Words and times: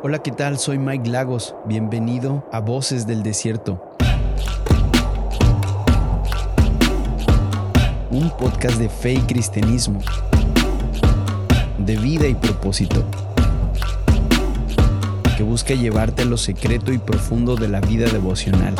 Hola, 0.00 0.20
¿qué 0.20 0.30
tal? 0.30 0.60
Soy 0.60 0.78
Mike 0.78 1.10
Lagos. 1.10 1.56
Bienvenido 1.66 2.48
a 2.52 2.60
Voces 2.60 3.08
del 3.08 3.24
Desierto. 3.24 3.82
Un 8.08 8.30
podcast 8.38 8.78
de 8.78 8.88
fe 8.88 9.14
y 9.14 9.20
cristianismo, 9.22 9.98
de 11.78 11.96
vida 11.96 12.28
y 12.28 12.36
propósito, 12.36 13.04
que 15.36 15.42
busca 15.42 15.74
llevarte 15.74 16.22
a 16.22 16.26
lo 16.26 16.36
secreto 16.36 16.92
y 16.92 16.98
profundo 16.98 17.56
de 17.56 17.66
la 17.66 17.80
vida 17.80 18.06
devocional. 18.08 18.76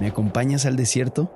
¿Me 0.00 0.08
acompañas 0.08 0.66
al 0.66 0.74
desierto? 0.74 1.30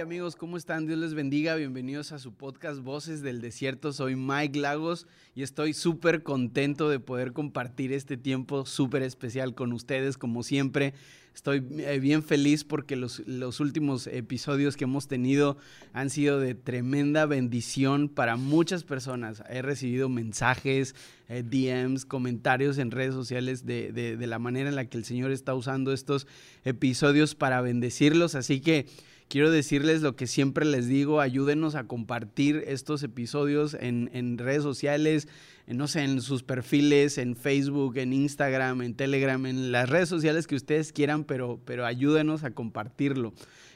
Amigos, 0.00 0.36
¿cómo 0.36 0.58
están? 0.58 0.86
Dios 0.86 0.98
les 0.98 1.14
bendiga. 1.14 1.54
Bienvenidos 1.54 2.12
a 2.12 2.18
su 2.18 2.34
podcast 2.34 2.80
Voces 2.80 3.22
del 3.22 3.40
Desierto. 3.40 3.94
Soy 3.94 4.14
Mike 4.14 4.58
Lagos 4.58 5.06
y 5.34 5.42
estoy 5.42 5.72
súper 5.72 6.22
contento 6.22 6.90
de 6.90 7.00
poder 7.00 7.32
compartir 7.32 7.92
este 7.92 8.18
tiempo 8.18 8.66
súper 8.66 9.02
especial 9.02 9.54
con 9.54 9.72
ustedes, 9.72 10.18
como 10.18 10.42
siempre. 10.42 10.92
Estoy 11.34 11.66
eh, 11.78 11.98
bien 11.98 12.22
feliz 12.22 12.62
porque 12.62 12.94
los, 12.94 13.20
últimos 13.60 14.06
episodios 14.06 14.76
que 14.76 14.84
hemos 14.84 15.08
tenido 15.08 15.56
han 15.94 16.10
sido 16.10 16.40
de 16.40 16.54
tremenda 16.54 17.24
bendición 17.24 18.08
para 18.10 18.36
muchas 18.36 18.84
personas. 18.84 19.42
He 19.48 19.62
recibido 19.62 20.10
mensajes, 20.10 20.94
eh, 21.28 21.42
DMs, 21.42 22.04
comentarios 22.04 22.76
en 22.76 22.90
redes 22.90 23.14
sociales 23.14 23.64
de 23.64 24.16
la 24.20 24.38
manera 24.38 24.68
en 24.68 24.76
la 24.76 24.84
que 24.84 24.98
el 24.98 25.06
Señor 25.06 25.30
está 25.30 25.54
usando 25.54 25.92
estos 25.92 26.26
episodios 26.64 27.34
para 27.34 27.62
bendecirlos. 27.62 28.34
Así 28.34 28.60
que 28.60 28.86
quiero 29.28 29.50
decirles 29.50 30.02
lo 30.02 30.16
que 30.16 30.26
siempre 30.26 30.64
les 30.64 30.86
digo, 30.86 31.20
ayúdenos 31.20 31.74
a 31.74 31.84
compartir 31.84 32.64
estos 32.66 33.02
episodios 33.02 33.76
en, 33.78 34.38
redes 34.38 34.62
sociales, 34.62 35.28
en, 35.66 35.76
no 35.76 35.88
sé, 35.88 36.02
en 36.02 36.20
sus 36.20 36.42
perfiles, 36.42 37.18
en 37.18 37.36
Facebook, 37.36 37.96
en 37.98 38.12
Instagram, 38.12 38.82
en 38.82 38.94
Telegram, 38.94 39.44
en 39.46 39.72
las 39.72 39.88
redes 39.88 40.08
sociales 40.08 40.46
que 40.46 40.54
ustedes 40.54 40.92
quieran, 40.92 41.24
pero, 41.24 41.60
pero 41.64 41.86
ayúdenos 41.86 42.44
a 42.44 42.50
compartirlo. 42.50 43.32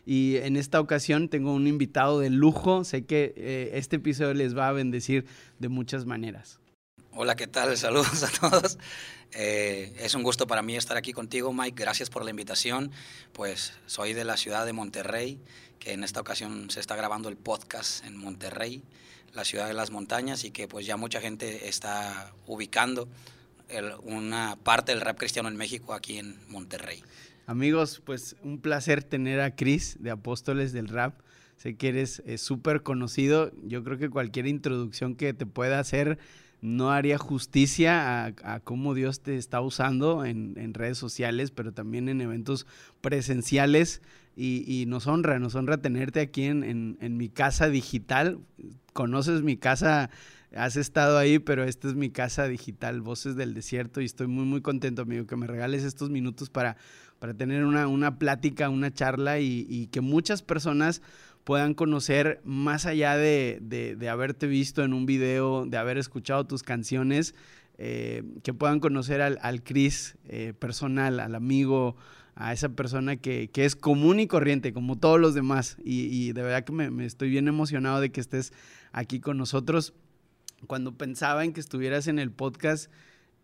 Y 0.06 0.36
en 0.36 0.56
esta 0.56 0.80
ocasión 0.80 1.28
tengo 1.28 1.53
un 1.53 1.66
invitado 1.66 2.20
de 2.20 2.30
lujo, 2.30 2.84
sé 2.84 3.05
que 3.05 3.34
eh, 3.36 3.70
este 3.75 3.97
episodio 3.97 4.34
les 4.34 4.56
va 4.56 4.69
a 4.69 4.72
bendecir 4.72 5.27
de 5.58 5.69
muchas 5.69 6.06
maneras. 6.06 6.58
Hola, 7.12 7.34
¿qué 7.34 7.48
tal? 7.48 7.77
Saludos 7.77 8.22
a 8.22 8.28
todos. 8.41 8.78
Eh, 9.33 9.95
es 9.98 10.14
un 10.14 10.23
gusto 10.23 10.47
para 10.47 10.62
mí 10.62 10.77
estar 10.77 10.97
aquí 10.97 11.12
contigo, 11.12 11.53
Mike. 11.53 11.81
Gracias 11.81 12.11
por 12.11 12.25
la 12.25 12.31
invitación. 12.31 12.91
Pues 13.33 13.72
soy 13.87 14.12
de 14.12 14.25
la 14.25 14.37
ciudad 14.37 14.67
de 14.67 14.72
Monterrey, 14.72 15.39
que 15.78 15.92
en 15.92 16.05
esta 16.05 16.20
ocasión 16.20 16.70
se 16.70 16.81
está 16.81 16.97
grabando 16.97 17.28
el 17.28 17.37
podcast 17.37 18.05
en 18.05 18.17
Monterrey, 18.17 18.83
la 19.33 19.45
ciudad 19.45 19.67
de 19.67 19.75
las 19.75 19.91
montañas, 19.91 20.45
y 20.45 20.50
que 20.50 20.69
pues 20.69 20.87
ya 20.87 20.97
mucha 20.97 21.20
gente 21.20 21.69
está 21.69 22.33
ubicando 22.47 23.09
una 24.03 24.56
parte 24.62 24.92
del 24.92 25.00
rap 25.00 25.17
cristiano 25.17 25.48
en 25.48 25.56
México 25.56 25.94
aquí 25.94 26.19
en 26.19 26.37
Monterrey. 26.48 27.03
Amigos, 27.47 28.03
pues 28.05 28.37
un 28.42 28.61
placer 28.61 29.03
tener 29.03 29.41
a 29.41 29.55
Chris 29.55 29.97
de 30.00 30.11
Apóstoles 30.11 30.72
del 30.72 30.89
Rap. 30.89 31.20
Sé 31.56 31.77
que 31.77 31.89
eres 31.89 32.22
eh, 32.25 32.39
súper 32.39 32.83
conocido. 32.83 33.53
Yo 33.65 33.84
creo 33.84 33.98
que 33.98 34.09
cualquier 34.09 34.47
introducción 34.47 35.15
que 35.15 35.34
te 35.34 35.47
pueda 35.47 35.78
hacer 35.78 36.19
no 36.62 36.91
haría 36.91 37.19
justicia 37.19 38.27
a, 38.27 38.61
cómo 38.61 38.94
Dios 38.94 39.20
te 39.20 39.36
está 39.36 39.61
usando 39.61 40.25
en, 40.25 40.75
redes 40.75 40.98
sociales, 40.98 41.50
pero 41.50 41.72
también 41.72 42.08
en 42.08 42.20
eventos 42.20 42.66
presenciales. 43.00 44.03
Y, 44.36 44.84
nos 44.86 45.06
honra, 45.06 45.38
nos 45.38 45.55
honra 45.55 45.83
tenerte 45.83 46.20
aquí 46.20 46.44
en, 46.44 47.16
mi 47.16 47.28
casa 47.28 47.69
digital. 47.69 48.38
Conoces 48.92 49.42
mi 49.42 49.56
casa, 49.56 50.11
has 50.55 50.77
estado 50.77 51.19
ahí, 51.19 51.38
pero 51.38 51.64
esta 51.64 51.88
es 51.88 51.94
mi 51.94 52.11
casa 52.11 52.47
digital, 52.47 53.00
Voces 53.00 53.36
del 53.36 53.55
Desierto, 53.55 54.00
y 54.00 54.06
estoy 54.06 54.27
muy, 54.27 54.44
muy 54.44 54.61
contento, 54.61 55.03
amigo, 55.03 55.27
que 55.27 55.36
me 55.36 55.47
regales 55.47 55.84
estos 55.84 56.10
minutos 56.10 56.50
para, 56.50 56.77
tener 57.37 57.65
una, 57.65 58.19
plática, 58.19 58.71
una 58.71 58.92
charla 58.92 59.41
y 59.41 59.88
que 59.88 60.00
muchas 60.00 60.42
personas 60.42 61.03
puedan 61.45 61.75
conocer 61.75 62.41
más 62.45 62.87
allá 62.87 63.17
de, 63.17 63.97
haberte 64.11 64.47
visto 64.47 64.84
en 64.84 64.93
un 64.93 65.06
video, 65.06 65.67
de 65.67 65.77
haber 65.77 65.99
escuchado 65.99 66.47
tus 66.47 66.62
canciones, 66.62 67.34
eh, 67.78 68.23
que 68.43 68.53
puedan 68.53 68.81
conocer 68.81 69.23
al, 69.23 69.39
al 69.43 69.62
Chris 69.62 70.17
eh, 70.28 70.53
personal, 70.59 71.19
al 71.19 71.34
amigo, 71.34 71.97
a 72.41 72.55
esa 72.55 72.71
persona 72.71 73.17
que, 73.17 73.51
es 73.55 73.77
común 73.77 74.19
y 74.19 74.27
corriente, 74.27 74.73
como 74.73 74.97
todos 74.97 75.21
los 75.21 75.34
demás. 75.34 75.77
Y, 75.84 76.33
de 76.33 76.43
verdad 76.43 76.65
que 76.65 76.73
me, 76.73 77.05
estoy 77.05 77.28
bien 77.28 77.49
emocionado 77.49 78.01
de 78.01 78.11
que 78.11 78.21
estés 78.21 78.53
aquí 78.93 79.21
con 79.21 79.37
nosotros. 79.37 79.93
Cuando 80.67 80.97
pensaba 80.97 81.45
en 81.45 81.53
que 81.53 81.61
estuvieras 81.61 82.07
en 82.07 82.19
el 82.19 82.31
podcast, 82.31 82.91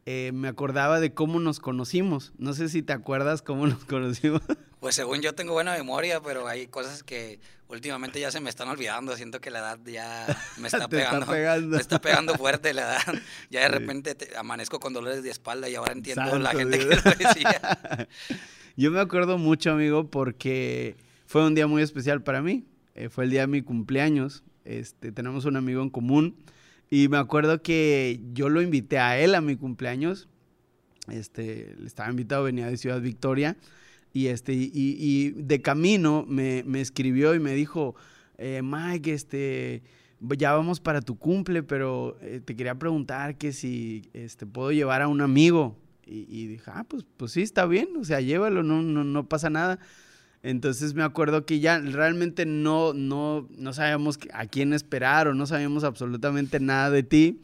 eh, 0.09 0.31
me 0.33 0.47
acordaba 0.47 1.00
de 1.00 1.12
cómo 1.12 1.41
nos 1.41 1.59
conocimos. 1.59 2.33
No 2.39 2.55
sé 2.55 2.69
si 2.69 2.81
te 2.81 2.93
acuerdas 2.93 3.43
cómo 3.43 3.67
nos 3.67 3.84
conocimos. 3.84 4.41
Pues 4.78 4.94
según 4.94 5.21
yo 5.21 5.34
tengo 5.34 5.53
buena 5.53 5.72
memoria, 5.72 6.21
pero 6.21 6.47
hay 6.47 6.69
cosas 6.69 7.03
que 7.03 7.41
últimamente 7.67 8.21
ya 8.21 8.31
se 8.31 8.39
me 8.39 8.49
están 8.49 8.69
olvidando. 8.69 9.16
Siento 9.16 9.41
que 9.41 9.50
la 9.50 9.59
edad 9.59 9.81
ya 9.84 10.25
me 10.59 10.69
está, 10.69 10.87
pegando, 10.87 11.27
Me 11.27 11.77
está 11.78 12.00
pegando 12.00 12.34
fuerte 12.37 12.72
la 12.72 12.83
edad. 12.83 13.15
Ya 13.50 13.62
de 13.62 13.69
repente 13.69 14.16
amanezco 14.37 14.78
con 14.78 14.93
dolores 14.93 15.25
de 15.25 15.31
espalda 15.31 15.69
y 15.69 15.75
ahora 15.75 15.93
entiendo 15.93 16.39
la 16.39 16.50
gente 16.50 16.78
que 16.78 16.84
lo 16.84 16.95
decía. 16.95 18.09
Yo 18.77 18.91
me 18.93 19.00
acuerdo 19.00 19.39
mucho, 19.39 19.72
amigo, 19.72 20.09
porque 20.09 20.97
fue 21.27 21.45
un 21.45 21.55
día 21.56 21.66
muy 21.66 21.83
especial 21.83 22.22
para 22.22 22.43
mí. 22.43 22.65
Eh, 22.95 23.09
fue 23.09 23.25
el 23.25 23.31
día 23.31 23.41
de 23.43 23.47
mi 23.49 23.62
cumpleaños. 23.62 24.45
Este, 24.65 25.11
tenemos 25.11 25.47
un 25.47 25.56
amigo 25.56 25.83
en 25.83 25.91
común. 25.91 26.37
Y 26.91 27.08
me 27.08 27.16
acuerdo 27.16 27.62
que 27.62 28.20
yo 28.32 28.48
lo 28.48 28.62
invité 28.62 28.98
a 28.98 29.19
él 29.19 29.34
a 29.34 29.41
mi 29.41 29.56
cumpleaños. 29.56 30.28
Este, 31.08 31.76
estaba 31.84 32.10
invitado, 32.10 32.44
venía 32.44 32.69
de 32.69 32.76
Ciudad 32.76 33.00
Victoria. 33.00 33.56
Y, 34.12 34.28
este, 34.28 34.54
y, 34.54 35.30
de 35.32 35.60
camino 35.60 36.24
me, 36.26 36.64
escribió 36.80 37.34
y 37.34 37.41
me 37.41 37.54
dijo, 37.54 37.94
eh, 38.38 38.62
Mike, 38.64 39.12
este, 39.12 39.82
ya 40.20 40.52
vamos 40.52 40.80
para 40.80 41.02
tu 41.02 41.19
cumple, 41.19 41.62
pero 41.62 42.16
eh, 42.22 42.41
te 42.42 42.56
quería 42.56 42.76
preguntar 42.76 43.36
que 43.36 43.53
si 43.53 44.08
este, 44.14 44.47
puedo 44.47 44.72
llevar 44.72 45.03
a 45.03 45.08
un 45.08 45.20
amigo. 45.20 45.76
Y, 46.08 46.47
dije, 46.47 46.70
ah, 46.72 46.84
pues, 46.88 47.04
pues 47.16 47.32
sí, 47.32 47.42
está 47.42 47.66
bien, 47.66 47.88
o 47.98 48.04
sea, 48.04 48.20
llévalo, 48.20 48.62
no, 48.62 48.80
no, 48.80 49.03
no 49.03 49.28
pasa 49.28 49.50
nada. 49.50 49.80
Entonces 50.47 50.95
me 50.95 51.03
acuerdo 51.03 51.45
que 51.45 51.59
ya 51.59 51.81
realmente 51.81 52.47
no, 52.47 52.93
no, 52.95 53.49
no 53.59 53.73
sabíamos 53.73 54.17
a 54.33 54.47
quién 54.47 54.73
esperar 54.73 55.27
o 55.27 55.34
no 55.34 55.45
sabíamos 55.45 55.83
absolutamente 55.83 56.61
nada 56.61 56.89
de 56.91 57.03
ti. 57.03 57.41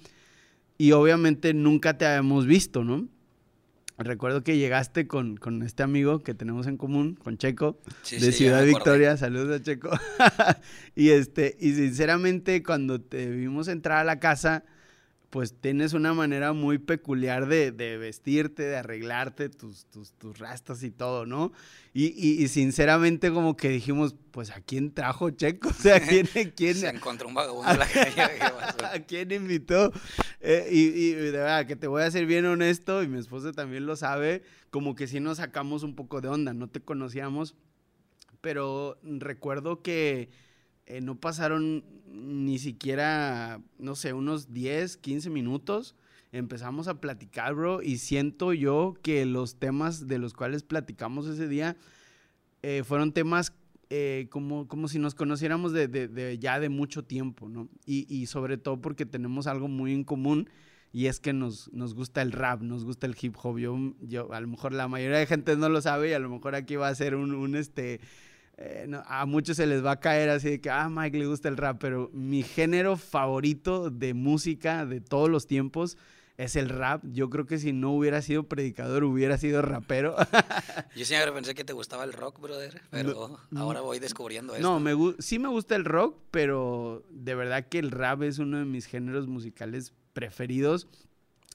Y 0.79 0.93
obviamente 0.93 1.53
nunca 1.53 1.99
te 1.99 2.07
habíamos 2.07 2.47
visto, 2.47 2.85
¿no? 2.85 3.09
Recuerdo 3.99 4.45
que 4.45 4.57
llegaste 4.57 5.09
con, 5.09 5.37
este 5.65 5.83
amigo 5.83 6.23
que 6.23 6.33
tenemos 6.33 6.69
en 6.69 6.77
común, 6.77 7.19
con 7.21 7.39
Checo, 7.39 7.77
de 8.09 8.31
Ciudad 8.31 8.65
Victoria. 8.65 9.17
Saludos 9.17 9.61
a 9.61 9.63
Checo. 9.65 9.91
y 10.95 11.11
este, 11.11 11.57
y 11.59 11.73
sinceramente, 11.73 12.63
cuando 12.63 13.01
te 13.01 13.29
vimos 13.31 13.67
entrar 13.67 13.99
a 13.99 14.05
la 14.05 14.21
casa, 14.21 14.65
pues 15.33 15.59
tienes 15.59 15.95
una 15.95 16.13
manera 16.13 16.53
muy 16.53 16.77
peculiar 16.77 17.47
de, 17.47 17.71
vestirte, 17.71 18.65
de 18.65 18.77
arreglarte, 18.77 19.49
tus, 19.49 19.87
tus, 19.87 20.13
tus, 20.13 20.39
rastas 20.39 20.83
y 20.83 20.91
todo, 20.91 21.25
¿no? 21.25 21.53
Y, 21.95 22.47
sinceramente 22.49 23.33
como 23.33 23.57
que 23.57 23.71
dijimos, 23.71 24.15
pues 24.31 24.51
¿a 24.51 24.61
quién 24.61 24.93
trajo 24.93 25.31
Checo? 25.31 25.69
O 25.71 25.73
sea, 25.73 26.01
¿quién? 26.01 26.27
quién 26.55 26.75
Se 26.75 26.91
encontró 26.91 27.29
un 27.29 27.35
vagabundo 27.35 27.73
en 27.73 27.79
la 27.79 27.87
calle. 28.15 28.43
¿A 28.93 28.99
quién 29.07 29.33
invitó? 29.33 29.91
Eh, 30.43 30.69
y, 30.71 31.13
de 31.13 31.31
verdad, 31.31 31.67
que 31.67 31.77
te 31.77 31.87
voy 31.87 32.03
a 32.03 32.11
ser 32.11 32.27
bien 32.27 32.45
honesto, 32.45 33.03
y 33.03 33.09
mi 33.09 33.19
esposa 33.19 33.53
también 33.53 33.87
lo 33.87 33.97
sabe, 33.97 34.43
como 34.69 34.95
que 34.95 35.07
sí 35.07 35.19
nos 35.19 35.39
sacamos 35.39 35.83
un 35.83 35.95
poco 35.95 36.21
de 36.21 36.29
onda, 36.29 36.53
no 36.53 36.69
te 36.69 36.83
conocíamos, 36.83 37.55
pero 38.43 38.99
recuerdo 39.03 39.81
que 39.81 40.29
eh, 40.87 41.01
no 41.01 41.19
pasaron 41.19 41.85
ni 42.07 42.59
siquiera, 42.59 43.61
no 43.79 43.95
sé, 43.95 44.13
unos 44.13 44.53
10, 44.53 44.97
15 44.99 45.31
minutos. 45.31 45.95
Empezamos 46.33 46.89
a 46.89 47.01
platicar, 47.01 47.55
bro, 47.55 47.83
y 47.83 47.99
siento 47.99 48.53
yo 48.53 48.95
que 49.03 49.27
los 49.27 49.57
temas 49.57 50.07
de 50.09 50.19
los 50.19 50.33
cuales 50.33 50.63
platicamos 50.63 51.27
ese 51.27 51.47
día 51.47 51.77
eh, 52.63 52.83
fueron 52.85 53.13
temas 53.13 53.53
eh, 53.91 54.29
como, 54.31 54.67
como 54.69 54.89
si 54.89 54.99
nos 54.99 55.15
conociéramos 55.15 55.75
de, 55.75 56.39
ya 56.41 56.59
de 56.59 56.71
mucho 56.71 57.05
tiempo, 57.05 57.51
¿no? 57.51 57.69
Y, 57.85 58.25
sobre 58.25 58.57
todo 58.57 58.81
porque 58.81 59.05
tenemos 59.05 59.47
algo 59.47 59.69
muy 59.69 59.93
en 59.93 60.05
común 60.05 60.49
y 60.95 61.07
es 61.07 61.21
que 61.21 61.35
nos, 61.35 61.71
nos 61.75 61.93
gusta 61.93 62.23
el 62.23 62.33
rap, 62.33 62.63
nos 62.63 62.87
gusta 62.87 63.07
el 63.07 63.15
hip 63.21 63.37
hop. 63.43 63.59
Yo, 63.59 63.77
yo, 64.01 64.33
a 64.33 64.41
lo 64.41 64.49
mejor 64.49 64.73
la 64.73 64.89
mayoría 64.89 65.19
de 65.19 65.27
gente 65.27 65.57
no 65.57 65.69
lo 65.69 65.83
sabe 65.83 66.09
y 66.09 66.13
a 66.15 66.19
lo 66.19 66.31
mejor 66.31 66.55
aquí 66.55 66.77
va 66.77 66.89
a 66.89 66.95
ser 66.95 67.15
un, 67.15 67.35
un 67.35 67.55
este, 67.55 68.01
eh, 68.59 68.89
a 69.07 69.27
muchos 69.27 69.57
se 69.57 69.67
les 69.67 69.85
va 69.85 69.93
a 69.93 70.01
caer 70.01 70.29
así 70.29 70.51
de 70.51 70.61
que, 70.61 70.71
ah, 70.71 70.89
Mike 70.91 71.19
le 71.19 71.27
gusta 71.27 71.49
el 71.49 71.57
rap, 71.57 71.79
pero 71.81 72.11
mi 72.13 72.43
género 72.43 72.97
favorito 72.97 73.91
de 73.91 74.15
música 74.15 74.87
de 74.87 75.01
todos 75.01 75.29
los 75.29 75.47
tiempos 75.47 75.97
es 76.37 76.57
el 76.57 76.69
rap. 76.69 77.03
Yo 77.13 77.31
creo 77.31 77.47
que 77.47 77.59
si 77.59 77.73
no 77.73 77.93
hubiera 77.93 78.23
sido 78.23 78.45
predicador, 78.45 79.05
hubiera 79.05 79.39
sido 79.39 79.63
rapero. 79.63 80.17
Yo 80.97 81.05
siempre 81.05 81.33
pensé 81.33 81.55
que 81.55 81.65
te 81.65 81.73
gustaba 81.73 82.05
el 82.05 82.13
rock, 82.13 82.41
brother, 82.41 82.83
pero 82.91 83.39
ahora 83.57 83.81
voy 83.81 83.99
descubriendo 83.99 84.55
esto. 84.55 84.67
No, 84.67 84.81
me, 84.81 84.93
sí 85.19 85.39
me 85.39 85.49
gusta 85.49 85.77
el 85.77 85.85
rock, 85.85 86.19
pero 86.31 87.05
de 87.11 87.35
verdad 87.35 87.67
que 87.69 87.79
el 87.79 87.91
rap 87.91 88.23
es 88.23 88.39
uno 88.39 88.59
de 88.59 88.65
mis 88.65 88.87
géneros 88.87 89.27
musicales 89.27 89.93
preferidos. 90.13 90.89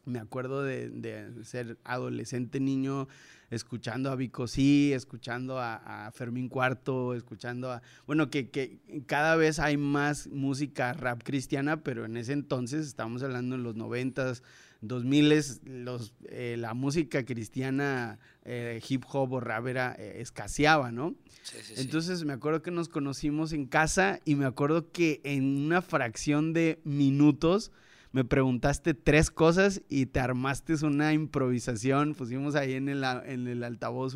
Me 0.05 0.19
acuerdo 0.19 0.63
de, 0.63 1.33
ser 1.43 1.77
adolescente 1.83 2.59
niño 2.59 3.07
escuchando 3.49 4.11
a 4.11 4.15
Vico 4.15 4.47
Sí, 4.47 4.91
escuchando 4.93 5.59
a, 5.59 6.11
Fermín 6.13 6.49
Cuarto, 6.49 7.13
escuchando 7.13 7.71
a... 7.71 7.81
Bueno, 8.05 8.29
que, 8.29 8.49
que, 8.49 8.79
cada 9.05 9.35
vez 9.35 9.59
hay 9.59 9.77
más 9.77 10.27
música 10.27 10.93
rap 10.93 11.23
cristiana, 11.23 11.83
pero 11.83 12.05
en 12.05 12.17
ese 12.17 12.33
entonces, 12.33 12.87
estamos 12.87 13.23
hablando 13.23 13.55
en 13.55 13.63
los 13.63 13.75
noventas, 13.75 14.43
2000 14.81 15.43
los, 15.65 16.13
eh, 16.29 16.55
la 16.57 16.73
música 16.73 17.25
cristiana, 17.25 18.19
eh, 18.45 18.81
hip 18.87 19.03
hop 19.11 19.33
o 19.33 19.39
rap 19.39 19.67
era, 19.67 19.95
eh, 19.97 20.21
escaseaba, 20.21 20.91
¿no? 20.91 21.15
Sí, 21.41 21.57
sí, 21.63 21.73
Entonces 21.77 22.23
me 22.25 22.33
acuerdo 22.33 22.61
que 22.61 22.71
nos 22.71 22.89
conocimos 22.89 23.53
en 23.53 23.65
casa 23.65 24.19
y 24.25 24.35
me 24.35 24.45
acuerdo 24.45 24.91
que 24.91 25.21
en 25.23 25.65
una 25.65 25.81
fracción 25.81 26.53
de 26.53 26.79
minutos 26.83 27.71
me 28.11 28.23
preguntaste 28.23 28.93
tres 28.93 29.29
cosas 29.29 29.81
y 29.89 30.07
te 30.07 30.19
armaste 30.19 30.73
una 30.85 31.13
improvisación. 31.13 32.15
Pusimos 32.15 32.55
ahí 32.55 32.73
en 32.73 32.89
el, 32.89 33.03
en 33.03 33.47
el 33.47 33.63
altavoz 33.63 34.15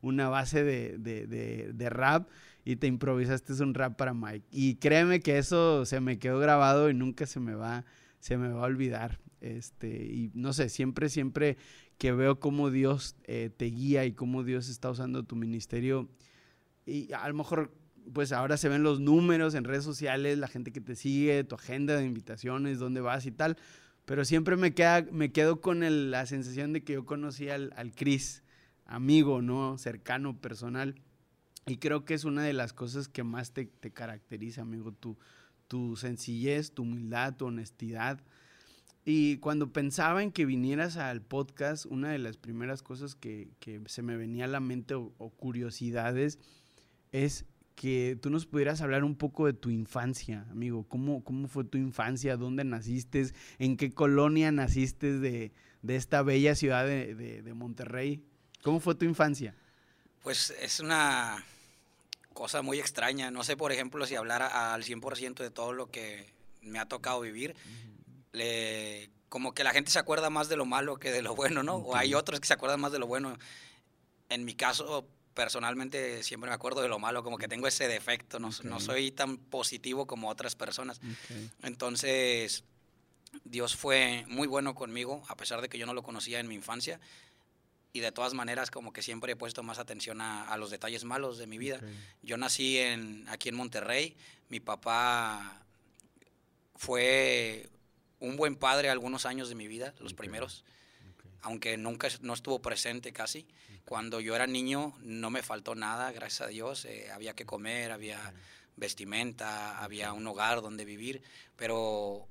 una 0.00 0.28
base 0.28 0.62
de, 0.62 0.98
de, 0.98 1.72
de, 1.72 1.90
rap 1.90 2.28
y 2.64 2.76
te 2.76 2.86
improvisaste 2.86 3.52
un 3.62 3.74
rap 3.74 3.96
para 3.96 4.14
Mike. 4.14 4.46
Y 4.50 4.76
créeme 4.76 5.20
que 5.20 5.38
eso 5.38 5.84
se 5.84 6.00
me 6.00 6.18
quedó 6.18 6.38
grabado 6.38 6.90
y 6.90 6.94
nunca 6.94 7.26
se 7.26 7.40
me 7.40 7.54
va, 7.54 7.84
se 8.18 8.36
me 8.36 8.48
va 8.48 8.60
a 8.60 8.66
olvidar. 8.66 9.18
Este, 9.40 9.88
y 9.88 10.30
no 10.34 10.52
sé, 10.52 10.68
siempre, 10.68 11.08
siempre 11.08 11.56
que 11.98 12.12
veo 12.12 12.40
cómo 12.40 12.70
Dios 12.70 13.16
eh, 13.24 13.50
te 13.54 13.66
guía 13.66 14.04
y 14.04 14.12
cómo 14.12 14.42
Dios 14.44 14.68
está 14.68 14.90
usando 14.90 15.22
tu 15.24 15.36
ministerio, 15.36 16.08
y 16.86 17.12
a 17.12 17.28
lo 17.28 17.34
mejor 17.34 17.72
pues 18.12 18.32
ahora 18.32 18.56
se 18.56 18.68
ven 18.68 18.82
los 18.82 19.00
números 19.00 19.54
en 19.54 19.64
redes 19.64 19.84
sociales, 19.84 20.38
la 20.38 20.48
gente 20.48 20.72
que 20.72 20.80
te 20.80 20.96
sigue, 20.96 21.44
tu 21.44 21.54
agenda 21.54 21.96
de 21.96 22.04
invitaciones, 22.04 22.78
dónde 22.78 23.00
vas 23.00 23.26
y 23.26 23.30
tal. 23.30 23.56
Pero 24.04 24.24
siempre 24.24 24.56
me, 24.56 24.74
queda, 24.74 25.06
me 25.12 25.32
quedo 25.32 25.60
con 25.60 26.10
la 26.10 26.26
sensación 26.26 26.72
de 26.72 26.82
que 26.82 26.94
yo 26.94 27.06
conocí 27.06 27.48
al, 27.48 27.72
al 27.76 27.92
Chris, 27.92 28.42
amigo, 28.86 29.42
¿no? 29.42 29.78
Cercano, 29.78 30.40
personal. 30.40 30.96
Y 31.66 31.76
creo 31.76 32.04
que 32.04 32.14
es 32.14 32.24
una 32.24 32.42
de 32.42 32.52
las 32.52 32.72
cosas 32.72 33.08
que 33.08 33.22
más 33.22 33.52
te, 33.52 33.66
te 33.66 33.92
caracteriza, 33.92 34.62
amigo, 34.62 34.92
tu, 34.92 35.16
tu 35.68 35.96
sencillez, 35.96 36.72
tu 36.72 36.82
humildad, 36.82 37.36
tu 37.36 37.46
honestidad. 37.46 38.20
Y 39.04 39.36
cuando 39.38 39.72
pensaba 39.72 40.22
en 40.22 40.32
que 40.32 40.44
vinieras 40.44 40.96
al 40.96 41.22
podcast, 41.22 41.86
una 41.86 42.10
de 42.10 42.18
las 42.18 42.36
primeras 42.36 42.82
cosas 42.82 43.14
que, 43.14 43.50
se 43.86 44.02
me 44.02 44.16
venía 44.16 44.46
a 44.46 44.48
la 44.48 44.60
mente 44.60 44.94
o 44.94 45.30
curiosidades 45.36 46.38
es 47.12 47.44
que 47.80 48.18
tú 48.20 48.28
nos 48.28 48.44
pudieras 48.44 48.82
hablar 48.82 49.04
un 49.04 49.16
poco 49.16 49.46
de 49.46 49.54
tu 49.54 49.70
infancia, 49.70 50.44
amigo. 50.50 50.86
¿Cómo, 50.86 51.24
cómo 51.24 51.48
fue 51.48 51.64
tu 51.64 51.78
infancia? 51.78 52.36
¿Dónde 52.36 52.62
naciste? 52.62 53.32
¿En 53.58 53.78
qué 53.78 53.94
colonia 53.94 54.52
naciste 54.52 55.18
de, 55.18 55.50
esta 55.88 56.20
bella 56.20 56.54
ciudad 56.54 56.84
de, 56.84 57.52
Monterrey? 57.54 58.22
¿Cómo 58.62 58.80
fue 58.80 58.96
tu 58.96 59.06
infancia? 59.06 59.54
Pues 60.22 60.50
es 60.60 60.80
una 60.80 61.42
cosa 62.34 62.60
muy 62.60 62.78
extraña. 62.78 63.30
No 63.30 63.44
sé, 63.44 63.56
por 63.56 63.72
ejemplo, 63.72 64.04
si 64.04 64.14
hablara 64.14 64.74
al 64.74 64.84
100% 64.84 65.36
de 65.36 65.50
todo 65.50 65.72
lo 65.72 65.90
que 65.90 66.30
me 66.60 66.78
ha 66.78 66.84
tocado 66.84 67.22
vivir. 67.22 67.56
como 69.30 69.54
que 69.54 69.64
la 69.64 69.72
gente 69.72 69.90
se 69.90 69.98
acuerda 69.98 70.28
más 70.28 70.50
de 70.50 70.56
lo 70.56 70.66
malo 70.66 70.98
que 70.98 71.10
de 71.12 71.22
lo 71.22 71.34
bueno, 71.34 71.62
¿no? 71.62 71.76
O 71.76 71.96
hay 71.96 72.12
otros 72.12 72.40
que 72.40 72.46
se 72.46 72.52
acuerdan 72.52 72.82
más 72.82 72.92
de 72.92 72.98
lo 72.98 73.06
bueno. 73.06 73.38
En 74.28 74.44
mi 74.44 74.52
caso, 74.52 75.08
personalmente 75.34 76.22
siempre 76.22 76.50
me 76.50 76.54
acuerdo 76.54 76.82
de 76.82 76.88
lo 76.88 76.98
malo, 76.98 77.22
como 77.22 77.38
que 77.38 77.48
tengo 77.48 77.66
ese 77.66 77.88
defecto, 77.88 78.38
no, 78.38 78.50
no 78.64 78.80
soy 78.80 79.10
tan 79.10 79.38
positivo 79.38 80.06
como 80.06 80.28
otras 80.28 80.54
personas. 80.54 81.00
Entonces, 81.62 82.64
Dios 83.44 83.76
fue 83.76 84.24
muy 84.28 84.48
bueno 84.48 84.74
conmigo, 84.74 85.22
a 85.28 85.36
pesar 85.36 85.60
de 85.60 85.68
que 85.68 85.78
yo 85.78 85.86
no 85.86 85.94
lo 85.94 86.02
conocía 86.02 86.40
en 86.40 86.48
mi 86.48 86.54
infancia. 86.54 87.00
Y 87.92 88.00
de 88.00 88.12
todas 88.12 88.34
maneras, 88.34 88.70
como 88.70 88.92
que 88.92 89.02
siempre 89.02 89.32
he 89.32 89.36
puesto 89.36 89.62
más 89.62 89.78
atención 89.78 90.20
a, 90.20 90.56
los 90.56 90.70
detalles 90.70 91.04
malos 91.04 91.38
de 91.38 91.48
mi 91.48 91.58
vida. 91.58 91.80
Yo 92.22 92.36
nací 92.36 92.78
en, 92.78 93.26
aquí 93.28 93.48
en 93.48 93.56
Monterrey. 93.56 94.16
Mi 94.48 94.60
papá 94.60 95.64
fue 96.76 97.68
un 98.20 98.36
buen 98.36 98.54
padre 98.54 98.90
algunos 98.90 99.26
años 99.26 99.48
de 99.48 99.54
mi 99.54 99.66
vida, 99.66 99.92
los 99.98 100.14
primeros, 100.14 100.64
aunque 101.42 101.76
nunca 101.76 102.08
no 102.20 102.34
estuvo 102.34 102.60
presente 102.60 103.12
casi. 103.12 103.46
Cuando 103.84 104.20
yo 104.20 104.34
era 104.36 104.46
niño 104.46 104.94
no 105.02 105.30
me 105.30 105.42
faltó 105.42 105.74
nada, 105.74 106.12
gracias 106.12 106.42
a 106.42 106.46
Dios. 106.46 106.84
Eh, 106.84 107.10
había 107.12 107.34
que 107.34 107.46
comer, 107.46 107.92
había 107.92 108.32
vestimenta, 108.76 109.78
había 109.82 110.12
un 110.12 110.26
hogar 110.26 110.62
donde 110.62 110.84
vivir, 110.84 111.22
pero 111.56 112.26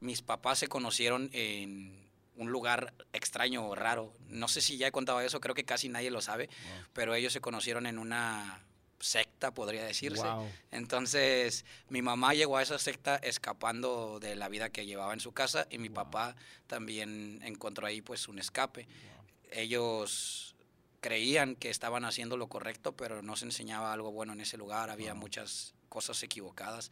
mis 0.00 0.22
papás 0.22 0.58
se 0.60 0.68
conocieron 0.68 1.30
en 1.32 2.08
un 2.36 2.50
lugar 2.50 2.94
extraño 3.12 3.66
o 3.66 3.74
raro. 3.74 4.12
No 4.28 4.48
sé 4.48 4.60
si 4.60 4.78
ya 4.78 4.86
he 4.86 4.92
contado 4.92 5.20
eso, 5.20 5.40
creo 5.40 5.54
que 5.54 5.64
casi 5.64 5.88
nadie 5.88 6.10
lo 6.10 6.20
sabe, 6.20 6.48
pero 6.92 7.14
ellos 7.14 7.32
se 7.32 7.40
conocieron 7.40 7.86
en 7.86 7.98
una 7.98 8.60
secta, 9.00 9.52
podría 9.52 9.84
decirse. 9.84 10.26
Entonces, 10.70 11.64
mi 11.88 12.02
mamá 12.02 12.34
llegó 12.34 12.56
a 12.56 12.62
esa 12.62 12.78
secta 12.78 13.16
escapando 13.16 14.18
de 14.20 14.34
la 14.36 14.48
vida 14.48 14.70
que 14.70 14.86
llevaba 14.86 15.12
en 15.12 15.20
su 15.20 15.32
casa 15.32 15.66
y 15.70 15.78
mi 15.78 15.88
papá 15.88 16.36
también 16.66 17.40
encontró 17.44 17.86
ahí 17.86 18.02
pues 18.02 18.28
un 18.28 18.38
escape. 18.38 18.88
Ellos 19.50 20.54
creían 21.00 21.54
que 21.54 21.70
estaban 21.70 22.04
haciendo 22.04 22.36
lo 22.36 22.48
correcto, 22.48 22.92
pero 22.92 23.22
no 23.22 23.36
se 23.36 23.44
enseñaba 23.44 23.92
algo 23.92 24.10
bueno 24.10 24.32
en 24.32 24.40
ese 24.40 24.56
lugar, 24.56 24.90
había 24.90 25.14
muchas 25.14 25.74
cosas 25.88 26.22
equivocadas, 26.22 26.90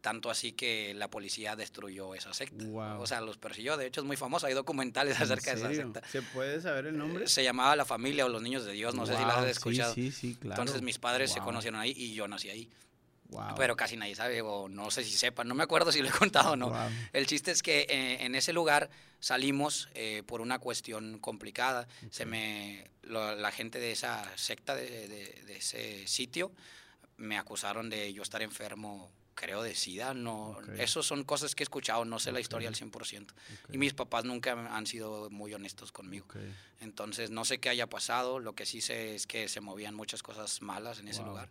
tanto 0.00 0.30
así 0.30 0.52
que 0.52 0.94
la 0.94 1.08
policía 1.08 1.56
destruyó 1.56 2.14
esa 2.14 2.32
secta. 2.34 2.64
O 2.98 3.06
sea, 3.06 3.20
los 3.20 3.38
persiguió, 3.38 3.76
de 3.76 3.86
hecho 3.86 4.00
es 4.00 4.06
muy 4.06 4.16
famoso, 4.16 4.46
hay 4.46 4.54
documentales 4.54 5.20
acerca 5.20 5.54
de 5.54 5.60
esa 5.60 5.74
secta. 5.74 6.02
¿Se 6.08 6.22
puede 6.22 6.60
saber 6.60 6.86
el 6.86 6.98
nombre? 6.98 7.28
Se 7.28 7.44
llamaba 7.44 7.76
La 7.76 7.84
Familia 7.84 8.26
o 8.26 8.28
Los 8.28 8.42
Niños 8.42 8.64
de 8.64 8.72
Dios, 8.72 8.94
no 8.94 9.06
sé 9.06 9.16
si 9.16 9.22
la 9.22 9.38
has 9.38 9.46
escuchado. 9.46 9.94
Sí, 9.94 10.10
sí, 10.10 10.34
claro. 10.34 10.62
Entonces 10.62 10.82
mis 10.82 10.98
padres 10.98 11.32
se 11.32 11.40
conocieron 11.40 11.80
ahí 11.80 11.92
y 11.96 12.14
yo 12.14 12.26
nací 12.28 12.50
ahí. 12.50 12.68
Pero 13.56 13.76
casi 13.76 13.96
nadie 13.96 14.14
sabe, 14.14 14.40
o 14.40 14.68
no 14.68 14.90
sé 14.90 15.04
si 15.04 15.10
sepan, 15.10 15.46
no 15.48 15.54
me 15.54 15.62
acuerdo 15.62 15.92
si 15.92 16.00
lo 16.00 16.08
he 16.08 16.12
contado 16.12 16.52
o 16.52 16.56
no. 16.56 16.72
El 17.12 17.26
chiste 17.26 17.50
es 17.50 17.62
que 17.62 17.80
eh, 17.88 18.24
en 18.24 18.34
ese 18.34 18.52
lugar 18.52 18.88
salimos 19.20 19.88
eh, 19.94 20.22
por 20.26 20.40
una 20.40 20.58
cuestión 20.58 21.18
complicada. 21.18 21.86
Se 22.10 22.24
me, 22.24 22.90
la 23.02 23.50
gente 23.52 23.78
de 23.78 23.92
esa 23.92 24.24
secta, 24.36 24.74
de, 24.74 25.44
ese 25.48 26.06
sitio, 26.06 26.52
me 27.18 27.36
acusaron 27.36 27.90
de 27.90 28.12
yo 28.12 28.22
estar 28.22 28.42
enfermo 28.42 29.10
creo 29.38 29.62
de 29.62 29.74
SIDA, 29.74 30.14
no, 30.14 30.58
eso 30.78 31.00
son 31.00 31.22
cosas 31.22 31.54
que 31.54 31.62
he 31.62 31.66
escuchado, 31.66 32.04
no 32.04 32.18
sé 32.18 32.32
la 32.32 32.40
historia 32.40 32.68
al 32.68 32.74
100%. 32.74 33.26
Y 33.72 33.78
mis 33.78 33.94
papás 33.94 34.24
nunca 34.24 34.52
han 34.74 34.86
sido 34.86 35.30
muy 35.30 35.54
honestos 35.54 35.92
conmigo. 35.92 36.26
Entonces, 36.80 37.30
no 37.30 37.44
sé 37.44 37.58
qué 37.58 37.68
haya 37.68 37.88
pasado, 37.88 38.40
lo 38.40 38.54
que 38.54 38.66
sí 38.66 38.80
sé 38.80 39.14
es 39.14 39.28
que 39.28 39.48
se 39.48 39.60
movían 39.60 39.94
muchas 39.94 40.24
cosas 40.24 40.60
malas 40.60 40.98
en 40.98 41.06
ese 41.06 41.22
lugar. 41.22 41.50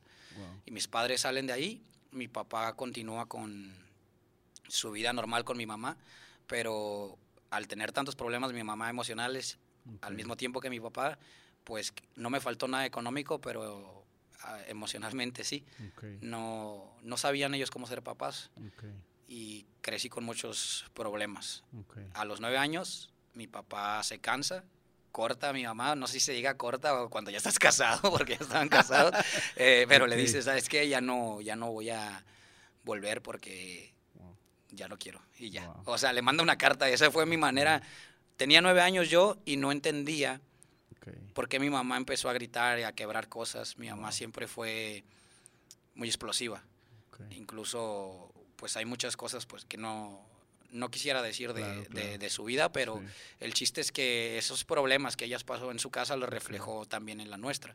Y 0.66 0.72
mis 0.72 0.90
padres 0.90 1.22
salen 1.22 1.48
de 1.48 1.54
ahí, 1.54 1.82
mi 2.12 2.28
papá 2.28 2.74
continúa 2.76 3.28
con 3.28 3.74
su 4.68 4.92
vida 4.92 5.14
normal 5.14 5.46
con 5.46 5.58
mi 5.58 5.66
mamá, 5.66 5.96
pero 6.46 7.18
al 7.52 7.68
tener 7.68 7.94
tantos 7.94 8.18
problemas 8.18 8.52
mi 8.52 8.64
mamá 8.64 8.90
emocionales, 8.90 9.60
al 10.02 10.14
mismo 10.14 10.36
tiempo 10.36 10.60
que 10.60 10.70
mi 10.70 10.82
papá, 10.82 11.18
pues 11.64 11.94
no 12.16 12.30
me 12.30 12.42
faltó 12.42 12.68
nada 12.68 12.86
económico, 12.86 13.40
pero 13.40 13.97
emocionalmente 14.68 15.44
sí. 15.44 15.66
No, 16.22 16.96
no 17.02 17.18
sabían 17.18 17.54
ellos 17.54 17.72
cómo 17.72 17.88
ser 17.88 18.02
papás. 18.02 18.52
Y 19.28 19.66
crecí 19.82 20.10
con 20.10 20.24
muchos 20.24 20.86
problemas. 20.94 21.64
A 22.14 22.26
los 22.26 22.40
nueve 22.40 22.58
años, 22.58 23.12
mi 23.34 23.48
papá 23.48 24.02
se 24.04 24.20
cansa 24.20 24.64
corta 25.18 25.50
a 25.50 25.54
mi 25.54 25.64
mamá, 25.64 25.96
no 25.96 26.06
sé 26.06 26.14
si 26.14 26.20
se 26.20 26.34
diga 26.34 26.58
corta 26.58 27.02
o 27.02 27.10
cuando 27.10 27.32
ya 27.32 27.38
estás 27.38 27.58
casado, 27.58 28.12
porque 28.12 28.34
ya 28.34 28.44
estaban 28.44 28.70
casados, 28.70 29.16
eh, 29.56 29.88
pero 29.90 30.06
le 30.06 30.16
dices, 30.16 30.46
¿sabes 30.46 30.70
qué? 30.70 30.88
Ya 30.88 31.02
no, 31.02 31.42
ya 31.42 31.56
no 31.56 31.72
voy 31.72 31.90
a 31.90 32.24
volver 32.84 33.24
porque 33.24 33.96
ya 34.70 34.88
no 34.88 35.00
quiero 35.00 35.20
y 35.40 35.50
ya. 35.50 35.74
O 35.86 35.98
sea, 35.98 36.14
le 36.14 36.22
manda 36.22 36.44
una 36.44 36.60
carta, 36.60 36.88
y 36.88 36.94
esa 36.94 37.10
fue 37.10 37.26
mi 37.26 37.36
manera. 37.36 37.82
Tenía 38.36 38.62
nueve 38.62 38.82
años 38.82 39.10
yo 39.10 39.38
y 39.44 39.58
no 39.58 39.72
entendía 39.72 40.40
por 41.34 41.48
qué 41.50 41.60
mi 41.60 41.70
mamá 41.70 41.98
empezó 41.98 42.30
a 42.30 42.34
gritar 42.34 42.80
y 42.80 42.84
a 42.84 42.92
quebrar 42.92 43.30
cosas. 43.30 43.78
Mi 43.78 43.90
mamá 43.90 44.12
siempre 44.12 44.48
fue 44.48 45.04
muy 45.96 46.08
explosiva. 46.08 46.64
Incluso, 47.32 48.32
pues 48.58 48.78
hay 48.78 48.86
muchas 48.86 49.18
cosas 49.18 49.46
pues 49.46 49.66
que 49.66 49.78
no, 49.78 50.22
no 50.72 50.90
quisiera 50.90 51.22
decir 51.22 51.54
de, 51.54 52.30
su 52.30 52.44
vida, 52.44 52.72
pero 52.72 53.02
el 53.40 53.54
chiste 53.54 53.82
es 53.82 53.92
que 53.92 54.38
esos 54.38 54.64
problemas 54.64 55.16
que 55.16 55.26
ella 55.26 55.38
pasó 55.46 55.72
en 55.72 55.80
su 55.80 55.90
casa 55.90 56.16
los 56.16 56.30
reflejó 56.30 56.86
también 56.86 57.20
en 57.20 57.30
la 57.30 57.38
nuestra. 57.38 57.74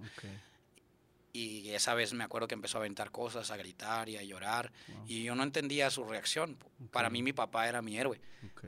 Y 1.35 1.71
esa 1.71 1.95
vez 1.95 2.13
me 2.13 2.25
acuerdo 2.25 2.47
que 2.47 2.55
empezó 2.55 2.77
a 2.77 2.81
aventar 2.81 3.11
cosas, 3.11 3.51
a 3.51 3.57
gritar 3.57 4.09
y 4.11 4.19
a 4.19 4.23
llorar, 4.23 4.71
y 5.07 5.23
yo 5.23 5.35
no 5.35 5.43
entendía 5.43 5.89
su 5.89 6.05
reacción. 6.05 6.59
Para 6.91 7.09
mí 7.09 7.23
mi 7.23 7.33
papá 7.33 7.69
era 7.69 7.81
mi 7.81 7.97
héroe. 7.97 8.21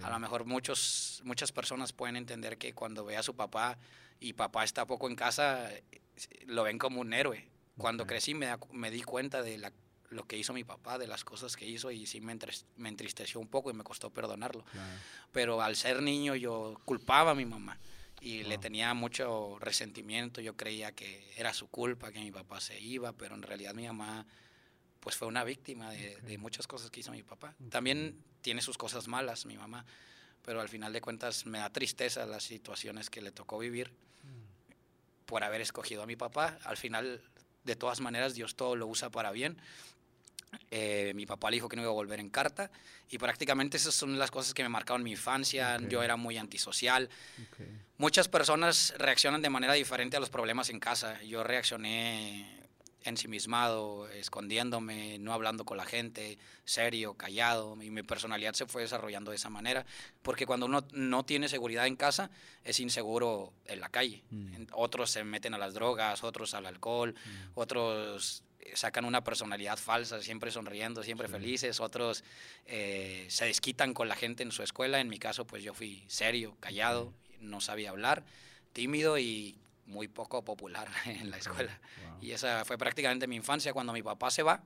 A 0.02 0.08
lo 0.08 0.18
mejor 0.18 0.46
muchos, 0.46 1.20
muchas 1.24 1.52
personas 1.52 1.92
pueden 1.92 2.16
entender 2.16 2.56
que 2.56 2.72
cuando 2.72 3.04
ve 3.04 3.18
a 3.18 3.22
su 3.22 3.36
papá 3.36 3.76
y 4.18 4.32
papá 4.32 4.64
está 4.64 4.86
poco 4.86 5.08
en 5.10 5.16
casa, 5.16 5.70
lo 6.46 6.62
ven 6.62 6.78
como 6.78 7.02
un 7.02 7.12
héroe. 7.12 7.46
Cuando 7.76 8.06
crecí 8.06 8.32
me, 8.32 8.48
me, 8.72 8.90
di 8.90 9.02
cuenta 9.02 9.42
de 9.42 9.58
la, 9.58 9.72
lo 10.08 10.26
que 10.26 10.38
hizo 10.38 10.54
mi 10.54 10.64
papá, 10.64 10.96
de 10.96 11.06
las 11.06 11.22
cosas 11.22 11.56
que 11.56 11.66
hizo 11.66 11.90
y 11.90 12.06
sí 12.06 12.22
me, 12.22 12.38
me 12.76 12.88
entristeció 12.88 13.40
un 13.40 13.48
poco 13.48 13.70
y 13.70 13.74
me 13.74 13.84
costó 13.84 14.08
perdonarlo. 14.08 14.64
Pero 15.32 15.60
al 15.60 15.76
ser 15.76 16.00
niño 16.00 16.34
yo 16.34 16.80
culpaba 16.86 17.32
a 17.32 17.34
mi 17.34 17.44
mamá 17.44 17.78
y 18.24 18.42
le 18.42 18.56
tenía 18.56 18.94
mucho 18.94 19.58
resentimiento. 19.60 20.40
Yo 20.40 20.56
creía 20.56 20.92
que 20.92 21.30
era 21.36 21.52
su 21.52 21.68
culpa, 21.68 22.10
que 22.10 22.20
mi 22.20 22.32
papá 22.32 22.58
se 22.58 22.80
iba, 22.80 23.12
pero 23.12 23.34
en 23.34 23.42
realidad 23.42 23.74
mi 23.74 23.86
mamá 23.86 24.26
pues 25.00 25.16
fue 25.16 25.28
una 25.28 25.44
víctima 25.44 25.90
de, 25.90 26.38
muchas 26.38 26.66
cosas 26.66 26.90
que 26.90 27.00
hizo 27.00 27.12
mi 27.12 27.22
papá. 27.22 27.54
También 27.68 28.16
tiene 28.40 28.62
sus 28.62 28.78
cosas 28.78 29.08
malas 29.08 29.44
mi 29.44 29.58
mamá, 29.58 29.84
pero 30.42 30.62
al 30.62 30.70
final 30.70 30.94
de 30.94 31.02
cuentas 31.02 31.44
me 31.44 31.58
da 31.58 31.68
tristeza 31.68 32.24
las 32.24 32.44
situaciones 32.44 33.10
que 33.10 33.20
le 33.20 33.30
tocó 33.30 33.58
vivir 33.58 33.90
mm. 33.90 35.26
por 35.26 35.44
haber 35.44 35.60
escogido 35.60 36.02
a 36.02 36.06
mi 36.06 36.16
papá. 36.16 36.58
Al 36.64 36.78
final, 36.78 37.20
de 37.64 37.76
todas 37.76 38.00
maneras, 38.00 38.32
Dios 38.32 38.54
todo 38.54 38.74
lo 38.74 38.86
usa 38.86 39.10
para 39.10 39.32
bien. 39.32 39.58
Eh, 40.70 41.12
mi 41.14 41.26
papá 41.26 41.50
le 41.50 41.56
dijo 41.56 41.68
que 41.68 41.76
no 41.76 41.82
iba 41.82 41.90
a 41.90 41.94
volver 41.94 42.20
en 42.20 42.30
carta 42.30 42.70
y 43.10 43.18
prácticamente 43.18 43.76
esas 43.76 43.94
son 43.94 44.18
las 44.18 44.30
cosas 44.30 44.54
que 44.54 44.62
me 44.62 44.68
marcaron 44.68 45.02
mi 45.02 45.12
infancia. 45.12 45.78
Yo 45.88 46.02
era 46.02 46.16
muy 46.16 46.36
antisocial. 46.36 47.08
Muchas 47.98 48.28
personas 48.28 48.94
reaccionan 48.98 49.42
de 49.42 49.50
manera 49.50 49.74
diferente 49.74 50.16
a 50.16 50.20
los 50.20 50.30
problemas 50.30 50.70
en 50.70 50.80
casa. 50.80 51.22
Yo 51.22 51.44
reaccioné 51.44 52.64
ensimismado, 53.04 54.08
escondiéndome, 54.08 55.18
no 55.18 55.32
hablando 55.32 55.64
con 55.64 55.76
la 55.76 55.84
gente, 55.84 56.38
serio, 56.64 57.14
callado, 57.14 57.80
y 57.82 57.90
mi 57.90 58.02
personalidad 58.02 58.54
se 58.54 58.66
fue 58.66 58.82
desarrollando 58.82 59.30
de 59.30 59.36
esa 59.36 59.50
manera, 59.50 59.84
porque 60.22 60.46
cuando 60.46 60.66
uno 60.66 60.86
no 60.92 61.24
tiene 61.24 61.48
seguridad 61.48 61.86
en 61.86 61.96
casa, 61.96 62.30
es 62.64 62.80
inseguro 62.80 63.52
en 63.66 63.80
la 63.80 63.90
calle. 63.90 64.24
Mm. 64.30 64.64
Otros 64.72 65.10
se 65.10 65.22
meten 65.22 65.54
a 65.54 65.58
las 65.58 65.74
drogas, 65.74 66.24
otros 66.24 66.54
al 66.54 66.66
alcohol, 66.66 67.14
mm. 67.14 67.50
otros 67.54 68.42
sacan 68.74 69.04
una 69.04 69.22
personalidad 69.22 69.78
falsa, 69.78 70.22
siempre 70.22 70.50
sonriendo, 70.50 71.02
siempre 71.02 71.28
felices, 71.28 71.80
otros 71.80 72.24
eh, 72.66 73.26
se 73.28 73.44
desquitan 73.46 73.94
con 73.94 74.08
la 74.08 74.16
gente 74.16 74.42
en 74.42 74.52
su 74.52 74.62
escuela, 74.62 75.00
en 75.00 75.08
mi 75.08 75.18
caso 75.18 75.46
pues 75.46 75.62
yo 75.62 75.74
fui 75.74 76.02
serio, 76.08 76.56
callado, 76.60 77.12
no 77.40 77.60
sabía 77.60 77.90
hablar, 77.90 78.24
tímido 78.72 79.18
y 79.18 79.56
muy 79.86 80.08
poco 80.08 80.44
popular 80.44 80.88
en 81.04 81.30
la 81.30 81.38
escuela. 81.38 81.78
Y 82.20 82.32
esa 82.32 82.64
fue 82.64 82.78
prácticamente 82.78 83.26
mi 83.26 83.36
infancia. 83.36 83.72
Cuando 83.72 83.92
mi 83.92 84.02
papá 84.02 84.30
se 84.30 84.42
va, 84.42 84.62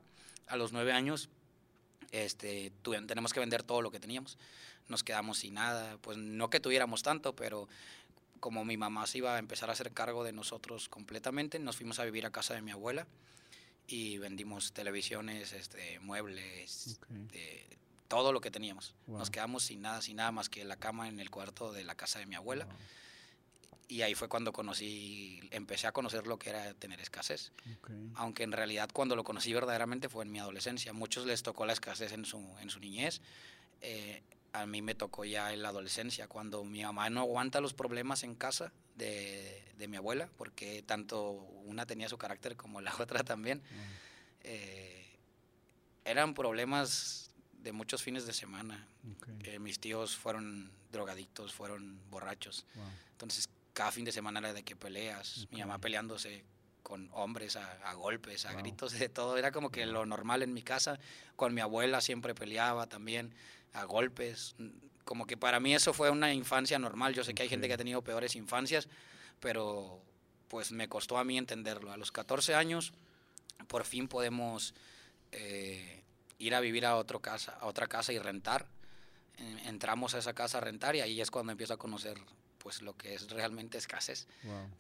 a 0.47 0.57
los 0.57 0.73
nueve 0.73 0.93
años, 0.93 1.29
este, 2.11 2.73
tenemos 3.07 3.33
que 3.33 3.41
vender 3.41 3.63
todo 3.63 3.83
lo 3.83 3.91
que 3.91 4.01
teníamos. 4.01 4.39
Nos 4.89 5.05
quedamos 5.05 5.39
sin 5.39 5.55
nada. 5.55 5.99
Pues 6.01 6.17
no 6.17 6.51
que 6.51 6.61
tuviéramos 6.61 7.03
tanto, 7.03 7.35
pero 7.35 7.69
como 8.41 8.65
mi 8.65 8.77
mamá 8.77 9.07
se 9.07 9.19
iba 9.19 9.35
a 9.35 9.39
empezar 9.39 9.69
a 9.69 9.73
hacer 9.73 9.93
cargo 9.93 10.25
de 10.25 10.33
nosotros 10.33 10.89
completamente, 10.89 11.59
nos 11.59 11.77
fuimos 11.77 11.99
a 11.99 12.05
vivir 12.05 12.25
a 12.25 12.31
casa 12.31 12.55
de 12.55 12.63
mi 12.63 12.71
abuela 12.71 13.07
y 13.89 14.19
vendimos 14.19 14.73
televisiones, 14.73 15.53
este, 15.53 15.99
muebles, 15.99 17.01
todo 18.07 18.33
lo 18.33 18.41
que 18.41 18.53
teníamos. 18.53 18.95
Nos 19.09 19.31
quedamos 19.31 19.65
sin 19.65 19.83
nada, 19.83 20.01
sin 20.03 20.17
nada 20.17 20.31
más 20.31 20.49
que 20.49 20.65
la 20.65 20.77
cama 20.77 21.09
en 21.09 21.19
el 21.19 21.31
cuarto 21.31 21.73
de 21.73 21.83
la 21.83 21.97
casa 21.97 22.21
de 22.21 22.27
mi 22.27 22.37
abuela 22.37 22.69
y 23.89 24.03
ahí 24.03 24.15
fue 24.15 24.29
cuando 24.29 24.53
conocí, 24.53 25.41
empecé 25.51 25.87
a 25.87 25.93
conocer 25.93 26.27
lo 26.27 26.39
que 26.39 26.51
era 26.51 26.75
tener 26.75 27.01
escasez. 27.01 27.53
Aunque 28.15 28.43
en 28.43 28.53
realidad 28.53 28.91
cuando 28.93 29.17
lo 29.17 29.25
conocí 29.25 29.53
verdaderamente 29.53 30.11
fue 30.11 30.25
en 30.25 30.31
mi 30.31 30.39
adolescencia. 30.39 30.93
Muchos 30.93 31.25
les 31.25 31.43
tocó 31.43 31.65
la 31.65 31.73
escasez 31.73 32.13
en 32.13 32.27
su, 32.27 32.39
en 32.61 32.69
su 32.69 32.81
niñez. 32.81 33.23
Eh, 33.81 34.23
a 34.53 34.67
mí 34.67 34.83
me 34.83 34.95
tocó 34.95 35.25
ya 35.25 35.53
en 35.55 35.63
la 35.63 35.71
adolescencia, 35.71 36.29
cuando 36.29 36.65
mi 36.65 36.83
mamá 36.83 37.09
no 37.09 37.21
aguanta 37.21 37.61
los 37.61 37.73
problemas 37.73 38.25
en 38.25 38.35
casa 38.35 38.73
de, 38.97 39.58
de 39.79 39.89
mi 39.89 39.97
abuela, 39.97 40.29
porque 40.37 40.83
tanto 40.83 41.31
una 41.65 41.87
tenía 41.87 42.09
su 42.09 42.19
carácter 42.19 42.57
como 42.57 42.81
la 42.81 42.95
otra 42.99 43.23
también. 43.23 43.63
Eh, 44.43 45.07
eran 46.05 46.35
problemas 46.35 47.31
de 47.63 47.73
muchos 47.73 48.03
fines 48.03 48.27
de 48.27 48.33
semana. 48.33 48.87
Eh, 49.45 49.59
mis 49.59 49.79
tíos 49.79 50.17
fueron 50.17 50.71
drogadictos, 50.91 51.53
fueron 51.53 52.01
borrachos. 52.11 52.67
Entonces 53.13 53.49
cada 53.73 53.93
fin 53.93 54.05
de 54.05 54.13
semana 54.13 54.41
era 54.41 54.53
de 54.53 54.63
que 54.63 54.75
peleas, 54.75 55.47
mi 55.51 55.61
mamá 55.61 55.79
peleándose 55.79 56.45
con 56.83 57.11
hombres 57.13 57.57
a, 57.57 57.93
golpes, 57.95 58.47
a 58.47 58.55
gritos, 58.55 58.99
de 58.99 59.09
todo. 59.11 59.37
Era 59.37 59.53
como 59.53 59.71
que 59.71 59.85
lo 59.85 60.07
normal 60.07 60.43
en 60.43 60.55
mi 60.55 60.63
casa. 60.63 60.99
Con 61.37 61.53
mi 61.53 61.61
abuela 61.61 62.01
siempre 62.01 62.35
peleaba 62.35 62.87
también 62.87 63.35
a 63.75 63.85
golpes. 63.85 64.57
Como 65.05 65.27
que 65.27 65.37
para 65.37 65.61
mí 65.61 65.75
eso 65.75 65.93
fue 65.93 66.09
una 66.11 66.33
infancia 66.33 66.79
normal. 66.79 67.15
Yo 67.15 67.25
sé 67.25 67.35
que 67.35 67.43
hay 67.43 67.49
gente 67.49 67.69
que 67.69 67.75
ha 67.75 67.79
tenido 67.79 68.03
peores 68.03 68.37
infancias, 68.37 68.89
pero 69.41 70.01
pues 70.49 70.73
me 70.73 70.89
costó 70.89 71.19
a 71.19 71.25
mí 71.25 71.39
entenderlo. 71.39 71.93
A 71.93 71.97
los 71.97 72.13
14 72.13 72.55
años, 72.55 72.93
por 73.67 73.85
fin 73.85 74.09
podemos 74.09 74.75
eh, 75.33 76.03
ir 76.39 76.55
a 76.55 76.61
vivir 76.61 76.87
a, 76.87 76.97
otro 76.97 77.21
casa, 77.21 77.57
a 77.61 77.67
otra 77.67 77.87
casa 77.87 78.13
y 78.13 78.19
rentar. 78.19 78.67
Entramos 79.67 80.15
a 80.15 80.19
esa 80.19 80.35
casa 80.35 80.59
a 80.59 80.61
rentar 80.61 80.97
y 80.97 81.01
ahí 81.01 81.21
es 81.21 81.31
cuando 81.31 81.53
empiezo 81.53 81.75
a 81.75 81.79
conocer 81.79 82.19
pues 82.59 82.83
lo 82.83 82.97
que 82.97 83.15
es 83.15 83.31
realmente 83.31 83.79
escasez, 83.79 84.27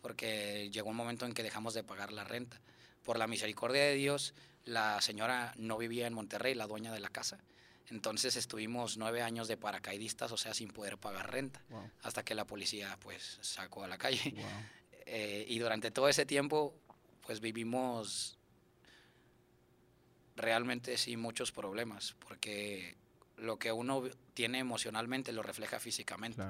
porque 0.03 0.69
llegó 0.73 0.91
un 0.91 0.97
momento 0.97 1.27
en 1.27 1.33
que 1.33 1.45
dejamos 1.45 1.75
de 1.75 1.85
pagar 1.85 2.13
la 2.13 2.25
renta. 2.25 2.61
Por 3.05 3.19
la 3.19 3.29
misericordia 3.29 3.83
de 3.83 3.95
Dios, 3.95 4.35
la 4.65 5.01
señora 5.01 5.55
no 5.57 5.79
vivía 5.79 6.07
en 6.07 6.13
Monterrey, 6.13 6.55
la 6.55 6.67
dueña 6.67 6.93
de 6.93 7.01
la 7.01 7.09
casa. 7.09 7.39
Entonces 7.91 8.37
estuvimos 8.37 8.97
nueve 8.97 9.23
años 9.23 9.49
de 9.49 9.57
paracaidistas, 9.57 10.31
o 10.33 10.37
sea, 10.37 10.53
sin 10.55 10.69
poder 10.69 10.99
pagar 10.99 11.33
renta, 11.33 11.63
hasta 12.03 12.23
que 12.23 12.35
la 12.35 12.47
policía 12.47 12.99
pues 13.01 13.39
sacó 13.41 13.85
a 13.85 13.89
la 13.89 13.99
calle. 13.99 14.35
Eh, 15.11 15.47
y 15.49 15.59
durante 15.59 15.91
todo 15.91 16.07
ese 16.11 16.27
tiempo 16.27 16.75
pues 17.25 17.41
vivimos 17.41 18.37
realmente 20.37 20.99
sí 20.99 21.17
muchos 21.17 21.51
problemas, 21.51 22.15
porque 22.27 22.97
lo 23.39 23.59
que 23.59 23.73
uno 23.73 24.03
tiene 24.35 24.59
emocionalmente 24.59 25.33
lo 25.33 25.43
refleja 25.43 25.81
físicamente. 25.81 26.43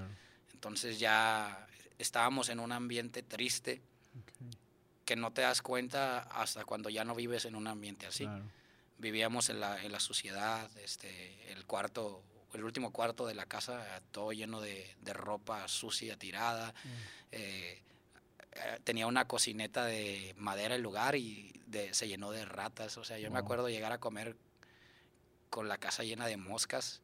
Entonces 0.52 0.98
ya 0.98 1.68
estábamos 1.98 2.48
en 2.48 2.60
un 2.60 2.72
ambiente 2.72 3.22
triste 3.22 3.80
que 5.04 5.16
no 5.16 5.32
te 5.32 5.42
das 5.42 5.62
cuenta 5.62 6.20
hasta 6.22 6.64
cuando 6.64 6.90
ya 6.90 7.04
no 7.04 7.14
vives 7.14 7.44
en 7.44 7.54
un 7.54 7.66
ambiente 7.66 8.06
así. 8.06 8.28
Vivíamos 8.98 9.48
en 9.48 9.60
la, 9.60 9.82
en 9.82 9.92
la 9.92 10.00
sociedad, 10.00 10.70
este, 10.78 11.52
el 11.52 11.64
cuarto, 11.66 12.22
el 12.52 12.64
último 12.64 12.92
cuarto 12.92 13.26
de 13.26 13.34
la 13.34 13.46
casa, 13.46 14.02
todo 14.10 14.32
lleno 14.32 14.60
de, 14.60 14.96
ropa 15.12 15.66
sucia, 15.68 16.16
tirada. 16.18 16.74
Mm. 16.84 16.88
Eh, 17.32 17.82
eh, 18.52 18.80
tenía 18.84 19.06
una 19.06 19.26
cocineta 19.26 19.84
de 19.84 20.34
madera 20.36 20.74
el 20.74 20.82
lugar 20.82 21.14
y 21.14 21.52
se 21.92 22.08
llenó 22.08 22.30
de 22.30 22.44
ratas. 22.44 22.96
O 22.98 23.04
sea, 23.04 23.18
yo 23.18 23.30
me 23.30 23.38
acuerdo 23.38 23.68
llegar 23.68 23.92
a 23.92 23.98
comer 23.98 24.36
con 25.50 25.68
la 25.68 25.78
casa 25.78 26.02
llena 26.02 26.26
de 26.26 26.36
moscas 26.36 27.02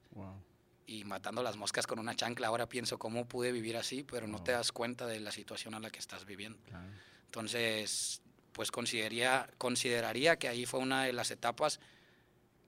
y 0.86 1.04
matando 1.04 1.42
las 1.42 1.56
moscas 1.56 1.86
con 1.86 1.98
una 1.98 2.14
chancla. 2.14 2.48
Ahora 2.48 2.68
pienso 2.68 2.98
cómo 2.98 3.26
pude 3.26 3.52
vivir 3.52 3.76
así, 3.76 4.02
pero 4.02 4.26
no 4.26 4.42
te 4.42 4.52
das 4.52 4.72
cuenta 4.72 5.06
de 5.06 5.20
la 5.20 5.32
situación 5.32 5.74
a 5.74 5.80
la 5.80 5.90
que 5.90 5.98
estás 5.98 6.24
viviendo. 6.24 6.58
Entonces, 7.26 8.22
pues 8.54 8.70
consideraría, 8.70 9.50
consideraría 9.58 10.38
que 10.38 10.48
ahí 10.48 10.64
fue 10.64 10.80
una 10.80 11.02
de 11.02 11.12
las 11.12 11.30
etapas 11.30 11.80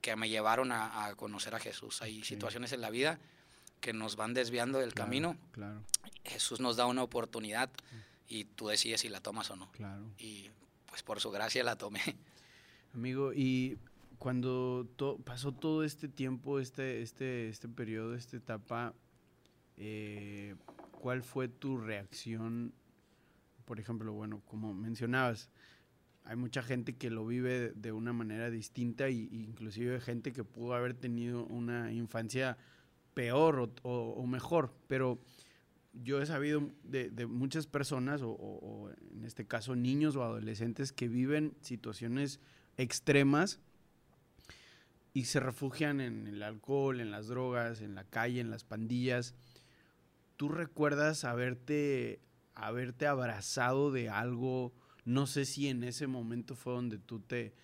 que 0.03 0.15
me 0.17 0.29
llevaron 0.29 0.73
a, 0.73 1.15
conocer 1.17 1.55
a 1.55 1.61
Jesús. 1.61 2.03
Hay 2.03 2.23
situaciones 2.23 2.73
en 2.73 2.81
la 2.81 2.91
vida 2.91 3.19
que 3.81 3.93
nos 3.93 4.17
van 4.17 4.35
desviando 4.35 4.81
del 4.81 4.93
camino. 4.93 5.39
Claro. 5.53 5.83
Jesús 6.25 6.61
nos 6.61 6.77
da 6.77 6.87
una 6.87 7.03
oportunidad 7.03 7.71
y 8.29 8.45
tú 8.45 8.67
decides 8.69 9.01
si 9.01 9.09
la 9.09 9.21
tomas 9.21 9.51
o 9.51 9.57
no. 9.57 9.71
Claro. 9.73 10.05
Y 10.19 10.51
pues 10.87 11.03
por 11.03 11.21
su 11.21 11.31
gracia 11.31 11.63
la 11.63 11.77
tomé. 11.77 12.01
Amigo, 12.93 13.33
y 13.33 13.79
cuando 14.19 14.89
pasó 15.25 15.53
todo 15.53 15.85
este 15.85 16.09
tiempo, 16.09 16.59
este, 16.59 17.03
este, 17.03 17.49
este 17.49 17.69
periodo, 17.69 18.17
esta 18.17 18.37
etapa, 18.37 18.93
eh, 19.77 20.57
¿cuál 21.01 21.23
fue 21.23 21.47
tu 21.49 21.79
reacción? 21.79 22.75
Por 23.65 23.79
ejemplo, 23.79 24.13
bueno, 24.13 24.43
como 24.47 24.75
mencionabas, 24.75 25.49
hay 26.27 26.35
mucha 26.35 26.63
gente 26.63 26.97
que 26.97 27.09
lo 27.09 27.25
vive 27.25 27.73
de 27.75 27.93
una 27.93 28.13
manera 28.13 28.51
distinta 28.51 29.09
y, 29.09 29.29
inclusive 29.33 30.01
gente 30.01 30.33
que 30.33 30.43
pudo 30.43 30.75
haber 30.75 30.95
tenido 30.95 31.47
una 31.47 31.93
infancia 31.93 32.59
peor 33.15 33.71
o, 33.83 34.27
mejor, 34.27 34.75
pero 34.89 35.21
yo 35.93 36.21
he 36.21 36.27
sabido 36.27 36.69
de, 36.83 37.27
muchas 37.27 37.67
personas, 37.69 38.21
o, 38.25 38.91
en 39.13 39.25
este 39.25 39.47
caso 39.47 39.77
niños 39.77 40.17
o 40.17 40.25
adolescentes, 40.25 40.93
que 40.93 41.09
viven 41.09 41.55
situaciones 41.61 42.41
extremas 42.77 43.61
y 45.15 45.25
se 45.25 45.39
refugian 45.39 46.01
en 46.01 46.27
el 46.27 46.43
alcohol, 46.43 47.01
en 47.01 47.13
las 47.13 47.29
drogas, 47.29 47.81
en 47.81 47.95
la 47.95 48.05
calle, 48.05 48.41
en 48.41 48.51
las 48.51 48.65
pandillas. 48.65 49.35
¿Tú 50.37 50.49
recuerdas 50.49 51.25
haberte, 51.25 52.21
haberte 52.55 53.07
abrazado 53.07 53.93
de 53.93 54.11
algo? 54.11 54.75
No 55.07 55.27
sé 55.27 55.45
si 55.45 55.69
en 55.69 55.85
ese 55.85 56.09
momento 56.09 56.57
fue 56.57 56.75
donde 56.75 56.99
tú 56.99 57.21
te, 57.21 57.55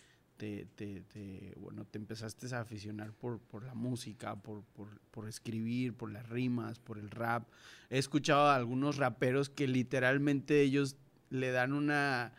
bueno, 1.56 1.84
te 1.84 1.98
empezaste 1.98 2.54
a 2.54 2.60
aficionar 2.60 3.12
por, 3.12 3.40
por 3.40 3.64
la 3.64 3.74
música, 3.74 4.36
por, 4.36 4.62
por, 4.62 5.00
por, 5.10 5.28
escribir, 5.28 5.92
por 5.92 6.12
las 6.12 6.28
rimas, 6.28 6.78
por 6.78 6.98
el 6.98 7.10
rap. 7.10 7.48
He 7.90 7.98
escuchado 7.98 8.46
a 8.46 8.54
algunos 8.54 8.96
raperos 8.96 9.50
que 9.50 9.66
literalmente 9.66 10.62
ellos 10.62 10.96
le 11.30 11.50
dan 11.50 11.72
una, 11.72 12.32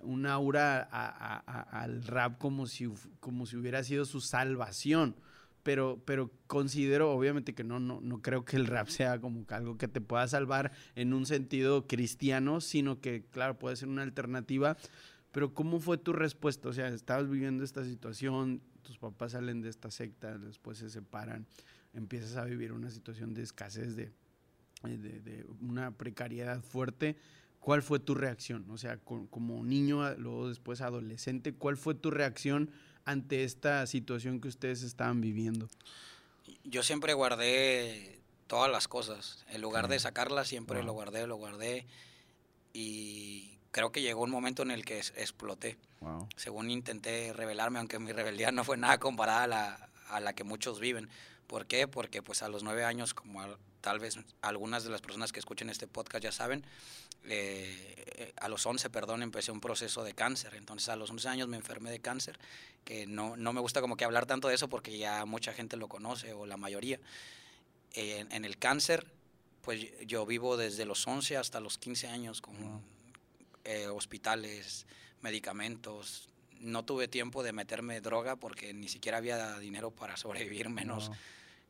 una 0.00 0.34
aura 0.34 0.82
al 0.82 2.04
rap 2.04 2.36
como 2.36 2.66
si, 2.66 2.86
como 3.20 3.46
si 3.46 3.56
hubiera 3.56 3.82
sido 3.82 4.04
su 4.04 4.20
salvación. 4.20 5.16
Pero, 5.64 6.00
pero 6.04 6.30
considero, 6.46 7.10
obviamente, 7.10 7.54
que 7.54 7.64
no, 7.64 7.80
no, 7.80 8.00
no 8.00 8.22
creo 8.22 8.44
que 8.44 8.56
el 8.56 8.66
rap 8.66 8.86
sea 8.86 9.20
como 9.20 9.44
algo 9.48 9.76
que 9.76 9.88
te 9.88 10.00
pueda 10.00 10.28
salvar 10.28 10.70
en 10.94 11.12
un 11.12 11.26
sentido 11.26 11.88
cristiano, 11.88 12.60
sino 12.60 13.00
que, 13.00 13.24
claro, 13.32 13.58
puede 13.58 13.74
ser 13.74 13.88
una 13.88 14.02
alternativa 14.02 14.76
pero 15.34 15.52
¿cómo 15.52 15.80
fue 15.80 15.98
tu 15.98 16.12
respuesta? 16.12 16.68
O 16.68 16.72
sea, 16.72 16.86
estabas 16.90 17.28
viviendo 17.28 17.64
esta 17.64 17.84
situación, 17.84 18.62
tus 18.82 18.98
papás 18.98 19.32
salen 19.32 19.62
de 19.62 19.68
esta 19.68 19.90
secta, 19.90 20.38
después 20.38 20.78
se 20.78 20.88
separan, 20.90 21.44
empiezas 21.92 22.36
a 22.36 22.44
vivir 22.44 22.70
una 22.70 22.88
situación 22.88 23.34
de 23.34 23.42
escasez, 23.42 23.96
de, 23.96 24.12
de, 24.84 25.44
una 25.60 25.90
precariedad 25.90 26.62
fuerte. 26.62 27.16
¿Cuál 27.58 27.82
fue 27.82 27.98
tu 27.98 28.14
reacción? 28.14 28.70
O 28.70 28.78
sea, 28.78 28.98
como 28.98 29.64
niño, 29.64 30.08
luego 30.18 30.48
después 30.48 30.80
adolescente, 30.80 31.52
¿cuál 31.52 31.76
fue 31.76 31.96
tu 31.96 32.12
reacción 32.12 32.70
ante 33.04 33.44
esta 33.44 33.86
situación 33.86 34.40
que 34.40 34.48
ustedes 34.48 34.82
estaban 34.82 35.20
viviendo? 35.20 35.68
Yo 36.64 36.82
siempre 36.82 37.14
guardé 37.14 38.20
todas 38.46 38.70
las 38.70 38.88
cosas. 38.88 39.44
En 39.48 39.60
lugar 39.60 39.88
de 39.88 39.98
sacarlas, 39.98 40.48
siempre 40.48 40.82
lo 40.82 40.92
guardé, 40.92 41.26
lo 41.26 41.36
guardé. 41.36 41.86
Y 42.72 43.58
creo 43.70 43.92
que 43.92 44.02
llegó 44.02 44.22
un 44.22 44.30
momento 44.30 44.62
en 44.62 44.70
el 44.70 44.84
que 44.84 44.98
exploté. 44.98 45.76
Según 46.36 46.70
intenté 46.70 47.32
rebelarme, 47.32 47.78
aunque 47.78 47.98
mi 47.98 48.12
rebeldía 48.12 48.52
no 48.52 48.62
fue 48.62 48.76
nada 48.76 48.98
comparada 48.98 49.44
a 49.44 49.46
la, 49.46 49.88
a 50.08 50.20
la 50.20 50.34
que 50.34 50.44
muchos 50.44 50.80
viven. 50.80 51.08
¿Por 51.46 51.66
qué? 51.66 51.88
Porque 51.88 52.22
pues 52.22 52.42
a 52.42 52.48
los 52.48 52.62
nueve 52.62 52.84
años, 52.84 53.14
como 53.14 53.42
tal 53.80 53.98
vez 53.98 54.18
algunas 54.40 54.84
de 54.84 54.90
las 54.90 55.00
personas 55.00 55.32
que 55.32 55.38
escuchen 55.38 55.70
este 55.70 55.86
podcast 55.86 56.24
ya 56.24 56.32
saben, 56.32 56.64
eh, 57.26 58.32
a 58.36 58.48
los 58.48 58.66
once, 58.66 58.90
perdón, 58.90 59.22
empecé 59.22 59.52
un 59.52 59.60
proceso 59.60 60.04
de 60.04 60.14
cáncer. 60.14 60.54
Entonces 60.54 60.88
a 60.88 60.96
los 60.96 61.10
once 61.10 61.28
años 61.28 61.48
me 61.48 61.56
enfermé 61.56 61.90
de 61.90 62.00
cáncer, 62.00 62.38
que 62.84 63.06
no, 63.06 63.36
no 63.36 63.52
me 63.52 63.60
gusta 63.60 63.80
como 63.80 63.96
que 63.96 64.04
hablar 64.04 64.26
tanto 64.26 64.48
de 64.48 64.54
eso 64.54 64.68
porque 64.68 64.98
ya 64.98 65.24
mucha 65.24 65.52
gente 65.52 65.76
lo 65.76 65.88
conoce 65.88 66.32
o 66.32 66.46
la 66.46 66.56
mayoría. 66.56 67.00
en 67.94 68.44
el 68.44 68.58
cáncer, 68.58 69.06
pues 69.62 69.86
yo 70.06 70.26
vivo 70.26 70.56
desde 70.56 70.84
los 70.84 71.06
11 71.06 71.36
hasta 71.36 71.60
los 71.60 71.78
15 71.78 72.08
años 72.08 72.40
con, 72.42 72.82
eh, 73.64 73.86
hospitales, 73.88 74.86
medicamentos. 75.22 76.28
No 76.60 76.84
tuve 76.84 77.08
tiempo 77.08 77.42
de 77.42 77.52
meterme 77.52 78.00
droga 78.02 78.36
porque 78.36 78.74
ni 78.74 78.88
siquiera 78.88 79.18
había 79.18 79.58
dinero 79.58 79.90
para 79.90 80.18
sobrevivir, 80.18 80.68
menos 80.68 81.10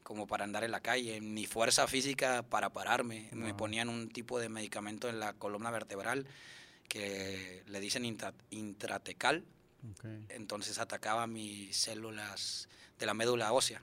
como 0.04 0.26
para 0.26 0.44
andar 0.44 0.62
en 0.62 0.70
la 0.70 0.80
calle, 0.80 1.20
ni 1.20 1.46
fuerza 1.46 1.88
física 1.88 2.42
para 2.42 2.70
pararme. 2.70 3.30
Me 3.32 3.54
ponían 3.54 3.88
un 3.88 4.10
tipo 4.10 4.38
de 4.38 4.50
medicamento 4.50 5.08
en 5.08 5.18
la 5.18 5.32
columna 5.32 5.70
vertebral 5.70 6.26
que 6.88 7.64
le 7.66 7.80
dicen 7.80 8.04
intratecal. 8.50 9.44
Entonces 10.28 10.78
atacaba 10.78 11.26
mis 11.26 11.76
células 11.76 12.68
de 12.98 13.06
la 13.06 13.14
médula 13.14 13.52
ósea. 13.52 13.82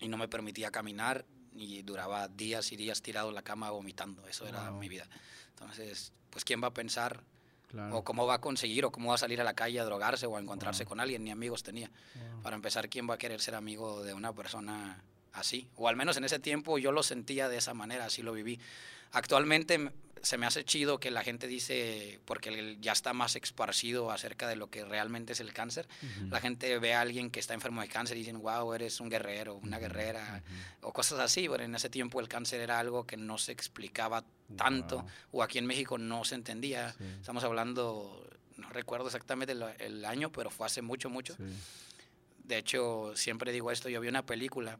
Y 0.00 0.08
no 0.08 0.16
me 0.16 0.28
permitía 0.28 0.70
caminar 0.70 1.24
y 1.54 1.82
duraba 1.82 2.28
días 2.28 2.72
y 2.72 2.76
días 2.76 3.00
tirado 3.00 3.28
en 3.28 3.36
la 3.36 3.42
cama 3.42 3.70
vomitando. 3.70 4.26
Eso 4.26 4.48
era 4.48 4.72
mi 4.72 4.88
vida. 4.88 5.08
Entonces, 5.50 6.12
pues 6.30 6.44
quién 6.44 6.60
va 6.60 6.68
a 6.68 6.74
pensar 6.74 7.22
o 7.92 8.02
cómo 8.02 8.26
va 8.26 8.34
a 8.34 8.40
conseguir 8.40 8.84
o 8.84 8.90
cómo 8.90 9.10
va 9.10 9.14
a 9.14 9.18
salir 9.18 9.40
a 9.40 9.44
la 9.44 9.54
calle 9.54 9.78
a 9.78 9.84
drogarse 9.84 10.26
o 10.26 10.36
a 10.36 10.40
encontrarse 10.40 10.84
con 10.84 10.98
alguien, 10.98 11.22
ni 11.22 11.30
amigos 11.30 11.62
tenía. 11.62 11.90
Para 12.42 12.56
empezar, 12.56 12.88
¿quién 12.88 13.08
va 13.08 13.14
a 13.14 13.18
querer 13.18 13.40
ser 13.40 13.54
amigo 13.54 14.02
de 14.02 14.12
una 14.12 14.32
persona 14.32 15.02
así? 15.36 15.68
O 15.76 15.88
al 15.88 15.96
menos 15.96 16.16
en 16.16 16.24
ese 16.24 16.38
tiempo 16.38 16.78
yo 16.78 16.92
lo 16.92 17.02
sentía 17.02 17.48
de 17.48 17.58
esa 17.58 17.74
manera, 17.74 18.06
así 18.06 18.22
lo 18.22 18.32
viví. 18.32 18.58
Actualmente 19.12 19.92
se 20.26 20.38
me 20.38 20.46
hace 20.46 20.64
chido 20.64 20.98
que 20.98 21.10
la 21.10 21.22
gente 21.22 21.46
dice, 21.46 22.20
porque 22.24 22.76
ya 22.80 22.92
está 22.92 23.12
más 23.12 23.36
esparcido 23.36 24.10
acerca 24.10 24.48
de 24.48 24.56
lo 24.56 24.68
que 24.70 24.84
realmente 24.84 25.34
es 25.34 25.40
el 25.40 25.52
cáncer, 25.52 25.86
la 26.28 26.40
gente 26.40 26.78
ve 26.78 26.94
a 26.94 27.00
alguien 27.00 27.30
que 27.30 27.38
está 27.38 27.54
enfermo 27.54 27.80
de 27.80 27.88
cáncer 27.88 28.16
y 28.16 28.20
dicen, 28.20 28.40
wow, 28.42 28.74
eres 28.74 29.00
un 29.00 29.08
guerrero, 29.08 29.54
una 29.54 29.78
guerrera, 29.78 30.42
o 30.82 30.92
cosas 30.92 31.20
así, 31.20 31.48
pero 31.48 31.62
en 31.62 31.74
ese 31.74 31.90
tiempo 31.90 32.20
el 32.20 32.28
cáncer 32.28 32.60
era 32.60 32.80
algo 32.80 33.06
que 33.06 33.16
no 33.16 33.38
se 33.38 33.52
explicaba 33.52 34.24
tanto, 34.56 35.06
o 35.30 35.42
aquí 35.42 35.58
en 35.58 35.66
México 35.66 35.96
no 35.96 36.24
se 36.24 36.34
entendía. 36.34 36.96
Estamos 37.20 37.44
hablando, 37.44 38.28
no 38.56 38.68
recuerdo 38.70 39.06
exactamente 39.06 39.54
el, 39.78 40.04
año, 40.04 40.32
pero 40.32 40.50
fue 40.50 40.66
hace 40.66 40.82
mucho, 40.82 41.08
mucho. 41.08 41.36
De 42.42 42.58
hecho, 42.58 43.12
siempre 43.14 43.52
digo 43.52 43.70
esto, 43.70 43.88
yo 43.88 44.00
vi 44.00 44.08
una 44.08 44.26
película 44.26 44.78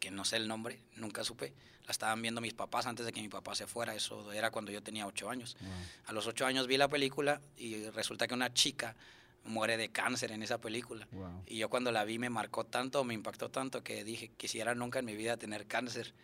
que 0.00 0.10
no 0.10 0.24
sé 0.24 0.36
el 0.36 0.48
nombre, 0.48 0.80
nunca 0.96 1.22
supe, 1.22 1.52
la 1.86 1.92
estaban 1.92 2.20
viendo 2.22 2.40
mis 2.40 2.54
papás 2.54 2.86
antes 2.86 3.06
de 3.06 3.12
que 3.12 3.20
mi 3.20 3.28
papá 3.28 3.54
se 3.54 3.66
fuera, 3.66 3.94
eso 3.94 4.32
era 4.32 4.50
cuando 4.50 4.72
yo 4.72 4.82
tenía 4.82 5.06
ocho 5.06 5.30
años. 5.30 5.56
A 6.06 6.12
los 6.12 6.26
ocho 6.26 6.46
años 6.46 6.66
vi 6.66 6.76
la 6.76 6.88
película 6.88 7.40
y 7.56 7.84
resulta 7.90 8.26
que 8.26 8.34
una 8.34 8.52
chica 8.52 8.96
muere 9.44 9.76
de 9.76 9.90
cáncer 9.90 10.32
en 10.32 10.42
esa 10.42 10.58
película. 10.58 11.06
Y 11.46 11.56
yo 11.58 11.68
cuando 11.68 11.92
la 11.92 12.04
vi 12.04 12.18
me 12.18 12.30
marcó 12.30 12.64
tanto, 12.64 13.04
me 13.04 13.14
impactó 13.14 13.50
tanto 13.50 13.82
que 13.82 14.04
dije, 14.04 14.30
quisiera 14.36 14.74
nunca 14.74 14.98
en 14.98 15.04
mi 15.04 15.16
vida 15.16 15.36
tener 15.36 15.66
cáncer. 15.66 16.14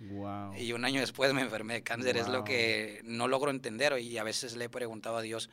Y 0.57 0.73
un 0.73 0.85
año 0.85 1.01
después 1.01 1.33
me 1.33 1.43
enfermé 1.43 1.75
de 1.75 1.83
cáncer, 1.83 2.17
es 2.17 2.29
lo 2.29 2.45
que 2.45 3.01
no 3.05 3.29
logro 3.29 3.51
entender 3.51 3.99
y 3.99 4.19
a 4.19 4.25
veces 4.25 4.57
le 4.57 4.67
he 4.67 4.69
preguntado 4.69 5.17
a 5.17 5.23
Dios, 5.23 5.51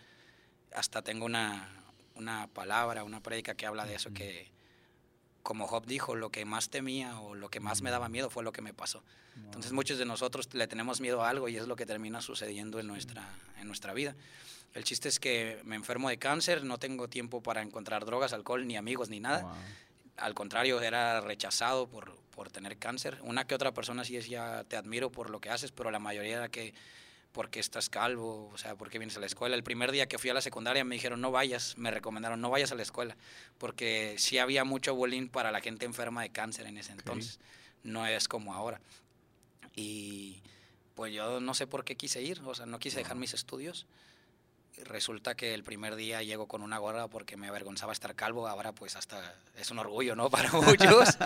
hasta 0.74 1.02
tengo 1.02 1.26
una, 1.26 1.84
una 2.16 2.48
palabra, 2.48 3.04
una 3.04 3.22
prédica 3.22 3.56
que 3.56 3.66
habla 3.66 3.86
de 3.86 3.96
eso, 3.96 4.14
que 4.14 4.52
como 5.44 5.68
Job 5.68 5.86
dijo, 5.86 6.16
lo 6.16 6.32
que 6.32 6.46
más 6.46 6.70
temía 6.70 7.20
o 7.20 7.36
lo 7.36 7.50
que 7.50 7.60
más 7.60 7.82
me 7.82 7.92
daba 7.92 8.10
miedo 8.10 8.30
fue 8.30 8.44
lo 8.44 8.54
que 8.54 8.62
me 8.62 8.74
pasó. 8.74 9.04
Entonces 9.36 9.74
muchos 9.74 9.98
de 9.98 10.06
nosotros 10.06 10.54
le 10.54 10.68
tenemos 10.68 11.02
miedo 11.02 11.24
a 11.24 11.30
algo 11.30 11.50
y 11.50 11.58
es 11.58 11.68
lo 11.68 11.76
que 11.76 11.86
termina 11.86 12.22
sucediendo 12.22 12.80
en 12.80 12.88
nuestra, 12.88 13.28
en 13.60 13.68
nuestra 13.68 13.94
vida. 13.94 14.16
El 14.74 14.84
chiste 14.84 15.10
es 15.10 15.20
que 15.20 15.60
me 15.66 15.76
enfermo 15.76 16.10
de 16.10 16.18
cáncer, 16.18 16.64
no 16.64 16.78
tengo 16.78 17.08
tiempo 17.08 17.44
para 17.44 17.62
encontrar 17.62 18.06
drogas, 18.06 18.34
alcohol, 18.34 18.66
ni 18.66 18.78
amigos, 18.78 19.10
ni 19.10 19.20
nada. 19.20 19.54
Al 20.18 20.34
contrario, 20.34 20.80
era 20.82 21.20
rechazado 21.22 21.88
por, 21.88 22.16
por 22.34 22.50
tener 22.50 22.78
cáncer. 22.78 23.20
Una 23.24 23.46
que 23.46 23.54
otra 23.54 23.74
persona 23.74 24.04
sí 24.06 24.16
decía, 24.16 24.64
te 24.68 24.78
admiro 24.78 25.12
por 25.12 25.30
lo 25.30 25.42
que 25.42 25.50
haces, 25.50 25.72
pero 25.72 25.92
la 25.92 26.00
mayoría 26.00 26.38
era 26.38 26.50
que 26.50 26.74
¿por 27.34 27.50
qué 27.50 27.60
estás 27.60 27.90
calvo? 27.90 28.50
O 28.54 28.58
sea, 28.58 28.76
¿por 28.76 28.90
qué 28.90 29.00
vienes 29.00 29.18
a 29.18 29.20
la 29.20 29.26
escuela? 29.26 29.56
El 29.56 29.64
primer 29.64 29.92
día 29.92 30.06
que 30.06 30.18
fui 30.18 30.30
a 30.30 30.34
la 30.34 30.42
secundaria 30.42 30.86
me 30.86 30.96
dijeron, 30.96 31.20
no 31.20 31.32
vayas, 31.32 31.78
me 31.78 31.92
recomendaron, 31.92 32.40
no 32.40 32.50
vayas 32.50 32.72
a 32.72 32.76
la 32.76 32.84
escuela, 32.84 33.18
porque 33.58 34.16
sí 34.18 34.38
había 34.38 34.64
mucho 34.64 34.96
bullying 34.96 35.28
para 35.28 35.52
la 35.52 35.60
gente 35.60 35.86
enferma 35.86 36.22
de 36.22 36.30
cáncer 36.30 36.68
en 36.68 36.78
ese 36.78 36.94
entonces, 36.94 37.40
no 37.84 38.08
es 38.08 38.28
como 38.28 38.54
ahora. 38.54 38.80
Y 39.76 40.42
pues 40.96 41.14
yo 41.14 41.42
no 41.42 41.54
sé 41.56 41.68
por 41.68 41.84
qué 41.84 41.96
quise 41.96 42.22
ir, 42.22 42.40
o 42.46 42.56
sea, 42.56 42.68
no 42.68 42.80
quise 42.80 43.00
dejar 43.00 43.18
mis 43.18 43.34
estudios 43.34 43.88
resulta 44.84 45.36
que 45.36 45.54
el 45.54 45.64
primer 45.64 45.96
día 45.96 46.24
llego 46.24 46.48
con 46.48 46.62
una 46.62 46.78
gorra 46.78 47.08
porque 47.08 47.38
me 47.38 47.48
avergonzaba 47.48 47.94
estar 47.94 48.16
calvo, 48.16 48.48
ahora 48.48 48.72
pues 48.74 48.96
hasta 48.96 49.36
es 49.56 49.72
un 49.72 49.80
orgullo, 49.80 50.16
¿no? 50.16 50.30
Para 50.32 50.52
muchos. 50.52 51.18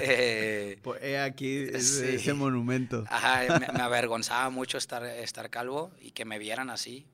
eh, 0.00 0.78
pues 0.82 1.18
aquí 1.18 1.56
ese 1.72 2.34
monumento. 2.34 3.04
Ajá, 3.08 3.58
me, 3.58 3.82
avergonzaba 3.82 4.50
mucho 4.50 4.78
estar, 4.78 5.04
estar 5.04 5.50
calvo 5.50 5.90
y 6.00 6.12
que 6.12 6.24
me 6.24 6.38
vieran 6.38 6.70
así. 6.70 7.06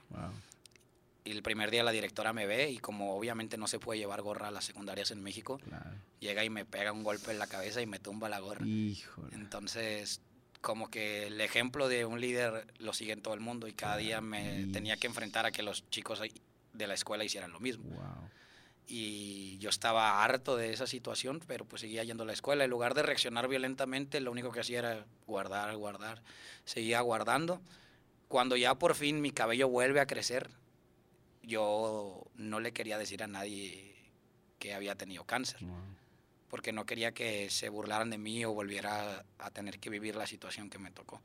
Y 1.24 1.32
el 1.32 1.42
primer 1.42 1.70
día 1.70 1.84
la 1.84 1.90
directora 1.90 2.32
me 2.32 2.46
ve 2.46 2.70
y 2.70 2.78
como 2.78 3.14
obviamente 3.16 3.58
no 3.58 3.66
se 3.66 3.78
puede 3.78 3.98
llevar 3.98 4.22
gorra 4.22 4.48
a 4.48 4.50
las 4.50 4.64
secundarias 4.64 5.10
en 5.10 5.22
México, 5.22 5.60
llega 6.18 6.44
y 6.44 6.50
me 6.50 6.64
pega 6.64 6.92
un 6.92 7.04
golpe 7.04 7.30
en 7.30 7.38
la 7.38 7.46
cabeza 7.46 7.82
y 7.82 7.86
me 7.86 7.98
tumba 7.98 8.28
la 8.28 8.40
gorra. 8.40 8.66
Híjole. 8.66 9.34
Entonces 9.34 10.22
como 10.60 10.90
que 10.90 11.26
el 11.26 11.40
ejemplo 11.40 11.88
de 11.88 12.04
un 12.04 12.20
líder 12.20 12.66
lo 12.78 12.92
sigue 12.92 13.12
en 13.12 13.22
todo 13.22 13.34
el 13.34 13.40
mundo 13.40 13.66
y 13.66 13.72
cada 13.72 13.96
día 13.96 14.20
me 14.20 14.66
tenía 14.72 14.96
que 14.96 15.06
enfrentar 15.06 15.46
a 15.46 15.52
que 15.52 15.62
los 15.62 15.88
chicos 15.90 16.20
de 16.72 16.86
la 16.86 16.94
escuela 16.94 17.24
hicieran 17.24 17.52
lo 17.52 17.60
mismo. 17.60 17.84
Y 18.86 19.56
yo 19.58 19.70
estaba 19.70 20.24
harto 20.24 20.56
de 20.56 20.72
esa 20.72 20.86
situación, 20.86 21.40
pero 21.46 21.64
pues 21.64 21.80
seguía 21.80 22.02
yendo 22.02 22.24
a 22.24 22.26
la 22.26 22.32
escuela. 22.32 22.64
En 22.64 22.70
lugar 22.70 22.94
de 22.94 23.02
reaccionar 23.02 23.46
violentamente, 23.48 24.20
lo 24.20 24.32
único 24.32 24.50
que 24.50 24.60
hacía 24.60 24.80
era 24.80 25.06
guardar, 25.26 25.74
guardar. 25.76 26.22
Seguía 26.64 27.00
guardando. 27.00 27.60
Cuando 28.28 28.56
ya 28.56 28.74
por 28.74 28.94
fin 28.94 29.20
mi 29.20 29.30
cabello 29.30 29.68
vuelve 29.68 30.00
a 30.00 30.06
crecer, 30.06 30.50
yo 31.42 32.24
no 32.34 32.60
le 32.60 32.72
quería 32.72 32.98
decir 32.98 33.22
a 33.22 33.28
nadie 33.28 33.94
que 34.58 34.74
había 34.74 34.94
tenido 34.94 35.24
cáncer 35.24 35.60
porque 36.50 36.72
no 36.72 36.84
quería 36.84 37.12
que 37.12 37.48
se 37.48 37.68
burlaran 37.68 38.10
de 38.10 38.18
mí 38.18 38.44
o 38.44 38.52
volviera 38.52 39.24
a, 39.38 39.50
tener 39.50 39.78
que 39.78 39.88
vivir 39.88 40.16
la 40.16 40.26
situación 40.26 40.68
que 40.68 40.78
me 40.78 40.90
tocó. 40.90 41.22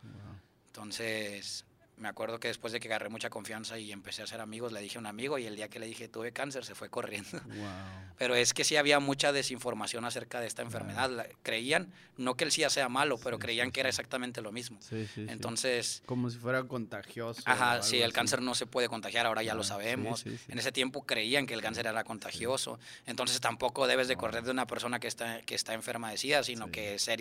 Entonces, 0.68 1.66
me 1.98 2.08
acuerdo 2.08 2.40
que 2.40 2.50
después 2.50 2.74
de 2.74 2.80
que 2.80 2.88
agarré 2.88 3.10
mucha 3.10 3.30
confianza 3.30 3.78
y 3.78 3.92
empecé 3.92 4.22
a 4.22 4.28
ser 4.28 4.42
amigos, 4.42 4.72
le 4.72 4.82
dije 4.82 4.98
a 4.98 5.00
un 5.00 5.06
amigo 5.06 5.38
y 5.38 5.46
el 5.46 5.56
día 5.56 5.70
que 5.70 5.80
le 5.80 5.86
dije 5.86 6.08
tuve 6.08 6.32
cáncer 6.32 6.66
se 6.66 6.76
fue 6.76 6.90
corriendo. 6.90 7.30
Pero 8.18 8.36
es 8.36 8.54
que 8.54 8.64
sí 8.64 8.76
había 8.76 9.00
mucha 9.00 9.32
desinformación 9.32 10.06
acerca 10.06 10.40
de 10.40 10.48
esta 10.48 10.62
enfermedad. 10.62 11.28
Creían, 11.44 11.92
no 12.18 12.36
que 12.36 12.46
el 12.46 12.52
SIDA 12.52 12.70
sea 12.70 12.88
malo, 12.88 13.18
pero 13.18 13.40
creían 13.40 13.72
que 13.72 13.82
era 13.82 13.90
exactamente 13.90 14.42
lo 14.42 14.54
mismo. 14.54 14.80
Entonces... 15.18 16.02
Como 16.06 16.30
si 16.30 16.38
fuera 16.38 16.64
contagioso. 16.64 17.42
Ajá, 17.44 17.82
sí, 17.82 18.02
el 18.02 18.14
cáncer 18.14 18.42
no 18.42 18.56
se 18.56 18.66
puede 18.66 18.88
contagiar, 18.88 19.26
ahora 19.26 19.44
ya 19.44 19.54
lo 19.54 19.66
sabemos. 19.66 20.26
En 20.26 20.58
ese 20.58 20.72
tiempo 20.72 21.06
creían 21.06 21.46
que 21.46 21.54
el 21.54 21.62
cáncer 21.62 21.88
era 21.88 22.06
contagioso. 22.06 22.80
Entonces 23.06 23.42
tampoco 23.42 23.86
debes 23.86 24.08
de 24.08 24.16
correr 24.16 24.44
de 24.44 24.52
una 24.52 24.66
persona 24.66 25.00
que 25.00 25.08
está, 25.08 25.42
que 25.42 25.56
está 25.56 25.74
enferma 25.74 26.10
de 26.10 26.18
SIDA, 26.18 26.44
sino 26.44 26.72
que 26.72 26.98
ser 27.00 27.20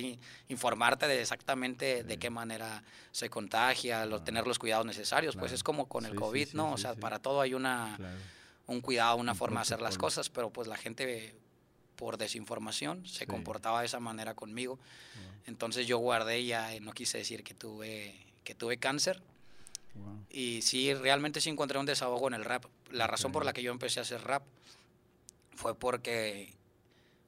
informarte 0.49 1.09
de 1.09 1.21
exactamente 1.21 2.05
de 2.05 2.17
qué 2.19 2.31
manera 2.31 2.85
se 3.11 3.31
contagia, 3.31 4.07
lo, 4.07 4.23
tener 4.23 4.47
los 4.47 4.59
cuidados 4.65 4.87
necesarios, 4.87 5.37
pues 5.37 5.53
es 5.53 5.63
como 5.63 5.85
con 5.89 6.07
el 6.07 6.15
COVID, 6.15 6.55
¿no? 6.55 6.73
o 6.73 6.79
sea, 6.79 6.95
para 6.95 7.19
todo 7.19 7.43
hay 7.43 7.53
una, 7.53 7.99
un 8.67 8.81
cuidado, 8.81 9.19
una 9.19 9.35
forma 9.35 9.61
de 9.61 9.65
hacer 9.65 9.83
las 9.83 9.99
cosas, 9.99 10.31
pero 10.31 10.49
pues 10.49 10.69
la 10.69 10.79
gente 10.79 11.35
por 11.97 12.17
desinformación 12.17 13.07
se 13.07 13.27
comportaba 13.27 13.81
de 13.81 13.87
esa 13.87 14.01
manera 14.01 14.33
conmigo. 14.33 14.79
Entonces 15.47 15.87
yo 15.87 15.99
guardé 15.99 16.47
ya, 16.47 16.71
no 16.81 16.93
quise 16.93 17.19
decir 17.19 17.45
que 17.45 17.53
tuve, 17.53 18.17
que 18.43 18.55
tuve 18.55 18.79
cáncer. 18.79 19.21
Y 20.31 20.63
sí, 20.63 20.95
realmente 20.95 21.43
sí 21.43 21.51
encontré 21.51 21.79
un 21.79 21.85
desahogo 21.85 22.27
en 22.29 22.33
el 22.33 22.47
rap. 22.47 22.65
La 22.91 23.07
razón 23.07 23.33
por 23.33 23.45
la 23.45 23.53
que 23.53 23.63
yo 23.63 23.71
empecé 23.71 24.01
a 24.01 24.03
hacer 24.05 24.23
rap 24.23 24.45
fue 25.55 25.75
porque, 25.75 26.55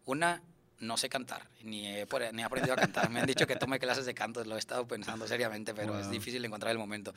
una, 0.06 0.40
no 0.80 0.96
sé 0.96 1.08
cantar, 1.08 1.48
ni 1.62 1.86
he, 1.86 2.06
ni 2.32 2.42
aprendido 2.42 2.74
a 2.74 2.76
cantar. 2.76 3.10
Me 3.10 3.20
han 3.20 3.26
dicho 3.26 3.46
que 3.46 3.56
tome 3.56 3.78
clases 3.78 4.04
de 4.06 4.14
canto, 4.14 4.44
lo 4.44 4.56
he 4.56 4.58
estado 4.58 4.86
pensando 4.86 5.26
seriamente, 5.28 5.74
pero 5.74 5.98
es 5.98 6.10
difícil 6.10 6.44
encontrar 6.44 6.72
el 6.72 6.78
momento. 6.78 7.14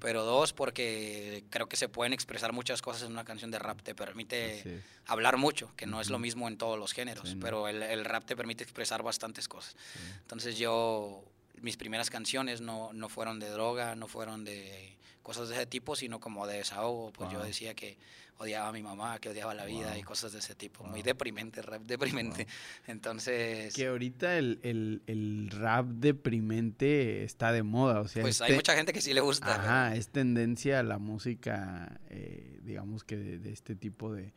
Pero 0.00 0.24
dos, 0.24 0.52
porque 0.52 1.44
creo 1.50 1.68
que 1.68 1.76
se 1.76 1.88
pueden 1.88 2.12
expresar 2.12 2.52
muchas 2.52 2.82
cosas 2.82 3.02
en 3.02 3.12
una 3.12 3.24
canción 3.24 3.50
de 3.50 3.58
rap. 3.58 3.82
Te 3.82 3.94
permite 3.94 4.82
hablar 5.06 5.36
mucho, 5.36 5.72
que 5.76 5.86
no 5.86 6.00
es 6.00 6.10
lo 6.10 6.18
mismo 6.18 6.48
en 6.48 6.56
todos 6.56 6.78
los 6.78 6.92
géneros, 6.92 7.36
pero 7.40 7.68
el, 7.68 7.82
el, 7.82 8.04
rap 8.04 8.24
te 8.24 8.36
permite 8.36 8.64
expresar 8.64 9.02
bastantes 9.02 9.48
cosas. 9.48 9.76
Entonces 10.22 10.56
yo, 10.56 11.24
mis 11.60 11.76
primeras 11.76 12.10
canciones 12.10 12.60
no, 12.60 12.92
no 12.92 13.08
fueron 13.08 13.38
de 13.38 13.48
droga, 13.48 13.94
no 13.94 14.08
fueron 14.08 14.44
de 14.44 14.96
cosas 15.22 15.48
de 15.48 15.54
ese 15.54 15.66
tipo, 15.66 15.96
sino 15.96 16.20
como 16.20 16.46
de 16.46 16.58
desahogo. 16.58 17.12
Pues 17.12 17.30
yo 17.32 17.42
decía 17.42 17.74
que 17.74 17.96
odiaba 18.38 18.68
a 18.68 18.72
mi 18.72 18.82
mamá, 18.82 19.18
que 19.18 19.28
odiaba 19.28 19.54
la 19.54 19.64
vida 19.64 19.96
y 19.98 20.02
cosas 20.02 20.32
de 20.32 20.40
ese 20.40 20.54
tipo. 20.54 20.84
Muy 20.84 21.02
deprimente, 21.02 21.62
rap 21.62 21.82
deprimente. 21.82 22.46
Entonces... 22.86 23.74
Que 23.74 23.86
ahorita 23.86 24.36
el, 24.38 24.60
el, 24.62 25.02
el, 25.06 25.50
rap 25.50 25.86
deprimente 25.86 27.24
está 27.24 27.52
de 27.52 27.62
moda, 27.62 28.00
o 28.00 28.08
sea... 28.08 28.22
Pues 28.22 28.40
hay 28.40 28.54
mucha 28.54 28.74
gente 28.74 28.92
que 28.92 29.00
sí 29.00 29.14
le 29.14 29.20
gusta. 29.20 29.54
Ajá, 29.54 29.96
es 29.96 30.08
tendencia 30.08 30.80
a 30.80 30.82
la 30.82 30.98
música, 30.98 32.00
eh, 32.10 32.58
digamos 32.62 33.04
que 33.04 33.16
de, 33.16 33.52
este 33.52 33.76
tipo 33.76 34.12
de... 34.12 34.32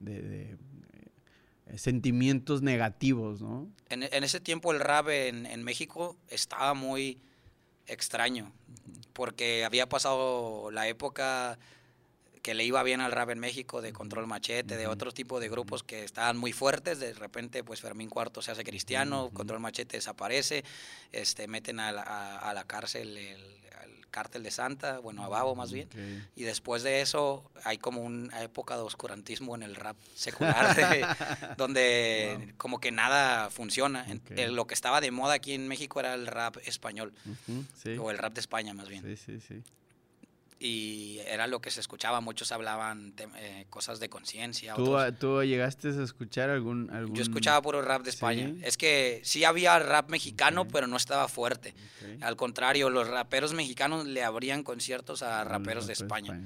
de, 0.00 0.56
sentimientos 1.76 2.62
negativos, 2.62 3.40
¿no? 3.40 3.68
En, 3.88 4.02
ese 4.02 4.40
tiempo 4.40 4.72
el 4.72 4.80
rap 4.80 5.08
en, 5.08 5.46
en 5.46 5.62
México 5.62 6.16
estaba 6.28 6.74
muy 6.74 7.18
extraño, 7.86 8.52
porque 9.12 9.64
había 9.64 9.88
pasado 9.88 10.70
la 10.70 10.88
época 10.88 11.58
que 12.42 12.54
le 12.54 12.64
iba 12.64 12.82
bien 12.82 13.00
al 13.00 13.12
rap 13.12 13.30
en 13.30 13.38
México, 13.38 13.82
de 13.82 13.92
Control 13.92 14.26
Machete, 14.26 14.76
de 14.76 14.86
otro 14.86 15.12
tipo 15.12 15.40
de 15.40 15.48
grupos 15.48 15.82
que 15.82 16.04
estaban 16.04 16.36
muy 16.36 16.52
fuertes, 16.52 17.00
de 17.00 17.12
repente 17.14 17.64
pues 17.64 17.80
Fermín 17.80 18.08
Cuarto 18.08 18.42
se 18.42 18.50
hace 18.50 18.64
cristiano, 18.64 19.30
Control 19.32 19.60
Machete 19.60 19.96
desaparece, 19.96 20.64
este, 21.12 21.48
meten 21.48 21.80
a 21.80 21.92
la, 21.92 22.02
a, 22.02 22.54
la 22.54 22.64
cárcel 22.64 23.16
el, 23.16 23.58
cártel 24.10 24.42
de 24.42 24.50
Santa, 24.50 24.98
bueno, 25.00 25.22
a 25.22 25.28
Babo 25.28 25.54
más 25.54 25.72
bien, 25.72 25.88
y 26.34 26.42
después 26.42 26.82
de 26.82 27.00
eso 27.00 27.50
hay 27.64 27.78
como 27.78 28.02
una 28.02 28.42
época 28.42 28.76
de 28.76 28.82
oscurantismo 28.82 29.54
en 29.54 29.62
el 29.62 29.74
rap 29.74 29.96
secular, 30.14 30.74
donde 31.56 32.54
como 32.56 32.80
que 32.80 32.90
nada 32.90 33.50
funciona. 33.50 34.06
lo 34.30 34.66
que 34.66 34.74
estaba 34.74 35.00
de 35.00 35.10
moda 35.10 35.34
aquí 35.34 35.52
en 35.52 35.68
México 35.68 36.00
era 36.00 36.14
el 36.14 36.26
rap 36.26 36.56
español, 36.64 37.12
o 38.00 38.10
el 38.10 38.18
rap 38.18 38.32
de 38.34 38.40
España 38.40 38.74
más 38.74 38.88
bien. 38.88 39.04
Sí, 39.04 39.16
sí, 39.16 39.40
sí 39.40 39.62
y 40.60 41.20
era 41.26 41.46
lo 41.46 41.60
que 41.60 41.70
se 41.70 41.80
escuchaba. 41.80 42.20
Muchos 42.20 42.50
hablaban 42.50 43.14
eh, 43.36 43.66
cosas 43.70 44.00
de 44.00 44.08
conciencia. 44.08 44.74
¿Tú, 44.74 44.96
¿Tú, 45.18 45.42
llegaste 45.42 45.88
a 45.88 46.02
escuchar 46.02 46.50
algún, 46.50 46.90
algún, 46.90 47.14
Yo 47.14 47.22
escuchaba 47.22 47.62
puro 47.62 47.80
rap 47.80 48.02
de 48.02 48.10
España. 48.10 48.52
Es 48.62 48.76
que 48.76 49.20
sí 49.24 49.44
había 49.44 49.78
rap 49.78 50.10
mexicano, 50.10 50.66
pero 50.66 50.86
no 50.86 50.96
estaba 50.96 51.28
fuerte. 51.28 51.74
Al 52.20 52.36
contrario, 52.36 52.90
los 52.90 53.08
raperos 53.08 53.54
mexicanos 53.54 54.06
le 54.06 54.24
abrían 54.24 54.62
conciertos 54.62 55.22
a 55.22 55.44
raperos 55.44 55.86
de 55.86 55.92
España. 55.92 56.40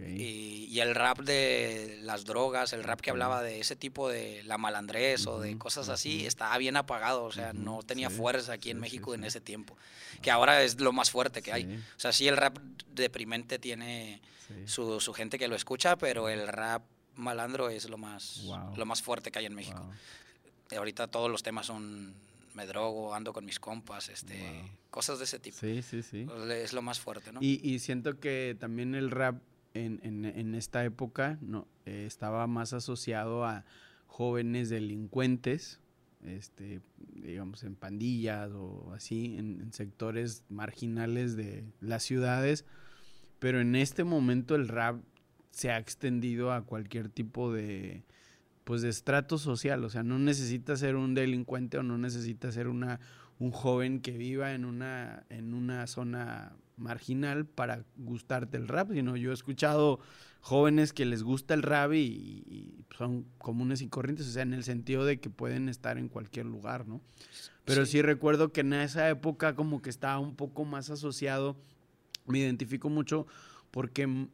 Y, 0.00 0.66
y, 0.70 0.80
el 0.80 0.94
rap 0.94 1.20
de 1.20 2.00
las 2.02 2.24
drogas, 2.24 2.72
el 2.72 2.82
rap 2.82 3.00
que 3.00 3.10
hablaba 3.10 3.42
de 3.42 3.60
ese 3.60 3.76
tipo 3.76 4.08
de 4.08 4.42
la 4.42 4.58
malandrés 4.58 5.28
o 5.28 5.38
de 5.38 5.56
cosas 5.56 5.88
así, 5.88 6.26
estaba 6.26 6.58
bien 6.58 6.76
apagado. 6.76 7.22
O 7.22 7.30
sea, 7.30 7.52
no 7.52 7.82
tenía 7.84 8.10
fuerza 8.10 8.54
aquí 8.54 8.70
en 8.70 8.80
México 8.80 9.14
en 9.14 9.22
ese 9.22 9.40
tiempo. 9.40 9.76
Que 10.20 10.32
ahora 10.32 10.62
es 10.64 10.80
lo 10.80 10.92
más 10.92 11.12
fuerte 11.12 11.42
que 11.42 11.52
hay. 11.52 11.76
O 11.96 12.00
sea, 12.00 12.12
sí 12.12 12.26
el 12.26 12.36
rap 12.36 12.58
deprimente 12.92 13.43
tiene 13.58 14.20
su, 14.66 15.00
su, 15.00 15.12
gente 15.12 15.38
que 15.38 15.48
lo 15.48 15.56
escucha, 15.56 15.96
pero 15.96 16.28
el 16.28 16.46
rap 16.48 16.82
malandro 17.16 17.68
es 17.68 17.88
lo 17.88 17.98
más, 17.98 18.44
lo 18.76 18.86
más 18.86 19.02
fuerte 19.02 19.30
que 19.30 19.38
hay 19.38 19.46
en 19.46 19.54
México. 19.54 19.86
Ahorita 20.76 21.06
todos 21.08 21.30
los 21.30 21.42
temas 21.42 21.66
son 21.66 22.14
me 22.54 22.66
drogo, 22.66 23.14
ando 23.14 23.32
con 23.32 23.44
mis 23.44 23.58
compas, 23.58 24.08
este, 24.08 24.36
cosas 24.90 25.18
de 25.18 25.24
ese 25.24 25.38
tipo. 25.38 25.56
Sí, 25.58 25.82
sí, 25.82 26.02
sí. 26.02 26.26
Es 26.50 26.72
lo 26.72 26.82
más 26.82 27.00
fuerte, 27.00 27.32
¿no? 27.32 27.40
Y, 27.42 27.60
y 27.62 27.80
siento 27.80 28.20
que 28.20 28.56
también 28.58 28.94
el 28.94 29.10
rap 29.10 29.42
en, 29.74 30.00
en, 30.04 30.24
en 30.24 30.54
esta 30.54 30.84
época 30.84 31.36
no 31.40 31.66
eh, 31.84 32.04
estaba 32.06 32.46
más 32.46 32.72
asociado 32.72 33.44
a 33.44 33.64
jóvenes 34.06 34.70
delincuentes, 34.70 35.80
este, 36.24 36.80
digamos, 37.12 37.64
en 37.64 37.74
pandillas 37.74 38.52
o 38.52 38.92
así, 38.94 39.36
en, 39.36 39.60
en 39.60 39.72
sectores 39.72 40.44
marginales 40.48 41.36
de 41.36 41.64
las 41.80 42.04
ciudades 42.04 42.64
pero 43.44 43.60
en 43.60 43.76
este 43.76 44.04
momento 44.04 44.54
el 44.54 44.68
rap 44.68 45.02
se 45.50 45.70
ha 45.70 45.76
extendido 45.76 46.50
a 46.50 46.62
cualquier 46.62 47.10
tipo 47.10 47.52
de 47.52 48.02
pues 48.64 48.80
de 48.80 48.88
estrato 48.88 49.36
social, 49.36 49.84
o 49.84 49.90
sea, 49.90 50.02
no 50.02 50.18
necesita 50.18 50.74
ser 50.78 50.96
un 50.96 51.12
delincuente 51.12 51.76
o 51.76 51.82
no 51.82 51.98
necesita 51.98 52.50
ser 52.52 52.68
una 52.68 53.00
un 53.38 53.50
joven 53.50 54.00
que 54.00 54.12
viva 54.12 54.54
en 54.54 54.64
una 54.64 55.26
en 55.28 55.52
una 55.52 55.86
zona 55.86 56.56
marginal 56.78 57.44
para 57.44 57.84
gustarte 57.98 58.56
el 58.56 58.66
rap, 58.66 58.92
sino 58.92 59.14
yo 59.14 59.30
he 59.30 59.34
escuchado 59.34 60.00
jóvenes 60.40 60.94
que 60.94 61.04
les 61.04 61.22
gusta 61.22 61.52
el 61.52 61.62
rap 61.62 61.92
y, 61.92 62.86
son 62.96 63.26
comunes 63.36 63.82
y 63.82 63.88
corrientes, 63.88 64.26
o 64.26 64.30
sea, 64.30 64.42
en 64.44 64.54
el 64.54 64.64
sentido 64.64 65.04
de 65.04 65.20
que 65.20 65.28
pueden 65.28 65.68
estar 65.68 65.98
en 65.98 66.08
cualquier 66.08 66.46
lugar, 66.46 66.88
¿no? 66.88 67.02
Pero 67.66 67.84
sí 67.84 68.00
recuerdo 68.00 68.52
que 68.52 68.62
en 68.62 68.72
esa 68.72 69.06
época 69.10 69.54
como 69.54 69.82
que 69.82 69.90
estaba 69.90 70.18
un 70.18 70.34
poco 70.34 70.64
más 70.64 70.88
asociado 70.88 71.58
me 72.26 72.38
identifico 72.38 72.88
mucho 72.88 73.26
porque 73.70 74.28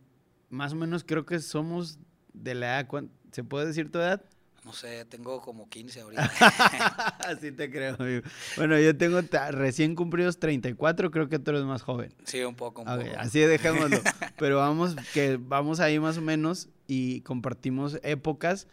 más 0.48 0.72
o 0.72 0.76
menos 0.76 1.04
creo 1.04 1.24
que 1.24 1.38
somos 1.40 1.98
de 2.32 2.54
la 2.54 2.80
edad, 2.80 2.88
¿se 3.32 3.44
puede 3.44 3.66
decir 3.66 3.90
tu 3.90 3.98
edad? 3.98 4.22
No 4.64 4.74
sé, 4.74 5.06
tengo 5.06 5.40
como 5.40 5.68
15 5.70 6.00
ahorita. 6.02 6.22
Así 7.26 7.50
te 7.50 7.70
creo, 7.70 7.96
amigo. 7.98 8.22
Bueno, 8.56 8.78
yo 8.78 8.94
tengo 8.94 9.20
recién 9.52 9.94
cumplidos 9.94 10.38
34, 10.38 11.10
creo 11.10 11.28
que 11.28 11.38
tú 11.38 11.52
eres 11.52 11.64
más 11.64 11.80
joven. 11.80 12.14
Sí, 12.24 12.42
un 12.42 12.54
poco, 12.54 12.82
un 12.82 12.88
poco. 12.88 13.10
Así 13.18 13.40
dejémoslo. 13.40 14.00
Pero 14.38 14.58
vamos, 14.58 14.96
que 15.14 15.38
vamos 15.40 15.80
ahí 15.80 15.98
más 15.98 16.18
o 16.18 16.20
menos 16.20 16.68
y 16.86 17.22
compartimos 17.22 17.98
épocas. 18.02 18.68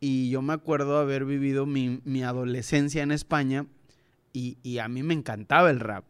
Y 0.00 0.30
yo 0.30 0.42
me 0.42 0.54
acuerdo 0.54 0.98
haber 0.98 1.24
vivido 1.24 1.66
mi, 1.66 2.00
mi 2.04 2.24
adolescencia 2.24 3.04
en 3.04 3.12
España 3.12 3.66
y, 4.32 4.58
y 4.64 4.78
a 4.78 4.88
mí 4.88 5.04
me 5.04 5.14
encantaba 5.14 5.70
el 5.70 5.78
rap. 5.78 6.04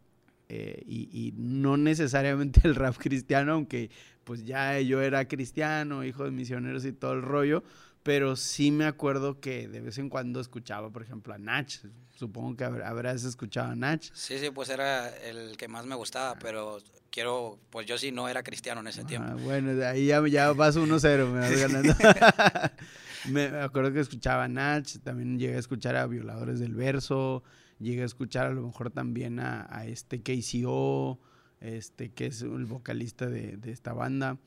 Eh, 0.54 0.82
y, 0.86 1.32
no 1.34 1.78
necesariamente 1.78 2.60
el 2.64 2.74
rap 2.74 2.98
cristiano, 2.98 3.52
aunque 3.52 3.90
pues 4.22 4.44
ya 4.44 4.78
yo 4.80 5.00
era 5.00 5.26
cristiano, 5.26 6.04
hijo 6.04 6.24
de 6.24 6.30
misioneros 6.30 6.84
y 6.84 6.92
todo 6.92 7.14
el 7.14 7.22
rollo, 7.22 7.64
pero 8.02 8.36
sí 8.36 8.70
me 8.70 8.84
acuerdo 8.84 9.40
que 9.40 9.66
de 9.66 9.80
vez 9.80 9.96
en 9.96 10.10
cuando 10.10 10.40
escuchaba, 10.40 10.90
por 10.90 11.02
ejemplo, 11.02 11.32
a 11.32 11.38
Nach. 11.38 11.72
Supongo 12.10 12.54
que 12.54 12.64
habrás 12.64 13.24
escuchado 13.24 13.72
a 13.72 13.74
Nach. 13.74 14.02
Sí, 14.12 14.38
sí, 14.38 14.50
pues 14.50 14.68
era 14.68 15.08
el 15.20 15.56
que 15.56 15.68
más 15.68 15.86
me 15.86 15.94
gustaba, 15.94 16.38
pero 16.38 16.78
quiero, 17.10 17.58
pues 17.70 17.86
yo 17.86 17.96
sí 17.96 18.12
no 18.12 18.28
era 18.28 18.42
cristiano 18.42 18.82
en 18.82 18.88
ese 18.88 19.00
ah, 19.00 19.06
tiempo. 19.06 19.38
Bueno, 19.38 19.74
de 19.74 19.86
ahí 19.86 20.04
ya, 20.04 20.22
ya 20.28 20.52
vas 20.52 20.76
1-0, 20.76 21.28
me 21.28 21.40
vas 21.40 21.58
ganando. 21.58 21.94
me 23.30 23.46
acuerdo 23.58 23.90
que 23.90 24.00
escuchaba 24.00 24.44
a 24.44 24.48
Nach, 24.48 24.86
también 25.02 25.38
llegué 25.38 25.56
a 25.56 25.60
escuchar 25.60 25.96
a 25.96 26.06
Violadores 26.06 26.60
del 26.60 26.74
Verso, 26.74 27.42
llegué 27.82 28.02
a 28.02 28.06
escuchar 28.06 28.46
a 28.46 28.52
lo 28.52 28.62
mejor 28.62 28.90
también 28.90 29.40
a, 29.40 29.66
a 29.70 29.86
este 29.86 30.22
KCO, 30.22 31.20
este, 31.60 32.10
que 32.10 32.26
es 32.26 32.42
el 32.42 32.64
vocalista 32.66 33.28
de, 33.28 33.56
de 33.56 33.70
esta 33.70 33.92
banda. 33.92 34.38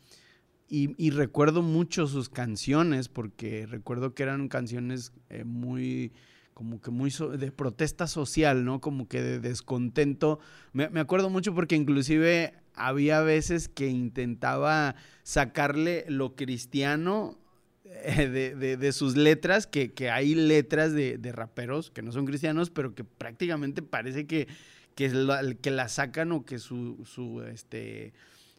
Y, 0.68 0.96
y, 0.98 1.12
recuerdo 1.12 1.62
mucho 1.62 2.08
sus 2.08 2.28
canciones, 2.28 3.08
porque 3.08 3.68
recuerdo 3.68 4.16
que 4.16 4.24
eran 4.24 4.48
canciones 4.48 5.14
eh, 5.30 5.44
muy 5.44 6.12
como 6.56 6.80
que 6.80 6.90
muy 6.90 7.14
de 7.38 7.52
protesta 7.52 8.08
social, 8.08 8.64
¿no? 8.64 8.80
Como 8.80 9.08
que 9.08 9.22
de 9.22 9.40
descontento. 9.40 10.40
Me, 10.72 10.90
me, 10.90 11.02
acuerdo 11.02 11.30
mucho 11.30 11.54
porque 11.54 11.76
inclusive 11.76 12.54
había 12.74 13.22
veces 13.22 13.68
que 13.68 13.88
intentaba 13.88 14.96
sacarle 15.24 16.06
lo 16.08 16.36
cristiano 16.36 17.38
eh, 18.04 18.28
de, 18.28 18.78
de, 18.78 18.92
sus 18.92 19.16
letras, 19.16 19.68
que, 19.68 19.94
que 19.94 20.10
hay 20.10 20.34
letras 20.34 20.94
de, 20.94 21.18
de, 21.18 21.32
raperos 21.32 21.92
que 21.92 22.02
no 22.02 22.12
son 22.12 22.26
cristianos, 22.26 22.70
pero 22.70 22.96
que 22.96 23.04
prácticamente 23.04 23.82
parece 23.82 24.26
que, 24.26 24.48
que, 24.96 25.10
la, 25.10 25.54
que 25.54 25.72
la 25.72 25.88
sacan 25.88 26.32
o 26.32 26.46
que 26.46 26.58
su, 26.60 27.06
su 27.06 27.44
este 27.44 28.14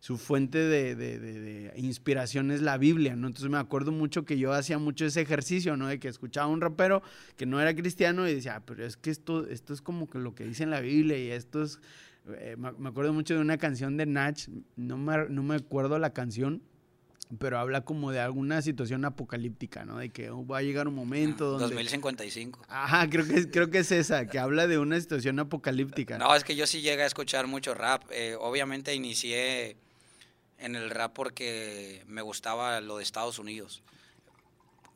su 0.07 0.19
fuente 0.19 0.59
de, 0.59 1.73
inspiración 1.75 2.53
es 2.53 2.63
la 2.63 2.79
Biblia, 2.79 3.17
¿no? 3.17 3.27
Entonces 3.27 3.51
me 3.51 3.59
acuerdo 3.59 3.91
mucho 3.91 4.25
que 4.25 4.39
yo 4.39 4.53
hacía 4.53 4.79
mucho 4.79 5.05
ese 5.05 5.21
ejercicio, 5.21 5.77
¿no? 5.77 5.89
De 5.89 5.99
que 5.99 6.07
escuchaba 6.07 6.47
a 6.47 6.51
un 6.51 6.61
rapero 6.61 7.03
que 7.37 7.45
no 7.45 7.61
era 7.61 7.75
cristiano 7.75 8.29
y 8.29 8.35
decía, 8.35 8.57
ah, 8.57 8.63
pero 8.65 8.87
es 8.87 8.97
que 8.97 9.11
esto, 9.11 9.49
esto 9.49 9.75
es 9.75 9.81
como 9.81 10.09
que 10.09 10.21
lo 10.21 10.33
que 10.33 10.45
dice 10.45 10.63
en 10.63 10.71
la 10.71 10.81
Biblia 10.81 11.19
y 11.19 11.33
esto 11.33 11.65
es... 11.65 11.81
Eh, 12.39 12.57
me 12.57 12.89
acuerdo 12.89 13.13
mucho 13.13 13.35
de 13.35 13.41
una 13.41 13.59
canción 13.59 13.97
de 13.97 14.07
Natch, 14.07 14.49
no 14.77 14.97
me, 14.97 15.29
no 15.29 15.43
me 15.43 15.57
acuerdo 15.57 15.99
la 15.99 16.13
canción, 16.13 16.63
pero 17.39 17.59
habla 17.59 17.85
como 17.85 18.13
de 18.13 18.21
alguna 18.21 18.63
situación 18.63 19.05
apocalíptica, 19.05 19.85
¿no? 19.85 19.99
De 19.99 20.11
que 20.11 20.31
va 20.31 20.59
a 20.59 20.63
llegar 20.63 20.87
un 20.87 20.95
momento 20.95 21.47
donde... 21.47 21.67
2055. 21.67 22.61
Ajá, 22.69 23.09
creo 23.11 23.27
que, 23.27 23.51
creo 23.51 23.71
que 23.71 23.79
es 23.79 23.91
esa, 23.91 24.27
que 24.27 24.39
habla 24.39 24.67
de 24.67 24.79
una 24.79 25.01
situación 25.01 25.39
apocalíptica. 25.39 26.19
No, 26.19 26.35
es 26.35 26.45
que 26.45 26.55
yo 26.55 26.67
sí 26.67 26.81
llegué 26.81 27.03
a 27.03 27.07
escuchar 27.07 27.47
mucho 27.47 27.75
rap. 27.75 28.05
Eh, 28.11 28.37
obviamente 28.39 28.95
inicié 28.95 29.77
en 30.59 30.77
el 30.77 30.91
rap 30.91 31.13
porque 31.15 32.05
me 32.07 32.23
gustaba 32.23 32.81
lo 32.81 32.99
de 32.99 33.03
Estados 33.03 33.39
Unidos. 33.39 33.83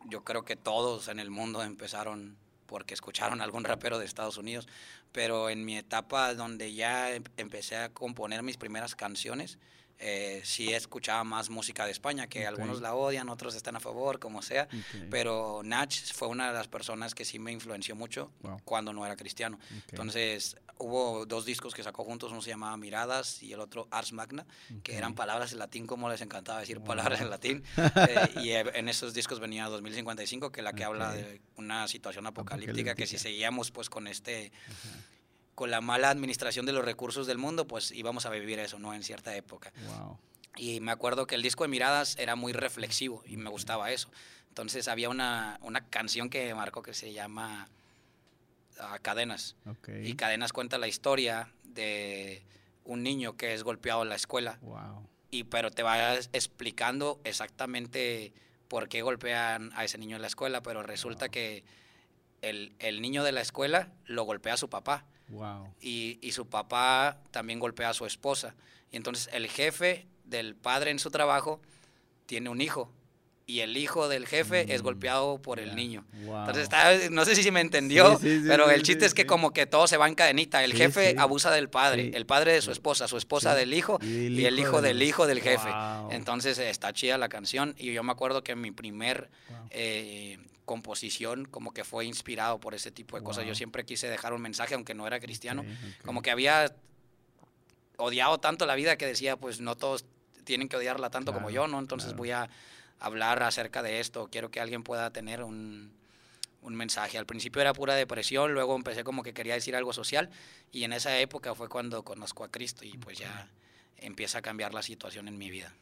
Yo 0.08 0.24
creo 0.24 0.44
que 0.44 0.56
todos 0.56 1.08
en 1.08 1.18
el 1.18 1.30
mundo 1.30 1.62
empezaron 1.62 2.36
porque 2.66 2.94
escucharon 2.94 3.40
algún 3.40 3.64
rapero 3.64 3.98
de 3.98 4.06
Estados 4.06 4.38
Unidos, 4.38 4.68
pero 5.10 5.50
en 5.50 5.64
mi 5.64 5.76
etapa 5.76 6.34
donde 6.34 6.72
ya 6.72 7.12
em, 7.12 7.24
empecé 7.36 7.76
a 7.76 7.88
componer 7.88 8.44
mis 8.44 8.56
primeras 8.56 8.94
canciones, 8.94 9.58
eh, 10.02 10.40
sí 10.44 10.72
escuchaba 10.72 11.24
más 11.24 11.50
música 11.50 11.84
de 11.84 11.92
España, 11.92 12.26
que 12.26 12.46
algunos 12.46 12.80
la 12.80 12.94
odian, 12.94 13.28
otros 13.28 13.54
están 13.54 13.76
a 13.76 13.80
favor, 13.80 14.18
como 14.18 14.40
sea, 14.40 14.66
pero 15.10 15.60
Nach 15.62 15.94
fue 16.12 16.28
una 16.28 16.48
de 16.48 16.54
las 16.54 16.68
personas 16.68 17.14
que 17.14 17.24
sí 17.24 17.38
me 17.38 17.52
influenció 17.52 17.94
mucho 17.94 18.30
cuando 18.64 18.92
no 18.92 19.04
era 19.04 19.16
cristiano. 19.16 19.58
Entonces, 19.90 20.56
hubo 20.78 21.26
dos 21.26 21.44
discos 21.44 21.74
que 21.74 21.82
sacó 21.82 22.04
juntos, 22.04 22.32
uno 22.32 22.40
se 22.40 22.50
llamaba 22.50 22.76
Miradas 22.76 23.42
y 23.42 23.52
el 23.52 23.60
otro 23.60 23.88
Ars 23.90 24.12
Magna, 24.12 24.46
que 24.82 24.96
eran 24.96 25.14
palabras 25.14 25.52
en 25.52 25.58
latín, 25.58 25.86
como 25.86 26.08
les 26.08 26.22
encantaba 26.22 26.60
decir 26.60 26.80
palabras 26.80 27.20
en 27.20 27.30
latín, 27.30 27.62
eh, 27.76 28.40
y 28.42 28.50
eh, 28.50 28.64
en 28.74 28.88
esos 28.88 29.12
discos 29.12 29.38
venía 29.38 29.66
2055, 29.66 30.50
que 30.50 30.60
es 30.60 30.64
la 30.64 30.72
que 30.72 30.84
habla 30.84 31.12
de 31.12 31.42
una 31.56 31.86
situación 31.88 32.26
apocalíptica, 32.26 32.94
que 32.94 33.06
si 33.06 33.18
seguíamos 33.18 33.70
pues 33.70 33.90
con 33.90 34.06
este 34.06 34.50
con 35.54 35.70
la 35.70 35.80
mala 35.80 36.10
administración 36.10 36.66
de 36.66 36.72
los 36.72 36.84
recursos 36.84 37.26
del 37.26 37.38
mundo, 37.38 37.66
pues 37.66 37.92
íbamos 37.92 38.26
a 38.26 38.30
vivir 38.30 38.58
eso, 38.58 38.78
¿no? 38.78 38.94
En 38.94 39.02
cierta 39.02 39.34
época. 39.36 39.72
Y 40.56 40.80
me 40.80 40.92
acuerdo 40.92 41.26
que 41.26 41.34
el 41.34 41.42
disco 41.42 41.64
de 41.64 41.68
Miradas 41.68 42.16
era 42.18 42.36
muy 42.36 42.52
reflexivo 42.52 43.22
y 43.26 43.36
me 43.36 43.50
gustaba 43.50 43.90
eso. 43.92 44.10
Entonces 44.48 44.88
había 44.88 45.08
una, 45.08 45.58
una 45.62 45.86
canción 45.88 46.28
que 46.28 46.54
marcó 46.54 46.82
que 46.82 46.92
se 46.92 47.12
llama 47.12 47.68
ah, 48.80 48.98
Cadenas. 49.00 49.56
Y 50.02 50.14
Cadenas 50.14 50.52
cuenta 50.52 50.76
la 50.78 50.88
historia 50.88 51.52
de 51.62 52.42
un 52.84 53.02
niño 53.02 53.36
que 53.36 53.54
es 53.54 53.62
golpeado 53.62 54.02
en 54.02 54.08
la 54.08 54.16
escuela. 54.16 54.58
Y 55.30 55.44
pero 55.44 55.70
te 55.70 55.82
va 55.84 56.14
explicando 56.14 57.20
exactamente 57.22 58.32
por 58.66 58.88
qué 58.88 59.02
golpean 59.02 59.72
a 59.74 59.84
ese 59.84 59.98
niño 59.98 60.16
en 60.16 60.22
la 60.22 60.28
escuela, 60.28 60.62
pero 60.62 60.82
resulta 60.82 61.28
que 61.28 61.64
el, 62.42 62.72
el, 62.80 63.00
niño 63.00 63.22
de 63.22 63.32
la 63.32 63.40
escuela 63.40 63.92
lo 64.06 64.24
golpea 64.24 64.54
a 64.54 64.56
su 64.56 64.68
papá. 64.68 65.06
Y, 65.80 66.18
y, 66.20 66.32
su 66.32 66.46
papá 66.46 67.18
también 67.30 67.58
golpea 67.58 67.90
a 67.90 67.94
su 67.94 68.06
esposa. 68.06 68.54
Y 68.90 68.96
entonces 68.96 69.28
el 69.32 69.48
jefe 69.48 70.06
del 70.24 70.54
padre 70.54 70.90
en 70.90 70.98
su 70.98 71.10
trabajo 71.10 71.60
tiene 72.26 72.48
un 72.48 72.60
hijo. 72.60 72.90
Y 73.50 73.62
el 73.62 73.76
hijo 73.76 74.08
del 74.08 74.28
jefe 74.28 74.72
es 74.72 74.80
mm, 74.80 74.84
golpeado 74.84 75.42
por 75.42 75.58
el 75.58 75.74
niño. 75.74 76.04
Entonces, 76.14 77.10
no 77.10 77.24
sé 77.24 77.34
si 77.34 77.50
me 77.50 77.60
entendió, 77.60 78.16
pero 78.46 78.70
el 78.70 78.84
chiste 78.84 79.06
es 79.06 79.12
que 79.12 79.26
como 79.26 79.52
que 79.52 79.66
todo 79.66 79.88
se 79.88 79.96
va 79.96 80.06
en 80.06 80.14
cadenita. 80.14 80.62
El 80.62 80.72
jefe 80.72 81.16
abusa 81.18 81.50
del 81.50 81.68
padre, 81.68 82.12
el 82.14 82.26
padre 82.26 82.52
de 82.52 82.62
su 82.62 82.70
esposa, 82.70 83.08
su 83.08 83.16
esposa 83.16 83.56
del 83.56 83.74
hijo 83.74 83.98
y 84.02 84.44
el, 84.44 84.56
hijo, 84.56 84.80
del, 84.80 85.02
hijo 85.02 85.26
del 85.26 85.40
jefe. 85.40 85.68
Entonces 86.10 86.58
está 86.58 86.92
chida 86.92 87.18
la 87.18 87.28
canción. 87.28 87.74
Y 87.76 87.92
yo 87.92 88.04
me 88.04 88.12
acuerdo 88.12 88.44
que 88.44 88.54
mi 88.54 88.70
primer 88.70 89.30
eh, 89.70 90.38
composición 90.70 91.46
como 91.46 91.74
que 91.74 91.82
fue 91.82 92.04
inspirado 92.04 92.60
por 92.60 92.74
ese 92.74 92.92
tipo 92.92 93.16
de 93.16 93.24
cosas. 93.24 93.44
Yo 93.44 93.56
siempre 93.56 93.84
quise 93.84 94.08
dejar 94.08 94.32
un 94.32 94.40
mensaje, 94.40 94.74
aunque 94.74 94.94
no 94.94 95.04
era 95.04 95.18
cristiano, 95.18 95.64
como 96.04 96.22
que 96.22 96.30
había 96.30 96.76
odiado 97.96 98.38
tanto 98.38 98.66
la 98.66 98.76
vida 98.76 98.96
que 98.96 99.04
decía, 99.04 99.36
pues 99.36 99.60
no 99.60 99.76
todos 99.76 100.04
tienen 100.44 100.68
que 100.68 100.76
odiarla 100.76 101.10
tanto 101.10 101.32
como 101.32 101.50
yo, 101.50 101.66
¿no? 101.66 101.80
Entonces 101.80 102.14
voy 102.14 102.30
a 102.30 102.48
hablar 103.00 103.42
acerca 103.42 103.82
de 103.82 103.98
esto, 103.98 104.28
quiero 104.30 104.52
que 104.52 104.60
alguien 104.60 104.84
pueda 104.84 105.10
tener 105.10 105.42
un, 105.42 105.90
un 106.62 106.74
mensaje. 106.76 107.18
Al 107.18 107.26
principio 107.26 107.60
era 107.60 107.72
pura 107.72 107.96
depresión, 107.96 108.54
luego 108.54 108.76
empecé 108.76 109.02
como 109.02 109.24
que 109.24 109.34
quería 109.34 109.54
decir 109.54 109.74
algo 109.74 109.92
social 109.92 110.30
y 110.70 110.84
en 110.84 110.92
esa 110.92 111.18
época 111.18 111.56
fue 111.56 111.68
cuando 111.68 112.04
conozco 112.04 112.44
a 112.44 112.48
Cristo 112.52 112.84
y 112.84 112.96
pues 112.96 113.18
ya 113.18 113.50
empieza 113.96 114.38
a 114.38 114.42
cambiar 114.42 114.72
la 114.72 114.82
situación 114.82 115.26
en 115.26 115.36
mi 115.36 115.50
vida. 115.50 115.74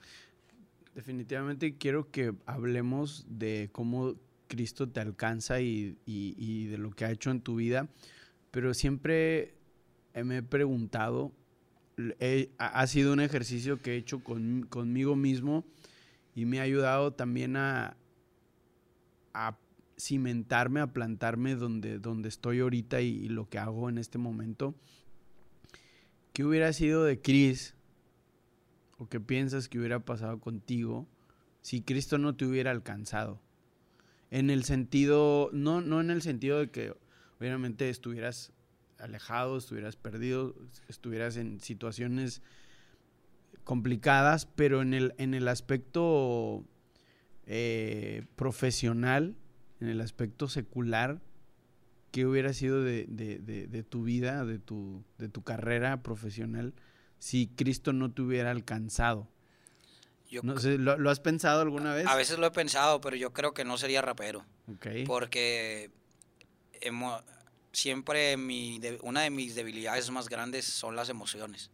Definitivamente 0.94 1.76
quiero 1.76 2.10
que 2.10 2.32
hablemos 2.46 3.26
de 3.28 3.68
cómo 3.70 4.14
Cristo 4.48 4.88
te 4.88 5.00
alcanza 5.00 5.60
y, 5.60 5.96
de 6.66 6.78
lo 6.78 6.90
que 6.90 7.04
ha 7.04 7.10
hecho 7.10 7.30
en 7.30 7.40
tu 7.40 7.56
vida, 7.56 7.88
pero 8.50 8.74
siempre 8.74 9.54
me 10.14 10.38
he 10.38 10.42
preguntado, 10.42 11.32
ha 12.58 12.86
sido 12.86 13.12
un 13.12 13.20
ejercicio 13.20 13.80
que 13.80 13.92
he 13.92 13.96
hecho 13.96 14.20
conmigo 14.20 15.16
mismo 15.16 15.64
y 16.34 16.44
me 16.46 16.60
ha 16.60 16.62
ayudado 16.62 17.12
también 17.12 17.56
a, 17.56 17.96
a 19.34 19.58
cimentarme, 19.98 20.80
a 20.80 20.92
plantarme 20.92 21.56
donde, 21.56 21.98
donde 21.98 22.28
estoy 22.28 22.60
ahorita 22.60 23.00
y, 23.00 23.08
y, 23.08 23.28
lo 23.28 23.48
que 23.48 23.58
hago 23.58 23.88
en 23.88 23.98
este 23.98 24.18
momento. 24.18 24.74
¿Qué 26.32 26.44
hubiera 26.44 26.72
sido 26.72 27.04
de 27.04 27.20
Cris? 27.20 27.74
¿O 28.98 29.08
qué 29.08 29.20
piensas 29.20 29.68
que 29.68 29.78
hubiera 29.78 30.00
pasado 30.00 30.40
contigo 30.40 31.06
si 31.62 31.82
Cristo 31.82 32.18
no 32.18 32.36
te 32.36 32.46
hubiera 32.46 32.70
alcanzado? 32.70 33.40
En 34.30 34.50
el 34.50 34.64
sentido, 34.64 35.50
no, 35.52 35.80
no 35.80 36.00
en 36.00 36.10
el 36.10 36.22
sentido 36.22 36.58
de 36.58 36.70
que 36.70 36.94
obviamente 37.40 37.88
estuvieras 37.88 38.52
alejado, 38.98 39.56
estuvieras 39.56 39.96
perdido, 39.96 40.54
estuvieras 40.88 41.36
en 41.36 41.60
situaciones 41.60 42.42
complicadas, 43.64 44.46
pero 44.46 44.82
en 44.82 44.94
el, 44.94 45.14
en 45.18 45.34
el 45.34 45.48
aspecto 45.48 46.64
eh, 47.46 48.26
profesional, 48.36 49.36
en 49.80 49.88
el 49.88 50.00
aspecto 50.00 50.48
secular, 50.48 51.20
¿qué 52.10 52.26
hubiera 52.26 52.52
sido 52.52 52.82
de, 52.82 53.06
de, 53.06 53.82
tu 53.82 54.02
vida, 54.02 54.44
de 54.44 54.58
tu, 54.58 55.04
de 55.18 55.28
tu 55.28 55.42
carrera 55.42 56.02
profesional, 56.02 56.74
si 57.18 57.46
Cristo 57.48 57.92
no 57.92 58.12
te 58.12 58.22
hubiera 58.22 58.50
alcanzado? 58.50 59.28
No 60.42 60.58
sé, 60.58 60.78
¿lo, 60.78 61.10
has 61.10 61.20
pensado 61.20 61.62
alguna 61.62 61.94
vez? 61.94 62.06
A 62.06 62.14
veces 62.14 62.38
lo 62.38 62.46
he 62.46 62.50
pensado, 62.50 63.00
pero 63.00 63.16
yo 63.16 63.32
creo 63.32 63.54
que 63.54 63.64
no 63.64 63.78
sería 63.78 64.02
rapero. 64.02 64.44
Porque 65.06 65.90
siempre 67.72 68.36
mi, 68.36 68.80
una 69.02 69.22
de 69.22 69.30
mis 69.30 69.54
debilidades 69.54 70.10
más 70.10 70.28
grandes 70.28 70.64
son 70.64 70.96
las 70.96 71.08
emociones. 71.08 71.70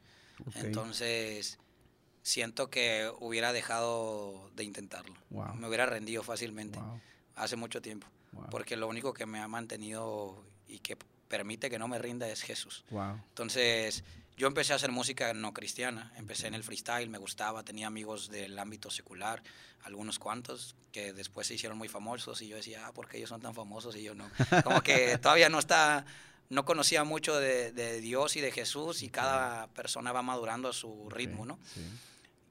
Entonces, 0.56 1.58
siento 2.22 2.70
que 2.70 3.10
hubiera 3.20 3.52
dejado 3.52 4.50
de 4.56 4.64
intentarlo. 4.64 5.14
Me 5.54 5.68
hubiera 5.68 5.86
rendido 5.86 6.22
fácilmente 6.22 6.78
hace 7.36 7.56
mucho 7.56 7.80
tiempo. 7.80 8.06
Porque 8.50 8.76
lo 8.76 8.88
único 8.88 9.14
que 9.14 9.26
me 9.26 9.40
ha 9.40 9.48
mantenido 9.48 10.44
y 10.66 10.80
que 10.80 10.96
permite 11.28 11.70
que 11.70 11.78
no 11.78 11.88
me 11.88 11.98
rinda 11.98 12.28
es 12.28 12.42
Jesús. 12.42 12.84
Entonces, 13.28 14.04
yo 14.36 14.48
empecé 14.48 14.72
a 14.72 14.76
hacer 14.76 14.90
música 14.90 15.32
no 15.32 15.52
cristiana, 15.52 16.12
empecé 16.16 16.48
en 16.48 16.54
el 16.54 16.64
freestyle, 16.64 17.08
me 17.08 17.18
gustaba, 17.18 17.62
tenía 17.62 17.86
amigos 17.86 18.28
del 18.30 18.58
ámbito 18.58 18.90
secular, 18.90 19.42
algunos 19.84 20.18
cuantos, 20.18 20.74
que 20.92 21.12
después 21.12 21.46
se 21.46 21.54
hicieron 21.54 21.78
muy 21.78 21.88
famosos 21.88 22.42
y 22.42 22.48
yo 22.48 22.56
decía, 22.56 22.86
ah, 22.86 22.92
¿por 22.92 23.08
qué 23.08 23.18
ellos 23.18 23.28
son 23.28 23.40
tan 23.40 23.54
famosos 23.54 23.94
y 23.96 24.02
yo 24.02 24.14
no? 24.14 24.28
Como 24.64 24.80
que 24.80 25.18
todavía 25.22 25.48
no 25.48 25.58
está, 25.58 26.04
no 26.48 26.64
conocía 26.64 27.04
mucho 27.04 27.38
de, 27.38 28.00
Dios 28.00 28.36
y 28.36 28.40
de 28.40 28.50
Jesús 28.50 29.02
y 29.02 29.08
cada 29.08 29.68
persona 29.68 30.10
va 30.10 30.22
madurando 30.22 30.68
a 30.68 30.72
su 30.72 31.08
ritmo, 31.10 31.46
¿no? 31.46 31.58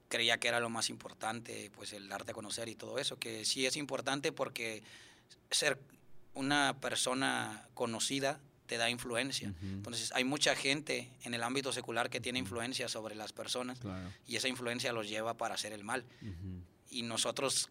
Creía 0.07 0.37
que 0.37 0.47
era 0.47 0.59
lo 0.59 0.69
más 0.69 0.89
importante, 0.89 1.71
pues 1.75 1.91
el 1.91 2.07
darte 2.07 2.31
a 2.31 2.33
conocer 2.33 2.69
y 2.69 2.75
todo 2.75 2.97
eso, 2.97 3.17
que 3.17 3.43
sí 3.45 3.65
es 3.65 3.75
importante 3.75 4.31
porque 4.31 4.83
ser 5.49 5.79
una 6.33 6.77
persona 6.79 7.67
conocida 7.73 8.39
te 8.65 8.77
da 8.77 8.89
influencia. 8.89 9.53
Entonces 9.61 10.11
hay 10.13 10.23
mucha 10.23 10.55
gente 10.55 11.09
en 11.23 11.33
el 11.33 11.43
ámbito 11.43 11.71
secular 11.71 12.09
que 12.09 12.19
tiene 12.19 12.39
influencia 12.39 12.87
sobre 12.87 13.15
las 13.15 13.33
personas 13.33 13.79
y 14.27 14.35
esa 14.35 14.47
influencia 14.47 14.93
los 14.93 15.09
lleva 15.09 15.35
para 15.35 15.55
hacer 15.55 15.73
el 15.73 15.83
mal. 15.83 16.05
Y 16.89 17.03
nosotros 17.03 17.69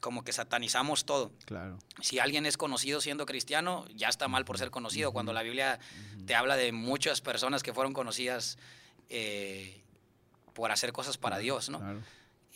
como 0.00 0.22
que 0.22 0.32
satanizamos 0.32 1.04
todo. 1.04 1.32
Claro. 1.46 1.78
Si 2.00 2.18
alguien 2.18 2.46
es 2.46 2.56
conocido 2.56 3.00
siendo 3.00 3.26
cristiano, 3.26 3.86
ya 3.94 4.08
está 4.08 4.28
mal 4.28 4.44
por 4.44 4.58
ser 4.58 4.70
conocido. 4.70 5.12
Cuando 5.12 5.32
la 5.32 5.42
Biblia 5.42 5.80
te 6.26 6.34
habla 6.34 6.56
de 6.56 6.70
muchas 6.72 7.20
personas 7.20 7.62
que 7.62 7.72
fueron 7.72 7.92
conocidas 7.92 8.58
eh, 9.08 9.82
por 10.54 10.70
hacer 10.70 10.92
cosas 10.92 11.18
para 11.18 11.38
Dios, 11.38 11.70
¿no? 11.70 11.78
Claro. 11.78 12.02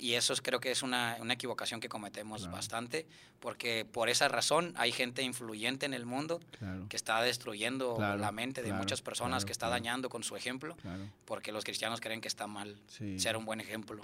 Y 0.01 0.15
eso 0.15 0.33
es- 0.33 0.41
creo 0.41 0.61
que 0.61 0.71
es 0.71 0.83
una, 0.83 1.17
una 1.21 1.35
equivocación 1.35 1.79
que 1.79 1.89
cometemos 1.91 2.51
bastante, 2.51 3.07
porque 3.39 3.85
por 3.85 4.09
esa 4.09 4.29
razón 4.29 4.73
hay 4.77 4.93
gente 4.93 5.23
influyente 5.23 5.85
en 5.87 5.93
el 5.95 6.07
mundo 6.07 6.41
Claro. 6.59 6.87
que 6.89 6.97
está 6.97 7.21
destruyendo 7.23 7.97
Claro, 7.97 8.19
la 8.19 8.33
mente 8.33 8.63
de 8.63 8.73
muchas 8.73 9.03
personas, 9.03 9.45
que 9.45 9.53
está 9.53 9.69
dañando 9.69 10.09
con 10.09 10.23
su 10.23 10.37
ejemplo, 10.37 10.77
porque 11.27 11.53
los 11.53 11.65
cristianos 11.65 12.01
creen 12.01 12.21
que 12.21 12.29
está 12.29 12.47
mal 12.47 12.77
Sí. 12.89 13.19
ser 13.19 13.37
un 13.37 13.45
buen 13.45 13.61
ejemplo, 13.61 14.01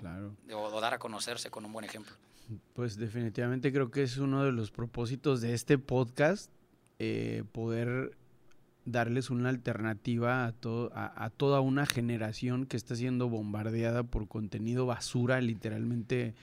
o 0.52 0.80
dar 0.80 0.94
a 0.94 0.98
conocerse 0.98 1.50
con 1.50 1.64
un 1.64 1.72
buen 1.72 1.84
ejemplo. 1.84 2.12
Pues 2.74 2.96
definitivamente 2.96 3.72
creo 3.72 3.90
que 3.90 4.02
es 4.02 4.18
uno 4.18 4.44
de 4.44 4.52
los 4.52 4.70
propósitos 4.70 5.40
de 5.40 5.54
este 5.54 5.78
podcast, 5.78 6.50
eh, 6.98 7.42
poder 7.52 8.16
darles 8.86 9.30
una 9.30 9.48
alternativa 9.50 10.46
a, 10.46 10.52
todo, 10.52 10.90
a, 10.94 11.28
toda 11.30 11.60
una 11.60 11.86
generación 11.86 12.66
que 12.66 12.76
está 12.76 12.94
siendo 12.94 13.28
bombardeada 13.28 14.04
por 14.04 14.28
contenido 14.28 14.86
basura, 14.86 15.40
literalmente 15.40 16.34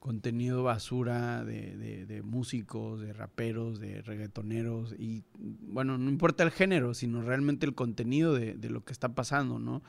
contenido 0.00 0.62
basura 0.62 1.44
de, 1.44 2.20
músicos, 2.24 3.00
de 3.00 3.12
raperos, 3.12 3.80
de 3.80 4.02
reggaetoneros 4.02 4.94
y 4.98 5.24
bueno, 5.38 5.98
no 5.98 6.10
importa 6.10 6.42
el 6.42 6.50
género, 6.50 6.94
sino 6.94 7.22
realmente 7.22 7.64
el 7.64 7.74
contenido 7.74 8.34
de, 8.34 8.56
lo 8.68 8.84
que 8.84 8.92
está 8.92 9.14
pasando, 9.14 9.58
¿no? 9.58 9.82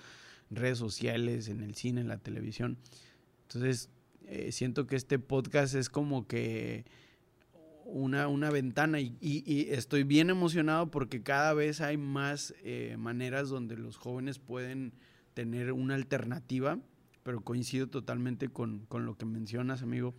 Redes 0.51 0.77
sociales, 0.77 1.47
en 1.47 1.61
el 1.61 1.75
cine, 1.75 2.01
en 2.01 2.07
la 2.07 2.17
televisión. 2.17 2.77
Entonces, 3.47 3.89
eh, 4.25 4.51
siento 4.51 4.87
que 4.87 4.95
este 4.95 5.19
podcast 5.19 5.75
es 5.75 5.89
como 5.89 6.27
que 6.27 6.85
una, 7.91 8.27
una 8.27 8.49
ventana 8.49 8.99
y, 8.99 9.67
estoy 9.69 10.03
bien 10.03 10.29
emocionado 10.29 10.89
porque 10.91 11.21
cada 11.21 11.53
vez 11.53 11.81
hay 11.81 11.97
más 11.97 12.53
eh, 12.63 12.95
maneras 12.97 13.49
donde 13.49 13.77
los 13.77 13.97
jóvenes 13.97 14.39
pueden 14.39 14.93
tener 15.33 15.71
una 15.71 15.95
alternativa, 15.95 16.79
pero 17.23 17.41
coincido 17.41 17.87
totalmente 17.87 18.49
con, 18.49 18.85
con 18.87 19.05
lo 19.05 19.17
que 19.17 19.25
mencionas, 19.25 19.81
amigo. 19.81 20.13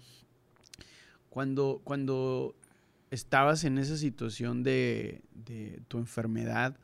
Cuando, 1.28 1.80
cuando 1.84 2.56
estabas 3.10 3.64
en 3.64 3.78
esa 3.78 3.96
situación 3.96 4.62
de, 4.62 5.22
tu 5.88 5.98
enfermedad, 5.98 6.76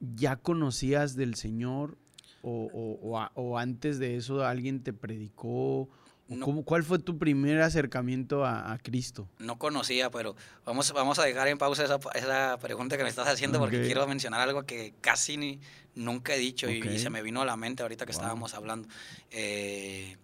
¿ya 0.00 0.36
conocías 0.36 1.16
del 1.16 1.34
Señor? 1.34 1.96
O, 2.42 3.18
o 3.34 3.58
antes 3.58 3.98
de 3.98 4.16
eso 4.16 4.44
alguien 4.44 4.82
te 4.82 4.92
predicó? 4.92 5.90
¿O 6.30 6.36
No. 6.36 6.44
cómo- 6.44 6.62
¿Cuál 6.64 6.84
fue 6.84 6.98
tu 6.98 7.16
primer 7.18 7.60
acercamiento 7.62 8.44
a, 8.44 8.72
a 8.72 8.78
Cristo? 8.78 9.28
No 9.38 9.58
conocía, 9.58 10.10
pero 10.10 10.36
vamos, 10.66 10.92
vamos 10.92 11.18
a 11.18 11.24
dejar 11.24 11.48
en 11.48 11.56
pausa 11.58 11.84
esa, 11.84 11.98
esa 12.14 12.58
pregunta 12.58 12.96
que 12.98 13.02
me 13.02 13.08
estás 13.08 13.28
haciendo 13.28 13.58
porque 13.58 13.82
quiero 13.82 14.06
mencionar 14.06 14.40
algo 14.40 14.64
que 14.64 14.92
casi 15.00 15.36
ni, 15.38 15.58
nunca 15.94 16.34
he 16.34 16.38
dicho 16.38 16.68
y- 16.68 16.98
se 16.98 17.08
me 17.10 17.22
vino 17.22 17.40
a 17.40 17.44
la 17.46 17.56
mente 17.56 17.82
ahorita 17.82 18.04
que 18.04 18.12
Wow. 18.12 18.20
estábamos 18.20 18.52
hablando. 18.54 18.88
Eh, 19.30 20.16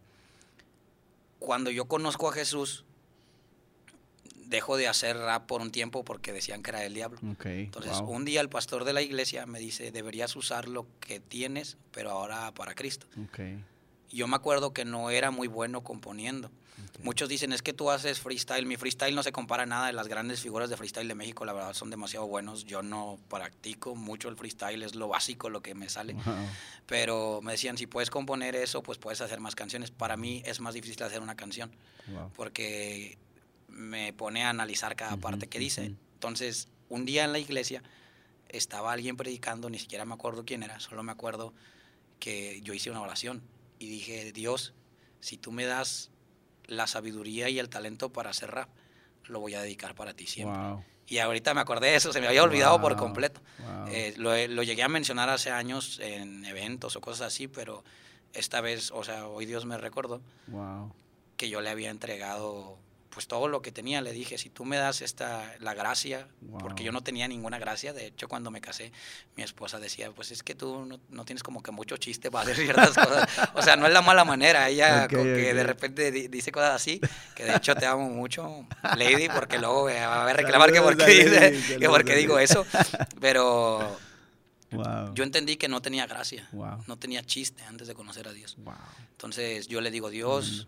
cuando 1.38 1.70
yo 1.70 1.86
conozco 1.86 2.28
a 2.28 2.32
Jesús, 2.32 2.84
dejo 4.46 4.76
de 4.76 4.88
hacer 4.88 5.16
rap 5.16 5.46
por 5.46 5.62
un 5.62 5.70
tiempo 5.70 6.04
porque 6.04 6.32
decían 6.32 6.62
que 6.62 6.70
era 6.70 6.84
el 6.84 6.94
diablo. 6.94 7.18
Entonces, 7.22 8.00
wow, 8.00 8.10
un 8.10 8.24
día 8.24 8.40
el 8.40 8.48
pastor 8.50 8.84
de 8.84 8.92
la 8.92 9.02
iglesia 9.02 9.46
me 9.46 9.58
dice, 9.58 9.90
deberías 9.90 10.36
usar 10.36 10.68
lo 10.68 10.86
que 11.00 11.18
tienes, 11.18 11.76
pero 11.92 12.10
ahora 12.10 12.52
para 12.52 12.74
Cristo. 12.74 13.06
ok, 13.22 13.40
Yo 14.14 14.28
me 14.28 14.36
acuerdo 14.36 14.72
que 14.72 14.84
no 14.84 15.10
era 15.10 15.30
muy 15.32 15.48
bueno 15.48 15.82
componiendo. 15.82 16.50
Muchos 17.02 17.28
dicen, 17.28 17.52
es 17.52 17.62
que 17.62 17.72
tú 17.72 17.90
haces 17.90 18.20
freestyle. 18.20 18.64
Mi 18.64 18.76
freestyle 18.76 19.14
no 19.14 19.24
se 19.24 19.32
compara 19.32 19.64
a 19.64 19.66
nada 19.66 19.88
de 19.88 19.92
las 19.92 20.06
grandes 20.06 20.40
figuras 20.40 20.70
de 20.70 20.76
freestyle 20.76 21.08
de 21.08 21.16
México. 21.16 21.44
La 21.44 21.52
verdad, 21.52 21.74
son 21.74 21.90
demasiado 21.90 22.26
buenos. 22.26 22.64
Yo 22.64 22.82
no 22.82 23.18
practico 23.28 23.96
mucho 23.96 24.28
el 24.28 24.36
freestyle, 24.36 24.84
es 24.84 24.94
lo 24.94 25.08
básico, 25.08 25.50
lo 25.50 25.62
que 25.62 25.74
me 25.74 25.88
sale. 25.88 26.12
Wow, 26.12 26.22
Pero 26.86 27.40
me 27.42 27.52
decían, 27.52 27.76
si 27.76 27.88
puedes 27.88 28.10
componer 28.10 28.54
eso, 28.54 28.84
pues 28.84 28.98
puedes 28.98 29.20
hacer 29.20 29.40
más 29.40 29.56
canciones. 29.56 29.90
Para 29.90 30.16
mí 30.16 30.42
es 30.46 30.60
más 30.60 30.74
difícil 30.74 31.02
hacer 31.02 31.20
una 31.20 31.34
canción 31.34 31.72
wow. 32.06 32.30
porque 32.34 33.18
me 33.68 34.12
pone 34.12 34.44
a 34.44 34.50
analizar 34.50 34.94
cada 34.94 35.16
parte 35.16 35.48
que 35.48 35.58
dice. 35.58 35.86
Entonces, 36.14 36.68
un 36.88 37.04
día 37.04 37.24
en 37.24 37.32
la 37.32 37.40
iglesia 37.40 37.82
estaba 38.48 38.92
alguien 38.92 39.16
predicando, 39.16 39.68
ni 39.68 39.80
siquiera 39.80 40.04
me 40.04 40.14
acuerdo 40.14 40.44
quién 40.44 40.62
era, 40.62 40.78
solo 40.78 41.02
me 41.02 41.10
acuerdo 41.10 41.52
que 42.20 42.60
yo 42.62 42.72
hice 42.72 42.90
una 42.90 43.02
oración 43.02 43.42
y 43.84 43.88
dije, 43.88 44.32
Dios, 44.32 44.72
si 45.20 45.36
tú 45.36 45.52
me 45.52 45.66
das 45.66 46.10
la 46.66 46.86
sabiduría 46.86 47.48
y 47.50 47.58
el 47.58 47.68
talento 47.68 48.10
para 48.12 48.30
hacer 48.30 48.50
rap, 48.50 48.70
lo 49.24 49.40
voy 49.40 49.54
a 49.54 49.60
dedicar 49.60 49.94
para 49.94 50.14
ti 50.14 50.26
siempre. 50.26 50.58
Wow, 50.58 50.84
Y 51.06 51.18
ahorita 51.18 51.52
me 51.52 51.60
acordé 51.60 51.88
de 51.88 51.96
eso, 51.96 52.12
se 52.12 52.20
me 52.20 52.28
había 52.28 52.42
olvidado 52.42 52.80
por 52.80 52.96
completo. 52.96 53.40
wow. 53.58 53.86
Eh, 53.88 54.14
lo, 54.16 54.34
lo 54.48 54.62
llegué 54.62 54.82
a 54.82 54.88
mencionar 54.88 55.28
hace 55.28 55.50
años 55.50 55.98
en 56.00 56.44
eventos 56.46 56.96
o 56.96 57.00
cosas 57.00 57.26
así, 57.28 57.46
pero 57.48 57.84
esta 58.32 58.60
vez, 58.62 58.90
o 58.90 59.04
sea, 59.04 59.28
hoy 59.28 59.46
Dios 59.46 59.64
me 59.66 59.76
recordó 59.76 60.20
que 61.36 61.48
yo 61.48 61.60
le 61.60 61.70
había 61.70 61.90
entregado 61.90 62.78
pues 63.14 63.26
todo 63.28 63.46
lo 63.48 63.62
que 63.62 63.70
tenía. 63.72 64.02
Le 64.02 64.12
dije, 64.12 64.36
si 64.36 64.50
tú 64.50 64.64
me 64.64 64.76
das 64.76 65.00
esta, 65.00 65.54
la 65.60 65.72
gracia, 65.72 66.26
porque 66.58 66.82
yo 66.84 66.90
no 66.92 67.00
tenía 67.02 67.26
ninguna 67.28 67.58
gracia. 67.58 67.92
De 67.92 68.06
hecho, 68.08 68.28
cuando 68.28 68.50
me 68.50 68.60
casé, 68.60 68.92
mi 69.36 69.42
esposa 69.44 69.78
decía, 69.78 70.10
pues 70.10 70.32
es 70.32 70.42
que 70.42 70.54
tú 70.56 70.84
no, 70.84 70.98
no 71.10 71.24
tienes 71.24 71.42
como 71.44 71.62
que 71.62 71.70
mucho 71.70 71.96
chiste 71.96 72.30
para 72.30 72.42
hacer 72.50 72.56
ciertas 72.64 72.90
cosas. 72.94 73.28
O 73.54 73.62
sea, 73.62 73.76
no 73.76 73.86
es 73.86 73.92
la 73.92 74.02
mala 74.02 74.24
manera. 74.24 74.68
Ella 74.68 75.06
que 75.08 75.16
de 75.54 75.62
repente 75.62 76.10
di- 76.10 76.26
dice 76.28 76.50
cosas 76.52 76.74
así, 76.74 77.00
que 77.36 77.44
de 77.44 77.54
hecho 77.56 77.74
te 77.76 77.86
amo 77.86 78.10
mucho, 78.10 78.66
Lady, 78.96 79.28
porque 79.28 79.58
luego 79.58 79.86
me 79.86 79.94
va 80.04 80.28
a 80.28 80.32
reclamar 80.32 80.72
que 80.72 80.80
por 80.82 80.96
qué, 82.04 82.16
digo 82.16 82.38
eso. 82.38 82.66
Pero 83.20 83.96
Wow. 84.72 85.14
yo 85.14 85.22
entendí 85.22 85.56
que 85.56 85.68
no 85.68 85.80
tenía 85.80 86.04
gracia, 86.08 86.48
Wow. 86.50 86.82
no 86.88 86.96
tenía 86.98 87.22
chiste 87.22 87.62
antes 87.62 87.86
de 87.86 87.94
conocer 87.94 88.26
a 88.26 88.32
Dios. 88.32 88.56
Wow. 88.58 88.74
Entonces 89.12 89.68
yo 89.68 89.80
le 89.80 89.92
digo, 89.92 90.10
Dios, 90.10 90.66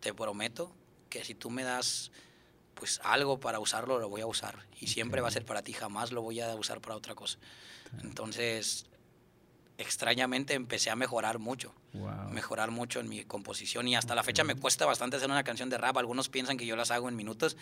te 0.00 0.12
prometo 0.12 0.70
que 1.08 1.24
si 1.24 1.34
tú 1.34 1.50
me 1.50 1.62
das 1.64 2.10
pues 2.74 3.00
algo 3.04 3.40
para 3.40 3.58
usarlo, 3.58 3.98
lo 3.98 4.08
voy 4.10 4.20
a 4.20 4.26
usar. 4.26 4.66
Y 4.80 4.88
siempre 4.88 5.20
va 5.22 5.28
a 5.28 5.30
ser 5.30 5.44
para 5.46 5.62
ti, 5.62 5.72
jamás 5.72 6.12
lo 6.12 6.20
voy 6.20 6.40
a 6.40 6.54
usar 6.56 6.80
para 6.82 6.94
otra 6.94 7.14
cosa. 7.14 7.38
Entonces, 8.02 8.84
extrañamente 9.78 10.54
empecé 10.54 10.90
a 10.90 10.96
mejorar 10.96 11.38
mucho, 11.38 11.74
Wow. 11.92 12.30
mejorar 12.30 12.70
mucho 12.70 13.00
en 13.00 13.08
mi 13.08 13.24
composición 13.24 13.88
y 13.88 13.96
hasta 13.96 14.14
la 14.14 14.22
fecha 14.22 14.44
me 14.44 14.54
cuesta 14.54 14.84
bastante 14.86 15.16
hacer 15.16 15.30
una 15.30 15.44
canción 15.44 15.70
de 15.70 15.78
rap. 15.78 15.96
Algunos 15.96 16.28
piensan 16.28 16.56
que 16.58 16.66
yo 16.66 16.76
las 16.76 16.90
hago 16.90 17.08
en 17.08 17.16
minutos. 17.16 17.56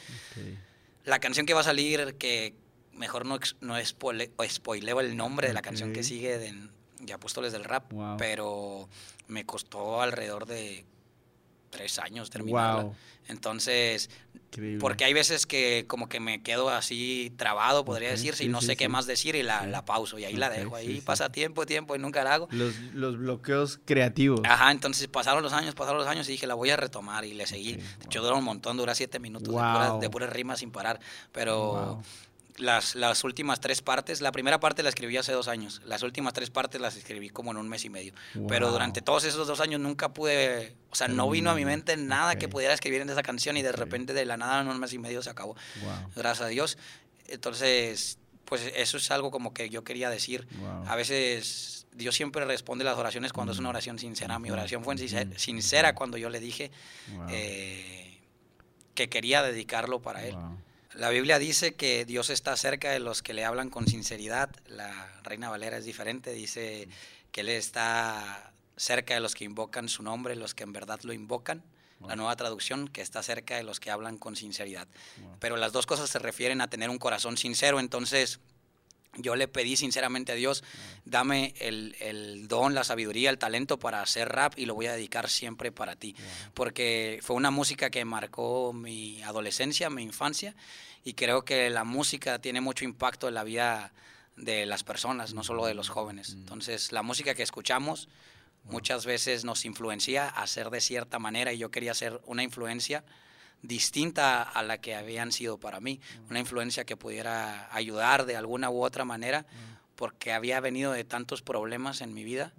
La 1.04 1.18
canción 1.20 1.46
que 1.46 1.54
va 1.54 1.60
a 1.60 1.64
salir, 1.64 2.16
que 2.16 2.54
mejor 2.92 3.26
no, 3.26 3.38
no 3.60 3.78
spoile- 3.78 4.30
spoileo 4.48 5.00
el 5.00 5.16
nombre 5.16 5.48
de 5.48 5.54
la 5.54 5.62
canción 5.62 5.92
que 5.92 6.02
sigue 6.02 6.38
de, 6.38 6.68
de 7.00 7.12
Apóstoles 7.12 7.52
del 7.52 7.64
Rap, 7.64 7.92
Wow. 7.92 8.16
pero 8.16 8.88
me 9.28 9.44
costó 9.46 10.00
alrededor 10.02 10.46
de 10.46 10.84
tres 11.74 11.98
años 11.98 12.30
terminarla. 12.30 12.82
Wow. 12.84 12.94
Entonces, 13.26 14.10
Increíble. 14.34 14.78
porque 14.80 15.04
hay 15.04 15.12
veces 15.14 15.46
que 15.46 15.86
como 15.88 16.08
que 16.08 16.20
me 16.20 16.42
quedo 16.42 16.68
así 16.68 17.32
trabado, 17.36 17.84
podría 17.84 18.08
Ok, 18.10 18.16
decirse, 18.16 18.38
sí, 18.38 18.44
y 18.44 18.48
no 18.48 18.60
sí, 18.60 18.66
sé 18.68 18.76
qué 18.76 18.84
sí. 18.84 18.88
más 18.90 19.06
decir 19.06 19.34
y 19.34 19.42
la, 19.42 19.66
la 19.66 19.84
pauso 19.84 20.18
y 20.18 20.24
ahí 20.24 20.36
la 20.36 20.48
Ok, 20.48 20.52
dejo. 20.54 20.76
Ahí 20.76 21.00
pasa 21.00 21.30
tiempo, 21.32 21.64
tiempo 21.66 21.96
y 21.96 21.98
nunca 21.98 22.22
la 22.22 22.34
hago. 22.34 22.48
Los, 22.50 22.76
los 22.92 23.16
bloqueos 23.18 23.80
creativos. 23.84 24.40
Ajá, 24.44 24.70
entonces 24.70 25.08
pasaron 25.08 25.42
los 25.42 25.52
años, 25.54 25.74
pasaron 25.74 25.98
los 25.98 26.06
años 26.06 26.28
y 26.28 26.32
dije, 26.32 26.46
la 26.46 26.54
voy 26.54 26.70
a 26.70 26.76
retomar 26.76 27.24
y 27.24 27.32
le 27.34 27.46
seguí. 27.46 27.74
Ok, 27.74 27.78
De 27.80 28.04
hecho, 28.06 28.20
wow. 28.20 28.26
dura 28.28 28.38
un 28.38 28.44
montón, 28.44 28.76
dura 28.76 28.94
siete 28.94 29.18
minutos 29.18 29.48
de, 29.48 29.54
Wow. 29.60 29.72
puras, 29.72 30.00
de 30.00 30.10
puras 30.10 30.30
rimas 30.30 30.58
sin 30.60 30.70
parar. 30.70 31.00
Pero. 31.32 32.02
Las, 32.56 32.94
las 32.94 33.24
últimas 33.24 33.60
tres 33.60 33.82
partes, 33.82 34.20
la 34.20 34.30
primera 34.32 34.60
parte 34.60 34.82
la 34.82 34.88
escribí 34.88 35.16
hace 35.16 35.32
dos 35.32 35.48
años, 35.48 35.82
las 35.86 36.02
últimas 36.02 36.32
tres 36.32 36.50
partes 36.50 36.80
las 36.80 36.96
escribí 36.96 37.28
como 37.30 37.50
en 37.50 37.56
un 37.56 37.68
mes 37.68 37.84
y 37.84 37.90
medio. 37.90 38.14
Pero 38.48 38.66
Wow. 38.66 38.72
durante 38.74 39.02
todos 39.02 39.24
esos 39.24 39.46
dos 39.48 39.60
años 39.60 39.80
nunca 39.80 40.12
pude, 40.12 40.76
o 40.90 40.94
sea, 40.94 41.08
no 41.08 41.28
vino 41.30 41.50
a 41.50 41.54
mi 41.54 41.64
mente 41.64 41.96
nada 41.96 42.36
que 42.36 42.46
Ok. 42.46 42.52
pudiera 42.52 42.72
escribir 42.74 43.00
en 43.00 43.10
esa 43.10 43.22
canción 43.22 43.56
y 43.56 43.62
de 43.62 43.70
Ok. 43.70 43.76
repente 43.76 44.12
de 44.14 44.24
la 44.24 44.36
nada 44.36 44.60
en 44.60 44.68
un 44.68 44.78
mes 44.78 44.92
y 44.92 44.98
medio 44.98 45.20
se 45.22 45.30
acabó. 45.30 45.56
Wow. 45.82 46.10
Gracias 46.14 46.46
a 46.46 46.48
Dios. 46.48 46.78
Entonces, 47.26 48.18
pues 48.44 48.70
eso 48.76 48.98
es 48.98 49.10
algo 49.10 49.30
como 49.30 49.52
que 49.52 49.68
yo 49.70 49.82
quería 49.82 50.08
decir. 50.10 50.46
Wow. 50.58 50.84
A 50.86 50.94
veces 50.96 51.86
Dios 51.92 52.14
siempre 52.14 52.44
responde 52.44 52.84
las 52.84 52.96
oraciones 52.98 53.32
cuando 53.32 53.52
es 53.52 53.58
una 53.58 53.68
Mm. 53.68 53.70
oración 53.70 53.98
sincera. 53.98 54.38
Mi 54.38 54.50
oración 54.50 54.84
fue 54.84 54.96
sincer- 54.96 55.28
ujú, 55.28 55.38
sincera 55.38 55.94
cuando 55.94 56.18
yo 56.18 56.28
le 56.30 56.38
dije 56.40 56.70
eh, 57.30 58.18
que 58.94 59.08
quería 59.08 59.42
dedicarlo 59.42 60.00
para 60.02 60.24
Él. 60.26 60.36
La 60.94 61.10
Biblia 61.10 61.38
dice 61.38 61.74
que 61.74 62.04
Dios 62.04 62.30
está 62.30 62.56
cerca 62.56 62.90
de 62.90 63.00
los 63.00 63.22
que 63.22 63.34
le 63.34 63.44
hablan 63.44 63.68
con 63.68 63.88
sinceridad. 63.88 64.50
La 64.66 65.12
Reina 65.24 65.50
Valera 65.50 65.76
es 65.76 65.84
diferente, 65.84 66.32
dice 66.32 66.88
que 67.32 67.40
Él 67.40 67.48
está 67.48 68.52
cerca 68.76 69.14
de 69.14 69.20
los 69.20 69.34
que 69.34 69.44
invocan 69.44 69.88
su 69.88 70.02
nombre, 70.02 70.36
los 70.36 70.54
que 70.54 70.62
en 70.62 70.72
verdad 70.72 71.00
lo 71.02 71.12
invocan. 71.12 71.62
La 72.06 72.16
nueva 72.16 72.36
traducción, 72.36 72.88
que 72.88 73.00
está 73.00 73.22
cerca 73.22 73.56
de 73.56 73.62
los 73.62 73.80
que 73.80 73.90
hablan 73.90 74.18
con 74.18 74.36
sinceridad. 74.36 74.86
Wow. 75.22 75.36
Pero 75.40 75.56
las 75.56 75.72
dos 75.72 75.86
cosas 75.86 76.10
se 76.10 76.18
refieren 76.18 76.60
a 76.60 76.68
tener 76.68 76.90
un 76.90 76.98
corazón 76.98 77.38
sincero, 77.38 77.80
entonces 77.80 78.40
yo 79.16 79.36
le 79.36 79.48
pedí 79.48 79.76
sinceramente 79.76 80.32
a 80.32 80.34
Dios, 80.34 80.64
dame 81.04 81.54
el, 81.58 81.96
el, 82.00 82.48
don, 82.48 82.74
la 82.74 82.84
sabiduría, 82.84 83.30
el 83.30 83.38
talento 83.38 83.78
para 83.78 84.02
hacer 84.02 84.28
rap 84.28 84.54
y 84.56 84.66
lo 84.66 84.74
voy 84.74 84.86
a 84.86 84.92
dedicar 84.92 85.28
siempre 85.28 85.72
para 85.72 85.96
ti. 85.96 86.14
Porque 86.54 87.20
fue 87.22 87.36
una 87.36 87.50
música 87.50 87.90
que 87.90 88.04
marcó 88.04 88.72
mi 88.72 89.22
adolescencia, 89.22 89.90
mi 89.90 90.02
infancia, 90.02 90.54
y 91.04 91.14
creo 91.14 91.44
que 91.44 91.70
la 91.70 91.84
música 91.84 92.38
tiene 92.40 92.60
mucho 92.60 92.84
impacto 92.84 93.28
en 93.28 93.34
la 93.34 93.44
vida 93.44 93.92
de 94.36 94.66
las 94.66 94.82
personas, 94.82 95.34
no 95.34 95.44
solo 95.44 95.66
de 95.66 95.74
los 95.74 95.88
jóvenes. 95.88 96.30
Entonces, 96.32 96.92
la 96.92 97.02
música 97.02 97.34
que 97.34 97.42
escuchamos 97.42 98.08
muchas 98.64 99.06
veces 99.06 99.44
nos 99.44 99.64
influencia 99.64 100.28
a 100.28 100.46
ser 100.46 100.70
de 100.70 100.80
cierta 100.80 101.18
manera 101.18 101.52
y 101.52 101.58
yo 101.58 101.70
quería 101.70 101.94
ser 101.94 102.20
una 102.24 102.42
influencia 102.42 103.04
distinta 103.64 104.42
a 104.42 104.62
la 104.62 104.78
que 104.78 104.94
habían 104.94 105.32
sido 105.32 105.58
para 105.58 105.80
mí, 105.80 106.00
una 106.28 106.38
influencia 106.38 106.84
que 106.84 106.96
pudiera 106.96 107.74
ayudar 107.74 108.26
de 108.26 108.36
alguna 108.36 108.68
u 108.68 108.84
otra 108.84 109.04
manera, 109.04 109.46
porque 109.96 110.32
había 110.32 110.60
venido 110.60 110.92
de 110.92 111.04
tantos 111.04 111.40
problemas 111.40 112.02
en 112.02 112.12
mi 112.12 112.24
vida 112.24 112.52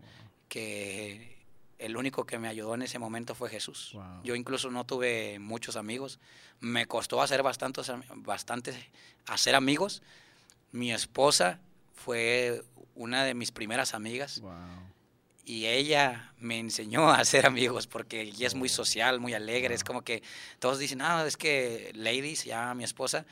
que 0.49 1.37
el 1.77 1.95
único 1.95 2.25
que 2.25 2.39
me 2.39 2.47
ayudó 2.47 2.73
en 2.73 2.81
ese 2.81 2.97
momento 2.97 3.35
fue 3.35 3.49
Jesús. 3.49 3.95
Yo 4.23 4.35
incluso 4.35 4.71
no 4.71 4.83
tuve 4.85 5.37
muchos 5.37 5.75
amigos, 5.75 6.19
me 6.59 6.87
costó 6.87 7.21
hacer 7.21 7.43
bastantes, 7.43 7.91
bastantes 8.15 8.75
hacer 9.27 9.53
amigos. 9.53 10.01
Mi 10.71 10.91
esposa 10.91 11.59
fue 11.93 12.63
una 12.95 13.23
de 13.25 13.35
mis 13.35 13.51
primeras 13.51 13.93
amigas 13.93 14.41
y 15.45 15.67
ella 15.67 16.31
me 16.39 16.59
enseñó 16.59 17.09
a 17.09 17.23
ser 17.23 17.45
amigos 17.45 17.87
porque 17.87 18.21
ella 18.21 18.47
es 18.47 18.55
muy 18.55 18.67
social, 18.67 19.19
muy 19.19 19.33
alegre. 19.33 19.75
Es 19.75 19.83
como 19.83 20.01
que 20.01 20.23
todos 20.59 20.79
dicen, 20.79 20.97
no, 20.99 21.25
es 21.25 21.37
que 21.37 21.91
Lady, 21.93 22.35
se 22.35 22.49
llama 22.49 22.73
mi 22.73 22.83
esposa, 22.83 23.25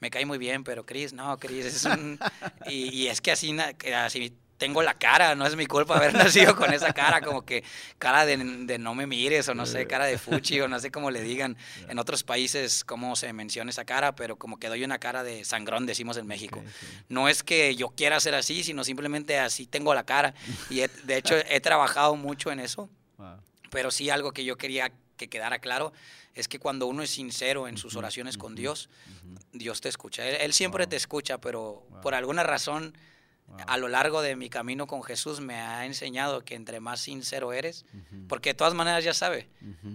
me 0.00 0.10
cae 0.10 0.24
muy 0.24 0.38
bien, 0.38 0.64
pero 0.64 0.86
Chris, 0.86 1.12
no, 1.12 1.38
Chris 1.38 1.66
es 1.66 1.84
un... 1.84 2.18
y, 2.66 2.94
y, 2.94 3.08
es 3.08 3.20
que 3.20 3.32
así, 3.32 3.54
así 3.94 4.34
tengo 4.58 4.82
la 4.82 4.94
cara, 4.94 5.34
no 5.34 5.46
es 5.46 5.56
mi 5.56 5.66
culpa 5.66 5.96
haber 5.96 6.14
nacido 6.14 6.54
con 6.56 6.72
esa 6.72 6.92
cara, 6.92 7.20
como 7.20 7.44
que 7.44 7.64
cara 7.98 8.26
de, 8.26 8.36
no 8.36 8.94
me 8.94 9.06
mires 9.06 9.48
o 9.48 9.54
no 9.54 9.64
sé, 9.64 9.86
cara 9.86 10.04
de 10.04 10.18
fuchi 10.18 10.60
o 10.60 10.68
no 10.68 10.78
sé 10.80 10.90
cómo 10.90 11.10
le 11.10 11.22
digan 11.22 11.56
en 11.88 11.98
otros 11.98 12.24
países 12.24 12.84
cómo 12.84 13.16
se 13.16 13.32
menciona 13.32 13.70
esa 13.70 13.84
cara, 13.84 14.14
pero 14.14 14.36
como 14.36 14.58
que 14.58 14.68
doy 14.68 14.84
una 14.84 14.98
cara 14.98 15.22
de 15.22 15.44
sangrón, 15.44 15.86
decimos 15.86 16.16
en 16.16 16.26
México. 16.26 16.62
No 17.08 17.28
es 17.28 17.42
que 17.42 17.76
yo 17.76 17.90
quiera 17.90 18.20
ser 18.20 18.34
así, 18.34 18.64
sino 18.64 18.84
simplemente 18.84 19.38
así 19.38 19.66
tengo 19.66 19.94
la 19.94 20.04
cara. 20.04 20.34
Y 20.68 20.80
de 20.80 21.16
hecho 21.16 21.36
he 21.48 21.60
trabajado 21.60 22.16
mucho 22.16 22.50
en 22.50 22.60
eso, 22.60 22.90
pero 23.70 23.90
sí 23.90 24.10
algo 24.10 24.32
que 24.32 24.44
yo 24.44 24.56
quería 24.56 24.92
que 25.16 25.28
quedara 25.28 25.58
claro 25.58 25.92
es 26.34 26.46
que 26.46 26.58
cuando 26.60 26.86
uno 26.86 27.02
es 27.02 27.10
sincero 27.10 27.66
en 27.66 27.76
sus 27.76 27.96
oraciones 27.96 28.38
con 28.38 28.54
Dios, 28.54 28.88
Dios 29.52 29.80
te 29.80 29.88
escucha. 29.88 30.24
Él, 30.26 30.52
siempre 30.52 30.86
te 30.86 30.96
escucha, 30.96 31.38
pero 31.38 31.84
por 32.02 32.14
alguna 32.14 32.44
razón 32.44 32.96
a 33.66 33.76
lo 33.76 33.88
largo 33.88 34.22
de 34.22 34.36
mi 34.36 34.50
camino 34.50 34.86
con 34.86 35.02
Jesús 35.02 35.40
me 35.40 35.54
ha 35.54 35.86
enseñado 35.86 36.44
que 36.44 36.54
entre 36.54 36.80
más 36.80 37.00
sincero 37.00 37.52
eres, 37.52 37.84
porque 38.28 38.50
de 38.50 38.54
todas 38.54 38.74
maneras 38.74 39.04
ya 39.04 39.14
sabe, 39.14 39.48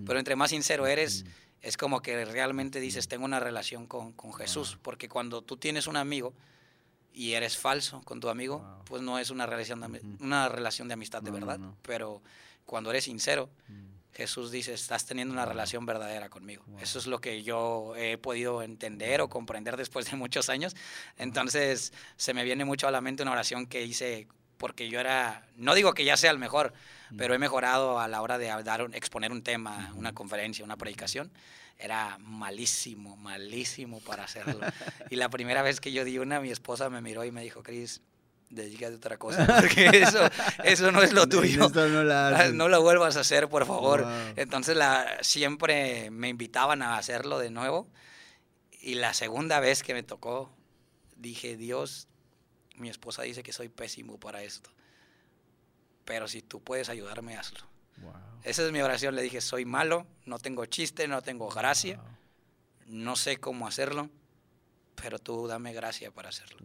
pero 0.06 0.20
entre 0.20 0.36
más 0.36 0.50
sincero 0.50 0.88
eres, 0.88 1.26
es 1.62 1.78
como 1.78 2.02
que 2.02 2.26
realmente 2.26 2.80
dices, 2.80 3.08
tengo 3.08 3.26
una 3.26 3.40
relación 3.40 3.88
con, 3.88 4.14
Jesús, 4.34 4.78
porque 4.82 5.08
cuando 5.08 5.42
tú 5.42 5.58
tienes 5.58 5.88
un 5.88 5.96
amigo 5.96 6.34
y 7.14 7.34
eres 7.34 7.58
falso 7.58 8.02
con 8.02 8.20
tu 8.20 8.30
amigo, 8.30 8.66
pues 8.86 9.02
no 9.02 9.20
es 9.20 9.30
una 9.30 9.46
relación 9.46 9.80
de, 9.80 10.02
una 10.20 10.50
relación 10.50 10.88
de 10.88 10.96
amistad 10.96 11.22
de 11.22 11.32
verdad, 11.32 11.60
pero 11.82 12.22
cuando 12.66 12.90
eres 12.90 13.06
sincero, 13.06 13.50
Jesús 14.14 14.52
dice, 14.52 14.74
estás 14.74 15.06
teniendo 15.06 15.34
una 15.34 15.46
relación 15.46 15.86
verdadera 15.86 16.30
conmigo. 16.30 16.64
Eso 16.80 17.00
es 17.00 17.08
lo 17.08 17.20
que 17.20 17.42
yo 17.44 17.96
he 17.96 18.18
podido 18.18 18.62
entender 18.62 19.22
o 19.22 19.30
comprender 19.30 19.76
después 19.76 20.10
de 20.10 20.18
muchos 20.18 20.50
años. 20.50 20.76
Entonces, 21.18 21.94
se 22.16 22.34
me 22.34 22.44
viene 22.44 22.64
mucho 22.64 22.88
a 22.88 22.92
la 22.92 23.02
mente 23.02 23.24
una 23.24 23.32
oración 23.32 23.66
que 23.66 23.84
hice 23.84 24.28
porque 24.58 24.88
yo 24.88 25.00
era, 25.00 25.46
no 25.58 25.76
digo 25.76 25.94
que 25.94 26.06
ya 26.06 26.16
sea 26.16 26.32
el 26.32 26.38
mejor, 26.38 26.74
pero 27.18 27.34
he 27.34 27.40
mejorado 27.40 28.00
a 28.00 28.08
la 28.08 28.22
hora 28.22 28.38
de 28.38 28.48
dar, 28.64 28.88
exponer 28.94 29.32
un 29.32 29.44
tema, 29.44 29.92
una 29.96 30.14
conferencia, 30.14 30.64
una 30.64 30.78
predicación. 30.78 31.32
Era 31.78 32.18
malísimo, 32.20 33.18
malísimo 33.18 34.00
para 34.00 34.24
hacerlo. 34.24 34.60
y 35.10 35.16
la 35.18 35.30
primera 35.30 35.64
vez 35.64 35.82
que 35.82 35.92
yo 35.92 36.06
di 36.06 36.18
una, 36.18 36.40
mi 36.40 36.50
esposa 36.50 36.90
me 36.90 37.02
miró 37.02 37.26
y 37.26 37.32
me 37.32 37.42
dijo, 37.42 37.62
Cris, 37.62 38.02
dedícate 38.54 38.94
a 38.94 38.98
otra 38.98 39.18
cosa, 39.18 39.46
porque 39.60 39.86
eso, 39.94 40.20
eso 40.64 40.92
no 40.92 41.02
es 41.02 41.14
lo 41.14 41.28
tuyo. 41.28 41.70
no, 41.70 42.04
la 42.04 42.50
no, 42.54 42.68
lo 42.68 42.82
vuelvas 42.82 43.18
a 43.18 43.22
hacer, 43.22 43.50
por 43.50 43.66
favor. 43.66 44.06
Entonces 44.36 44.76
la, 44.76 45.18
siempre 45.22 46.10
me 46.12 46.30
invitaban 46.30 46.82
a 46.82 46.98
hacerlo 46.98 47.40
de 47.40 47.50
nuevo. 47.50 47.88
Y 48.80 48.96
la 48.96 49.14
segunda 49.14 49.60
vez 49.60 49.82
que 49.84 49.94
me 49.94 50.04
tocó, 50.04 50.52
dije, 51.16 51.56
Dios, 51.56 52.08
mi 52.76 52.90
esposa 52.90 53.24
dice 53.24 53.44
que 53.44 53.54
soy 53.54 53.70
pésimo 53.70 54.20
para 54.20 54.44
esto. 54.44 54.70
Pero 56.06 56.28
si 56.28 56.42
tú 56.42 56.62
puedes 56.62 56.90
ayudarme, 56.90 57.38
hazlo. 57.38 57.66
Esa 58.44 58.66
es 58.66 58.72
mi 58.72 58.82
oración. 58.82 59.16
Le 59.16 59.22
dije, 59.22 59.40
soy 59.40 59.64
malo, 59.64 60.06
no 60.26 60.38
tengo 60.38 60.66
chiste, 60.66 61.08
no 61.08 61.22
tengo 61.22 61.48
gracia, 61.50 62.02
no 62.88 63.16
sé 63.16 63.38
cómo 63.38 63.68
hacerlo, 63.68 64.10
pero 64.96 65.18
tú 65.18 65.48
dame 65.48 65.74
gracia 65.74 66.12
para 66.12 66.30
hacerlo 66.30 66.60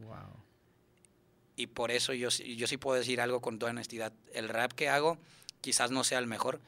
y 1.59 1.66
por 1.66 1.90
eso 1.90 2.14
yo, 2.14 2.28
yo 2.28 2.66
sí 2.68 2.76
puedo 2.76 2.96
decir 2.96 3.20
algo 3.20 3.40
con 3.40 3.59
toda 3.59 3.72
honestidad. 3.72 4.12
El 4.32 4.48
rap 4.48 4.72
que 4.72 4.88
hago 4.88 5.18
quizás 5.61 5.90
no 5.90 6.04
sea 6.04 6.20
el 6.20 6.28
mejor, 6.28 6.61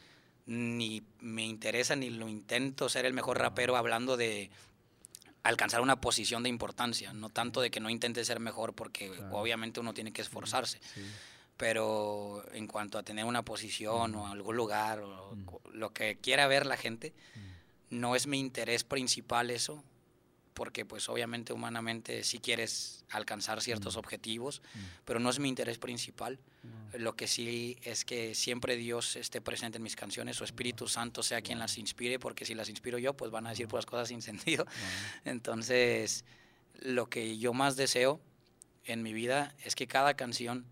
ni 0.47 1.05
me 1.20 1.47
interesa 1.47 1.95
ni 1.95 2.11
lo 2.11 2.28
intento 2.28 2.88
ser 2.88 3.07
el 3.07 3.12
mejor 3.12 3.38
rapero 3.38 3.76
hablando 3.76 4.16
de 4.16 4.51
alcanzar 5.45 5.80
una 5.80 6.01
posición 6.01 6.43
de 6.43 6.49
importancia, 6.49 7.12
no 7.12 7.28
tanto 7.28 7.61
de 7.61 7.70
que 7.70 7.78
no 7.78 7.88
intente 7.88 8.24
ser 8.24 8.41
mejor 8.41 8.74
porque 8.74 9.12
obviamente 9.30 9.78
uno 9.78 9.95
tiene 9.95 10.12
que 10.12 10.22
esforzarse. 10.22 10.80
Pero 11.57 12.45
en 12.53 12.66
cuanto 12.66 12.99
a 12.99 13.05
tener 13.05 13.24
una 13.24 13.45
posición 13.45 14.16
o 14.16 14.26
algún 14.26 14.57
lugar 14.57 14.99
o 15.01 15.36
lo 15.72 15.93
que 15.93 16.16
quiera 16.16 16.49
ver 16.49 16.66
la 16.66 16.76
gente, 16.76 17.14
no 17.91 18.16
es 18.16 18.26
mi 18.26 18.41
interés 18.41 18.82
principal 18.82 19.51
eso, 19.51 19.84
porque 20.55 20.84
pues 20.84 21.09
obviamente 21.09 21.53
humanamente 21.53 22.22
si 22.22 22.38
quieres 22.38 23.05
alcanzar 23.11 23.61
ciertos 23.61 23.96
mm. 23.96 23.98
objetivos, 23.98 24.62
mm. 24.74 24.78
pero 25.05 25.20
no 25.20 25.30
es 25.30 25.38
mi 25.38 25.48
interés 25.48 25.78
principal. 25.78 26.38
Lo 26.92 27.16
que 27.16 27.26
sí 27.26 27.78
es 27.82 28.05
que 28.05 28.34
siempre 28.34 28.76
Dios 28.76 29.16
esté 29.16 29.40
presente 29.40 29.78
en 29.78 29.82
mis 29.82 29.96
canciones, 29.96 30.36
su 30.36 30.44
Espíritu 30.44 30.88
Santo 30.88 31.22
sea 31.22 31.40
quien 31.40 31.59
las 31.59 31.78
inspire, 31.78 32.18
porque 32.18 32.44
si 32.44 32.55
las 32.55 32.68
inspiro 32.68 32.98
yo, 32.98 33.14
pues 33.14 33.30
van 33.30 33.46
a 33.46 33.51
decir 33.51 33.66
puras 33.68 33.86
cosas 33.86 34.09
sin 34.09 34.20
sentido. 34.20 34.66
Entonces, 35.24 36.24
lo 36.80 37.09
que 37.09 37.38
yo 37.38 37.55
más 37.55 37.76
deseo 37.76 38.20
en 38.84 39.03
mi 39.03 39.12
vida 39.12 39.55
es 39.64 39.74
que 39.74 39.86
cada 39.86 40.14
canción 40.14 40.66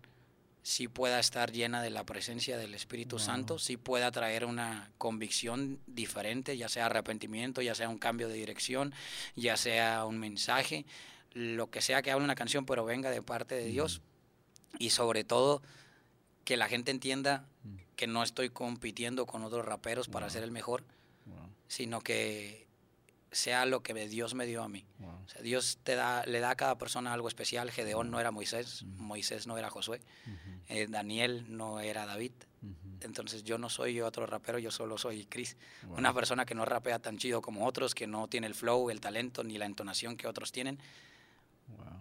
sí 0.61 0.87
pueda 0.87 1.19
estar 1.19 1.51
llena 1.51 1.81
de 1.81 1.89
la 1.89 2.03
presencia 2.03 2.57
del 2.57 2.73
Espíritu 2.73 3.19
Santo, 3.19 3.59
sí 3.59 3.77
pueda 3.77 4.11
traer 4.11 4.45
una 4.45 4.91
convicción 4.97 5.79
diferente, 5.87 6.57
ya 6.57 6.69
sea 6.69 6.87
arrepentimiento, 6.87 7.61
ya 7.61 7.75
sea 7.75 7.89
un 7.89 7.97
cambio 7.97 8.27
de 8.27 8.35
dirección, 8.35 8.93
ya 9.35 9.57
sea 9.57 10.05
un 10.05 10.19
mensaje, 10.19 10.85
lo 11.33 11.69
que 11.69 11.81
sea 11.81 12.01
que 12.01 12.11
hable 12.11 12.25
una 12.25 12.35
canción, 12.35 12.65
pero 12.65 12.85
venga 12.85 13.09
de 13.09 13.21
parte 13.21 13.55
de 13.55 13.65
Dios. 13.65 14.01
Y 14.77 14.91
sobre 14.91 15.23
todo, 15.23 15.61
que 16.43 16.57
la 16.57 16.67
gente 16.67 16.91
entienda 16.91 17.45
mm. 17.63 17.75
que 17.95 18.07
no 18.07 18.23
estoy 18.23 18.49
compitiendo 18.49 19.25
con 19.25 19.43
otros 19.43 19.65
raperos 19.65 20.07
para 20.07 20.29
ser 20.29 20.43
el 20.43 20.51
mejor, 20.51 20.83
sino 21.67 22.01
que 22.01 22.67
sea 23.31 23.65
lo 23.65 23.83
que 23.83 23.93
Dios 24.07 24.33
me 24.33 24.45
dio 24.45 24.63
a 24.63 24.69
mí. 24.69 24.85
Dios 25.43 25.79
te 25.83 25.95
da, 25.95 26.25
le 26.25 26.39
da 26.39 26.51
a 26.51 26.55
cada 26.55 26.77
persona 26.77 27.13
algo 27.13 27.27
especial. 27.27 27.71
Gedeón 27.71 28.09
no 28.09 28.19
era 28.19 28.31
Moisés, 28.31 28.83
Moisés 28.83 29.45
no 29.45 29.57
era 29.57 29.69
Josué, 29.69 30.01
eh, 30.67 30.87
Daniel 30.89 31.45
no 31.49 31.79
era 31.79 32.05
David. 32.05 32.33
Entonces 33.01 33.43
yo 33.43 33.57
no 33.57 33.69
soy 33.69 34.01
otro 34.01 34.25
rapero, 34.25 34.59
yo 34.59 34.71
solo 34.71 34.97
soy 34.97 35.25
Chris. 35.25 35.55
Una 35.89 36.13
persona 36.13 36.45
que 36.45 36.53
no 36.55 36.65
rapea 36.65 36.99
tan 36.99 37.17
chido 37.17 37.41
como 37.41 37.65
otros, 37.65 37.95
que 37.95 38.07
no 38.07 38.27
tiene 38.27 38.47
el 38.47 38.53
flow, 38.53 38.89
el 38.89 38.99
talento 38.99 39.43
ni 39.43 39.57
la 39.57 39.65
entonación 39.65 40.17
que 40.17 40.27
otros 40.27 40.51
tienen. 40.51 40.79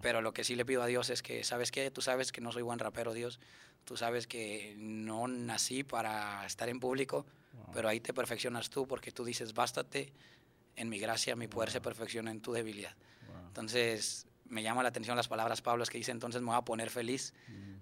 Pero 0.02 0.20
lo 0.22 0.32
que 0.32 0.44
sí 0.44 0.54
le 0.56 0.64
pido 0.64 0.82
a 0.82 0.86
Dios 0.86 1.10
es 1.10 1.22
que, 1.22 1.44
¿sabes 1.44 1.70
qué? 1.70 1.90
Tú 1.90 2.00
sabes 2.02 2.32
que 2.32 2.40
no 2.40 2.52
soy 2.52 2.62
buen 2.62 2.78
rapero, 2.78 3.12
Dios. 3.12 3.40
Tú 3.84 3.96
sabes 3.96 4.26
que 4.26 4.74
no 4.78 5.28
nací 5.28 5.84
para 5.84 6.44
estar 6.46 6.68
en 6.68 6.80
público, 6.80 7.26
pero 7.72 7.88
ahí 7.88 8.00
te 8.00 8.12
perfeccionas 8.12 8.70
tú 8.70 8.86
porque 8.86 9.12
tú 9.12 9.24
dices, 9.24 9.54
bástate 9.54 10.12
en 10.76 10.88
mi 10.88 10.98
gracia, 10.98 11.36
mi 11.36 11.48
poder 11.48 11.70
se 11.70 11.80
perfecciona 11.80 12.30
en 12.30 12.40
tu 12.40 12.52
debilidad. 12.52 12.94
Entonces, 13.48 14.27
me 14.48 14.62
llama 14.62 14.82
la 14.82 14.88
atención 14.88 15.16
las 15.16 15.28
palabras 15.28 15.62
Pablo 15.62 15.84
que 15.84 15.98
dice, 15.98 16.10
entonces 16.10 16.40
me 16.40 16.48
voy 16.48 16.56
a 16.56 16.62
poner 16.62 16.90
feliz 16.90 17.34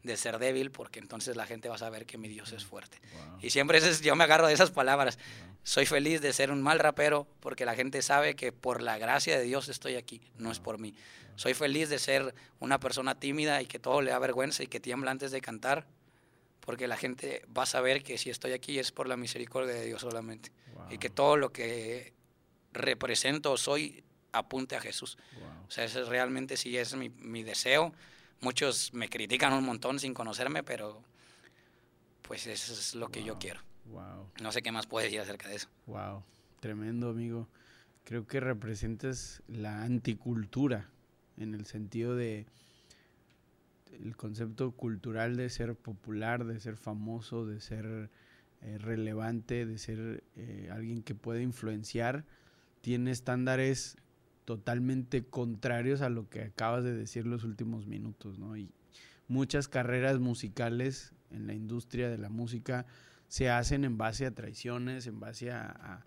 de 0.03 0.17
ser 0.17 0.39
débil, 0.39 0.71
porque 0.71 0.99
entonces 0.99 1.37
la 1.37 1.47
gente 1.47 1.69
va 1.69 1.75
a 1.75 1.79
saber 1.79 2.07
que 2.07 2.19
mi 2.19 2.29
Dios 2.29 2.53
es 2.53 2.64
fuerte. 2.64 3.01
Y 3.41 3.51
siempre 3.51 3.79
es, 3.79 4.01
yo 4.01 4.14
me 4.17 4.25
agarro 4.25 4.47
de 4.47 4.55
esas 4.55 4.71
palabras. 4.71 5.19
Soy 5.62 5.87
feliz 5.87 6.21
de 6.21 6.33
ser 6.33 6.51
un 6.51 6.62
mal 6.62 6.79
rapero, 6.79 7.27
porque 7.41 7.64
la 7.64 7.75
gente 7.75 8.03
sabe 8.03 8.37
que 8.37 8.53
por 8.53 8.83
la 8.83 8.99
gracia 8.99 9.39
de 9.39 9.45
Dios 9.45 9.69
estoy 9.69 9.97
aquí, 9.97 10.21
no 10.39 10.53
es 10.53 10.61
por 10.61 10.79
mí. 10.79 10.95
Soy 11.35 11.55
feliz 11.55 11.89
de 11.89 11.99
ser 11.99 12.35
una 12.61 12.81
persona 12.81 13.14
tímida 13.14 13.61
y 13.61 13.67
que 13.67 13.79
todo 13.79 14.01
le 14.01 14.11
da 14.11 14.19
vergüenza 14.19 14.62
y 14.62 14.69
que 14.69 14.81
tiembla 14.81 15.11
antes 15.11 15.31
de 15.33 15.41
cantar, 15.41 15.87
porque 16.61 16.89
la 16.89 16.97
gente 16.97 17.45
va 17.57 17.64
a 17.64 17.67
saber 17.67 18.03
que 18.03 18.17
si 18.17 18.31
estoy 18.31 18.53
aquí 18.53 18.79
es 18.79 18.91
por 18.91 19.09
la 19.09 19.17
misericordia 19.17 19.75
de 19.75 19.87
Dios 19.87 20.01
solamente. 20.01 20.51
Y 20.91 20.99
que 20.99 21.11
todo 21.11 21.37
lo 21.37 21.53
que 21.53 22.12
represento, 22.73 23.57
soy, 23.57 24.05
apunte 24.37 24.76
a 24.76 24.80
Jesús. 24.80 25.18
O 25.66 25.70
sea, 25.70 25.84
ese 25.84 26.05
realmente 26.05 26.57
sí 26.57 26.76
es 26.76 26.95
mi, 26.95 27.09
mi, 27.09 27.43
deseo, 27.43 27.93
Muchos 28.41 28.93
me 28.93 29.09
critican 29.09 29.53
un 29.55 29.64
montón 29.64 29.99
sin 29.99 30.12
conocerme, 30.12 30.62
pero 30.62 31.03
pues 32.22 32.47
eso 32.47 32.72
es 32.72 32.95
lo 32.95 33.09
que 33.09 33.24
yo 33.24 33.39
quiero. 33.39 33.61
Wow. 33.87 34.30
No 34.43 34.53
sé 34.53 34.62
qué 34.62 34.72
más 34.72 34.87
puedes 34.87 35.07
decir 35.07 35.20
acerca 35.20 35.49
de 35.49 35.57
eso. 35.57 35.68
Wow, 35.87 36.22
tremendo 36.61 37.11
amigo. 37.11 37.49
Creo 38.05 38.26
que 38.26 38.41
representas 38.41 39.43
la 39.49 39.82
anticultura 39.82 40.91
en 41.39 41.55
el 41.55 41.66
sentido 41.66 42.14
de 42.14 42.47
el 44.01 44.16
concepto 44.16 44.72
cultural 44.72 45.37
de 45.37 45.49
ser 45.49 45.74
popular, 45.74 46.45
de 46.45 46.61
ser 46.61 46.76
famoso, 46.76 47.47
de 47.47 47.61
ser 47.61 48.11
eh, 48.62 48.78
relevante, 48.78 49.64
de 49.64 49.78
ser 49.78 50.22
eh, 50.37 50.68
alguien 50.70 51.03
que 51.03 51.14
puede 51.14 51.43
influenciar, 51.43 52.24
tiene 52.82 53.11
estándares 53.11 53.97
totalmente 54.47 55.24
contrarios 55.24 56.01
a 56.01 56.09
lo 56.09 56.30
que 56.30 56.40
acabas 56.40 56.84
de 56.84 56.94
decir 56.94 57.26
los 57.26 57.44
últimos 57.44 57.86
minutos. 57.86 58.38
Y 58.57 58.70
muchas 59.28 59.68
carreras 59.68 60.20
musicales 60.20 61.12
en 61.30 61.49
la 61.49 61.53
industria 61.53 62.09
de 62.09 62.16
la 62.16 62.30
música 62.30 62.86
se 63.28 63.51
hacen 63.51 63.84
en 63.84 63.99
base 63.99 64.24
a 64.24 64.30
traiciones, 64.30 65.09
en 65.09 65.18
base 65.18 65.51
a... 65.51 66.05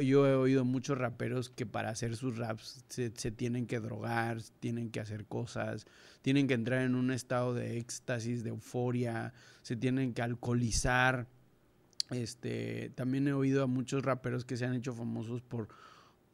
yo 0.00 0.28
he 0.28 0.34
oído 0.36 0.64
muchos 0.64 0.96
raperos 0.96 1.50
que 1.50 1.66
para 1.66 1.90
hacer 1.90 2.14
sus 2.14 2.38
raps 2.38 2.84
se, 2.88 3.10
tienen 3.10 3.66
que 3.66 3.80
drogar, 3.80 4.40
tienen 4.60 4.90
que 4.90 5.00
hacer 5.00 5.26
cosas, 5.26 5.86
tienen 6.22 6.46
que 6.46 6.54
entrar 6.54 6.82
en 6.82 6.94
un 6.94 7.10
estado 7.10 7.52
de 7.52 7.78
éxtasis, 7.78 8.44
de 8.44 8.50
euforia, 8.50 9.34
se 9.62 9.74
tienen 9.74 10.14
que 10.14 10.22
alcoholizar. 10.22 11.26
Este, 12.10 12.92
también 12.94 13.26
he 13.26 13.32
oído 13.32 13.64
a 13.64 13.66
muchos 13.66 14.04
raperos 14.04 14.44
que 14.44 14.56
se 14.56 14.66
han 14.66 14.76
hecho 14.76 14.94
famosos 14.94 15.42
por 15.42 15.66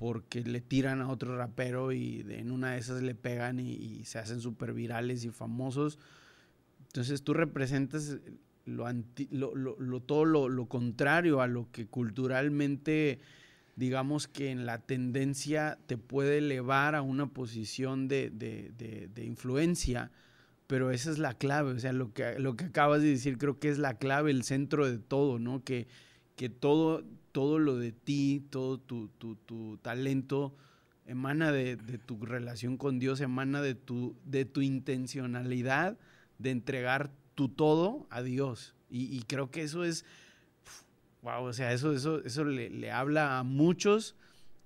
porque 0.03 0.43
le 0.43 0.61
tiran 0.61 1.01
a 1.01 1.09
otro 1.09 1.37
rapero 1.37 1.93
y 1.93 2.27
en 2.29 2.51
una 2.51 2.73
de 2.73 2.81
esas 2.81 3.03
le 3.03 3.15
pegan 3.15 3.61
y, 3.61 4.05
se 4.05 4.19
hacen 4.19 4.41
súper 4.41 4.73
virales 4.73 5.25
y 5.25 5.31
famosos 5.31 6.01
entonces 6.89 7.23
tú 7.23 7.35
representas 7.35 8.19
lo, 8.65 8.85
lo, 9.31 10.01
todo 10.01 10.25
lo, 10.25 10.67
contrario 10.67 11.41
a 11.41 11.47
lo 11.47 11.71
que 11.71 11.87
culturalmente, 11.87 13.21
digamos 13.77 14.27
que 14.27 14.51
en 14.51 14.67
la 14.67 14.79
tendencia 14.79 15.79
te 15.87 15.97
puede 15.97 16.39
elevar 16.39 16.97
a 16.97 17.03
una 17.03 17.29
posición 17.29 18.09
de, 18.09 19.09
influencia, 19.25 20.11
pero 20.67 20.91
esa 20.91 21.13
es 21.13 21.19
la 21.19 21.35
clave, 21.35 21.75
o 21.75 21.79
sea, 21.79 21.93
lo 21.93 22.13
que, 22.13 22.41
lo 22.41 22.57
que 22.57 22.65
acabas 22.65 23.03
de 23.03 23.11
decir 23.11 23.39
creo 23.39 23.61
que 23.61 23.69
es 23.69 23.79
la 23.79 23.95
clave, 23.95 24.33
el 24.33 24.43
centro 24.43 24.91
de 24.91 24.99
todo, 24.99 25.39
¿no? 25.39 25.63
Que, 25.63 25.87
que 26.37 26.49
todo, 26.49 27.05
todo 27.33 27.59
lo 27.59 27.76
de 27.76 27.93
ti, 27.93 28.45
todo 28.51 28.78
tu, 28.78 29.09
tu 29.09 29.78
talento 29.83 30.55
emana 31.07 31.53
de, 31.53 31.76
tu 31.76 32.24
relación 32.24 32.76
con 32.76 32.99
Dios, 32.99 33.20
emana 33.20 33.61
de 33.61 33.74
tu, 33.74 34.16
de 34.24 34.45
tu 34.45 34.61
intencionalidad 34.62 35.99
de 36.39 36.51
entregar 36.51 37.11
tu 37.35 37.49
todo 37.49 38.07
a 38.11 38.22
Dios. 38.22 38.74
Y, 38.95 39.22
creo 39.22 39.51
que 39.51 39.62
eso 39.62 39.85
es, 39.85 40.05
wow, 41.22 41.45
o 41.45 41.53
sea, 41.55 41.72
eso, 41.72 41.93
eso, 41.93 42.22
eso 42.24 42.45
le, 42.45 42.91
habla 42.91 43.39
a 43.39 43.43
muchos 43.43 44.16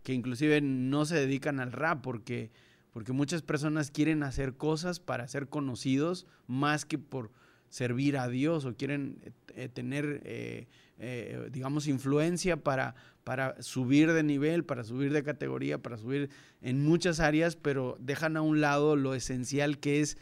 que 0.03 0.15
inclusive 0.15 0.61
no 0.61 1.05
se 1.05 1.15
dedican 1.15 1.61
al 1.61 1.71
rap, 1.71 2.03
porque, 2.03 2.51
porque 2.93 3.13
muchas 3.13 3.43
personas 3.43 3.93
quieren 3.93 4.25
hacer 4.25 4.55
cosas 4.57 4.99
para 4.99 5.29
ser 5.29 5.49
conocidos 5.49 6.27
más 6.49 6.85
que 6.85 6.99
por 6.99 7.31
servir 7.69 8.19
a 8.19 8.29
Dios 8.29 8.65
o 8.65 8.75
quieren 8.75 9.21
eh, 9.55 9.69
tener, 9.69 10.23
eh, 10.25 10.67
digamos, 11.51 11.89
influencia 11.89 12.57
para, 12.57 12.95
para 13.25 13.61
subir 13.63 14.13
de 14.13 14.23
nivel, 14.23 14.65
para 14.65 14.85
subir 14.85 15.13
de 15.13 15.23
categoría, 15.23 15.79
para 15.79 15.99
subir 15.99 16.31
en 16.63 16.85
muchas 16.85 17.21
áreas, 17.21 17.57
pero 17.57 17.97
dejan 17.99 18.37
a 18.37 18.43
un 18.43 18.61
lado 18.61 18.97
lo 18.97 19.15
esencial 19.15 19.79
que 19.79 20.01
es 20.01 20.17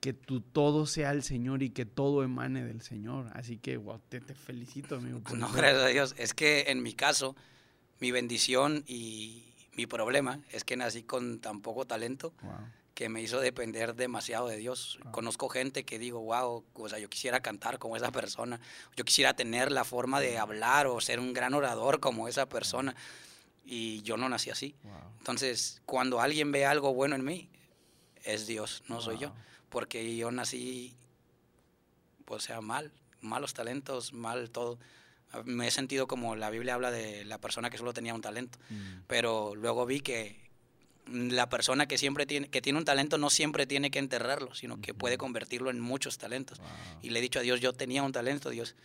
que 0.00 0.12
tu 0.12 0.40
todo 0.40 0.84
sea 0.84 1.12
el 1.12 1.22
Señor 1.22 1.62
y 1.62 1.70
que 1.70 1.86
todo 1.86 2.24
emane 2.24 2.64
del 2.64 2.82
Señor. 2.82 3.30
Así 3.34 3.58
que, 3.58 3.76
wow, 3.76 4.00
te, 4.08 4.20
felicito, 4.20 4.96
amigo. 4.96 5.20
no, 5.36 5.52
gracias 5.52 5.82
a 5.84 5.86
Dios. 5.86 6.14
Es 6.18 6.34
que 6.34 6.64
en 6.66 6.82
mi 6.82 6.92
caso, 6.92 7.36
mi 8.00 8.10
bendición 8.10 8.82
y 8.88 9.44
mi 9.76 9.86
problema 9.86 10.40
es 10.50 10.64
que 10.64 10.76
nací 10.76 11.04
con 11.04 11.38
tan 11.38 11.60
poco 11.60 11.86
talento 11.86 12.34
que 12.94 13.08
me 13.08 13.22
hizo 13.22 13.40
depender 13.40 13.94
demasiado 13.94 14.48
de 14.48 14.56
Dios. 14.56 14.98
Conozco 15.10 15.48
gente 15.48 15.84
que 15.84 15.98
digo, 15.98 16.20
wow, 16.20 16.64
o 16.74 16.88
sea, 16.88 16.98
yo 16.98 17.08
quisiera 17.08 17.40
cantar 17.40 17.78
como 17.78 17.96
esa 17.96 18.10
persona, 18.10 18.60
yo 18.96 19.04
quisiera 19.04 19.34
tener 19.34 19.72
la 19.72 19.84
forma 19.84 20.20
de 20.20 20.38
hablar 20.38 20.86
o 20.86 21.00
ser 21.00 21.18
un 21.18 21.32
gran 21.32 21.54
orador 21.54 22.00
como 22.00 22.28
esa 22.28 22.46
persona. 22.48 22.94
Y 23.64 24.02
yo 24.02 24.16
no 24.16 24.28
nací 24.28 24.50
así. 24.50 24.74
Entonces, 25.18 25.80
cuando 25.86 26.20
alguien 26.20 26.50
ve 26.52 26.66
algo 26.66 26.92
bueno 26.92 27.14
en 27.14 27.24
mí, 27.24 27.48
es 28.24 28.46
Dios, 28.46 28.82
no 28.88 29.00
soy 29.00 29.18
yo 29.18 29.32
porque 29.72 30.14
yo 30.16 30.30
nací, 30.30 30.94
pues, 32.26 32.44
sea, 32.44 32.60
mal, 32.60 32.92
malos 33.22 33.54
talentos, 33.54 34.12
mal 34.12 34.50
todo. 34.50 34.78
Me 35.44 35.66
he 35.66 35.70
sentido 35.70 36.06
como 36.06 36.36
la 36.36 36.50
Biblia 36.50 36.74
habla 36.74 36.90
de 36.90 37.24
la 37.24 37.38
persona 37.38 37.70
que 37.70 37.78
solo 37.78 37.94
tenía 37.94 38.14
un 38.14 38.20
talento, 38.20 38.58
mm. 38.68 39.04
pero 39.06 39.54
luego 39.56 39.86
vi 39.86 40.00
que 40.00 40.51
la 41.06 41.48
persona 41.48 41.86
que 41.86 41.98
siempre 41.98 42.26
tiene, 42.26 42.48
que 42.48 42.62
tiene 42.62 42.78
un 42.78 42.84
talento 42.84 43.18
no 43.18 43.30
siempre 43.30 43.66
tiene 43.66 43.90
que 43.90 43.98
enterrarlo, 43.98 44.54
sino 44.54 44.80
que 44.80 44.94
puede 44.94 45.18
convertirlo 45.18 45.70
en 45.70 45.80
muchos 45.80 46.18
talentos. 46.18 46.60
Y 47.02 47.10
le 47.10 47.18
he 47.18 47.22
dicho 47.22 47.38
a 47.38 47.42
Dios, 47.42 47.60
yo 47.60 47.72
tenía 47.72 48.02
un 48.02 48.12
talento, 48.12 48.50
Dios, 48.50 48.76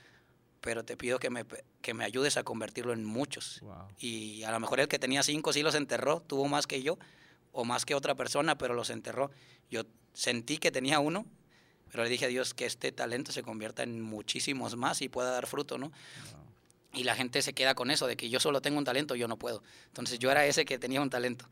pero 0.62 0.84
te 0.84 0.98
pido 0.98 1.20
que 1.20 1.30
me, 1.30 1.46
que 1.82 1.94
me 1.94 2.04
ayudes 2.04 2.38
a 2.38 2.44
convertirlo 2.44 2.94
en 2.94 3.06
muchos. 3.06 3.62
Y 4.00 4.44
a 4.44 4.52
lo 4.52 4.60
mejor 4.60 4.80
el 4.80 4.88
que 4.88 5.00
tenía 5.00 5.24
cinco 5.24 5.54
sí 5.54 5.62
los 5.62 5.76
enterró, 5.76 6.22
tuvo 6.22 6.48
más 6.48 6.68
que 6.68 6.82
yo, 6.82 6.98
o 7.52 7.64
más 7.64 7.86
que 7.86 7.96
otra 7.96 8.16
persona, 8.16 8.58
pero 8.58 8.74
los 8.74 8.90
enterró. 8.90 9.32
Yo 9.70 9.84
sentí 10.14 10.58
que 10.58 10.72
tenía 10.72 11.00
uno, 11.00 11.26
pero 11.92 12.04
le 12.04 12.10
dije 12.10 12.26
a 12.26 12.28
Dios 12.28 12.54
que 12.54 12.66
este 12.66 12.92
talento 12.92 13.32
se 13.32 13.44
convierta 13.44 13.84
en 13.84 14.02
muchísimos 14.02 14.76
más 14.76 15.02
y 15.02 15.10
pueda 15.10 15.32
dar 15.32 15.48
fruto, 15.48 15.78
¿no? 15.78 15.92
Y 16.94 17.04
la 17.04 17.16
gente 17.16 17.42
se 17.42 17.54
queda 17.54 17.76
con 17.76 17.92
eso, 17.92 18.08
de 18.08 18.18
que 18.18 18.30
yo 18.30 18.40
solo 18.40 18.62
tengo 18.62 18.78
un 18.78 18.84
talento, 18.84 19.16
yo 19.16 19.28
no 19.28 19.38
puedo. 19.38 19.62
Entonces 19.88 20.20
yo 20.20 20.32
era 20.32 20.46
ese 20.46 20.66
que 20.66 20.80
tenía 20.80 21.02
un 21.02 21.10
talento, 21.10 21.46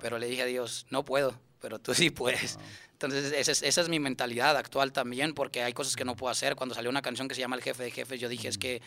pero 0.00 0.18
le 0.18 0.26
dije 0.26 0.42
a 0.42 0.46
Dios, 0.46 0.86
no 0.90 1.04
puedo, 1.04 1.38
pero 1.60 1.78
tú 1.78 1.94
sí 1.94 2.10
puedes. 2.10 2.58
Entonces 2.92 3.32
esa 3.32 3.52
es, 3.52 3.62
esa 3.62 3.80
es, 3.80 3.88
mi 3.88 4.00
mentalidad 4.00 4.56
actual 4.56 4.92
también, 4.92 5.34
porque 5.34 5.62
hay 5.62 5.72
cosas 5.72 5.94
que 5.94 6.04
no 6.04 6.16
puedo 6.16 6.30
hacer. 6.30 6.56
Cuando 6.56 6.74
salió 6.74 6.90
una 6.90 7.02
canción 7.02 7.28
que 7.28 7.34
se 7.34 7.40
llama 7.40 7.56
El 7.56 7.62
Jefe 7.62 7.84
de 7.84 7.90
Jefes, 7.90 8.20
yo 8.20 8.28
dije, 8.28 8.48
es 8.48 8.58
que 8.58 8.82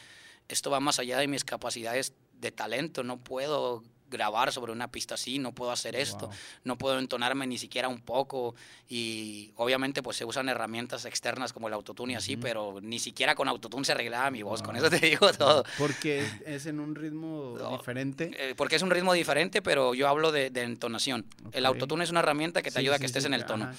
esto 0.49 0.69
va 0.69 0.79
más 0.79 0.99
allá 0.99 1.17
de 1.17 1.27
mis 1.27 1.45
capacidades 1.45 2.13
de 2.33 2.51
talento, 2.51 3.03
no 3.03 3.17
puedo 3.17 3.83
grabar 4.11 4.51
sobre 4.51 4.71
una 4.71 4.91
pista 4.91 5.15
así, 5.15 5.39
no 5.39 5.53
puedo 5.53 5.71
hacer 5.71 5.95
esto, 5.95 6.29
no 6.63 6.77
puedo 6.77 6.99
entonarme 6.99 7.47
ni 7.47 7.57
siquiera 7.57 7.87
un 7.87 8.01
poco 8.01 8.53
y 8.87 9.51
obviamente 9.55 10.03
pues 10.03 10.17
se 10.17 10.25
usan 10.25 10.49
herramientas 10.49 11.05
externas 11.05 11.53
como 11.53 11.67
el 11.67 11.73
autotune 11.73 12.13
y 12.13 12.15
así, 12.17 12.37
pero 12.37 12.79
ni 12.81 12.99
siquiera 12.99 13.33
con 13.33 13.47
autotune 13.47 13.85
se 13.85 13.93
arreglaba 13.93 14.29
mi 14.29 14.43
voz, 14.43 14.61
con 14.61 14.75
eso 14.75 14.89
te 14.89 14.99
digo 14.99 15.31
todo. 15.33 15.63
Porque 15.77 16.23
es 16.45 16.65
en 16.67 16.79
un 16.79 16.93
ritmo 16.93 17.57
diferente. 17.77 18.31
Eh, 18.37 18.53
porque 18.55 18.75
es 18.75 18.81
un 18.81 18.91
ritmo 18.91 19.13
diferente, 19.13 19.61
pero 19.61 19.93
yo 19.95 20.07
hablo 20.07 20.31
de, 20.31 20.51
entonación. 20.61 21.25
El 21.53 21.65
autotune 21.65 22.03
es 22.03 22.11
una 22.11 22.19
herramienta 22.19 22.61
que 22.61 22.69
te 22.69 22.79
ayuda 22.79 22.97
a 22.97 22.99
que 22.99 23.05
estés 23.05 23.25
en 23.25 23.33
el 23.33 23.45
tono. 23.45 23.71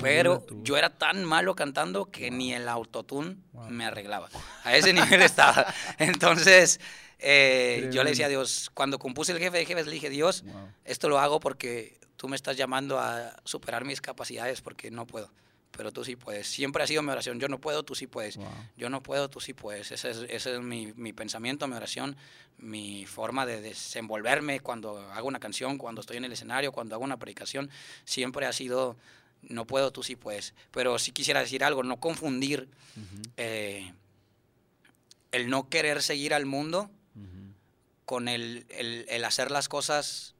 Pero 0.00 0.46
yo 0.62 0.76
era 0.76 0.90
tan 0.90 1.24
malo 1.24 1.54
cantando 1.54 2.06
que 2.06 2.30
ni 2.30 2.54
el 2.54 2.68
autotune 2.68 3.36
me 3.68 3.84
arreglaba. 3.84 4.28
A 4.64 4.76
ese 4.76 4.92
nivel 4.92 5.22
estaba. 5.22 5.66
Entonces, 5.98 6.80
eh, 7.22 7.88
yo 7.92 8.02
le 8.04 8.10
decía 8.10 8.26
a 8.26 8.28
Dios, 8.28 8.70
cuando 8.74 8.98
compuse 8.98 9.32
el 9.32 9.38
jefe 9.38 9.58
de 9.58 9.66
jefes, 9.66 9.86
le 9.86 9.92
dije, 9.92 10.10
Dios, 10.10 10.44
esto 10.84 11.08
lo 11.08 11.18
hago 11.18 11.40
porque 11.40 11.98
tú 12.16 12.28
me 12.28 12.36
estás 12.36 12.56
llamando 12.56 12.98
a 12.98 13.34
superar 13.44 13.84
mis 13.84 14.00
capacidades 14.00 14.60
porque 14.60 14.90
no 14.90 15.06
puedo. 15.06 15.30
Pero 15.70 15.90
tú 15.90 16.04
sí 16.04 16.16
puedes. 16.16 16.46
Siempre 16.46 16.82
ha 16.82 16.86
sido 16.86 17.02
mi 17.02 17.10
oración. 17.10 17.40
Yo 17.40 17.48
no 17.48 17.58
puedo, 17.58 17.82
tú 17.82 17.94
sí 17.94 18.06
puedes. 18.06 18.38
Yo 18.76 18.90
no 18.90 19.02
puedo, 19.02 19.30
tú 19.30 19.40
sí 19.40 19.54
puedes. 19.54 19.90
Ese 19.90 20.10
es, 20.10 20.18
ese 20.28 20.54
es 20.54 20.60
mi, 20.60 20.92
mi, 20.96 21.14
pensamiento, 21.14 21.66
mi 21.66 21.74
oración, 21.74 22.14
mi 22.58 23.06
forma 23.06 23.46
de 23.46 23.62
desenvolverme 23.62 24.60
cuando 24.60 24.98
hago 25.12 25.28
una 25.28 25.40
canción, 25.40 25.78
cuando 25.78 26.02
estoy 26.02 26.18
en 26.18 26.24
el 26.24 26.32
escenario, 26.32 26.72
cuando 26.72 26.94
hago 26.94 27.04
una 27.04 27.18
predicación. 27.18 27.70
Siempre 28.04 28.44
ha 28.44 28.52
sido 28.52 28.96
no 29.42 29.66
puedo, 29.66 29.92
tú 29.92 30.02
sí 30.02 30.16
puedes. 30.16 30.54
Pero 30.70 30.98
sí 30.98 31.12
quisiera 31.12 31.40
decir 31.40 31.64
algo, 31.64 31.82
no 31.82 31.98
confundir 31.98 32.68
eh, 33.36 33.92
el 35.32 35.48
no 35.48 35.68
querer 35.68 36.02
seguir 36.02 36.34
al 36.34 36.46
mundo 36.46 36.90
con 38.04 38.28
el, 38.28 38.66
hacer 39.24 39.50
las 39.50 39.68
cosas 39.68 40.34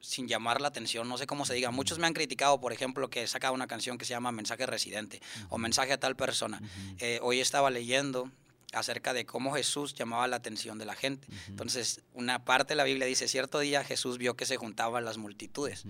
sin 0.00 0.28
llamar 0.28 0.60
la 0.60 0.68
atención, 0.68 1.08
no 1.08 1.16
sé 1.16 1.26
cómo 1.26 1.46
se 1.46 1.54
diga. 1.54 1.70
Muchos 1.70 1.98
me 1.98 2.06
han 2.06 2.12
criticado, 2.12 2.60
por 2.60 2.72
ejemplo, 2.72 3.08
que 3.08 3.22
he 3.22 3.26
sacado 3.26 3.54
una 3.54 3.66
canción 3.66 3.96
que 3.96 4.04
se 4.04 4.10
llama 4.10 4.32
Mensaje 4.32 4.66
Residente 4.66 5.22
o 5.48 5.56
Mensaje 5.56 5.94
a 5.94 5.98
tal 5.98 6.14
persona. 6.14 6.60
Eh, 6.98 7.20
hoy 7.22 7.40
estaba 7.40 7.70
leyendo 7.70 8.30
acerca 8.72 9.14
de 9.14 9.24
cómo 9.24 9.54
Jesús 9.54 9.94
llamaba 9.94 10.28
la 10.28 10.36
atención 10.36 10.78
de 10.78 10.84
la 10.84 10.94
gente. 10.94 11.26
Entonces, 11.48 12.02
una 12.12 12.44
parte 12.44 12.72
de 12.72 12.76
la 12.76 12.84
Biblia 12.84 13.06
dice, 13.06 13.28
cierto 13.28 13.60
día 13.60 13.82
Jesús 13.82 14.18
vio 14.18 14.34
que 14.36 14.44
se 14.44 14.56
juntaban 14.56 15.04
las 15.04 15.16
multitudes 15.16 15.86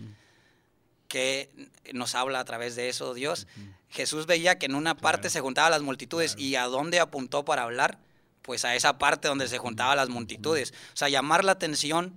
que 1.14 1.48
nos 1.92 2.16
habla 2.16 2.40
a 2.40 2.44
través 2.44 2.74
de 2.74 2.88
eso 2.88 3.14
Dios. 3.14 3.46
Jesús 3.88 4.26
veía 4.26 4.58
que 4.58 4.66
en 4.66 4.74
una 4.74 4.96
parte 4.96 5.30
se 5.30 5.40
juntaban 5.40 5.70
las 5.70 5.82
multitudes 5.82 6.34
y 6.36 6.56
a 6.56 6.64
dónde 6.64 6.98
apuntó 6.98 7.44
para 7.44 7.62
hablar, 7.62 8.00
pues 8.44 8.66
a 8.66 8.74
esa 8.74 8.98
parte 8.98 9.26
donde 9.26 9.48
se 9.48 9.56
juntaban 9.56 9.96
las 9.96 10.10
multitudes. 10.10 10.74
O 10.92 10.96
sea, 10.96 11.08
llamar 11.08 11.44
la 11.44 11.52
atención 11.52 12.12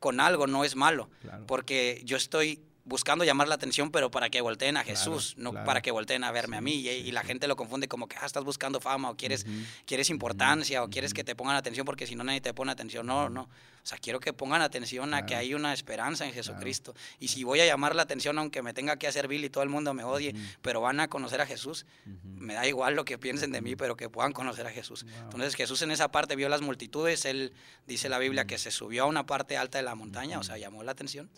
con 0.00 0.18
algo 0.18 0.48
no 0.48 0.64
es 0.64 0.74
malo, 0.74 1.08
porque 1.46 2.02
yo 2.04 2.16
estoy 2.16 2.60
buscando 2.84 3.24
llamar 3.24 3.46
la 3.46 3.54
atención, 3.54 3.92
pero 3.92 4.10
para 4.10 4.30
que 4.30 4.40
volteen 4.40 4.76
a 4.76 4.82
Jesús, 4.82 5.34
no 5.36 5.52
para 5.52 5.80
que 5.80 5.92
volteen 5.92 6.24
a 6.24 6.32
verme 6.32 6.56
a 6.56 6.60
mí. 6.60 6.72
Y, 6.72 7.12
la 7.12 7.22
gente 7.22 7.46
lo 7.46 7.54
confunde 7.54 7.86
como 7.86 8.08
que 8.08 8.16
ah, 8.16 8.26
estás 8.26 8.42
buscando 8.42 8.80
fama 8.80 9.10
o 9.10 9.16
quieres, 9.16 9.46
quieres 9.86 10.10
importancia 10.10 10.82
o 10.82 10.90
quieres 10.90 11.14
que 11.14 11.22
te 11.22 11.36
pongan 11.36 11.54
atención 11.54 11.86
porque 11.86 12.06
si 12.06 12.16
no 12.16 12.24
nadie 12.24 12.40
te 12.40 12.52
pone 12.52 12.72
atención. 12.72 13.06
No, 13.06 13.28
no. 13.28 13.48
O 13.82 13.86
sea, 13.86 13.98
quiero 13.98 14.20
que 14.20 14.32
pongan 14.32 14.62
atención 14.62 15.14
a 15.14 15.26
que 15.26 15.34
hay 15.34 15.54
una 15.54 15.72
esperanza 15.72 16.26
en 16.26 16.32
Jesucristo. 16.32 16.94
Y 17.18 17.28
si 17.28 17.44
voy 17.44 17.60
a 17.60 17.66
llamar 17.66 17.94
la 17.94 18.02
atención, 18.02 18.38
aunque 18.38 18.62
me 18.62 18.74
tenga 18.74 18.96
que 18.96 19.06
hacer 19.06 19.28
vil 19.28 19.44
y 19.44 19.50
todo 19.50 19.62
el 19.64 19.70
mundo 19.70 19.94
me 19.94 20.04
odie, 20.04 20.34
pero 20.62 20.80
van 20.80 21.00
a 21.00 21.08
conocer 21.08 21.40
a 21.40 21.46
Jesús, 21.46 21.86
me 22.24 22.54
da 22.54 22.66
igual 22.66 22.94
lo 22.94 23.04
que 23.04 23.18
piensen 23.18 23.52
de 23.52 23.60
mí, 23.60 23.76
pero 23.76 23.96
que 23.96 24.08
puedan 24.08 24.32
conocer 24.32 24.66
a 24.66 24.70
Jesús. 24.70 25.06
Entonces 25.22 25.54
Jesús 25.54 25.82
en 25.82 25.90
esa 25.90 26.10
parte 26.10 26.36
vio 26.36 26.48
las 26.48 26.60
multitudes, 26.60 27.24
él 27.24 27.52
dice 27.86 28.08
la 28.08 28.18
Biblia 28.18 28.46
que 28.46 28.58
se 28.58 28.70
subió 28.70 29.04
a 29.04 29.06
una 29.06 29.26
parte 29.26 29.56
alta 29.56 29.78
de 29.78 29.84
la 29.84 29.94
montaña, 29.94 30.38
o 30.38 30.42
sea, 30.42 30.58
llamó 30.58 30.82
la 30.82 30.92
atención 30.92 31.30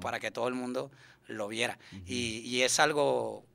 para 0.00 0.20
que 0.20 0.30
todo 0.30 0.48
el 0.48 0.54
mundo 0.54 0.90
lo 1.26 1.48
viera. 1.48 1.78
y, 2.06 2.62
es 2.62 2.80
algo 2.80 3.46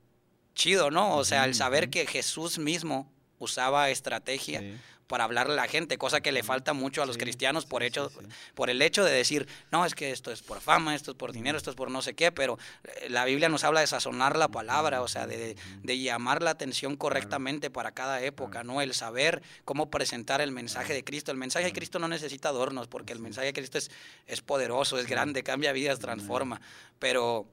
chido, 0.54 0.90
¿no? 0.90 1.16
O 1.16 1.24
sea, 1.24 1.44
el 1.44 1.54
saber 1.54 1.90
que 1.90 2.06
Jesús 2.06 2.58
mismo 2.58 3.12
usaba 3.38 3.90
estrategia 3.90 4.62
para 5.06 5.24
hablarle 5.24 5.52
a 5.52 5.56
la 5.56 5.68
gente, 5.68 5.98
cosa 5.98 6.20
que 6.20 6.32
le 6.32 6.42
falta 6.42 6.72
mucho 6.72 7.02
a 7.02 7.06
los 7.06 7.18
cristianos 7.18 7.66
por, 7.66 7.82
hecho, 7.82 8.10
por 8.54 8.70
el 8.70 8.80
hecho 8.82 9.04
de 9.04 9.12
decir, 9.12 9.46
no, 9.70 9.84
es 9.84 9.94
que 9.94 10.10
esto 10.10 10.32
es 10.32 10.42
por 10.42 10.60
fama, 10.60 10.94
esto 10.94 11.10
es 11.12 11.16
por 11.16 11.32
dinero, 11.32 11.58
esto 11.58 11.70
es 11.70 11.76
por 11.76 11.90
no 11.90 12.02
sé 12.02 12.14
qué, 12.14 12.32
pero 12.32 12.58
eh, 12.84 13.08
la 13.10 13.24
Biblia 13.24 13.48
nos 13.48 13.64
habla 13.64 13.80
de 13.80 13.86
sazonar 13.86 14.36
la 14.36 14.48
palabra, 14.48 15.02
o 15.02 15.08
sea, 15.08 15.26
de, 15.26 15.56
llamar 15.84 16.42
la 16.42 16.50
atención 16.50 16.96
correctamente 16.96 17.70
para 17.70 17.92
cada 17.92 18.20
época, 18.22 18.64
¿no? 18.64 18.80
El 18.80 18.94
saber 18.94 19.42
cómo 19.64 19.90
presentar 19.90 20.40
el 20.40 20.50
mensaje 20.50 20.92
de 20.92 21.04
Cristo. 21.04 21.30
El 21.30 21.38
mensaje 21.38 21.66
de 21.66 21.72
Cristo 21.72 21.98
no 21.98 22.08
necesita 22.08 22.48
adornos, 22.48 22.88
porque 22.88 23.12
el 23.12 23.20
mensaje 23.20 23.48
de 23.48 23.52
Cristo 23.52 23.78
es, 23.78 23.90
es 24.26 24.42
poderoso, 24.42 24.98
es 24.98 25.06
grande, 25.06 25.42
cambia 25.42 25.72
vidas, 25.72 25.98
transforma, 25.98 26.60
pero 26.98 27.46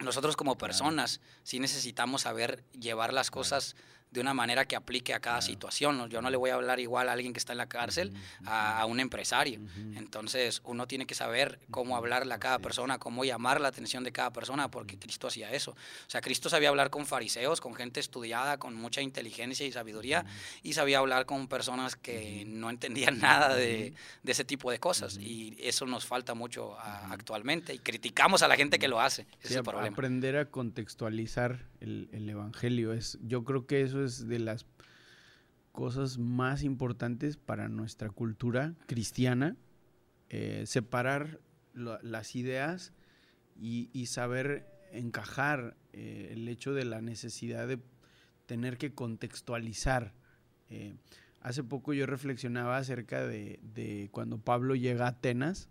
nosotros 0.00 0.36
como 0.36 0.56
personas 0.56 1.20
sí 1.42 1.60
necesitamos 1.60 2.22
saber 2.22 2.64
llevar 2.72 3.12
las 3.12 3.30
cosas 3.30 3.76
de 4.10 4.20
una 4.20 4.34
manera 4.34 4.64
que 4.64 4.76
aplique 4.76 5.14
a 5.14 5.20
cada 5.20 5.40
situación. 5.40 6.08
Yo 6.08 6.20
no 6.20 6.30
le 6.30 6.36
voy 6.36 6.50
a 6.50 6.54
hablar 6.54 6.80
igual 6.80 7.08
a 7.08 7.12
alguien 7.12 7.32
que 7.32 7.38
está 7.38 7.52
en 7.52 7.58
la 7.58 7.68
cárcel 7.68 8.12
a, 8.44 8.84
un 8.86 8.98
empresario. 9.00 9.60
Entonces 9.94 10.60
uno 10.64 10.86
tiene 10.86 11.06
que 11.06 11.14
saber 11.14 11.60
cómo 11.70 11.96
hablarle 11.96 12.34
a 12.34 12.38
cada 12.38 12.58
persona, 12.58 12.98
cómo 12.98 13.24
llamar 13.24 13.60
la 13.60 13.68
atención 13.68 14.02
de 14.02 14.12
cada 14.12 14.32
persona, 14.32 14.70
porque 14.70 14.98
Cristo 14.98 15.28
hacía 15.28 15.52
eso. 15.52 15.72
O 15.72 16.10
sea, 16.10 16.20
Cristo 16.20 16.48
sabía 16.48 16.70
hablar 16.70 16.90
con 16.90 17.06
fariseos, 17.06 17.60
con 17.60 17.74
gente 17.74 18.00
estudiada, 18.00 18.58
con 18.58 18.74
mucha 18.74 19.00
inteligencia 19.00 19.66
y 19.66 19.72
sabiduría, 19.72 20.24
y 20.62 20.72
sabía 20.72 20.98
hablar 20.98 21.26
con 21.26 21.46
personas 21.46 21.94
que 21.94 22.44
no 22.46 22.70
entendían 22.70 23.18
nada 23.20 23.54
de, 23.54 23.94
ese 24.24 24.44
tipo 24.44 24.70
de 24.70 24.80
cosas. 24.80 25.18
Y 25.18 25.56
eso 25.60 25.86
nos 25.86 26.04
falta 26.06 26.34
mucho 26.34 26.76
actualmente. 26.78 27.74
Y 27.74 27.78
criticamos 27.78 28.42
a 28.42 28.48
la 28.48 28.56
gente 28.56 28.78
que 28.78 28.88
lo 28.88 29.00
hace. 29.00 29.22
Ese 29.42 29.54
es 29.54 29.56
el 29.56 29.62
problema. 29.62 29.94
Aprender 29.94 30.36
a 30.36 30.46
contextualizar 30.46 31.69
el, 31.80 32.08
el 32.12 32.28
Evangelio. 32.28 32.92
Es, 32.92 33.18
yo 33.22 33.44
creo 33.44 33.66
que 33.66 33.82
eso 33.82 34.04
es 34.04 34.28
de 34.28 34.38
las 34.38 34.66
cosas 35.72 36.18
más 36.18 36.62
importantes 36.62 37.36
para 37.36 37.68
nuestra 37.68 38.10
cultura 38.10 38.74
cristiana, 38.86 39.56
eh, 40.28 40.64
separar 40.66 41.40
las 41.74 42.36
ideas 42.36 42.92
y, 43.56 44.06
saber 44.06 44.66
encajar 44.92 45.76
eh, 45.92 46.30
el 46.32 46.48
hecho 46.48 46.74
de 46.74 46.84
la 46.84 47.00
necesidad 47.00 47.68
de 47.68 47.78
tener 48.46 48.78
que 48.78 48.92
contextualizar. 48.92 50.12
Eh, 50.68 50.94
hace 51.40 51.62
poco 51.62 51.92
yo 51.92 52.06
reflexionaba 52.06 52.76
acerca 52.76 53.26
de, 53.26 54.08
cuando 54.12 54.38
Pablo 54.38 54.74
llega 54.74 55.06
a 55.06 55.10
Atenas 55.10 55.68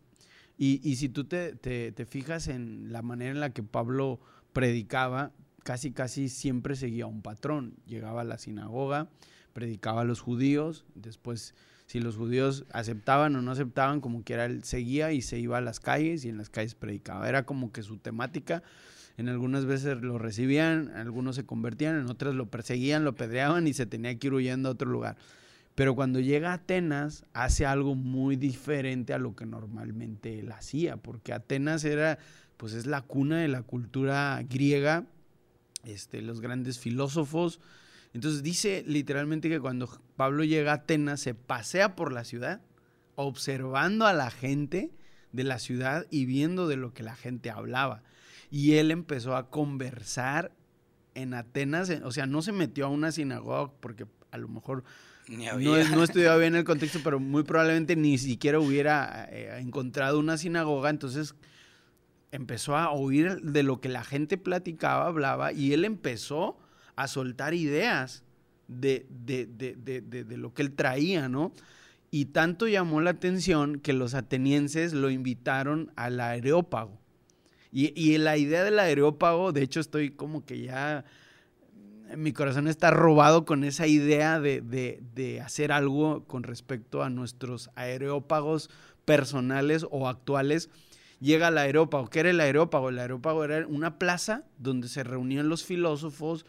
y, 0.57 0.95
si 0.95 1.09
tú 1.09 1.25
te, 1.25 2.05
fijas 2.09 2.47
en 2.47 2.91
la 2.91 3.01
manera 3.01 3.31
en 3.31 3.39
la 3.39 3.53
que 3.53 3.63
Pablo 3.63 4.19
predicaba, 4.53 5.31
casi 5.63 5.91
casi 5.91 6.29
siempre 6.29 6.75
seguía 6.75 7.05
un 7.05 7.21
patrón. 7.21 7.75
Llegaba 7.85 8.21
a 8.21 8.25
la 8.25 8.37
sinagoga, 8.37 9.09
predicaba 9.53 10.01
a 10.01 10.05
los 10.05 10.21
judíos, 10.21 10.85
después 10.95 11.55
si 11.89 11.99
los 11.99 12.17
judíos 12.17 12.65
aceptaban 12.71 13.35
o 13.35 13.41
no 13.41 13.51
aceptaban, 13.51 13.99
como 13.99 14.23
quiera, 14.23 14.45
él 14.45 14.63
seguía 14.63 15.11
y 15.11 15.23
se 15.23 15.39
iba 15.39 15.57
a 15.57 15.61
las 15.61 15.79
calles 15.79 16.23
y 16.23 16.29
en 16.29 16.37
las 16.37 16.51
calles 16.51 16.75
predicaba. 16.75 17.27
Era 17.27 17.47
como 17.47 17.71
que 17.71 17.81
su 17.81 17.97
temática. 17.97 18.61
En 19.17 19.27
algunas 19.27 19.65
veces 19.65 19.99
lo 20.01 20.19
recibían, 20.19 20.89
algunos 20.95 21.35
se 21.35 21.47
convertían, 21.47 21.99
en 21.99 22.09
otras 22.09 22.35
lo 22.35 22.45
perseguían, 22.45 23.03
lo 23.03 23.15
pedreaban 23.15 23.65
y 23.65 23.73
se 23.73 23.87
tenía 23.87 24.17
que 24.19 24.27
ir 24.27 24.33
huyendo 24.33 24.69
a 24.69 24.73
otro 24.73 24.87
lugar. 24.87 25.17
Pero 25.73 25.95
cuando 25.95 26.19
llega 26.19 26.51
a 26.51 26.53
Atenas, 26.53 27.25
hace 27.33 27.65
algo 27.65 27.95
muy 27.95 28.35
diferente 28.35 29.13
a 29.13 29.17
lo 29.17 29.35
que 29.35 29.47
normalmente 29.47 30.39
él 30.39 30.51
hacía, 30.51 30.97
porque 30.97 31.33
Atenas 31.33 31.85
era, 31.85 32.19
pues 32.57 32.73
es 32.73 32.85
la 32.85 33.01
cuna 33.01 33.39
de 33.39 33.47
la 33.47 33.63
cultura 33.63 34.39
griega, 34.47 35.05
este, 35.83 36.21
los 36.21 36.41
grandes 36.41 36.79
filósofos. 36.79 37.59
Entonces 38.13 38.43
dice 38.43 38.83
literalmente 38.87 39.49
que 39.49 39.59
cuando 39.59 39.89
Pablo 40.15 40.43
llega 40.43 40.71
a 40.71 40.75
Atenas 40.75 41.21
se 41.21 41.35
pasea 41.35 41.95
por 41.95 42.11
la 42.11 42.23
ciudad, 42.23 42.61
observando 43.15 44.07
a 44.07 44.13
la 44.13 44.31
gente 44.31 44.91
de 45.31 45.43
la 45.43 45.59
ciudad 45.59 46.07
y 46.09 46.25
viendo 46.25 46.67
de 46.67 46.77
lo 46.77 46.93
que 46.93 47.03
la 47.03 47.15
gente 47.15 47.49
hablaba. 47.49 48.03
Y 48.49 48.75
él 48.75 48.89
empezó 48.91 49.35
a 49.35 49.49
conversar 49.49 50.51
en 51.13 51.33
Atenas, 51.33 51.89
o 52.03 52.11
sea, 52.11 52.25
no 52.25 52.41
se 52.41 52.51
metió 52.51 52.85
a 52.85 52.89
una 52.89 53.11
sinagoga 53.11 53.71
porque 53.79 54.05
a 54.31 54.37
lo 54.37 54.47
mejor 54.47 54.83
no, 55.27 55.59
no, 55.59 56.03
estudiaba 56.03 56.37
bien 56.37 56.55
el 56.55 56.63
contexto, 56.63 56.99
pero 57.03 57.19
muy 57.19 57.43
probablemente 57.43 57.95
ni 57.95 58.17
siquiera 58.17 58.59
hubiera 58.59 59.27
eh, 59.31 59.59
encontrado 59.59 60.19
una 60.19 60.37
sinagoga, 60.37 60.89
entonces 60.89 61.35
empezó 62.31 62.77
a 62.77 62.91
oír 62.91 63.41
de 63.41 63.63
lo 63.63 63.81
que 63.81 63.89
la 63.89 64.03
gente 64.03 64.37
platicaba, 64.37 65.07
hablaba, 65.07 65.51
y 65.51 65.73
él 65.73 65.85
empezó 65.85 66.57
a 66.95 67.07
soltar 67.07 67.53
ideas 67.53 68.23
de, 68.67 69.07
de, 69.09 70.37
lo 70.37 70.53
que 70.53 70.61
él 70.61 70.73
traía, 70.73 71.27
¿no? 71.27 71.51
Y 72.11 72.25
tanto 72.25 72.67
llamó 72.67 73.01
la 73.01 73.11
atención 73.11 73.79
que 73.79 73.93
los 73.93 74.13
atenienses 74.13 74.93
lo 74.93 75.09
invitaron 75.09 75.91
al 75.95 76.19
areópago. 76.19 76.97
Y, 77.71 77.99
y 77.99 78.17
la 78.17 78.37
idea 78.37 78.63
del 78.63 78.79
areópago, 78.79 79.51
de 79.51 79.61
hecho 79.61 79.79
estoy 79.79 80.11
como 80.11 80.43
que 80.43 80.61
ya, 80.61 81.05
mi 82.17 82.33
corazón 82.33 82.67
está 82.67 82.89
robado 82.89 83.45
con 83.45 83.63
esa 83.63 83.85
idea 83.85 84.39
de, 84.39 84.61
de 84.61 85.41
hacer 85.41 85.71
algo 85.71 86.25
con 86.25 86.43
respecto 86.43 87.03
a 87.03 87.09
nuestros 87.09 87.69
areópagos 87.75 88.69
personales 89.05 89.85
o 89.89 90.07
actuales 90.07 90.69
llega 91.19 91.47
al 91.47 91.57
aerópago. 91.57 92.09
¿Qué 92.09 92.21
era 92.21 92.29
el 92.29 92.39
aerópago? 92.39 92.89
El 92.89 92.99
aerópago 92.99 93.43
era 93.43 93.65
una 93.67 93.99
plaza 93.99 94.43
donde 94.57 94.87
se 94.87 95.03
reunían 95.03 95.49
los 95.49 95.63
filósofos 95.63 96.45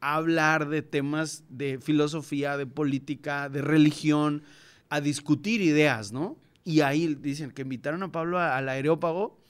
a 0.00 0.14
hablar 0.14 0.68
de 0.68 0.82
temas 0.82 1.44
de 1.48 1.78
filosofía, 1.78 2.56
de 2.56 2.66
política, 2.66 3.48
de 3.48 3.62
religión, 3.62 4.42
a 4.88 5.00
discutir 5.00 5.60
ideas, 5.60 6.12
¿no? 6.12 6.36
Y 6.64 6.80
ahí 6.80 7.14
dicen 7.14 7.50
que 7.50 7.62
invitaron 7.62 8.02
a 8.02 8.12
Pablo 8.12 8.38
al 8.38 8.68
aerópago 8.68 9.40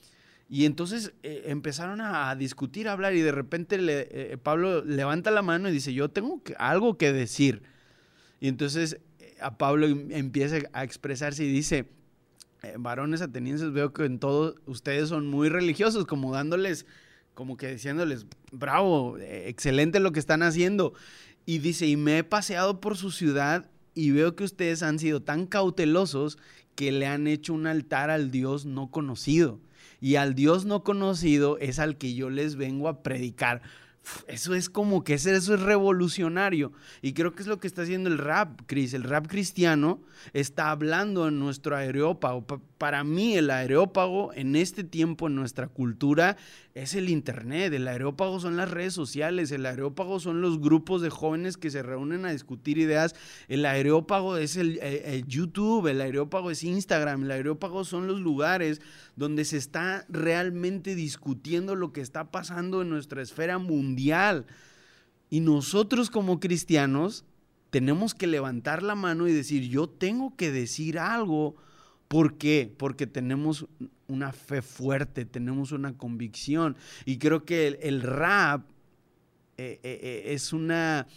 y 0.49 0.65
entonces 0.65 1.13
eh, 1.23 1.43
empezaron 1.45 2.01
a, 2.01 2.35
discutir, 2.35 2.89
a 2.89 2.91
hablar 2.91 3.15
y 3.15 3.21
de 3.21 3.31
repente 3.31 3.77
le, 3.77 4.07
eh, 4.11 4.37
Pablo 4.37 4.83
levanta 4.83 5.31
la 5.31 5.41
mano 5.41 5.69
y 5.69 5.71
dice, 5.71 5.93
yo 5.93 6.09
tengo 6.09 6.41
algo 6.57 6.97
que 6.97 7.13
decir. 7.13 7.63
Y 8.41 8.49
entonces 8.49 8.99
eh, 9.19 9.37
a 9.39 9.57
Pablo 9.57 9.87
em, 9.87 10.11
empieza 10.11 10.57
a 10.73 10.83
expresarse 10.83 11.45
y 11.45 11.49
dice, 11.49 11.85
eh, 12.63 12.75
varones 12.77 13.21
atenienses, 13.21 13.71
veo 13.71 13.93
que 13.93 14.05
en 14.05 14.19
todo 14.19 14.55
ustedes 14.65 15.09
son 15.09 15.27
muy 15.27 15.49
religiosos, 15.49 16.05
como 16.05 16.33
dándoles, 16.33 16.85
como 17.33 17.57
que 17.57 17.71
diciéndoles, 17.71 18.25
bravo, 18.51 19.17
eh, 19.17 19.49
excelente 19.49 19.99
lo 19.99 20.11
que 20.11 20.19
están 20.19 20.43
haciendo. 20.43 20.93
Y 21.45 21.59
dice, 21.59 21.87
y 21.87 21.97
me 21.97 22.19
he 22.19 22.23
paseado 22.23 22.79
por 22.79 22.97
su 22.97 23.11
ciudad 23.11 23.69
y 23.93 24.11
veo 24.11 24.35
que 24.35 24.43
ustedes 24.43 24.83
han 24.83 24.99
sido 24.99 25.21
tan 25.21 25.47
cautelosos 25.47 26.37
que 26.75 26.91
le 26.91 27.07
han 27.07 27.27
hecho 27.27 27.53
un 27.53 27.67
altar 27.67 28.09
al 28.09 28.31
Dios 28.31 28.65
no 28.65 28.91
conocido. 28.91 29.59
Y 29.99 30.15
al 30.15 30.35
Dios 30.35 30.65
no 30.65 30.83
conocido 30.83 31.57
es 31.57 31.79
al 31.79 31.97
que 31.97 32.13
yo 32.13 32.29
les 32.29 32.55
vengo 32.55 32.87
a 32.87 33.03
predicar. 33.03 33.61
Eso 34.27 34.55
es 34.55 34.69
como 34.69 35.03
que 35.03 35.13
eso 35.13 35.29
es 35.31 35.47
revolucionario. 35.47 36.71
Y 37.01 37.13
creo 37.13 37.33
que 37.33 37.43
es 37.43 37.47
lo 37.47 37.59
que 37.59 37.67
está 37.67 37.83
haciendo 37.83 38.09
el 38.09 38.17
rap, 38.17 38.61
Cris. 38.65 38.93
El 38.93 39.03
rap 39.03 39.27
cristiano 39.27 40.01
está 40.33 40.71
hablando 40.71 41.27
en 41.27 41.39
nuestro 41.39 41.75
aerópago. 41.75 42.45
Para 42.77 43.03
mí, 43.03 43.35
el 43.35 43.49
aerópago 43.49 44.33
en 44.33 44.55
este 44.55 44.83
tiempo, 44.83 45.27
en 45.27 45.35
nuestra 45.35 45.67
cultura, 45.67 46.37
es 46.73 46.95
el 46.95 47.09
Internet. 47.09 47.73
El 47.73 47.87
aerópago 47.87 48.39
son 48.39 48.57
las 48.57 48.71
redes 48.71 48.93
sociales. 48.93 49.51
El 49.51 49.65
aerópago 49.65 50.19
son 50.19 50.41
los 50.41 50.59
grupos 50.59 51.01
de 51.01 51.09
jóvenes 51.09 51.57
que 51.57 51.69
se 51.69 51.83
reúnen 51.83 52.25
a 52.25 52.31
discutir 52.31 52.77
ideas. 52.77 53.15
El 53.47 53.65
aerópago 53.65 54.37
es 54.37 54.55
el, 54.55 54.79
el 54.79 55.25
YouTube. 55.27 55.87
El 55.87 56.01
aerópago 56.01 56.51
es 56.51 56.63
Instagram. 56.63 57.23
El 57.23 57.31
aerópago 57.31 57.83
son 57.83 58.07
los 58.07 58.19
lugares 58.19 58.81
donde 59.15 59.45
se 59.45 59.57
está 59.57 60.05
realmente 60.09 60.95
discutiendo 60.95 61.75
lo 61.75 61.91
que 61.91 62.01
está 62.01 62.31
pasando 62.31 62.81
en 62.81 62.89
nuestra 62.89 63.21
esfera 63.21 63.57
mundial. 63.57 64.45
Y 65.29 65.39
nosotros 65.39 66.09
como 66.09 66.39
cristianos 66.39 67.25
tenemos 67.69 68.13
que 68.13 68.27
levantar 68.27 68.83
la 68.83 68.95
mano 68.95 69.27
y 69.27 69.33
decir, 69.33 69.67
yo 69.69 69.87
tengo 69.87 70.35
que 70.35 70.51
decir 70.51 70.99
algo. 70.99 71.55
¿Por 72.07 72.37
qué? 72.37 72.73
Porque 72.77 73.07
tenemos 73.07 73.65
una 74.11 74.31
fe 74.31 74.61
fuerte, 74.61 75.25
tenemos 75.25 75.71
una 75.71 75.97
convicción. 75.97 76.75
Y 77.05 77.17
creo 77.17 77.45
que 77.45 77.79
el, 77.81 78.01
rap 78.01 78.69
eh, 79.57 79.79
eh, 79.83 79.99
eh, 80.01 80.33
es 80.33 80.53
una 80.53 81.07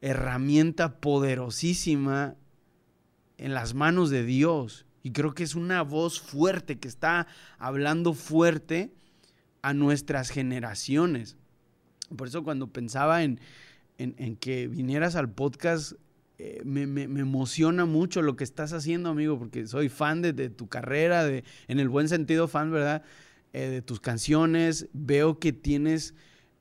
herramienta 0.00 1.00
poderosísima 1.00 2.36
en 3.38 3.54
las 3.54 3.74
manos 3.74 4.10
de 4.10 4.24
Dios. 4.24 4.86
Y 5.02 5.12
creo 5.12 5.34
que 5.34 5.42
es 5.42 5.54
una 5.54 5.82
voz 5.82 6.20
fuerte 6.20 6.78
que 6.78 6.88
está 6.88 7.26
hablando 7.58 8.12
fuerte 8.12 8.92
a 9.62 9.74
nuestras 9.74 10.30
generaciones. 10.30 11.36
Por 12.16 12.28
eso 12.28 12.44
cuando 12.44 12.68
pensaba 12.68 13.22
en, 13.22 13.38
que 14.40 14.68
vinieras 14.68 15.14
al 15.14 15.30
podcast, 15.30 15.92
eh, 16.44 16.60
me, 16.64 16.82
emociona 17.04 17.84
mucho 17.84 18.20
lo 18.20 18.34
que 18.34 18.42
estás 18.42 18.72
haciendo, 18.72 19.10
amigo, 19.10 19.38
porque 19.38 19.64
soy 19.68 19.88
fan 19.88 20.22
de, 20.22 20.50
tu 20.50 20.68
carrera, 20.68 21.22
de, 21.22 21.44
en 21.68 21.78
el 21.78 21.88
buen 21.88 22.08
sentido 22.08 22.48
fan, 22.48 22.72
¿verdad? 22.72 23.04
Eh, 23.52 23.68
de 23.68 23.80
tus 23.80 24.00
canciones. 24.00 24.88
Veo 24.92 25.38
que 25.38 25.52
tienes 25.52 26.16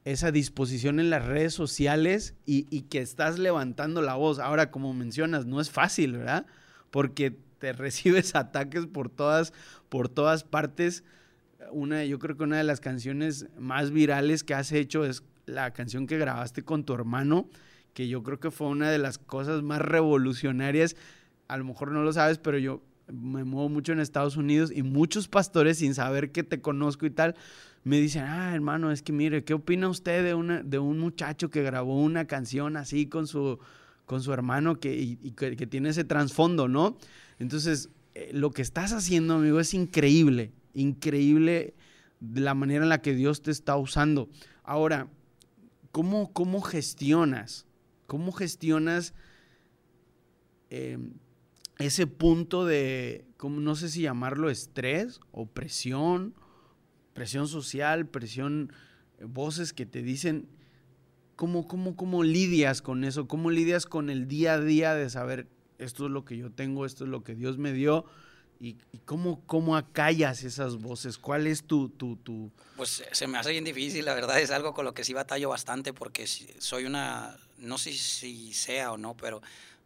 esa 0.06 0.32
disposición 0.32 1.00
en 1.00 1.10
las 1.10 1.26
redes 1.26 1.56
sociales 1.56 2.36
y, 2.46 2.68
y, 2.70 2.84
que 2.84 3.00
estás 3.00 3.40
levantando 3.40 4.04
la 4.04 4.14
voz. 4.14 4.38
Ahora, 4.38 4.70
como 4.70 4.94
mencionas, 4.94 5.48
no 5.48 5.60
es 5.60 5.72
fácil, 5.72 6.18
¿verdad? 6.18 6.46
Porque 6.92 7.36
te 7.58 7.74
recibes 7.74 8.36
ataques 8.36 8.86
por 8.86 9.10
todas, 9.10 9.52
por 9.90 10.10
todas 10.10 10.44
partes. 10.44 11.04
Una, 11.72 12.06
yo 12.06 12.20
creo 12.20 12.38
que 12.38 12.44
una 12.44 12.58
de 12.60 12.66
las 12.66 12.82
canciones 12.82 13.48
más 13.58 13.90
virales 13.90 14.44
que 14.44 14.54
has 14.54 14.72
hecho 14.74 15.06
es 15.06 15.24
la 15.48 15.74
canción 15.74 16.06
que 16.06 16.20
grabaste 16.20 16.62
con 16.62 16.84
tu 16.84 16.94
hermano, 16.94 17.50
que 17.94 18.08
yo 18.08 18.24
creo 18.24 18.39
que 18.39 18.52
fue 18.52 18.68
una 18.68 18.89
de 18.89 18.98
las 18.98 19.18
cosas 19.18 19.64
más 19.64 19.82
revolucionarias. 19.82 20.96
A 21.48 21.58
lo 21.58 21.66
mejor 21.66 21.92
no 21.92 22.04
lo 22.04 22.14
sabes, 22.14 22.38
pero 22.38 22.58
yo 22.58 22.82
me 23.12 23.44
muevo 23.44 23.70
mucho 23.70 23.92
en 23.92 24.00
Estados 24.00 24.38
Unidos 24.38 24.72
y 24.74 24.84
muchos 24.84 25.28
pastores, 25.28 25.80
sin 25.80 25.94
saber 25.94 26.32
que 26.32 26.44
te 26.44 26.62
conozco 26.62 27.06
y 27.06 27.12
tal, 27.12 27.36
me 27.84 28.00
dicen, 28.00 28.24
ah, 28.24 28.54
hermano, 28.54 28.92
es 28.92 29.02
que 29.02 29.12
mire, 29.12 29.44
¿qué 29.44 29.54
opina 29.54 29.89
usted 29.89 30.24
de, 30.24 30.34
una, 30.34 30.62
de 30.64 30.80
un 30.80 31.00
muchacho 31.00 31.50
que 31.50 31.64
grabó 31.64 32.02
una 32.02 32.26
canción 32.26 32.78
así 32.78 33.08
con 33.08 33.28
su, 33.28 33.60
con 34.06 34.22
su 34.22 34.32
hermano 34.32 34.80
que, 34.80 34.96
y, 34.96 35.16
que, 35.32 35.56
que, 35.56 35.68
tiene 35.68 35.89
ese 35.89 36.04
trasfondo, 36.04 36.68
¿no? 36.68 36.98
Entonces, 37.39 37.89
eh, 38.14 38.30
lo 38.34 38.52
que 38.52 38.62
estás 38.62 38.94
haciendo, 38.94 39.36
amigo, 39.36 39.60
es 39.60 39.74
increíble, 39.74 40.52
increíble 40.74 41.74
la 42.22 42.54
manera 42.54 42.84
en 42.84 42.89
la 42.89 43.02
que 43.02 43.16
Dios 43.16 43.42
te 43.42 43.52
está 43.52 43.76
usando. 43.78 44.30
Ahora, 44.64 45.08
¿cómo, 45.92 46.32
cómo 46.34 46.62
gestionas? 46.62 47.66
¿Cómo 48.12 48.34
gestionas 48.34 49.14
em, 50.70 51.14
ese 51.80 52.07
punto 52.07 52.66
de, 52.66 53.24
no 53.41 53.76
sé 53.78 53.88
si 53.88 54.01
llamarlo 54.01 54.49
estrés 54.49 55.22
o 55.32 55.45
presión, 55.45 56.36
presión 57.14 57.47
social, 57.47 58.05
presión, 58.05 58.74
eh, 59.18 59.24
voces 59.24 59.72
que 59.72 59.86
te 59.86 60.01
dicen, 60.01 60.49
¿cómo, 61.38 61.70
cómo, 61.70 61.95
cómo 61.95 62.26
lidias 62.26 62.82
con 62.82 63.05
eso? 63.05 63.30
¿Cómo 63.30 63.49
lidias 63.49 63.86
con 63.86 64.09
el 64.09 64.28
día 64.28 64.55
a 64.55 64.59
día 64.59 64.93
de 64.93 65.09
saber, 65.09 65.47
esto 65.78 66.07
es 66.07 66.12
lo 66.12 66.26
que 66.26 66.36
yo 66.36 66.51
tengo, 66.51 66.86
esto 66.86 67.05
es 67.05 67.09
lo 67.09 67.24
que 67.24 67.34
Dios 67.34 67.59
me 67.59 67.72
dio. 67.72 68.03
¿Y, 68.59 68.76
cómo, 69.05 69.41
cómo 69.45 69.78
acallas 69.78 70.43
esas 70.43 70.76
voces? 70.76 71.18
¿Cuál 71.18 71.47
es 71.47 71.64
tu, 71.64 71.88
tu, 71.88 72.18
tu...? 72.18 72.51
Pues 72.76 73.05
se 73.09 73.28
me 73.28 73.38
hace 73.38 73.51
bien 73.51 73.64
difícil, 73.64 74.03
la 74.03 74.14
verdad 74.14 74.38
es 74.41 74.51
algo 74.51 74.74
con 74.74 74.84
lo 74.84 74.93
que 74.93 75.05
sí 75.05 75.14
batallo 75.14 75.47
bastante 75.47 75.93
porque 75.93 76.28
soy 76.28 76.84
una, 76.84 77.38
no 77.62 77.78
sé 77.78 77.93
si 77.93 78.53
sea 78.53 78.91
o 78.91 78.97
no, 78.97 79.16
pero 79.16 79.41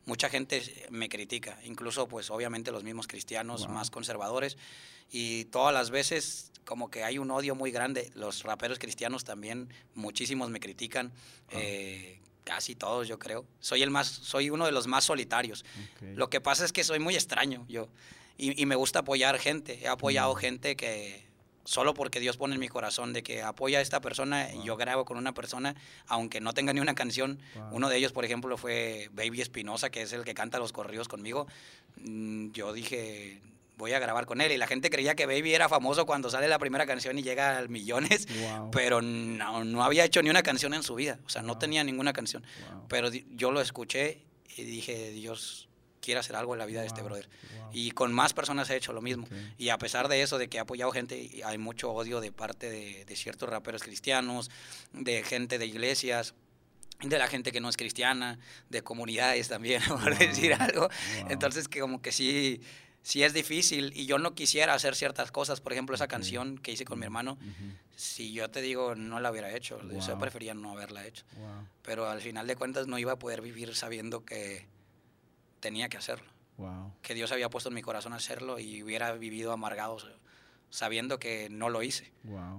mucha 0.05 0.30
gente 0.30 0.88
me 0.89 1.09
critica, 1.09 1.59
incluso 1.63 2.07
pues 2.07 2.30
obviamente 2.30 2.71
los 2.71 2.84
mismos 2.84 3.07
cristianos 3.07 3.67
más 3.69 3.89
conservadores 3.89 4.57
y 5.11 5.45
todas 5.45 5.73
las 5.73 5.89
veces 5.89 6.51
como 6.65 6.89
que 6.89 7.03
hay 7.03 7.19
un 7.19 7.30
odio 7.30 7.53
muy 7.53 7.71
grande, 7.71 8.11
los 8.15 8.43
raperos 8.43 8.80
cristianos 8.80 9.23
también, 9.23 9.69
muchísimos 9.93 10.49
me 10.49 10.59
critican, 10.59 11.11
eh, 11.51 12.19
Casi 12.45 12.76
todos, 12.76 13.07
yo 13.07 13.17
creo. 13.17 13.43
Soy 13.59 13.82
el 13.82 13.89
más, 13.89 14.07
soy 14.07 14.51
uno 14.51 14.67
de 14.67 14.71
los 14.71 14.86
más 14.86 15.03
solitarios. 15.03 15.65
Lo 16.13 16.30
que 16.30 16.39
pasa 16.39 16.63
es 16.63 16.71
que 16.71 16.84
soy 16.84 16.99
muy 16.99 17.15
extraño, 17.15 17.65
yo. 17.67 17.89
Y, 18.38 18.65
me 18.67 18.76
gusta 18.76 18.99
apoyar 18.99 19.39
gente. 19.39 19.80
He 19.82 19.88
apoyado 19.88 20.36
mm. 20.36 20.38
gente 20.38 20.76
que 20.76 21.24
solo 21.66 21.93
porque 21.93 22.20
Dios 22.20 22.38
pone 22.38 22.53
en 22.53 22.61
mi 22.61 22.70
corazón 22.70 23.11
de 23.11 23.24
que 23.24 23.41
apoya 23.41 23.80
a 23.80 23.82
esta 23.82 23.99
persona, 23.99 24.53
y 24.53 24.63
yo 24.63 24.78
grabo 24.78 25.03
con 25.03 25.18
una 25.18 25.34
persona, 25.34 25.76
aunque 26.07 26.39
no 26.39 26.53
tenga 26.53 26.72
ni 26.72 26.80
una 26.80 26.95
canción. 26.95 27.39
Uno 27.72 27.89
de 27.89 27.97
ellos, 27.97 28.13
por 28.13 28.24
ejemplo, 28.24 28.57
fue 28.57 29.09
Baby 29.11 29.41
Espinosa, 29.41 29.89
que 29.89 30.03
es 30.03 30.13
el 30.13 30.24
que 30.24 30.34
canta 30.34 30.59
los 30.59 30.72
corridos 30.72 31.07
conmigo. 31.07 31.47
Mm, 31.97 32.51
yo 32.51 32.72
dije, 32.72 33.41
voy 33.78 33.93
a 33.93 33.99
grabar 33.99 34.26
con 34.26 34.41
él. 34.41 34.51
Y 34.51 34.57
la 34.57 34.68
gente 34.68 34.89
creía 34.89 35.16
que 35.16 35.26
Baby 35.26 35.53
era 35.53 35.70
famoso 35.70 36.05
cuando 36.05 36.30
sale 36.30 36.47
la 36.47 36.59
primera 36.59 36.86
canción 36.86 37.18
y 37.18 37.24
llega 37.24 37.57
a 37.57 37.68
millones, 37.68 38.28
pero 38.72 39.01
no, 39.01 39.63
no, 39.63 39.84
había 39.84 40.05
hecho 40.05 40.22
ni 40.22 40.30
una 40.30 40.43
canción 40.43 40.74
en 40.74 40.84
su 40.84 40.95
vida, 40.95 41.20
o 41.26 41.30
sea, 41.30 41.41
no 41.41 41.57
tenía 41.57 41.84
ninguna 41.84 42.13
canción. 42.13 42.43
Pero 42.88 43.09
yo 43.11 43.51
lo 43.51 43.61
escuché 43.61 44.22
y 44.55 44.63
dije, 44.63 45.11
Dios 45.11 45.68
quiere 46.06 46.20
hacer 46.20 46.36
algo 46.36 46.53
en 46.53 46.60
la 46.60 46.66
vida 46.66 46.82
de 46.82 46.88
este 46.88 47.01
brother. 47.01 47.28
Y 47.74 47.91
con 47.91 48.14
más 48.14 48.34
personas 48.34 48.70
he 48.70 48.76
hecho 48.76 48.93
lo 48.93 49.01
mismo. 49.01 49.28
Y 49.58 49.70
a 49.70 49.78
pesar 49.78 50.08
de 50.08 50.22
eso, 50.22 50.38
de 50.38 50.47
que 50.47 50.58
he 50.58 50.60
apoyado 50.60 50.91
gente, 50.91 51.41
hay 51.43 51.58
mucho 51.58 51.91
odio 51.91 52.22
de 52.22 52.32
parte 52.32 52.70
de, 52.70 53.03
de 53.06 53.16
ciertos 53.16 53.49
raperos 53.49 53.84
cristianos, 53.84 54.49
de 54.93 55.24
gente 55.24 55.58
de 55.58 55.66
iglesias 55.66 56.36
de 57.01 57.18
la 57.18 57.28
gente 57.28 57.51
que 57.51 57.60
no 57.60 57.70
es 57.70 57.78
cristiana, 57.78 58.39
de 58.70 58.82
comunidades 58.82 59.49
también, 59.49 59.82
por 59.88 60.18
decir 60.18 60.53
algo. 60.53 60.89
Entonces, 61.30 61.68
que 61.68 61.82
como 61.82 62.01
que 62.01 62.12
sí, 62.12 62.62
sí 63.01 63.24
es 63.24 63.34
difícil 63.34 63.91
y 63.95 64.06
yo 64.06 64.18
no 64.18 64.34
quisiera 64.34 64.74
hacer 64.74 64.95
ciertas 64.95 65.32
cosas. 65.32 65.62
Por 65.62 65.74
ejemplo, 65.74 65.95
esa 65.95 66.08
canción 66.08 66.58
que 66.58 66.72
hice 66.72 66.86
con 66.86 66.99
mi 66.99 67.06
hermano, 67.06 67.38
si 67.95 68.34
yo 68.34 68.49
te 68.49 68.62
digo, 68.62 68.95
no 68.95 69.20
la 69.20 69.32
hubiera 69.32 69.56
hecho. 69.56 69.80
Yo 69.99 70.18
prefería 70.18 70.53
no 70.53 70.72
haberla 70.72 71.06
hecho. 71.06 71.26
Pero 71.82 72.10
al 72.10 72.22
final 72.22 72.47
de 72.47 72.56
cuentas 72.56 72.88
no 72.88 72.97
iba 72.97 73.14
a 73.14 73.20
poder 73.20 73.41
vivir 73.41 73.76
sabiendo 73.76 74.26
que 74.26 74.68
tenía 75.66 75.89
que 75.89 75.97
hacerlo. 75.97 76.30
Que 77.01 77.16
Dios 77.16 77.32
había 77.32 77.49
puesto 77.49 77.70
en 77.70 77.76
mi 77.76 77.82
corazón 77.82 78.13
hacerlo 78.13 78.59
y 78.59 78.84
hubiera 78.84 79.11
vivido 79.13 79.51
amargado 79.51 79.97
sabiendo 80.70 81.18
que 81.18 81.49
no 81.49 81.70
lo 81.70 81.82
hice. 81.82 82.11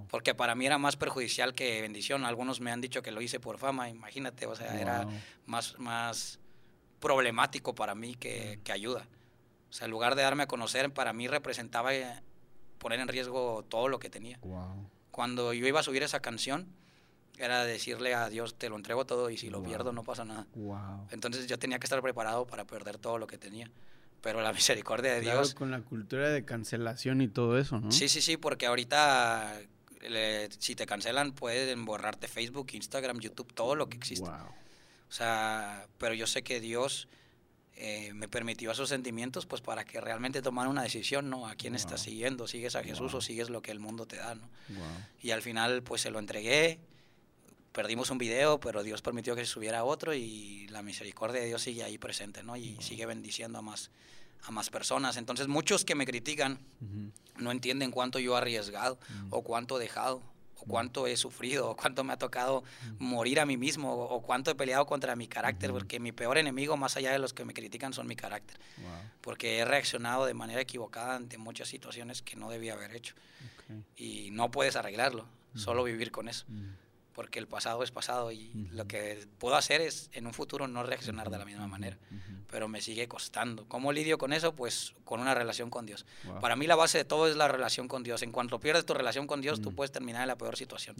Porque 0.08 0.34
para 0.34 0.56
mí 0.56 0.66
era 0.66 0.76
más 0.78 0.96
perjudicial 0.96 1.54
que 1.54 1.80
bendición. 1.82 2.24
Algunos 2.24 2.60
me 2.60 2.72
han 2.72 2.80
dicho 2.80 3.02
que 3.02 3.12
lo 3.12 3.20
hice 3.20 3.38
por 3.38 3.58
fama, 3.58 3.88
imagínate, 3.88 4.46
o 4.46 4.56
sea, 4.56 4.80
era 4.80 5.06
más, 5.44 5.78
más 5.78 6.40
problemático 6.98 7.76
para 7.76 7.94
mí 7.94 8.16
que, 8.16 8.58
que 8.64 8.72
ayuda. 8.72 9.06
O 9.70 9.72
sea, 9.72 9.84
en 9.84 9.92
lugar 9.92 10.16
de 10.16 10.22
darme 10.22 10.42
a 10.42 10.46
conocer, 10.48 10.92
para 10.92 11.12
mí 11.12 11.28
representaba 11.28 11.94
eh, 11.94 12.22
poner 12.78 12.98
en 12.98 13.06
riesgo 13.06 13.64
todo 13.68 13.86
lo 13.86 14.00
que 14.00 14.10
tenía. 14.10 14.40
Cuando 15.12 15.52
yo 15.52 15.64
iba 15.64 15.78
a 15.78 15.84
subir 15.84 16.02
esa 16.02 16.18
canción, 16.20 16.66
era 17.38 17.64
decirle 17.64 18.14
a 18.14 18.28
Dios, 18.28 18.54
te 18.54 18.68
lo 18.68 18.76
entrego 18.76 19.04
todo 19.04 19.30
y 19.30 19.36
si 19.36 19.50
lo 19.50 19.62
pierdo 19.62 19.92
no 19.92 20.02
pasa 20.02 20.24
nada. 20.24 20.46
Entonces 21.10 21.46
yo 21.46 21.58
tenía 21.58 21.78
que 21.78 21.86
estar 21.86 22.00
preparado 22.02 22.46
para 22.46 22.64
perder 22.64 22.98
todo 22.98 23.18
lo 23.18 23.26
que 23.26 23.38
tenía. 23.38 23.70
Pero 24.20 24.40
la 24.40 24.52
misericordia 24.54 25.12
de 25.14 25.20
Dios... 25.20 25.54
con 25.54 25.70
la 25.70 25.80
cultura 25.80 26.30
de 26.30 26.44
cancelación 26.44 27.20
y 27.20 27.28
todo 27.28 27.58
eso, 27.58 27.80
¿no? 27.80 27.92
Sí, 27.92 28.08
sí, 28.08 28.20
sí, 28.20 28.36
porque 28.36 28.66
ahorita 28.66 29.60
si 30.58 30.74
te 30.76 30.86
cancelan 30.86 31.32
pueden 31.32 31.84
borrarte 31.84 32.28
Facebook, 32.28 32.68
Instagram, 32.72 33.18
YouTube, 33.18 33.52
todo 33.52 33.74
lo 33.74 33.88
que 33.88 33.96
existe. 33.96 34.28
O 34.28 35.12
sea, 35.12 35.86
pero 35.98 36.14
yo 36.14 36.26
sé 36.26 36.42
que 36.42 36.60
Dios 36.60 37.08
eh, 37.78 38.12
me 38.14 38.28
permitió 38.28 38.70
esos 38.70 38.88
sentimientos 38.88 39.46
pues 39.46 39.60
para 39.60 39.84
que 39.84 40.00
realmente 40.00 40.42
tomara 40.42 40.68
una 40.68 40.82
decisión, 40.82 41.30
¿no? 41.30 41.46
¿A 41.46 41.54
quién 41.54 41.74
estás 41.74 42.02
siguiendo? 42.02 42.48
¿Sigues 42.48 42.74
a 42.76 42.82
Jesús 42.82 43.14
o 43.14 43.20
sigues 43.20 43.50
lo 43.50 43.62
que 43.62 43.70
el 43.70 43.80
mundo 43.80 44.06
te 44.06 44.16
da, 44.16 44.34
¿no? 44.34 44.48
Y 45.20 45.30
al 45.30 45.42
final 45.42 45.82
pues 45.82 46.00
se 46.02 46.10
lo 46.10 46.18
entregué, 46.18 46.80
perdimos 47.76 48.08
un 48.08 48.16
video, 48.16 48.58
pero 48.58 48.82
Dios 48.82 49.02
permitió 49.02 49.36
que 49.36 49.44
se 49.44 49.52
subiera 49.52 49.84
otro 49.84 50.14
y 50.14 50.66
la 50.68 50.80
misericordia 50.80 51.42
de 51.42 51.48
Dios 51.48 51.60
sigue 51.60 51.84
ahí 51.84 51.98
presente, 51.98 52.42
¿no? 52.42 52.56
Y 52.56 52.78
sigue 52.80 53.04
bendiciendo 53.04 53.58
a 53.58 53.62
más, 53.62 53.90
a 54.44 54.50
más 54.50 54.70
personas. 54.70 55.18
Entonces 55.18 55.46
muchos 55.46 55.84
que 55.84 55.94
me 55.94 56.06
critican 56.06 56.58
no 57.36 57.50
entienden 57.50 57.90
cuánto 57.90 58.18
yo 58.18 58.34
he 58.34 58.38
arriesgado 58.38 58.98
o 59.28 59.42
cuánto 59.42 59.76
he 59.76 59.82
dejado 59.82 60.22
cuánto 60.54 61.06
he 61.06 61.16
sufrido, 61.16 61.70
o 61.70 61.76
cuánto 61.76 62.02
me 62.02 62.14
ha 62.14 62.16
tocado 62.16 62.64
morir 62.98 63.38
a 63.38 63.46
mí 63.46 63.56
mismo, 63.56 63.92
o, 63.92 64.20
cuánto 64.20 64.50
he 64.50 64.56
peleado 64.56 64.84
contra 64.84 65.14
mi 65.14 65.28
carácter, 65.28 65.70
porque 65.70 66.00
mi 66.00 66.10
peor 66.10 66.38
enemigo, 66.38 66.76
más 66.76 66.96
allá 66.96 67.12
de 67.12 67.20
los 67.20 67.32
que 67.34 67.44
me 67.44 67.54
critican, 67.54 67.92
son 67.92 68.08
mi 68.08 68.16
carácter. 68.16 68.58
Porque 69.20 69.58
he 69.58 69.64
reaccionado 69.64 70.24
de 70.24 70.34
manera 70.34 70.60
equivocada 70.60 71.14
ante 71.14 71.38
muchas 71.38 71.68
situaciones 71.68 72.20
que 72.22 72.34
no 72.34 72.50
debía 72.50 72.72
haber 72.72 72.96
hecho. 72.96 73.14
Y 73.96 74.30
no 74.32 74.50
puedes 74.50 74.74
arreglarlo, 74.74 75.28
solo 75.54 75.84
vivir 75.84 76.10
con 76.10 76.28
eso 76.28 76.46
porque 77.16 77.38
el 77.38 77.48
pasado 77.48 77.82
es 77.82 77.90
pasado 77.90 78.30
y 78.30 78.52
lo 78.72 78.86
que 78.86 79.26
puedo 79.38 79.56
hacer 79.56 79.80
es 79.80 80.10
en 80.12 80.26
un 80.26 80.34
futuro 80.34 80.68
no 80.68 80.82
reaccionar 80.82 81.30
de 81.30 81.38
la 81.38 81.46
misma 81.46 81.66
manera, 81.66 81.96
pero 82.50 82.68
me 82.68 82.82
sigue 82.82 83.08
costando. 83.08 83.64
¿Cómo 83.68 83.90
lidio 83.90 84.18
con 84.18 84.34
eso? 84.34 84.54
Pues 84.54 84.92
con 85.02 85.20
una 85.20 85.34
relación 85.34 85.70
con 85.70 85.86
Dios. 85.86 86.04
Para 86.42 86.56
mí 86.56 86.66
la 86.66 86.76
base 86.76 86.98
de 86.98 87.04
todo 87.06 87.26
es 87.26 87.34
la 87.34 87.48
relación 87.48 87.88
con 87.88 88.02
Dios. 88.02 88.20
En 88.20 88.32
cuanto 88.32 88.60
pierdes 88.60 88.84
tu 88.84 88.92
relación 88.92 89.26
con 89.26 89.40
Dios, 89.40 89.62
tú 89.62 89.74
puedes 89.74 89.92
terminar 89.92 90.20
en 90.20 90.28
la 90.28 90.36
peor 90.36 90.58
situación. 90.58 90.94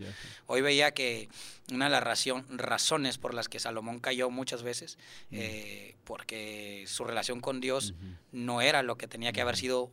Hoy 0.47 0.63
veía 0.63 0.93
que 0.93 1.29
una 1.71 1.85
de 1.85 1.91
las 1.91 2.03
razones 2.49 3.19
por 3.19 3.35
las 3.35 3.51
que 3.51 3.61
Salomón 3.61 3.99
cayó 4.01 4.31
muchas 4.31 4.63
veces, 4.63 4.97
eh, 5.31 5.97
porque 6.05 6.85
su 6.87 7.05
relación 7.05 7.41
con 7.43 7.61
Dios 7.61 7.93
no 8.33 8.63
era 8.63 8.83
lo 8.83 8.97
que 8.97 9.07
tenía 9.07 9.33
que 9.33 9.43
haber 9.43 9.59
sido 9.59 9.91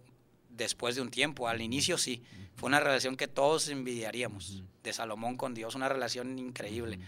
después 0.56 0.96
de 0.96 1.02
un 1.02 1.10
tiempo. 1.10 1.48
Al 1.48 1.62
inicio 1.62 1.98
sí, 1.98 2.22
fue 2.56 2.68
una 2.68 2.80
relación 2.80 3.16
que 3.16 3.28
todos 3.28 3.68
envidiaríamos, 3.70 4.64
de 4.84 4.94
Salomón 4.94 5.38
con 5.38 5.54
Dios, 5.54 5.76
una 5.76 5.90
relación 5.90 6.38
increíble. 6.40 7.00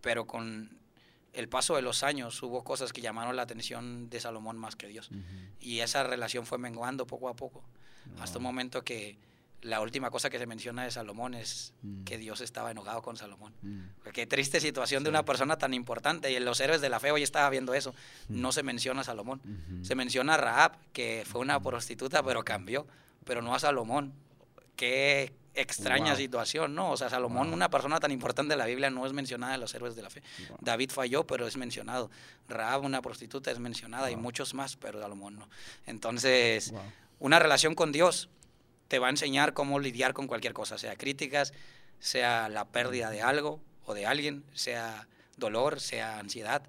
Pero 0.00 0.26
con 0.26 0.70
el 1.32 1.48
paso 1.48 1.76
de 1.76 1.82
los 1.82 2.02
años 2.02 2.42
hubo 2.42 2.64
cosas 2.64 2.92
que 2.92 3.00
llamaron 3.00 3.36
la 3.36 3.42
atención 3.42 4.08
de 4.08 4.20
Salomón 4.20 4.56
más 4.56 4.76
que 4.76 4.88
Dios. 4.88 5.10
Y 5.60 5.80
esa 5.80 6.02
relación 6.02 6.46
fue 6.46 6.58
menguando 6.58 7.06
poco 7.06 7.28
a 7.28 7.34
poco, 7.34 7.62
hasta 8.20 8.38
un 8.38 8.44
momento 8.44 8.82
que 8.82 9.18
la 9.62 9.80
última 9.80 10.10
cosa 10.10 10.30
que 10.30 10.38
se 10.38 10.46
menciona 10.46 10.84
de 10.84 10.90
Salomón 10.90 11.34
es 11.34 11.72
mm. 11.82 12.04
que 12.04 12.18
Dios 12.18 12.40
estaba 12.40 12.70
enojado 12.70 13.02
con 13.02 13.16
Salomón. 13.16 13.54
Mm. 13.62 14.10
Qué 14.12 14.26
triste 14.26 14.60
situación 14.60 15.02
de 15.02 15.10
una 15.10 15.24
persona 15.24 15.56
tan 15.56 15.74
importante. 15.74 16.30
Y 16.30 16.36
en 16.36 16.44
los 16.44 16.60
héroes 16.60 16.80
de 16.80 16.88
la 16.88 17.00
fe 17.00 17.10
hoy 17.10 17.22
estaba 17.22 17.48
viendo 17.50 17.74
eso. 17.74 17.92
Mm. 18.28 18.40
No 18.40 18.52
se 18.52 18.62
menciona 18.62 19.00
a 19.00 19.04
Salomón. 19.04 19.40
Se 19.82 19.94
menciona 19.94 20.34
a 20.34 20.36
Rahab, 20.36 20.72
que 20.92 21.24
fue 21.26 21.40
una 21.40 21.60
prostituta, 21.60 22.22
pero 22.22 22.44
cambió. 22.44 22.86
Pero 23.24 23.42
no 23.42 23.54
a 23.54 23.58
Salomón. 23.58 24.12
Qué 24.76 25.32
extraña 25.54 26.14
situación, 26.16 26.74
¿no? 26.74 26.90
O 26.92 26.96
sea, 26.98 27.08
Salomón, 27.08 27.52
una 27.52 27.70
persona 27.70 27.98
tan 27.98 28.12
importante 28.12 28.52
de 28.52 28.58
la 28.58 28.66
Biblia, 28.66 28.90
no 28.90 29.06
es 29.06 29.14
mencionada 29.14 29.54
en 29.54 29.60
los 29.60 29.74
héroes 29.74 29.96
de 29.96 30.02
la 30.02 30.10
fe. 30.10 30.22
David 30.60 30.90
falló, 30.90 31.26
pero 31.26 31.46
es 31.46 31.56
mencionado. 31.56 32.10
Rahab, 32.46 32.84
una 32.84 33.00
prostituta, 33.00 33.50
es 33.50 33.58
mencionada. 33.58 34.10
Y 34.10 34.16
muchos 34.16 34.52
más, 34.52 34.76
pero 34.76 35.00
Salomón 35.00 35.36
no. 35.36 35.48
Entonces, 35.86 36.74
una 37.18 37.38
relación 37.38 37.74
con 37.74 37.90
Dios 37.90 38.28
te 38.88 38.98
va 38.98 39.08
a 39.08 39.10
enseñar 39.10 39.52
cómo 39.52 39.78
lidiar 39.78 40.12
con 40.12 40.26
cualquier 40.26 40.52
cosa, 40.52 40.78
sea 40.78 40.96
críticas, 40.96 41.52
sea 41.98 42.48
la 42.48 42.66
pérdida 42.66 43.10
de 43.10 43.22
algo 43.22 43.60
o 43.84 43.94
de 43.94 44.06
alguien, 44.06 44.44
sea 44.54 45.08
dolor, 45.36 45.80
sea 45.80 46.18
ansiedad. 46.18 46.62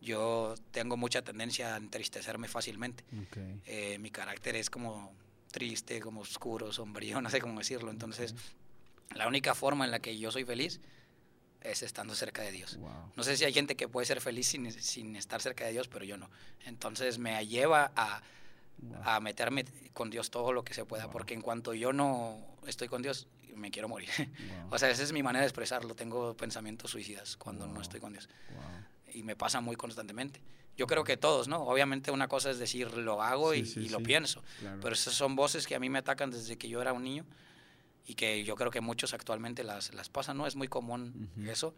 Yo 0.00 0.54
tengo 0.72 0.96
mucha 0.96 1.22
tendencia 1.22 1.74
a 1.74 1.76
entristecerme 1.76 2.48
fácilmente. 2.48 3.04
Eh, 3.66 3.98
mi 3.98 4.10
carácter 4.10 4.56
es 4.56 4.68
como 4.68 5.14
triste, 5.50 6.00
como 6.00 6.22
oscuro, 6.22 6.72
sombrío, 6.72 7.20
no 7.22 7.30
sé 7.30 7.40
cómo 7.40 7.58
decirlo. 7.58 7.90
Entonces, 7.90 8.34
la 9.14 9.28
única 9.28 9.54
forma 9.54 9.84
en 9.84 9.90
la 9.90 10.00
que 10.00 10.18
yo 10.18 10.30
soy 10.32 10.44
feliz 10.44 10.80
es 11.60 11.82
estando 11.82 12.14
cerca 12.16 12.42
de 12.42 12.50
Dios. 12.50 12.78
No 13.14 13.22
sé 13.22 13.36
si 13.36 13.44
hay 13.44 13.52
gente 13.52 13.76
que 13.76 13.86
puede 13.86 14.04
ser 14.04 14.20
feliz 14.20 14.48
sin, 14.48 14.72
sin 14.72 15.14
estar 15.14 15.40
cerca 15.40 15.64
de 15.64 15.72
Dios, 15.72 15.86
pero 15.86 16.04
yo 16.04 16.16
no. 16.16 16.28
Entonces 16.64 17.18
me 17.18 17.46
lleva 17.46 17.92
a 17.94 18.22
a 19.04 19.20
meterme 19.20 19.64
con 19.92 20.10
Dios 20.10 20.30
todo 20.30 20.52
lo 20.52 20.64
que 20.64 20.74
se 20.74 20.84
pueda, 20.84 21.10
porque 21.10 21.34
en 21.34 21.40
cuanto 21.40 21.74
yo 21.74 21.92
no 21.92 22.38
estoy 22.66 22.88
con 22.88 23.02
Dios, 23.02 23.28
me 23.54 23.70
quiero 23.70 23.88
morir. 23.88 24.08
o 24.70 24.78
sea, 24.78 24.90
esa 24.90 25.02
es 25.02 25.12
mi 25.12 25.22
manera 25.22 25.42
de 25.42 25.48
expresarlo. 25.48 25.94
Tengo 25.94 26.36
pensamientos 26.36 26.90
suicidas 26.90 27.36
cuando 27.36 27.66
no 27.66 27.80
estoy 27.80 28.00
con 28.00 28.12
Dios. 28.12 28.28
Y 29.12 29.22
me 29.22 29.36
pasa 29.36 29.60
muy 29.60 29.76
constantemente. 29.76 30.40
Yo 30.76 30.86
creo 30.86 31.04
que 31.04 31.16
todos, 31.16 31.48
¿no? 31.48 31.62
Obviamente 31.64 32.10
una 32.10 32.28
cosa 32.28 32.50
es 32.50 32.58
decir, 32.58 32.96
lo 32.96 33.22
hago 33.22 33.54
y, 33.54 33.62
lo 33.90 34.00
pienso, 34.00 34.42
pero 34.80 34.94
esas 34.94 35.14
son 35.14 35.36
voces 35.36 35.66
que 35.66 35.74
a 35.74 35.80
mí 35.80 35.90
me 35.90 35.98
atacan 35.98 36.30
desde 36.30 36.56
que 36.56 36.68
yo 36.68 36.80
era 36.80 36.92
un 36.92 37.04
niño 37.04 37.26
y 38.06 38.14
que 38.14 38.42
yo 38.42 38.56
creo 38.56 38.70
que 38.70 38.80
muchos 38.80 39.12
actualmente 39.12 39.64
las, 39.64 39.92
las 39.92 40.08
pasan, 40.08 40.38
¿no? 40.38 40.46
Es 40.46 40.56
muy 40.56 40.68
común 40.68 41.30
eso. 41.46 41.74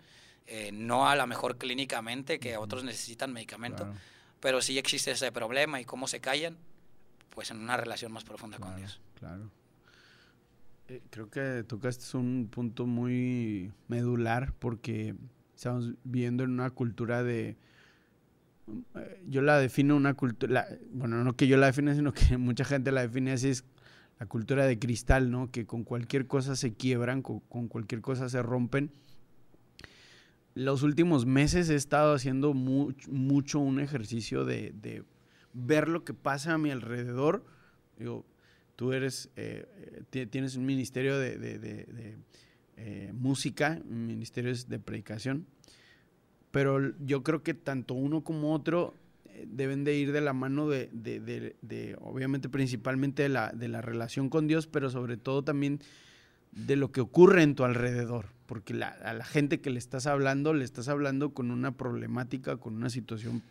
Eh, 0.47 0.71
no 0.73 1.09
a 1.09 1.17
lo 1.17 1.27
mejor 1.27 1.59
clínicamente, 1.59 2.39
que 2.39 2.57
otros 2.57 2.85
necesitan 2.85 3.33
medicamento, 3.33 3.93
pero 4.41 4.61
sí 4.61 4.79
existe 4.79 5.11
ese 5.11 5.33
problema 5.33 5.81
y 5.81 5.85
cómo 5.85 6.07
se 6.07 6.21
callan, 6.21 6.57
pues 7.35 7.51
en 7.51 7.59
una 7.59 7.77
relación 7.77 8.13
más 8.13 8.25
profunda 8.25 8.59
con 8.59 8.77
Dios. 8.77 9.01
Claro. 9.19 9.51
Eh, 10.89 11.03
creo 11.11 11.31
que 11.31 11.65
tocaste 11.67 12.17
un 12.17 12.49
punto 12.51 12.87
muy 12.87 13.73
medular 13.89 14.53
porque 14.59 15.15
estamos 15.55 15.93
viviendo 16.05 16.45
en 16.45 16.51
una 16.51 16.71
cultura 16.71 17.23
de... 17.23 17.57
Eh, 18.95 19.25
yo 19.29 19.43
la 19.43 19.59
defino 19.59 19.97
una 19.97 20.15
cultura, 20.15 20.67
bueno, 20.93 21.25
no 21.25 21.35
que 21.37 21.47
yo 21.47 21.57
la 21.57 21.67
define, 21.67 21.95
sino 21.95 22.13
que 22.13 22.37
mucha 22.39 22.65
gente 22.65 22.93
la 22.93 23.01
define 23.03 23.33
así, 23.33 23.49
es 23.49 23.65
la 24.19 24.27
cultura 24.27 24.67
de 24.67 24.79
cristal, 24.79 25.31
¿no? 25.31 25.51
Que 25.51 25.67
con 25.67 25.85
cualquier 25.85 26.27
cosa 26.27 26.55
se 26.55 26.75
quiebran, 26.75 27.23
con, 27.23 27.69
cualquier 27.69 28.01
cosa 28.01 28.29
se 28.29 28.43
rompen. 28.43 28.93
Los 30.55 30.83
últimos 30.83 31.27
meses 31.27 31.69
he 31.69 31.75
estado 31.75 32.15
haciendo 32.15 32.55
mucho 32.55 33.59
un 33.59 33.81
ejercicio 33.81 34.45
de 34.45 35.03
ver 35.55 35.89
lo 35.89 36.05
que 36.05 36.13
pasa 36.13 36.55
a 36.55 36.59
mi 36.59 36.71
alrededor. 36.71 37.45
Tú 38.77 38.93
eres, 38.93 39.31
eh, 39.37 39.67
eh, 40.13 40.27
tienes 40.27 40.57
un 40.57 40.67
ministerio 40.67 41.19
de, 41.19 42.17
eh, 42.77 43.13
música, 43.15 43.81
un 43.89 44.07
ministerio 44.07 44.53
de 44.67 44.79
predicación, 44.81 45.47
pero 46.51 46.93
yo 46.99 47.23
creo 47.23 47.43
que 47.43 47.55
tanto 47.55 47.95
uno 47.95 48.23
como 48.23 48.53
otro 48.53 48.95
deben 49.47 49.85
de 49.85 49.97
ir 49.97 50.13
de 50.13 50.21
la 50.21 50.33
mano 50.33 50.69
de, 50.69 51.97
obviamente 52.01 52.49
principalmente 52.49 53.25
de 53.25 53.29
la, 53.29 53.53
de 53.53 53.69
la 53.69 53.81
relación 53.81 54.29
con 54.29 54.47
Dios, 54.47 54.67
pero 54.67 54.91
sobre 54.91 55.17
todo 55.17 55.43
también 55.43 55.81
de 56.53 56.77
lo 56.77 56.93
que 56.93 57.01
ocurre 57.01 57.43
en 57.43 57.55
tu 57.55 57.65
alrededor, 57.65 58.27
porque 58.47 58.75
a 58.75 59.13
la 59.13 59.25
gente 59.25 59.61
que 59.61 59.71
le 59.71 59.79
estás 59.79 60.07
hablando, 60.07 60.53
le 60.53 60.65
estás 60.65 60.89
hablando 60.89 61.31
con 61.31 61.51
una 61.51 61.77
problemática, 61.77 62.57
con 62.57 62.77
una 62.77 62.91
situación 62.91 63.43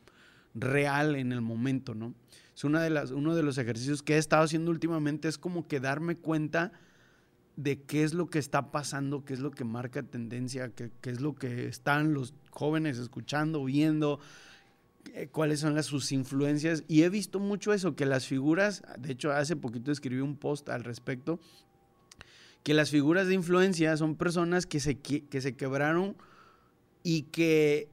real 0.53 1.15
en 1.15 1.31
el 1.31 1.41
momento, 1.41 1.95
¿no? 1.95 2.13
Es 2.55 2.63
una 2.63 2.81
de 2.81 2.89
las, 2.89 3.11
uno 3.11 3.35
de 3.35 3.43
los 3.43 3.57
ejercicios 3.57 4.03
que 4.03 4.15
he 4.15 4.17
estado 4.17 4.43
haciendo 4.43 4.71
últimamente, 4.71 5.27
es 5.27 5.37
como 5.37 5.67
que 5.67 5.79
darme 5.79 6.15
cuenta 6.15 6.71
de 7.55 7.81
qué 7.81 8.03
es 8.03 8.13
lo 8.13 8.29
que 8.29 8.39
está 8.39 8.71
pasando, 8.71 9.25
qué 9.25 9.33
es 9.33 9.39
lo 9.39 9.51
que 9.51 9.63
marca 9.63 10.03
tendencia, 10.03 10.69
qué, 10.69 10.91
es 11.03 11.21
lo 11.21 11.35
que 11.35 11.67
están 11.67 12.13
los 12.13 12.33
jóvenes 12.51 12.97
escuchando, 12.97 13.63
viendo, 13.63 14.19
eh, 15.13 15.27
cuáles 15.31 15.59
son 15.59 15.75
las, 15.75 15.87
sus 15.87 16.11
influencias. 16.11 16.83
Y 16.87 17.03
he 17.03 17.09
visto 17.09 17.39
mucho 17.39 17.73
eso, 17.73 17.95
que 17.95 18.05
las 18.05 18.25
figuras, 18.25 18.83
de 18.97 19.13
hecho 19.13 19.31
hace 19.31 19.55
poquito 19.55 19.91
escribí 19.91 20.21
un 20.21 20.37
post 20.37 20.69
al 20.69 20.83
respecto, 20.83 21.39
que 22.63 22.73
las 22.73 22.89
figuras 22.91 23.27
de 23.27 23.33
influencia 23.33 23.97
son 23.97 24.15
personas 24.15 24.65
que 24.65 24.79
se, 24.79 24.97
que 24.97 25.41
se 25.41 25.55
quebraron 25.55 26.15
y 27.03 27.23
que 27.23 27.89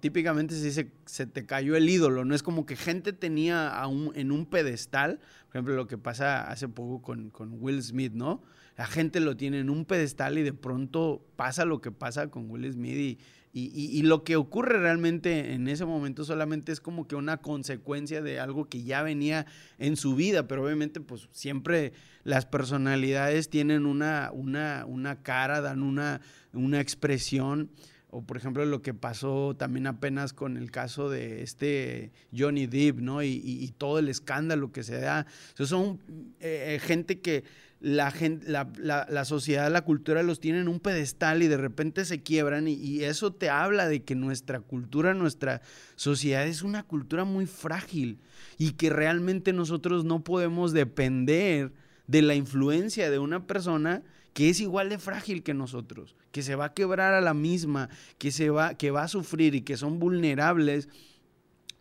típicamente 0.00 0.54
se 0.54 0.64
dice, 0.64 0.92
se 1.06 1.26
te 1.26 1.46
cayó 1.46 1.76
el 1.76 1.88
ídolo, 1.88 2.24
no 2.24 2.34
es 2.34 2.42
como 2.42 2.66
que 2.66 2.76
gente 2.76 3.12
tenía 3.12 3.72
en 4.14 4.32
un 4.32 4.46
pedestal, 4.46 5.20
por 5.46 5.56
ejemplo, 5.56 5.74
lo 5.74 5.86
que 5.86 5.98
pasa 5.98 6.50
hace 6.50 6.68
poco 6.68 7.02
con, 7.02 7.32
Will 7.60 7.82
Smith, 7.82 8.12
¿no? 8.12 8.42
La 8.76 8.86
gente 8.86 9.20
lo 9.20 9.36
tiene 9.36 9.60
en 9.60 9.70
un 9.70 9.84
pedestal 9.84 10.38
y 10.38 10.42
de 10.42 10.52
pronto 10.52 11.26
pasa 11.36 11.64
lo 11.64 11.80
que 11.80 11.90
pasa 11.90 12.30
con 12.30 12.50
Will 12.50 12.70
Smith 12.72 13.18
y, 13.52 14.02
lo 14.02 14.22
que 14.22 14.36
ocurre 14.36 14.78
realmente 14.78 15.52
en 15.54 15.66
ese 15.66 15.84
momento 15.84 16.22
solamente 16.22 16.70
es 16.70 16.80
como 16.80 17.08
que 17.08 17.16
una 17.16 17.38
consecuencia 17.38 18.22
de 18.22 18.38
algo 18.38 18.68
que 18.68 18.84
ya 18.84 19.02
venía 19.02 19.46
en 19.78 19.96
su 19.96 20.14
vida, 20.14 20.46
pero 20.46 20.64
obviamente 20.64 21.00
pues 21.00 21.28
siempre 21.32 21.92
las 22.22 22.46
personalidades 22.46 23.48
tienen 23.50 23.84
una, 23.84 24.30
una, 24.32 24.84
una 24.86 25.22
cara, 25.22 25.60
dan 25.60 25.82
una, 25.82 26.20
una 26.52 26.80
expresión 26.80 27.70
o 28.10 28.22
por 28.22 28.36
ejemplo 28.36 28.64
lo 28.64 28.80
que 28.80 28.94
pasó 28.94 29.54
también 29.56 29.86
apenas 29.86 30.32
con 30.32 30.56
el 30.56 30.70
caso 30.70 31.10
de 31.10 31.42
este 31.42 32.10
Johnny 32.36 32.66
Depp, 32.66 33.00
¿no? 33.00 33.22
Y, 33.22 33.74
todo 33.76 33.98
el 33.98 34.08
escándalo 34.08 34.72
que 34.72 34.82
se 34.82 34.98
da. 34.98 35.26
son 35.54 36.00
eh, 36.40 36.74
eh, 36.74 36.78
gente 36.80 37.20
que 37.20 37.44
la, 37.80 38.10
gente, 38.10 38.50
la, 38.50 39.24
sociedad, 39.24 39.70
la 39.70 39.82
cultura 39.82 40.22
los 40.22 40.40
tiene 40.40 40.60
en 40.60 40.68
un 40.68 40.80
pedestal 40.80 41.42
y 41.42 41.48
de 41.48 41.58
repente 41.58 42.04
se 42.04 42.22
quiebran 42.22 42.66
y, 42.66 42.72
y, 42.72 43.04
eso 43.04 43.32
te 43.32 43.50
habla 43.50 43.88
de 43.88 44.02
que 44.02 44.14
nuestra 44.14 44.60
cultura, 44.60 45.14
nuestra 45.14 45.60
sociedad 45.94 46.46
es 46.46 46.62
una 46.62 46.82
cultura 46.82 47.24
muy 47.24 47.46
frágil 47.46 48.18
y 48.56 48.72
que 48.72 48.90
realmente 48.90 49.52
nosotros 49.52 50.04
no 50.04 50.24
podemos 50.24 50.72
depender 50.72 51.72
de 52.06 52.22
la 52.22 52.34
influencia 52.34 53.10
de 53.10 53.18
una 53.18 53.46
persona 53.46 54.02
que 54.38 54.50
es 54.50 54.60
igual 54.60 54.88
de 54.88 54.98
frágil 54.98 55.42
que 55.42 55.52
nosotros, 55.52 56.14
que 56.30 56.42
se 56.42 56.54
va 56.54 56.66
a 56.66 56.72
quebrar 56.72 57.12
a 57.12 57.20
la 57.20 57.34
misma, 57.34 57.88
que, 58.18 58.30
se 58.30 58.50
va, 58.50 58.74
que 58.74 58.92
va 58.92 59.02
a 59.02 59.08
sufrir 59.08 59.56
y 59.56 59.62
que 59.62 59.76
son 59.76 59.98
vulnerables. 59.98 60.88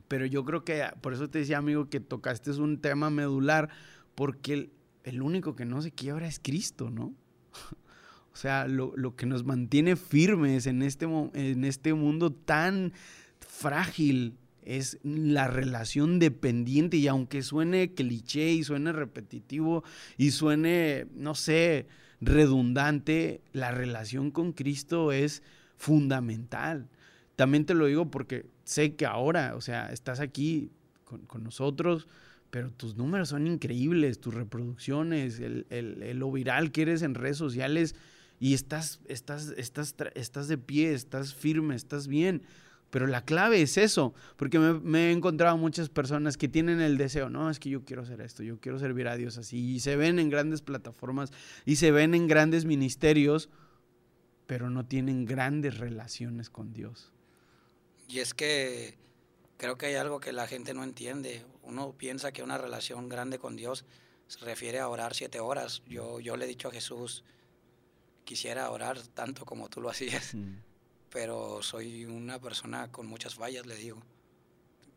Pero 0.07 0.25
yo 0.25 0.43
creo 0.43 0.65
que, 0.65 0.83
por 1.01 1.13
eso 1.13 1.29
te 1.29 1.37
decía, 1.37 1.59
amigo, 1.59 1.87
que 1.87 1.99
tocaste 1.99 2.49
es 2.49 2.57
un 2.57 2.81
tema 2.81 3.11
medular, 3.11 3.69
porque 4.15 4.71
el, 5.03 5.21
único 5.21 5.55
que 5.55 5.65
no 5.65 5.83
se 5.83 5.91
quiebra 5.91 6.25
es 6.25 6.39
Cristo, 6.39 6.89
¿no? 6.89 7.13
o 8.33 8.35
sea, 8.35 8.67
lo, 8.67 8.91
lo, 8.95 9.15
que 9.15 9.27
nos 9.27 9.43
mantiene 9.43 9.95
firmes 9.95 10.65
en 10.65 10.81
este, 10.81 11.05
en 11.05 11.63
este 11.63 11.93
mundo 11.93 12.33
tan 12.33 12.91
frágil 13.39 14.35
es 14.63 14.97
la 15.03 15.47
relación 15.47 16.17
dependiente 16.17 16.97
y 16.97 17.07
aunque 17.07 17.43
suene 17.43 17.93
cliché 17.93 18.49
y 18.49 18.63
suene 18.63 18.93
repetitivo 18.93 19.83
y 20.17 20.31
suene, 20.31 21.05
no 21.13 21.35
sé, 21.35 21.85
redundante, 22.21 23.41
la 23.53 23.71
relación 23.71 24.31
con 24.31 24.53
Cristo 24.53 25.11
es 25.11 25.43
fundamental. 25.75 26.89
También 27.35 27.65
te 27.65 27.73
lo 27.73 27.85
digo 27.85 28.09
porque 28.09 28.45
sé 28.63 28.95
que 28.95 29.05
ahora, 29.05 29.55
o 29.55 29.61
sea, 29.61 29.91
estás 29.91 30.19
aquí 30.19 30.71
con, 31.03 31.43
nosotros, 31.43 32.07
pero 32.49 32.71
tus 32.71 32.95
números 32.95 33.29
son 33.29 33.47
increíbles, 33.47 34.19
tus 34.19 34.33
reproducciones, 34.33 35.39
el, 35.39 35.65
el, 35.69 36.17
lo 36.17 36.31
viral 36.31 36.71
que 36.71 36.81
eres 36.81 37.01
en 37.01 37.13
redes 37.13 37.37
sociales 37.37 37.95
y 38.39 38.53
estás, 38.53 38.99
estás, 39.07 39.53
estás, 39.57 39.95
estás 40.15 40.47
de 40.47 40.57
pie, 40.57 40.93
estás 40.93 41.33
firme, 41.33 41.75
estás 41.75 42.07
bien. 42.07 42.41
Pero 42.89 43.05
la 43.07 43.25
clave 43.25 43.61
es 43.61 43.77
eso, 43.77 44.13
porque 44.37 44.59
me, 44.59 45.09
he 45.09 45.11
encontrado 45.11 45.57
muchas 45.57 45.89
personas 45.89 46.37
que 46.37 46.47
tienen 46.47 46.79
el 46.79 46.97
deseo, 46.97 47.29
no, 47.29 47.49
es 47.49 47.59
que 47.59 47.69
yo 47.69 47.83
quiero 47.83 48.03
hacer 48.03 48.21
esto, 48.21 48.43
yo 48.43 48.59
quiero 48.59 48.79
servir 48.79 49.07
a 49.09 49.17
Dios 49.17 49.37
así, 49.37 49.75
y 49.75 49.79
se 49.81 49.97
ven 49.97 50.19
en 50.19 50.29
grandes 50.29 50.61
plataformas 50.61 51.31
y 51.65 51.75
se 51.75 51.91
ven 51.91 52.15
en 52.15 52.27
grandes 52.27 52.65
ministerios, 52.65 53.49
pero 54.45 54.69
no 54.69 54.85
tienen 54.85 55.25
grandes 55.25 55.77
relaciones 55.77 56.49
con 56.49 56.71
Dios. 56.71 57.11
Y 58.07 58.19
es 58.19 58.33
que 58.33 58.97
creo 59.57 59.77
que 59.77 59.87
hay 59.87 59.95
algo 59.95 60.19
que 60.19 60.31
la 60.31 60.47
gente 60.47 60.73
no 60.73 60.83
entiende. 60.83 61.43
Uno 61.63 61.91
piensa 61.91 62.31
que 62.31 62.43
una 62.43 62.57
relación 62.57 63.09
grande 63.09 63.37
con 63.37 63.57
Dios 63.57 63.83
se 64.27 64.39
refiere 64.39 64.79
a 64.79 64.87
orar 64.87 65.13
siete 65.13 65.39
horas. 65.39 65.81
Yo, 65.87 66.19
yo 66.21 66.37
le 66.37 66.45
he 66.45 66.47
dicho 66.47 66.69
a 66.69 66.71
Jesús, 66.71 67.25
quisiera 68.23 68.69
orar 68.69 69.01
tanto 69.01 69.45
como 69.45 69.69
tú 69.69 69.81
lo 69.81 69.89
hacías, 69.89 70.35
pero 71.17 71.63
soy 71.63 72.05
una 72.05 72.37
persona 72.37 72.91
con 72.91 73.07
muchas 73.07 73.33
fallas, 73.33 73.65
le 73.65 73.75
digo. 73.75 74.03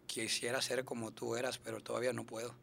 Quisiera 0.07 0.61
ser 0.61 0.85
como 0.85 1.13
tú 1.13 1.35
eras, 1.35 1.57
pero 1.57 1.81
todavía 1.81 2.13
no 2.13 2.25
puedo. 2.25 2.55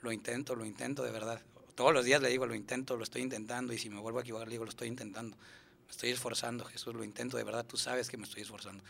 Lo 0.00 0.12
intento, 0.12 0.54
lo 0.54 0.64
intento 0.64 1.02
de 1.02 1.10
verdad. 1.10 1.42
Todos 1.74 1.92
los 1.92 2.04
días 2.04 2.22
le 2.22 2.28
digo, 2.28 2.46
lo 2.46 2.54
intento, 2.54 2.96
lo 2.96 3.02
estoy 3.02 3.22
intentando, 3.22 3.72
y 3.72 3.78
si 3.78 3.90
me 3.90 3.98
vuelvo 3.98 4.20
a 4.20 4.22
equivocar, 4.22 4.46
le 4.46 4.52
digo, 4.52 4.62
lo 4.62 4.70
estoy 4.70 4.86
intentando. 4.86 5.36
Me 5.36 5.90
estoy 5.90 6.10
esforzando, 6.10 6.64
Jesús, 6.66 6.94
lo 6.94 7.02
intento, 7.02 7.36
de 7.36 7.42
verdad, 7.42 7.66
tú 7.66 7.76
sabes 7.76 8.08
que 8.08 8.16
me 8.16 8.26
estoy 8.26 8.42
esforzando. 8.42 8.84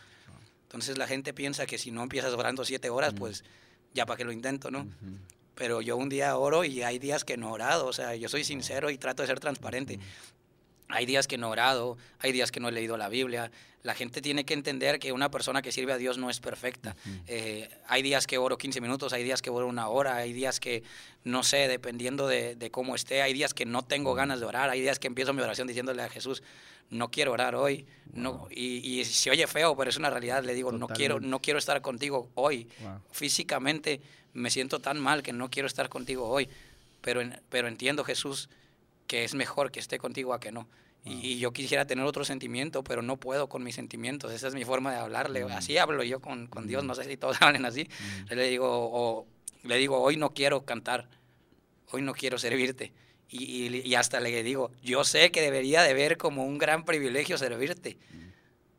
Entonces 0.61 0.99
la 0.99 1.07
gente 1.07 1.33
piensa 1.33 1.65
que 1.65 1.79
si 1.79 1.89
no 1.89 2.03
empiezas 2.03 2.31
orando 2.33 2.63
siete 2.63 2.91
horas, 2.91 3.15
pues 3.17 3.43
ya 3.95 4.05
para 4.05 4.17
qué 4.17 4.23
lo 4.23 4.31
intento, 4.31 4.69
¿no? 4.69 4.87
Pero 5.55 5.81
yo 5.81 5.97
un 5.97 6.09
día 6.09 6.37
oro 6.37 6.63
y 6.63 6.83
hay 6.83 6.99
días 6.99 7.23
que 7.23 7.37
no 7.37 7.49
he 7.49 7.51
orado, 7.53 7.87
o 7.87 7.93
sea, 7.93 8.15
yo 8.15 8.29
soy 8.29 8.43
sincero 8.43 8.91
y 8.91 8.99
trato 8.99 9.23
de 9.23 9.27
ser 9.29 9.39
transparente. 9.39 9.99
Hay 10.89 11.05
días 11.05 11.27
que 11.27 11.37
no 11.37 11.47
he 11.47 11.51
orado, 11.51 11.97
hay 12.19 12.31
días 12.31 12.51
que 12.51 12.59
no 12.59 12.69
he 12.69 12.71
leído 12.71 12.97
la 12.97 13.09
Biblia. 13.09 13.51
La 13.83 13.93
gente 13.93 14.21
tiene 14.21 14.45
que 14.45 14.53
entender 14.53 14.99
que 14.99 15.11
una 15.11 15.29
persona 15.29 15.61
que 15.61 15.71
sirve 15.71 15.93
a 15.93 15.97
Dios 15.97 16.17
no 16.17 16.29
es 16.29 16.39
perfecta. 16.39 16.95
Eh, 17.27 17.69
hay 17.87 18.01
días 18.01 18.27
que 18.27 18.37
oro 18.37 18.57
15 18.57 18.81
minutos, 18.81 19.13
hay 19.13 19.23
días 19.23 19.41
que 19.41 19.49
oro 19.49 19.67
una 19.67 19.87
hora, 19.89 20.15
hay 20.15 20.33
días 20.33 20.59
que, 20.59 20.83
no 21.23 21.43
sé, 21.43 21.67
dependiendo 21.67 22.27
de, 22.27 22.69
cómo 22.71 22.95
esté, 22.95 23.21
hay 23.21 23.33
días 23.33 23.53
que 23.53 23.65
no 23.65 23.83
tengo 23.83 24.15
ganas 24.15 24.39
de 24.39 24.45
orar, 24.45 24.69
hay 24.69 24.81
días 24.81 24.99
que 24.99 25.07
empiezo 25.07 25.33
mi 25.33 25.41
oración 25.41 25.67
diciéndole 25.67 26.01
a 26.01 26.09
Jesús, 26.09 26.41
no 26.89 27.09
quiero 27.09 27.31
orar 27.31 27.55
hoy. 27.55 27.85
No, 28.13 28.47
y, 28.49 28.99
y 28.99 29.05
se 29.05 29.29
oye 29.29 29.45
feo, 29.47 29.75
pero 29.75 29.89
es 29.89 29.97
una 29.97 30.09
realidad. 30.09 30.43
Le 30.43 30.53
digo, 30.53 30.71
no 30.71 30.87
quiero, 30.87 31.19
no 31.19 31.39
quiero 31.39 31.59
estar 31.59 31.81
contigo 31.81 32.29
hoy. 32.35 32.67
Físicamente 33.11 34.01
me 34.33 34.49
siento 34.49 34.79
tan 34.79 34.99
mal 34.99 35.23
que 35.23 35.33
no 35.33 35.49
quiero 35.49 35.67
estar 35.67 35.89
contigo 35.89 36.27
hoy. 36.27 36.47
Pero, 37.01 37.21
pero 37.49 37.67
entiendo, 37.67 38.03
Jesús, 38.03 38.49
que 39.07 39.23
es 39.23 39.35
mejor 39.35 39.71
que 39.71 39.79
esté 39.79 39.97
contigo 39.97 40.33
a 40.33 40.39
que 40.39 40.51
no. 40.51 40.67
Y, 41.05 41.37
yo 41.37 41.53
quisiera 41.53 41.85
tener 41.85 42.03
otro 42.03 42.25
sentimiento, 42.25 42.83
pero 42.83 43.03
no 43.03 43.17
puedo 43.17 43.47
con 43.47 43.63
mis 43.63 43.75
sentimientos. 43.75 44.31
Esa 44.31 44.47
es 44.47 44.55
mi 44.55 44.65
forma 44.65 44.91
de 44.91 44.97
hablarle. 44.97 45.45
Mm. 45.45 45.51
Así 45.51 45.77
hablo 45.77 46.03
yo 46.03 46.19
con, 46.19 46.47
con, 46.47 46.65
Dios. 46.65 46.83
No 46.83 46.95
sé 46.95 47.03
si 47.03 47.15
todos 47.15 47.37
hablen 47.41 47.65
así. 47.65 47.87
Mm. 48.29 48.33
Le 48.33 48.47
digo, 48.47 48.67
o, 48.67 49.27
le 49.63 49.77
digo, 49.77 50.01
hoy 50.01 50.17
no 50.17 50.33
quiero 50.33 50.65
cantar. 50.65 51.07
Hoy 51.91 52.01
no 52.01 52.13
quiero 52.13 52.39
servirte. 52.39 52.91
Y, 53.29 53.87
y, 53.87 53.95
hasta 53.95 54.19
le 54.19 54.43
digo, 54.43 54.71
yo 54.81 55.03
sé 55.03 55.31
que 55.31 55.41
debería 55.41 55.83
de 55.83 55.93
ver 55.93 56.17
como 56.17 56.45
un 56.45 56.57
gran 56.57 56.85
privilegio 56.85 57.37
servirte, 57.37 57.97
mm. 58.11 58.29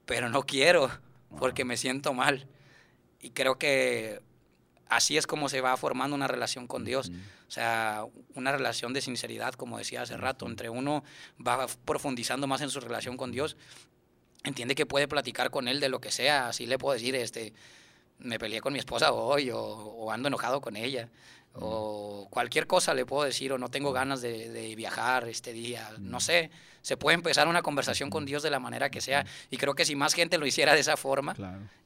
pero 0.05 0.29
no 0.29 0.43
quiero 0.43 0.91
porque 1.39 1.65
me 1.65 1.77
siento 1.77 2.13
mal. 2.13 2.49
Y 3.21 3.31
creo 3.31 3.57
que 3.57 4.21
así 4.89 5.17
es 5.17 5.27
como 5.27 5.49
se 5.49 5.61
va 5.61 5.77
formando 5.77 6.15
una 6.15 6.29
relación 6.29 6.67
con 6.67 6.85
Dios. 6.85 7.11
O 7.49 7.51
sea, 7.51 8.05
una 8.35 8.53
relación 8.53 8.93
de 8.93 9.01
sinceridad, 9.01 9.55
como 9.55 9.79
decía 9.79 10.03
hace 10.03 10.17
rato, 10.17 10.47
entre 10.47 10.69
uno 10.69 11.05
va 11.45 11.67
profundizando 11.85 12.47
más 12.47 12.61
en 12.61 12.71
su 12.71 12.81
relación 12.81 13.17
con 13.17 13.33
Dios, 13.33 13.57
entiende 14.45 14.75
que 14.75 14.87
puede 14.87 15.09
platicar 15.09 15.51
con 15.51 15.69
Él 15.69 15.81
de 15.81 15.89
lo 15.89 16.01
que 16.01 16.11
sea, 16.11 16.49
así 16.49 16.67
le 16.67 16.79
puedo 16.79 16.95
decir, 16.95 17.15
este, 17.15 17.53
me 18.19 18.39
peleé 18.39 18.61
con 18.61 18.73
mi 18.73 18.79
esposa 18.79 19.13
hoy 19.13 19.51
o, 19.53 20.11
ando 20.11 20.29
enojado 20.29 20.61
con 20.61 20.77
ella 20.77 21.09
o 21.59 22.29
cualquier 22.31 22.67
cosa 22.67 22.93
le 22.93 23.07
puedo 23.07 23.25
decir 23.25 23.51
o 23.53 23.59
no 23.59 23.71
tengo 23.71 23.93
ganas 23.93 24.21
de, 24.21 24.51
de 24.51 24.77
viajar 24.77 25.27
este 25.27 25.53
día, 25.55 25.91
no 25.99 26.21
sé 26.21 26.51
se 26.87 26.97
puede 26.97 27.17
empezar 27.17 27.49
una 27.49 27.63
conversación 27.63 28.11
con 28.11 28.25
Dios 28.27 28.45
de 28.45 28.51
la 28.51 28.61
manera 28.61 28.91
que 28.91 29.01
sea. 29.01 29.27
Y 29.51 29.57
creo 29.57 29.75
que 29.75 29.85
si 29.85 29.97
más 29.97 30.15
gente 30.15 30.39
lo 30.39 30.47
hiciera 30.47 30.73
de 30.73 30.79
esa 30.79 30.97
forma, 30.97 31.35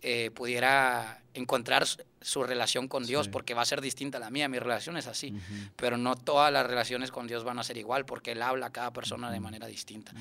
eh, 0.03 0.31
pudiera 0.35 1.23
encontrar 1.33 1.87
su, 2.21 2.43
relación 2.43 2.87
con 2.87 3.07
Dios, 3.07 3.27
porque 3.27 3.55
va 3.55 3.63
a 3.63 3.65
ser 3.65 3.81
distinta 3.81 4.19
a 4.19 4.21
la 4.21 4.29
mía. 4.29 4.47
Mi 4.51 4.59
relación 4.59 4.99
es 4.99 5.07
así, 5.07 5.35
pero 5.77 5.97
no 5.97 6.17
todas 6.17 6.53
las 6.53 6.67
relaciones 6.67 7.11
con 7.11 7.27
Dios 7.27 7.45
van 7.45 7.59
a 7.59 7.63
ser 7.63 7.79
igual, 7.79 8.05
porque 8.05 8.33
Él 8.33 8.43
habla 8.43 8.67
a 8.67 8.73
cada 8.73 8.93
persona 8.93 9.31
de 9.31 9.41
manera 9.41 9.67
distinta. 9.69 10.13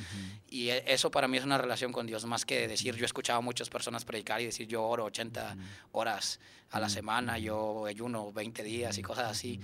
Y 0.50 0.70
e, 0.70 0.82
eso 0.88 1.12
para 1.12 1.28
mí 1.28 1.36
es 1.36 1.44
una 1.44 1.58
relación 1.58 1.92
con 1.92 2.08
Dios, 2.08 2.24
más 2.24 2.46
que 2.46 2.66
decir, 2.66 2.96
yo 2.96 3.04
he 3.04 3.06
escuchado 3.06 3.40
a 3.40 3.42
muchas 3.42 3.70
personas 3.70 4.06
predicar 4.06 4.40
y 4.40 4.46
decir, 4.46 4.66
yo 4.66 4.82
oro 4.82 5.04
80 5.04 5.58
horas 5.92 6.40
a 6.72 6.80
la 6.80 6.88
semana, 6.88 7.38
yo 7.38 7.86
ayuno 7.86 8.32
20 8.32 8.64
días 8.64 8.98
y 8.98 9.02
cosas 9.02 9.30
así 9.30 9.60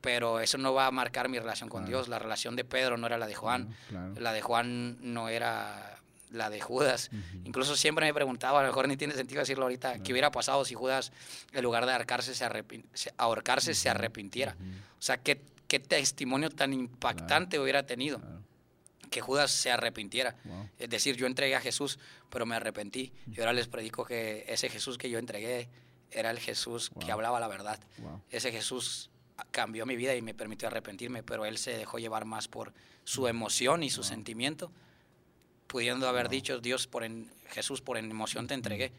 pero 0.00 0.40
eso 0.40 0.58
no 0.58 0.72
va 0.72 0.86
a 0.86 0.90
marcar 0.90 1.28
mi 1.28 1.38
relación 1.38 1.68
con 1.68 1.84
Dios. 1.84 2.08
La 2.08 2.18
relación 2.18 2.56
de 2.56 2.64
Pedro 2.64 2.96
no 2.96 3.06
era 3.06 3.18
la 3.18 3.26
de 3.26 3.34
Juan, 3.34 3.74
la 4.16 4.32
de 4.32 4.42
Juan 4.42 4.98
no 5.00 5.28
era 5.28 5.98
la 6.30 6.48
de 6.48 6.60
Judas. 6.60 7.10
Incluso 7.44 7.76
siempre 7.76 8.06
me 8.06 8.14
preguntaba, 8.14 8.60
a 8.60 8.62
lo 8.62 8.68
mejor 8.68 8.88
ni 8.88 8.96
tiene 8.96 9.14
sentido 9.14 9.40
decirlo 9.40 9.64
ahorita, 9.64 9.98
qué 10.02 10.12
hubiera 10.12 10.30
pasado 10.30 10.64
si 10.64 10.74
Judas, 10.74 11.12
en 11.52 11.62
lugar 11.62 11.86
de 11.86 11.92
ahorcarse, 11.92 12.34
se, 12.34 12.48
ahorcarse, 13.16 13.74
se 13.74 13.88
arrepintiera. 13.88 14.56
O 14.98 15.02
sea, 15.02 15.18
¿qué, 15.18 15.40
qué 15.70 15.78
testimonio 15.78 16.50
tan 16.50 16.72
impactante 16.72 17.60
hubiera 17.60 17.86
tenido. 17.86 18.20
Que 19.08 19.20
Judas 19.20 19.52
se 19.52 19.70
arrepintiera. 19.70 20.36
Es 20.78 20.90
decir, 20.90 21.16
yo 21.16 21.26
entregué 21.26 21.54
a 21.54 21.60
Jesús, 21.60 21.98
pero 22.28 22.44
me 22.44 22.56
arrepentí. 22.56 23.12
Y 23.30 23.40
ahora 23.40 23.52
les 23.52 23.68
predico 23.68 24.04
que 24.04 24.44
ese 24.48 24.68
Jesús 24.68 24.98
que 24.98 25.08
yo 25.08 25.18
entregué 25.18 25.68
era 26.10 26.30
el 26.32 26.40
Jesús 26.40 26.90
que 27.04 27.12
hablaba 27.12 27.38
la 27.38 27.46
verdad. 27.48 27.78
Ese 28.30 28.50
Jesús 28.50 29.10
cambió 29.50 29.86
mi 29.86 29.96
vida 29.96 30.14
y 30.14 30.22
me 30.22 30.34
permitió 30.34 30.68
arrepentirme, 30.68 31.22
pero 31.22 31.44
él 31.44 31.58
se 31.58 31.76
dejó 31.76 31.98
llevar 31.98 32.24
más 32.24 32.48
por 32.48 32.72
su 33.04 33.28
emoción 33.28 33.82
y 33.82 33.90
su 33.90 34.02
sentimiento, 34.02 34.72
pudiendo 35.66 36.08
haber 36.08 36.28
dicho, 36.28 36.60
Dios, 36.60 36.86
por 36.86 37.04
en, 37.04 37.30
Jesús, 37.46 37.80
por 37.80 37.96
en 37.96 38.10
emoción 38.10 38.46
te 38.46 38.54
entregué, 38.54 38.92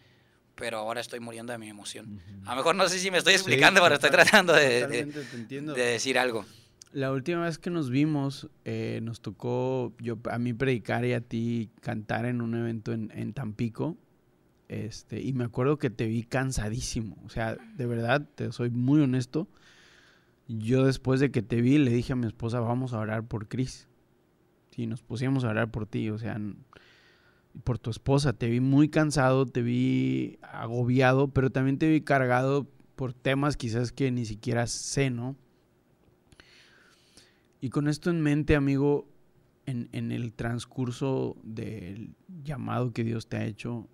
pero 0.55 0.79
ahora 0.79 1.01
estoy 1.01 1.19
muriendo 1.19 1.53
de 1.53 1.59
mi 1.59 1.69
emoción. 1.69 2.21
A 2.45 2.51
lo 2.51 2.57
mejor 2.57 2.75
no 2.75 2.87
sé 2.87 2.99
si 2.99 3.11
me 3.11 3.17
estoy 3.17 3.33
explicando, 3.33 3.81
pero 3.81 3.95
estoy 3.95 4.11
tratando 4.11 4.53
de, 4.53 4.87
de, 4.87 5.73
decir 5.73 6.17
algo. 6.17 6.45
La 6.91 7.11
última 7.11 7.45
vez 7.45 7.57
que 7.57 7.69
nos 7.69 7.89
vimos, 7.89 8.49
eh, 8.65 8.99
nos 9.01 9.21
tocó 9.21 9.93
yo, 9.99 10.17
a 10.29 10.37
mí 10.39 10.53
predicar 10.53 11.05
y 11.05 11.13
a 11.13 11.21
ti 11.21 11.69
cantar 11.81 12.25
en 12.25 12.41
un 12.41 12.53
evento 12.53 12.91
en, 12.91 13.11
en 13.15 13.33
Tampico. 13.33 13.97
Este, 14.67 15.21
y 15.21 15.33
me 15.33 15.43
acuerdo 15.43 15.77
que 15.77 15.89
te 15.89 16.05
vi 16.05 16.23
cansadísimo. 16.23 17.17
O 17.25 17.29
sea, 17.29 17.57
de 17.75 17.85
verdad, 17.85 18.27
te 18.35 18.51
soy 18.51 18.69
muy 18.69 19.01
honesto 19.01 19.47
yo 20.57 20.85
después 20.85 21.19
de 21.19 21.31
que 21.31 21.41
te 21.41 21.61
vi 21.61 21.77
le 21.77 21.91
dije 21.91 22.13
a 22.13 22.15
mi 22.15 22.27
esposa, 22.27 22.59
vamos 22.59 22.93
a 22.93 22.99
orar 22.99 23.27
por 23.27 23.47
Cris. 23.47 23.87
Sí, 24.71 24.87
nos 24.87 25.03
pusimos 25.03 25.43
a 25.43 25.49
orar 25.49 25.71
por 25.71 25.85
ti, 25.85 26.09
o 26.09 26.17
sea, 26.17 26.39
por 27.63 27.77
tu 27.77 27.89
esposa. 27.89 28.33
Te 28.33 28.49
vi 28.49 28.59
muy 28.59 28.89
cansado, 28.89 29.45
te 29.45 29.61
vi 29.61 30.39
agobiado, 30.41 31.27
pero 31.29 31.51
también 31.51 31.77
te 31.77 31.89
vi 31.89 32.01
cargado 32.01 32.67
por 32.95 33.13
temas 33.13 33.57
quizás 33.57 33.91
que 33.91 34.11
ni 34.11 34.25
siquiera 34.25 34.67
sé, 34.67 35.09
¿no? 35.09 35.35
Y 37.59 37.69
con 37.69 37.87
esto 37.87 38.09
en 38.09 38.21
mente, 38.21 38.55
amigo, 38.55 39.07
en, 39.65 39.89
en 39.91 40.11
el 40.11 40.33
transcurso 40.33 41.37
del 41.43 42.15
llamado 42.43 42.91
que 42.91 43.03
Dios 43.03 43.27
te 43.27 43.37
ha 43.37 43.45
hecho, 43.45 43.87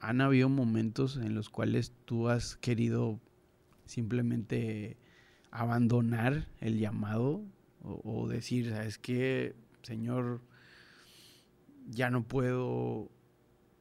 han 0.00 0.20
habido 0.20 0.48
momentos 0.48 1.16
en 1.16 1.34
los 1.34 1.48
cuales 1.48 1.92
tú 2.04 2.28
has 2.28 2.56
querido 2.56 3.18
simplemente 3.86 4.96
abandonar 5.50 6.46
el 6.60 6.78
llamado 6.78 7.42
o, 7.82 8.28
decir, 8.28 8.70
¿sabes 8.70 8.98
qué, 8.98 9.54
Señor? 9.82 10.40
Ya 11.90 12.10
no 12.10 12.22
puedo, 12.22 13.08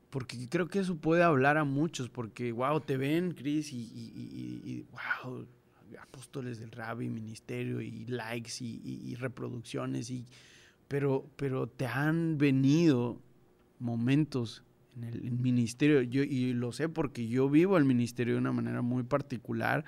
porque 0.10 0.48
creo 0.48 0.68
que 0.68 0.80
eso 0.80 0.96
puede 0.96 1.24
hablar 1.24 1.58
a 1.58 1.66
muchos, 1.66 2.10
porque, 2.10 2.52
wow, 2.52 2.80
te 2.80 2.96
ven, 2.96 3.34
Cris, 3.34 3.74
y, 3.74 3.78
y, 3.78 4.86
wow, 4.92 5.46
apóstoles 6.02 6.60
del 6.60 6.72
rabbi, 6.72 7.10
ministerio, 7.10 7.82
y 7.82 8.06
likes, 8.06 8.52
y, 8.62 9.16
reproducciones, 9.16 10.10
y, 10.10 10.26
pero, 10.88 11.30
pero 11.36 11.68
te 11.68 11.86
han 11.86 12.38
venido 12.38 13.20
momentos 13.80 14.64
en 14.96 15.04
el 15.04 15.32
ministerio, 15.32 16.02
yo, 16.02 16.24
y 16.24 16.54
lo 16.54 16.72
sé 16.72 16.90
porque 16.90 17.28
yo 17.28 17.50
vivo 17.50 17.78
el 17.78 17.86
ministerio 17.86 18.34
de 18.34 18.40
una 18.40 18.52
manera 18.52 18.82
muy 18.82 19.04
particular, 19.04 19.86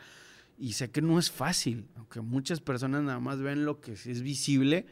y 0.60 0.74
sé 0.74 0.92
que 0.92 1.02
no 1.02 1.18
es 1.18 1.32
fácil, 1.32 1.88
aunque 1.96 2.20
muchas 2.20 2.60
personas 2.60 3.02
nada 3.04 3.20
más 3.20 3.40
ven 3.40 3.64
lo 3.64 3.80
que 3.80 3.94
es 3.94 4.22
visible, 4.22 4.86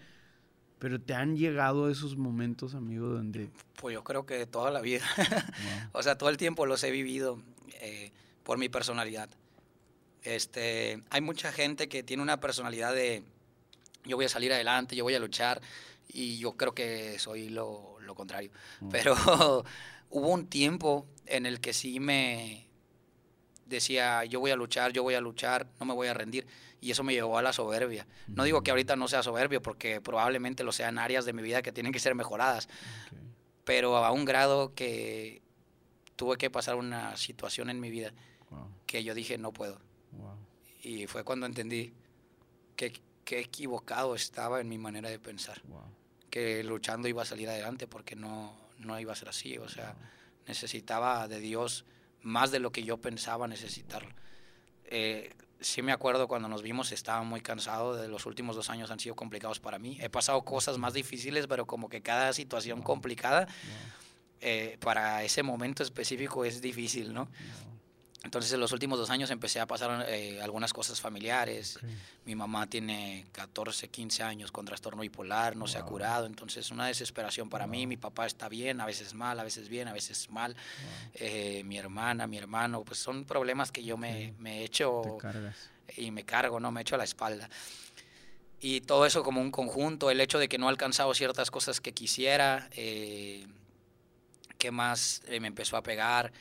pero 0.79 1.01
te 1.01 1.13
han 1.13 1.35
llegado 1.35 1.89
esos 1.89 2.15
momentos, 2.15 2.73
amigo, 2.73 3.07
donde... 3.07 3.49
Pues 3.75 3.93
yo 3.93 4.03
creo 4.03 4.25
que 4.25 4.45
toda 4.45 4.71
la 4.71 4.79
vida. 4.79 5.05
o 5.91 6.01
sea, 6.01 6.17
todo 6.17 6.29
el 6.29 6.37
tiempo 6.37 6.65
los 6.65 6.83
he 6.83 6.91
vivido 6.91 7.41
eh, 7.81 8.11
por 8.43 8.57
mi 8.57 8.69
personalidad. 8.69 9.29
Este, 10.23 11.03
hay 11.09 11.21
mucha 11.21 11.51
gente 11.51 11.89
que 11.89 12.01
tiene 12.01 12.23
una 12.23 12.39
personalidad 12.39 12.93
de, 12.93 13.23
yo 14.05 14.15
voy 14.15 14.25
a 14.25 14.29
salir 14.29 14.53
adelante, 14.53 14.95
yo 14.95 15.03
voy 15.03 15.15
a 15.15 15.19
luchar 15.19 15.61
y 16.07 16.37
yo 16.37 16.53
creo 16.53 16.73
que 16.73 17.19
soy 17.19 17.49
lo, 17.49 17.97
lo 17.99 18.15
contrario. 18.15 18.51
Pero 18.89 19.15
hubo 20.09 20.29
un 20.29 20.47
tiempo 20.47 21.07
en 21.25 21.45
el 21.45 21.59
que 21.59 21.73
sí 21.73 21.99
me 21.99 22.66
decía, 23.67 24.25
yo 24.25 24.39
voy 24.39 24.51
a 24.51 24.55
luchar, 24.55 24.91
yo 24.93 25.03
voy 25.03 25.15
a 25.15 25.21
luchar, 25.21 25.67
no 25.79 25.85
me 25.85 25.93
voy 25.93 26.07
a 26.07 26.13
rendir. 26.13 26.47
Y 26.79 26.91
eso 26.91 27.03
me 27.03 27.13
llevó 27.13 27.37
a 27.37 27.41
la 27.41 27.53
soberbia. 27.53 28.07
No 28.27 28.43
digo 28.43 28.61
que 28.61 28.71
ahorita 28.71 28.95
no 28.95 29.07
sea 29.07 29.23
soberbio, 29.23 29.61
porque 29.61 29.99
probablemente 30.01 30.63
lo 30.63 30.71
sean 30.71 30.99
áreas 30.99 31.25
de 31.25 31.33
mi 31.33 31.41
vida 31.41 31.61
que 31.61 31.71
tienen 31.71 31.91
que 31.91 31.99
ser 31.99 32.15
mejoradas. 32.15 32.69
Pero 33.63 33.97
a 33.97 34.11
un 34.11 34.25
grado 34.25 34.73
que 34.75 35.41
tuve 36.15 36.37
que 36.37 36.49
pasar 36.49 36.75
una 36.75 37.17
situación 37.17 37.69
en 37.69 37.79
mi 37.79 37.89
vida 37.89 38.13
que 38.85 39.03
yo 39.03 39.13
dije, 39.13 39.37
no 39.37 39.51
puedo. 39.51 39.79
Y 40.81 41.07
fue 41.07 41.23
cuando 41.23 41.45
entendí 41.45 41.93
que, 42.75 42.93
que, 43.25 43.39
equivocado 43.39 44.15
estaba 44.15 44.61
en 44.61 44.69
mi 44.69 44.77
manera 44.77 45.09
de 45.09 45.19
pensar. 45.19 45.61
Que 46.29 46.63
luchando 46.63 47.07
iba 47.07 47.23
a 47.23 47.25
salir 47.25 47.49
adelante 47.49 47.87
porque 47.87 48.15
no, 48.15 48.55
no 48.79 48.99
iba 48.99 49.11
a 49.13 49.15
ser 49.15 49.29
así. 49.29 49.57
O 49.57 49.67
sea, 49.67 49.95
necesitaba 50.47 51.27
de 51.27 51.39
Dios 51.39 51.85
más 52.27 52.51
de 52.51 52.59
lo 52.59 52.71
que 52.71 52.83
yo 52.83 52.97
pensaba 52.97 53.47
necesitarlo. 53.47 54.13
Eh, 54.85 55.33
sí 55.59 55.81
me 55.81 55.91
acuerdo 55.91 56.27
cuando 56.27 56.47
nos 56.47 56.61
vimos, 56.61 56.91
estaba 56.91 57.23
muy 57.23 57.41
cansado, 57.41 57.95
de 57.95 58.07
los 58.07 58.25
últimos 58.25 58.55
dos 58.55 58.69
años 58.69 58.91
han 58.91 58.99
sido 58.99 59.15
complicados 59.15 59.59
para 59.59 59.79
mí. 59.79 59.97
He 60.01 60.09
pasado 60.09 60.43
cosas 60.43 60.77
más 60.77 60.93
difíciles, 60.93 61.47
pero 61.47 61.65
como 61.65 61.89
que 61.89 62.01
cada 62.01 62.33
situación 62.33 62.81
complicada, 62.81 63.47
eh, 64.41 64.77
para 64.81 65.23
ese 65.23 65.41
momento 65.41 65.83
específico 65.83 66.45
es 66.45 66.61
difícil, 66.61 67.13
¿no? 67.13 67.29
Entonces 68.23 68.51
en 68.51 68.59
los 68.59 68.71
últimos 68.71 68.97
dos 68.97 69.09
años 69.09 69.29
empecé 69.29 69.59
a 69.59 69.67
pasar 69.67 70.05
eh, 70.09 70.41
algunas 70.41 70.73
cosas 70.73 70.99
familiares. 70.99 71.79
Mi 72.25 72.35
mamá 72.35 72.67
tiene 72.67 73.27
14, 73.31 73.89
15 73.89 74.23
años 74.23 74.51
con 74.51 74.65
trastorno 74.65 75.01
bipolar, 75.01 75.55
no 75.55 75.67
se 75.67 75.77
ha 75.77 75.83
curado, 75.83 76.25
entonces 76.25 76.71
una 76.71 76.87
desesperación 76.87 77.49
para 77.49 77.67
mí. 77.67 77.85
Mi 77.85 77.95
papá 77.95 78.25
está 78.25 78.49
bien, 78.49 78.81
a 78.81 78.85
veces 78.85 79.13
mal, 79.13 79.39
a 79.39 79.43
veces 79.43 79.69
bien, 79.69 79.87
a 79.87 79.93
veces 79.93 80.29
mal. 80.31 80.55
Eh, 81.13 81.63
mi 81.63 81.77
hermana, 81.77 82.25
mi 82.27 82.37
hermano, 82.37 82.83
pues 82.83 82.99
son 82.99 83.23
problemas 83.23 83.71
que 83.71 83.83
yo 83.83 83.97
me, 83.97 84.33
me 84.39 84.59
he 84.59 84.63
hecho 84.65 85.19
y 85.95 86.11
me 86.11 86.23
cargo, 86.25 86.59
¿no? 86.59 86.71
Me 86.71 86.81
echo 86.81 86.95
a 86.95 86.97
la 86.97 87.03
espalda. 87.03 87.49
Y 88.59 88.81
todo 88.81 89.05
eso 89.05 89.23
como 89.23 89.39
un 89.39 89.51
conjunto, 89.51 90.09
el 90.09 90.19
hecho 90.19 90.39
de 90.39 90.49
que 90.49 90.57
no 90.57 90.65
he 90.65 90.69
alcanzado 90.69 91.13
ciertas 91.13 91.51
cosas 91.51 91.79
que 91.79 91.93
quisiera, 91.93 92.67
eh, 92.71 93.45
¿qué 94.57 94.71
más 94.71 95.21
me 95.29 95.47
empezó 95.47 95.77
a 95.77 95.83
pegar? 95.83 96.33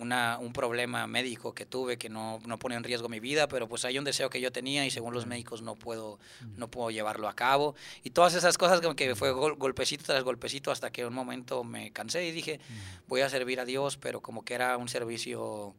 Una, 0.00 0.38
un 0.38 0.52
problema 0.52 1.06
médico 1.06 1.54
que 1.54 1.66
tuve 1.66 1.98
que 1.98 2.08
no, 2.08 2.40
no, 2.46 2.58
pone 2.58 2.74
en 2.74 2.82
riesgo 2.82 3.08
mi 3.08 3.20
vida, 3.20 3.48
pero 3.48 3.68
pues 3.68 3.84
hay 3.84 3.98
un 3.98 4.04
deseo 4.04 4.30
que 4.30 4.40
yo 4.40 4.50
tenía 4.50 4.86
y 4.86 4.90
según 4.90 5.12
los 5.12 5.26
médicos 5.26 5.60
no 5.60 5.74
puedo, 5.74 6.18
no 6.56 6.68
puedo 6.68 6.90
llevarlo 6.90 7.28
a 7.28 7.34
cabo. 7.34 7.74
Y 8.02 8.10
todas 8.10 8.34
esas 8.34 8.56
cosas 8.56 8.80
como 8.80 8.96
que 8.96 9.14
fue 9.14 9.30
golpecito 9.30 10.04
tras 10.04 10.24
golpecito 10.24 10.70
hasta 10.70 10.90
que 10.90 11.04
un 11.04 11.14
momento 11.14 11.64
me 11.64 11.92
cansé 11.92 12.24
y 12.26 12.32
dije, 12.32 12.60
voy 13.08 13.20
a 13.20 13.28
servir 13.28 13.60
a 13.60 13.64
Dios, 13.64 13.98
pero 13.98 14.20
como 14.20 14.44
que 14.44 14.54
era 14.54 14.76
un 14.78 14.88
servicio, 14.88 15.74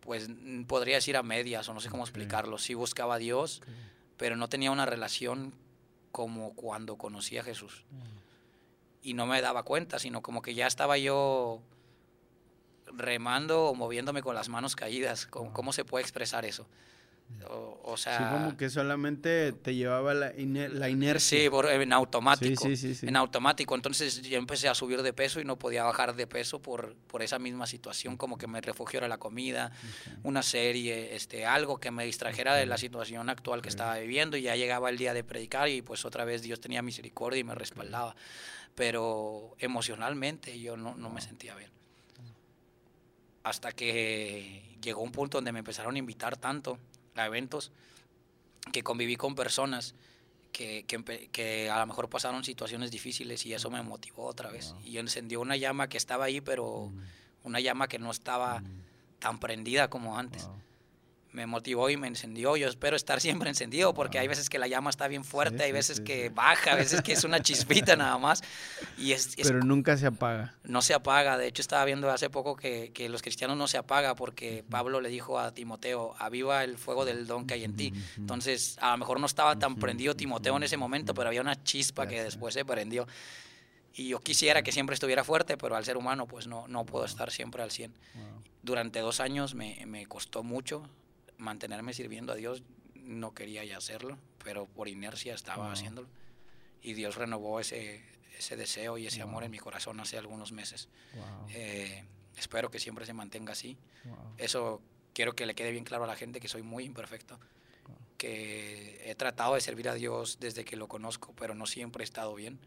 pues 0.00 0.28
podría 0.66 0.96
decir 0.96 1.16
a 1.16 1.22
medias 1.22 1.68
o 1.68 1.74
no 1.74 1.80
sé 1.80 1.88
cómo 1.88 2.04
explicarlo. 2.04 2.58
Sí 2.58 2.74
buscaba 2.74 3.14
a 3.14 3.18
Dios, 3.18 3.62
pero 4.18 4.36
no 4.36 4.48
tenía 4.48 4.70
una 4.70 4.84
relación 4.84 5.54
como 6.12 6.54
cuando 6.54 6.96
conocí 6.96 7.38
a 7.38 7.42
Jesús. 7.42 7.84
Y 9.02 9.14
no 9.14 9.24
me 9.26 9.40
daba 9.40 9.62
cuenta, 9.62 9.98
sino 9.98 10.20
como 10.20 10.42
que 10.42 10.54
ya 10.54 10.66
estaba 10.66 10.98
yo 10.98 11.62
remando 12.94 13.64
o 13.64 13.74
moviéndome 13.74 14.22
con 14.22 14.34
las 14.34 14.48
manos 14.48 14.76
caídas. 14.76 15.26
¿Cómo, 15.26 15.52
cómo 15.52 15.72
se 15.72 15.84
puede 15.84 16.02
expresar 16.02 16.44
eso? 16.44 16.66
O, 17.48 17.96
sea... 17.96 18.18
Sí, 18.18 18.24
como 18.32 18.56
que 18.56 18.70
solamente 18.70 19.52
te 19.52 19.74
llevaba 19.74 20.14
la, 20.14 20.32
la 20.32 20.88
inercia. 20.88 21.38
Sí, 21.38 21.50
por, 21.50 21.68
en 21.68 21.92
automático. 21.92 22.64
Sí, 22.64 22.76
sí, 22.76 22.94
sí, 22.94 23.06
en 23.06 23.16
automático. 23.16 23.74
Entonces 23.74 24.22
yo 24.22 24.38
empecé 24.38 24.68
a 24.68 24.74
subir 24.74 25.02
de 25.02 25.12
peso 25.12 25.40
y 25.40 25.44
no 25.44 25.56
podía 25.58 25.84
bajar 25.84 26.16
de 26.16 26.26
peso 26.26 26.60
por, 26.60 26.94
por 27.06 27.22
esa 27.22 27.38
misma 27.38 27.66
situación, 27.66 28.16
como 28.16 28.36
que 28.38 28.46
me 28.46 28.60
refugiara 28.60 29.06
la 29.06 29.18
comida, 29.18 29.70
una 30.22 30.42
serie, 30.42 31.14
este, 31.14 31.46
algo 31.46 31.78
que 31.78 31.90
me 31.90 32.04
distrajera 32.04 32.54
de 32.54 32.66
la 32.66 32.78
situación 32.78 33.28
actual 33.28 33.62
que 33.62 33.68
estaba 33.68 33.98
viviendo 33.98 34.36
y 34.36 34.42
ya 34.42 34.56
llegaba 34.56 34.88
el 34.90 34.98
día 34.98 35.14
de 35.14 35.22
predicar 35.22 35.68
y 35.68 35.82
pues 35.82 36.04
otra 36.04 36.24
vez 36.24 36.42
Dios 36.42 36.60
tenía 36.60 36.82
misericordia 36.82 37.40
y 37.40 37.44
me 37.44 37.54
respaldaba. 37.54 38.16
Pero 38.74 39.54
emocionalmente 39.58 40.58
yo 40.58 40.76
no, 40.76 40.96
no 40.96 41.10
me 41.10 41.20
sentía 41.20 41.54
bien 41.54 41.75
hasta 43.46 43.70
que 43.70 44.76
llegó 44.82 45.02
un 45.02 45.12
punto 45.12 45.38
donde 45.38 45.52
me 45.52 45.60
empezaron 45.60 45.94
a 45.94 45.98
invitar 46.00 46.36
tanto 46.36 46.80
a 47.14 47.26
eventos 47.26 47.70
que 48.72 48.82
conviví 48.82 49.14
con 49.14 49.36
personas 49.36 49.94
que, 50.50 50.84
que, 51.30 51.70
a 51.70 51.78
lo 51.78 51.86
mejor 51.86 52.08
pasaron 52.08 52.42
situaciones 52.42 52.90
difíciles 52.90 53.46
y 53.46 53.54
eso 53.54 53.70
me 53.70 53.80
motivó 53.84 54.24
otra 54.24 54.50
vez. 54.50 54.74
Y 54.82 54.98
encendió 54.98 55.40
una 55.40 55.56
llama 55.56 55.88
que 55.88 55.96
estaba 55.96 56.24
ahí, 56.24 56.40
pero 56.40 56.90
una 57.44 57.60
llama 57.60 57.86
que 57.86 58.00
no 58.00 58.10
estaba 58.10 58.64
tan 59.20 59.38
prendida 59.38 59.88
como 59.90 60.18
antes 60.18 60.48
me 61.36 61.46
motivó 61.46 61.90
y 61.90 61.98
me 61.98 62.08
encendió. 62.08 62.56
Yo 62.56 62.66
espero 62.66 62.96
estar 62.96 63.20
siempre 63.20 63.50
encendido 63.50 63.92
porque 63.92 64.18
hay 64.18 64.26
veces 64.26 64.48
que 64.48 64.58
la 64.58 64.68
llama 64.68 64.88
está 64.88 65.06
bien 65.06 65.22
fuerte, 65.22 65.64
hay 65.64 65.70
veces 65.70 66.00
que 66.00 66.30
baja, 66.30 66.72
a 66.72 66.76
veces 66.76 67.02
que 67.02 67.12
es 67.12 67.24
una 67.24 67.40
chispita 67.40 67.94
nada 67.96 68.16
más. 68.16 68.42
Y 68.96 69.12
es, 69.12 69.36
Pero 69.36 69.60
nunca 69.60 69.98
se 69.98 70.06
apaga. 70.06 70.54
No 70.64 70.80
se 70.80 70.94
apaga. 70.94 71.36
De 71.36 71.46
hecho, 71.46 71.60
estaba 71.60 71.84
viendo 71.84 72.10
hace 72.10 72.30
poco 72.30 72.56
que, 72.56 72.90
que, 72.94 73.10
los 73.10 73.20
cristianos 73.20 73.58
no 73.58 73.68
se 73.68 73.76
apaga 73.76 74.14
porque 74.14 74.64
Pablo 74.70 75.02
le 75.02 75.10
dijo 75.10 75.38
a 75.38 75.52
Timoteo, 75.52 76.14
aviva 76.18 76.64
el 76.64 76.78
fuego 76.78 77.04
del 77.04 77.26
don 77.26 77.46
que 77.46 77.52
hay 77.52 77.64
en 77.64 77.76
ti. 77.76 77.92
Entonces, 78.16 78.78
a 78.80 78.92
lo 78.92 78.96
mejor 78.96 79.20
no 79.20 79.26
estaba 79.26 79.58
tan 79.58 79.76
prendido 79.76 80.16
Timoteo 80.16 80.56
en 80.56 80.62
ese 80.62 80.78
momento, 80.78 81.12
pero 81.12 81.28
había 81.28 81.42
una 81.42 81.62
chispa 81.62 82.06
que 82.06 82.22
después 82.22 82.54
se 82.54 82.64
prendió. 82.64 83.06
Y 83.92 84.08
yo 84.08 84.20
quisiera 84.20 84.62
que 84.62 84.72
siempre 84.72 84.94
estuviera 84.94 85.22
fuerte, 85.22 85.58
pero 85.58 85.76
al 85.76 85.84
ser 85.84 85.98
humano 85.98 86.26
pues 86.26 86.46
no, 86.46 86.66
no 86.66 86.86
puedo 86.86 87.04
estar 87.04 87.30
siempre 87.30 87.62
al 87.62 87.70
100. 87.70 87.92
Durante 88.62 89.00
dos 89.00 89.20
años 89.20 89.54
me, 89.54 89.84
me 89.84 90.06
costó 90.06 90.42
mucho 90.42 90.88
mantenerme 91.38 91.92
sirviendo 91.94 92.32
a 92.32 92.36
Dios, 92.36 92.62
no 92.94 93.34
quería 93.34 93.64
ya 93.64 93.76
hacerlo, 93.76 94.18
pero 94.42 94.66
por 94.66 94.88
inercia 94.88 95.34
estaba 95.34 95.72
haciéndolo. 95.72 96.08
Y 96.82 96.94
Dios 96.94 97.16
renovó 97.16 97.60
ese, 97.60 98.02
ese 98.38 98.56
deseo 98.56 98.98
y 98.98 99.06
ese 99.06 99.22
amor 99.22 99.44
en 99.44 99.50
mi 99.50 99.58
corazón 99.58 99.98
hace 100.00 100.18
algunos 100.18 100.52
meses. 100.52 100.88
Eh, 101.50 102.04
espero 102.36 102.70
que 102.70 102.78
siempre 102.78 103.06
se 103.06 103.12
mantenga 103.12 103.52
así. 103.52 103.76
Eso 104.38 104.80
quiero 105.12 105.34
que 105.34 105.46
le 105.46 105.54
quede 105.54 105.70
bien 105.70 105.84
claro 105.84 106.04
a 106.04 106.06
la 106.06 106.16
gente 106.16 106.40
que 106.40 106.48
soy 106.48 106.62
muy 106.62 106.84
imperfecto, 106.84 107.38
que 108.18 109.02
he 109.04 109.14
tratado 109.14 109.54
de 109.54 109.60
servir 109.60 109.88
a 109.88 109.94
Dios 109.94 110.38
desde 110.40 110.64
que 110.64 110.76
lo 110.76 110.88
conozco, 110.88 111.34
pero 111.36 111.54
no 111.54 111.66
siempre 111.66 112.02
he 112.02 112.04
estado 112.04 112.34
bien 112.34 112.58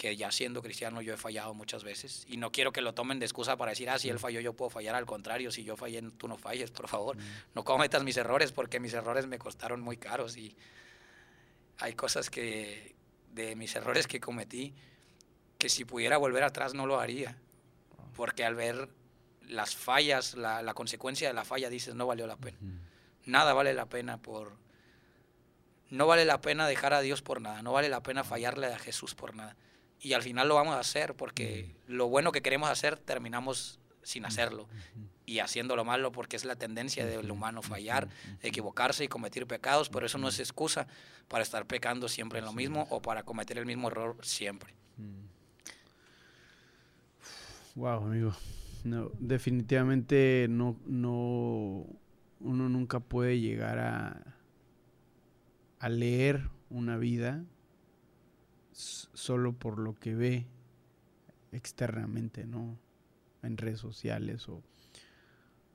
que 0.00 0.16
ya 0.16 0.32
siendo 0.32 0.62
cristiano 0.62 1.02
yo 1.02 1.12
he 1.12 1.18
fallado 1.18 1.52
muchas 1.52 1.84
veces 1.84 2.24
y 2.26 2.38
no 2.38 2.50
quiero 2.50 2.72
que 2.72 2.80
lo 2.80 2.94
tomen 2.94 3.18
de 3.18 3.26
excusa 3.26 3.58
para 3.58 3.72
decir, 3.72 3.90
ah, 3.90 3.98
si 3.98 4.08
él 4.08 4.18
falló 4.18 4.40
yo 4.40 4.54
puedo 4.54 4.70
fallar, 4.70 4.94
al 4.94 5.04
contrario, 5.04 5.52
si 5.52 5.62
yo 5.62 5.76
fallé 5.76 6.00
tú 6.16 6.26
no 6.26 6.38
falles, 6.38 6.70
por 6.70 6.88
favor, 6.88 7.18
no 7.54 7.64
cometas 7.64 8.02
mis 8.02 8.16
errores 8.16 8.50
porque 8.50 8.80
mis 8.80 8.94
errores 8.94 9.26
me 9.26 9.38
costaron 9.38 9.82
muy 9.82 9.98
caros 9.98 10.38
y 10.38 10.56
hay 11.76 11.92
cosas 11.92 12.30
que 12.30 12.94
de 13.34 13.54
mis 13.56 13.76
errores 13.76 14.06
que 14.06 14.20
cometí 14.20 14.72
que 15.58 15.68
si 15.68 15.84
pudiera 15.84 16.16
volver 16.16 16.44
atrás 16.44 16.72
no 16.72 16.86
lo 16.86 16.98
haría, 16.98 17.36
porque 18.16 18.42
al 18.46 18.54
ver 18.54 18.88
las 19.48 19.76
fallas, 19.76 20.32
la, 20.32 20.62
la 20.62 20.72
consecuencia 20.72 21.28
de 21.28 21.34
la 21.34 21.44
falla 21.44 21.68
dices, 21.68 21.94
no 21.94 22.06
valió 22.06 22.26
la 22.26 22.38
pena. 22.38 22.56
Nada 23.26 23.52
vale 23.52 23.74
la 23.74 23.84
pena 23.84 24.16
por... 24.16 24.56
No 25.90 26.06
vale 26.06 26.24
la 26.24 26.40
pena 26.40 26.66
dejar 26.66 26.94
a 26.94 27.02
Dios 27.02 27.20
por 27.20 27.42
nada, 27.42 27.60
no 27.60 27.72
vale 27.72 27.90
la 27.90 28.02
pena 28.02 28.24
fallarle 28.24 28.68
a 28.68 28.78
Jesús 28.78 29.14
por 29.14 29.34
nada 29.34 29.56
y 30.00 30.14
al 30.14 30.22
final 30.22 30.48
lo 30.48 30.54
vamos 30.54 30.74
a 30.74 30.80
hacer 30.80 31.14
porque 31.14 31.74
lo 31.86 32.08
bueno 32.08 32.32
que 32.32 32.40
queremos 32.40 32.70
hacer 32.70 32.98
terminamos 32.98 33.78
sin 34.02 34.24
hacerlo. 34.24 34.66
Y 35.26 35.38
haciendo 35.38 35.76
lo 35.76 35.84
malo 35.84 36.10
porque 36.10 36.36
es 36.36 36.44
la 36.44 36.56
tendencia 36.56 37.06
del 37.06 37.30
humano 37.30 37.62
fallar, 37.62 38.08
equivocarse 38.42 39.04
y 39.04 39.08
cometer 39.08 39.46
pecados, 39.46 39.88
pero 39.88 40.06
eso 40.06 40.18
no 40.18 40.28
es 40.28 40.40
excusa 40.40 40.88
para 41.28 41.44
estar 41.44 41.66
pecando 41.66 42.08
siempre 42.08 42.40
en 42.40 42.46
lo 42.46 42.52
mismo 42.52 42.88
o 42.90 43.00
para 43.00 43.22
cometer 43.22 43.58
el 43.58 43.66
mismo 43.66 43.88
error 43.88 44.16
siempre. 44.22 44.74
Wow, 47.76 48.06
amigo. 48.06 48.34
No, 48.82 49.10
definitivamente 49.18 50.46
no, 50.48 50.76
no, 50.86 51.86
uno 52.40 52.68
nunca 52.68 52.98
puede 52.98 53.38
llegar 53.38 53.78
a, 53.78 54.34
a 55.78 55.88
leer 55.90 56.48
una 56.70 56.96
vida 56.96 57.44
solo 58.80 59.52
por 59.52 59.78
lo 59.78 59.94
que 59.94 60.14
ve 60.14 60.46
externamente, 61.52 62.46
¿no? 62.46 62.78
En 63.42 63.56
redes 63.56 63.80
sociales 63.80 64.48
o... 64.48 64.62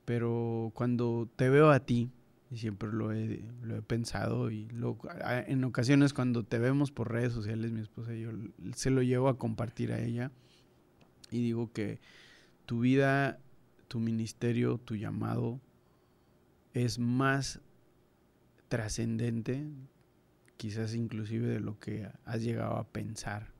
Pero 0.04 0.70
cuando 0.74 1.28
te 1.34 1.48
veo 1.48 1.70
a 1.70 1.80
ti, 1.80 2.10
y 2.50 2.58
siempre 2.58 2.92
lo 2.92 3.12
he, 3.12 3.44
lo 3.62 3.76
he 3.76 3.82
pensado, 3.82 4.52
y 4.52 4.68
lo, 4.68 4.98
en 5.46 5.64
ocasiones 5.64 6.14
cuando 6.14 6.44
te 6.44 6.60
vemos 6.60 6.92
por 6.92 7.10
redes 7.10 7.32
sociales, 7.32 7.72
mi 7.72 7.80
esposa 7.80 8.14
y 8.14 8.20
yo, 8.20 8.30
se 8.74 8.90
lo 8.90 9.02
llevo 9.02 9.28
a 9.28 9.36
compartir 9.36 9.92
a 9.92 10.00
ella, 10.00 10.30
y 11.30 11.42
digo 11.42 11.72
que 11.72 11.98
tu 12.66 12.80
vida, 12.80 13.40
tu 13.88 13.98
ministerio, 13.98 14.78
tu 14.78 14.94
llamado 14.94 15.60
es 16.72 17.00
más 17.00 17.60
trascendente 18.68 19.66
quizás 20.56 20.94
inclusive 20.94 21.46
de 21.46 21.60
lo 21.60 21.78
que 21.78 22.10
has 22.24 22.42
llegado 22.42 22.76
a 22.76 22.84
pensar. 22.84 23.52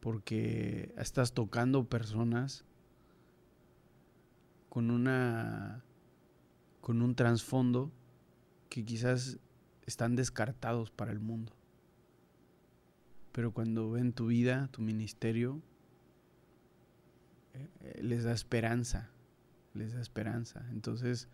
Porque 0.00 0.94
estás 0.98 1.32
tocando 1.32 1.88
personas 1.88 2.64
con 4.68 4.90
una 4.90 5.84
con 6.80 7.00
un 7.00 7.14
trasfondo 7.14 7.90
que 8.68 8.84
quizás 8.84 9.38
están 9.86 10.16
descartados 10.16 10.90
para 10.90 11.12
el 11.12 11.20
mundo. 11.20 11.52
Pero 13.32 13.52
cuando 13.52 13.90
ven 13.90 14.12
tu 14.12 14.26
vida, 14.26 14.68
tu 14.70 14.82
ministerio, 14.82 15.62
eh, 17.54 17.68
eh, 17.80 18.02
les 18.02 18.24
da 18.24 18.32
esperanza, 18.32 19.10
les 19.72 19.94
da 19.94 20.00
esperanza. 20.00 20.66
Entonces, 20.70 21.28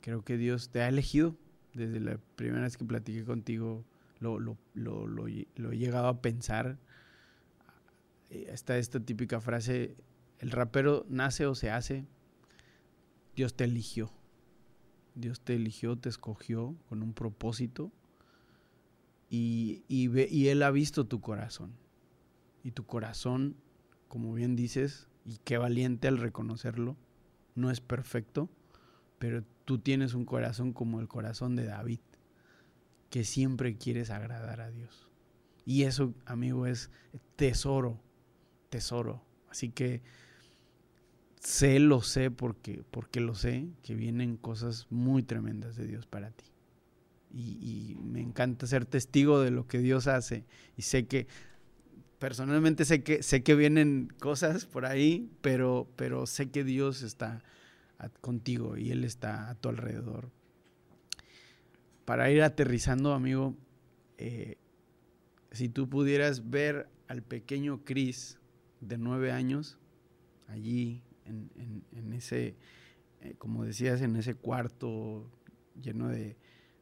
creo 0.00 0.22
que 0.22 0.36
Dios 0.36 0.68
te 0.68 0.82
ha 0.82 0.88
elegido. 0.88 1.36
Desde 1.74 2.00
la 2.00 2.18
primera 2.36 2.62
vez 2.62 2.76
que 2.76 2.84
platiqué 2.84 3.24
contigo, 3.24 3.84
lo, 4.20 4.38
lo, 4.38 4.56
lo, 4.74 5.06
lo 5.06 5.26
he 5.26 5.78
llegado 5.78 6.08
a 6.08 6.22
pensar. 6.22 6.78
Eh, 8.30 8.46
está 8.50 8.78
esta 8.78 9.00
típica 9.00 9.40
frase, 9.40 9.96
el 10.38 10.50
rapero 10.50 11.04
nace 11.08 11.46
o 11.46 11.54
se 11.54 11.70
hace, 11.70 12.04
Dios 13.36 13.54
te 13.54 13.64
eligió. 13.64 14.10
Dios 15.14 15.40
te 15.40 15.54
eligió, 15.54 15.96
te 15.96 16.08
escogió 16.08 16.74
con 16.88 17.02
un 17.02 17.12
propósito 17.12 17.92
y, 19.30 19.82
y, 19.88 20.48
Él 20.48 20.62
ha 20.62 20.70
visto 20.70 21.06
tu 21.06 21.20
corazón. 21.20 21.72
Y 22.62 22.72
tu 22.72 22.84
corazón, 22.84 23.56
como 24.08 24.32
bien 24.32 24.56
dices, 24.56 25.08
y 25.24 25.38
qué 25.38 25.58
valiente 25.58 26.08
al 26.08 26.18
reconocerlo, 26.18 26.96
no 27.54 27.70
es 27.70 27.80
perfecto, 27.80 28.48
pero 29.18 29.44
tú 29.64 29.78
tienes 29.78 30.14
un 30.14 30.24
corazón 30.24 30.72
como 30.72 31.00
el 31.00 31.08
corazón 31.08 31.56
de 31.56 31.64
David, 31.64 32.00
que 33.10 33.24
siempre 33.24 33.76
quieres 33.76 34.10
agradar 34.10 34.60
a 34.60 34.70
Dios. 34.70 35.08
Y 35.64 35.84
eso, 35.84 36.14
amigo, 36.26 36.66
es 36.66 36.90
tesoro, 37.36 38.00
tesoro. 38.68 39.24
Así 39.48 39.70
que 39.70 40.02
sé, 41.40 41.78
lo 41.78 42.02
sé 42.02 42.30
porque, 42.30 42.82
porque 42.90 43.20
lo 43.20 43.34
sé, 43.34 43.68
que 43.82 43.94
vienen 43.94 44.36
cosas 44.36 44.86
muy 44.90 45.22
tremendas 45.22 45.76
de 45.76 45.86
Dios 45.86 46.06
para 46.06 46.30
ti. 46.30 46.44
Y, 47.32 47.96
me 48.00 48.20
encanta 48.20 48.66
ser 48.66 48.84
testigo 48.86 49.40
de 49.40 49.50
lo 49.50 49.66
que 49.66 49.78
Dios 49.78 50.06
hace. 50.06 50.44
Y 50.76 50.82
sé 50.82 51.06
que, 51.06 51.26
personalmente 52.18 52.84
sé 52.84 53.02
que, 53.02 53.22
sé 53.22 53.42
que 53.42 53.54
vienen 53.54 54.12
cosas 54.20 54.66
por 54.66 54.86
ahí, 54.86 55.30
pero, 55.40 55.88
pero 55.96 56.26
sé 56.26 56.50
que 56.50 56.62
Dios 56.62 57.02
está 57.02 57.42
contigo 58.20 58.76
y 58.76 58.90
Él 58.90 59.04
está 59.04 59.50
a 59.50 59.54
tu 59.54 59.68
alrededor. 59.68 60.30
Para 62.04 62.30
ir 62.30 62.42
aterrizando, 62.42 63.14
amigo, 63.14 63.56
eh, 64.18 64.58
si 65.52 65.68
tú 65.68 65.88
pudieras 65.88 66.50
ver 66.50 66.88
al 67.08 67.22
pequeño 67.22 67.84
Chris 67.84 68.38
de 68.80 68.98
nueve 68.98 69.32
años, 69.32 69.78
allí 70.48 71.02
en, 71.24 72.12
ese, 72.12 72.56
eh, 73.22 73.34
como 73.38 73.64
decías, 73.64 74.02
en 74.02 74.16
ese 74.16 74.34
cuarto 74.34 75.30
lleno 75.80 76.08
de 76.08 76.36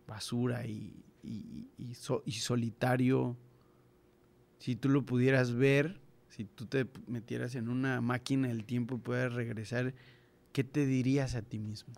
basura 0.07 0.67
y, 0.67 1.05
y, 1.23 1.95
solitario. 1.95 3.37
Si 4.59 4.77
tú 4.77 4.89
lo 4.89 5.05
pudieras 5.05 5.53
ver, 5.53 6.01
si 6.29 6.45
tú 6.45 6.67
te 6.67 6.87
metieras 7.07 7.55
en 7.55 7.69
una 7.69 8.01
máquina 8.01 8.49
del 8.49 8.65
tiempo 8.65 9.01
y 9.07 9.29
regresar, 9.29 9.95
¿qué 10.53 10.65
te 10.65 10.87
dirías 10.87 11.35
a 11.35 11.43
ti 11.43 11.59
mismo? 11.59 11.95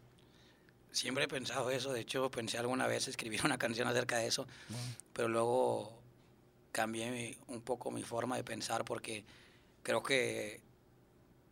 Siempre 0.91 1.25
he 1.25 1.29
pensado 1.29 1.71
eso, 1.71 1.93
de 1.93 2.01
hecho 2.01 2.31
pensé 2.31 2.59
alguna 2.59 2.87
vez 2.87 3.09
escribir 3.09 3.45
una 3.45 3.59
canción 3.59 3.89
acerca 3.89 4.19
de 4.19 4.29
eso, 4.29 4.47
pero 5.13 5.29
luego 5.29 5.99
cambié 6.71 7.37
un 7.49 7.61
poco 7.63 7.91
mi 7.91 8.03
forma 8.03 8.37
de 8.37 8.45
pensar 8.45 8.85
porque 8.85 9.25
creo 9.83 10.03
que 10.03 10.61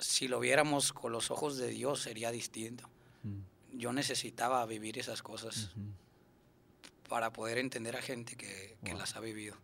si 0.02 0.28
lo 0.28 0.40
viéramos 0.40 0.92
con 0.92 1.12
los 1.12 1.30
ojos 1.30 1.56
de 1.56 1.68
Dios 1.68 2.00
sería 2.00 2.30
distinto. 2.30 2.88
Mm. 3.22 3.78
Yo 3.78 3.92
necesitaba 3.92 4.64
vivir 4.66 4.98
esas 4.98 5.22
cosas 5.22 5.70
para 7.08 7.32
poder 7.32 7.58
entender 7.58 7.96
a 7.96 8.02
gente 8.02 8.36
que, 8.36 8.76
las 8.96 9.16
ha 9.16 9.20
vivido. 9.20 9.56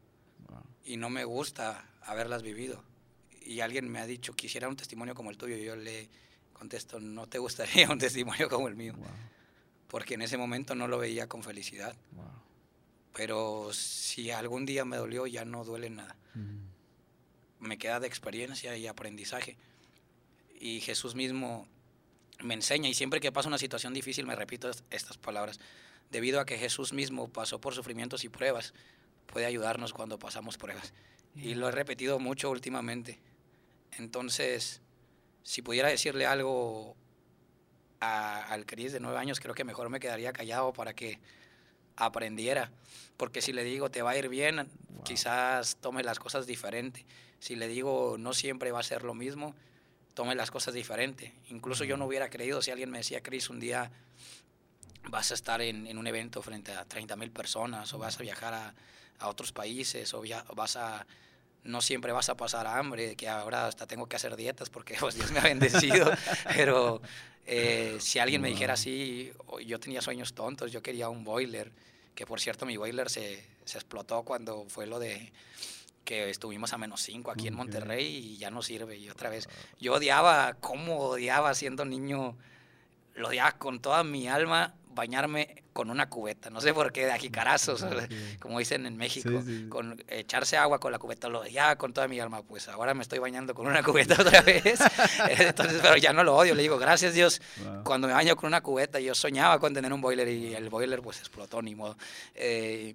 Y 0.84 0.96
no 0.96 1.10
me 1.10 1.24
gusta 1.24 1.84
haberlas 2.02 2.42
vivido. 2.42 2.82
Y 3.42 3.60
alguien 3.60 3.90
me 3.90 3.98
ha 3.98 4.06
dicho, 4.06 4.32
quisiera 4.34 4.68
un 4.68 4.76
testimonio 4.76 5.14
como 5.14 5.30
el 5.30 5.36
tuyo. 5.36 5.56
Y 5.56 5.64
yo 5.64 5.76
le 5.76 6.08
contesto, 6.58 7.00
no 7.00 7.26
te 7.26 7.38
gustaría 7.38 7.90
un 7.90 7.98
testimonio 7.98 8.48
como 8.48 8.68
el 8.68 8.74
mío. 8.74 8.94
Porque 9.88 10.14
en 10.14 10.22
ese 10.22 10.36
momento 10.36 10.74
no 10.74 10.88
lo 10.88 10.98
veía 10.98 11.28
con 11.28 11.42
felicidad. 11.42 11.96
Pero 13.14 13.72
si 13.72 14.30
algún 14.30 14.66
día 14.66 14.84
me 14.84 14.96
dolió, 14.96 15.26
ya 15.26 15.44
no 15.44 15.64
duele 15.64 15.90
nada. 15.90 16.16
Me 17.60 17.78
queda 17.78 17.98
de 18.00 18.06
experiencia 18.06 18.76
y 18.76 18.86
aprendizaje 18.86 19.56
y 20.60 20.80
Jesús 20.80 21.14
mismo 21.14 21.66
me 22.40 22.54
enseña 22.54 22.88
y 22.88 22.94
siempre 22.94 23.20
que 23.20 23.32
pasa 23.32 23.48
una 23.48 23.58
situación 23.58 23.94
difícil 23.94 24.26
me 24.26 24.36
repito 24.36 24.70
estas 24.90 25.18
palabras. 25.18 25.58
Debido 26.10 26.40
a 26.40 26.46
que 26.46 26.56
Jesús 26.56 26.92
mismo 26.92 27.28
pasó 27.28 27.60
por 27.60 27.74
sufrimientos 27.74 28.24
y 28.24 28.28
pruebas, 28.28 28.72
puede 29.26 29.46
ayudarnos 29.46 29.92
cuando 29.92 30.18
pasamos 30.18 30.56
pruebas. 30.56 30.94
Y 31.36 31.54
lo 31.54 31.68
he 31.68 31.72
repetido 31.72 32.18
mucho 32.18 32.50
últimamente. 32.50 33.18
Entonces, 33.98 34.80
si 35.42 35.62
pudiera 35.62 35.88
decirle 35.88 36.26
algo 36.26 36.96
al 38.00 38.66
Cris 38.66 38.92
de 38.92 39.00
nueve 39.00 39.18
años, 39.18 39.40
creo 39.40 39.54
que 39.54 39.64
mejor 39.64 39.88
me 39.88 40.00
quedaría 40.00 40.32
callado 40.32 40.72
para 40.72 40.94
que 40.94 41.18
aprendiera. 41.96 42.70
Porque 43.16 43.42
si 43.42 43.52
le 43.52 43.64
digo 43.64 43.90
te 43.90 44.02
va 44.02 44.10
a 44.10 44.16
ir 44.16 44.28
bien, 44.28 44.68
quizás 45.04 45.76
tome 45.80 46.02
las 46.02 46.18
cosas 46.18 46.46
diferente. 46.46 47.04
Si 47.40 47.56
le 47.56 47.68
digo 47.68 48.16
no 48.18 48.32
siempre 48.32 48.70
va 48.72 48.80
a 48.80 48.84
ser 48.84 49.02
lo 49.02 49.14
mismo, 49.14 49.54
tome 50.14 50.34
las 50.34 50.50
cosas 50.50 50.74
diferente. 50.74 51.32
Incluso 51.50 51.84
yo 51.84 51.96
no 51.96 52.06
hubiera 52.06 52.28
creído 52.30 52.62
si 52.62 52.70
alguien 52.70 52.90
me 52.90 52.98
decía, 52.98 53.22
Chris, 53.22 53.50
un 53.50 53.60
día 53.60 53.90
vas 55.08 55.30
a 55.30 55.34
estar 55.34 55.60
en, 55.60 55.96
un 55.96 56.06
evento 56.06 56.42
frente 56.42 56.72
a 56.72 56.84
30 56.84 57.16
mil 57.16 57.30
personas 57.30 57.92
o 57.94 57.98
vas 57.98 58.18
a 58.18 58.22
viajar 58.22 58.54
a, 58.54 58.74
otros 59.28 59.52
países 59.52 60.14
o 60.14 60.22
vas 60.54 60.76
a... 60.76 61.06
No 61.64 61.80
siempre 61.80 62.12
vas 62.12 62.28
a 62.28 62.36
pasar 62.36 62.66
hambre, 62.66 63.16
que 63.16 63.28
ahora 63.28 63.66
hasta 63.66 63.86
tengo 63.86 64.06
que 64.06 64.16
hacer 64.16 64.36
dietas 64.36 64.70
porque 64.70 64.94
pues, 65.00 65.14
Dios 65.14 65.30
me 65.32 65.40
ha 65.40 65.44
bendecido, 65.44 66.10
pero 66.56 67.02
eh, 67.46 67.96
si 68.00 68.18
alguien 68.18 68.40
me 68.40 68.48
dijera 68.48 68.74
así, 68.74 69.32
yo 69.66 69.78
tenía 69.80 70.00
sueños 70.00 70.34
tontos, 70.34 70.72
yo 70.72 70.82
quería 70.82 71.08
un 71.08 71.24
boiler, 71.24 71.72
que 72.14 72.26
por 72.26 72.40
cierto 72.40 72.66
mi 72.66 72.76
boiler 72.76 73.10
se, 73.10 73.44
se 73.64 73.78
explotó 73.78 74.22
cuando 74.22 74.66
fue 74.68 74.86
lo 74.86 74.98
de 74.98 75.32
que 76.08 76.30
estuvimos 76.30 76.72
a 76.72 76.78
menos 76.78 77.02
5 77.02 77.30
aquí 77.30 77.48
en 77.48 77.54
Monterrey 77.54 78.06
y 78.06 78.36
ya 78.38 78.50
no 78.50 78.62
sirve. 78.62 78.96
Y 78.96 79.10
otra 79.10 79.28
vez, 79.28 79.46
yo 79.78 79.92
odiaba, 79.92 80.54
cómo 80.54 81.00
odiaba 81.00 81.52
siendo 81.54 81.84
niño, 81.84 82.34
lo 83.14 83.28
odiaba 83.28 83.58
con 83.58 83.80
toda 83.80 84.04
mi 84.04 84.26
alma 84.26 84.74
bañarme 84.98 85.62
con 85.72 85.90
una 85.90 86.08
cubeta, 86.08 86.50
no 86.50 86.60
sé 86.60 86.74
por 86.74 86.92
qué, 86.92 87.06
de 87.06 87.12
ajicarazos, 87.12 87.86
como 88.40 88.58
dicen 88.58 88.84
en 88.84 88.96
México, 88.96 89.30
con 89.68 90.02
echarse 90.08 90.56
agua 90.56 90.80
con 90.80 90.92
la 90.92 90.98
cubeta, 90.98 91.28
lo 91.28 91.40
odiaba 91.40 91.76
con 91.76 91.92
toda 91.92 92.08
mi 92.08 92.18
alma, 92.18 92.42
pues 92.42 92.68
ahora 92.68 92.94
me 92.94 93.02
estoy 93.02 93.20
bañando 93.20 93.54
con 93.54 93.66
una 93.66 93.82
cubeta 93.84 94.20
otra 94.20 94.42
vez, 94.42 94.80
entonces, 95.28 95.78
pero 95.80 95.96
ya 95.96 96.12
no 96.12 96.24
lo 96.24 96.36
odio, 96.36 96.54
le 96.54 96.62
digo, 96.62 96.78
gracias 96.78 97.14
Dios, 97.14 97.40
cuando 97.84 98.08
me 98.08 98.14
baño 98.14 98.36
con 98.36 98.48
una 98.48 98.60
cubeta, 98.60 98.98
yo 98.98 99.14
soñaba 99.14 99.58
con 99.60 99.72
tener 99.72 99.92
un 99.92 100.00
boiler 100.00 100.28
y 100.28 100.54
el 100.54 100.68
boiler 100.68 101.00
pues 101.00 101.20
explotó, 101.20 101.62
ni 101.62 101.74
modo. 101.74 101.96
Eh, 102.34 102.94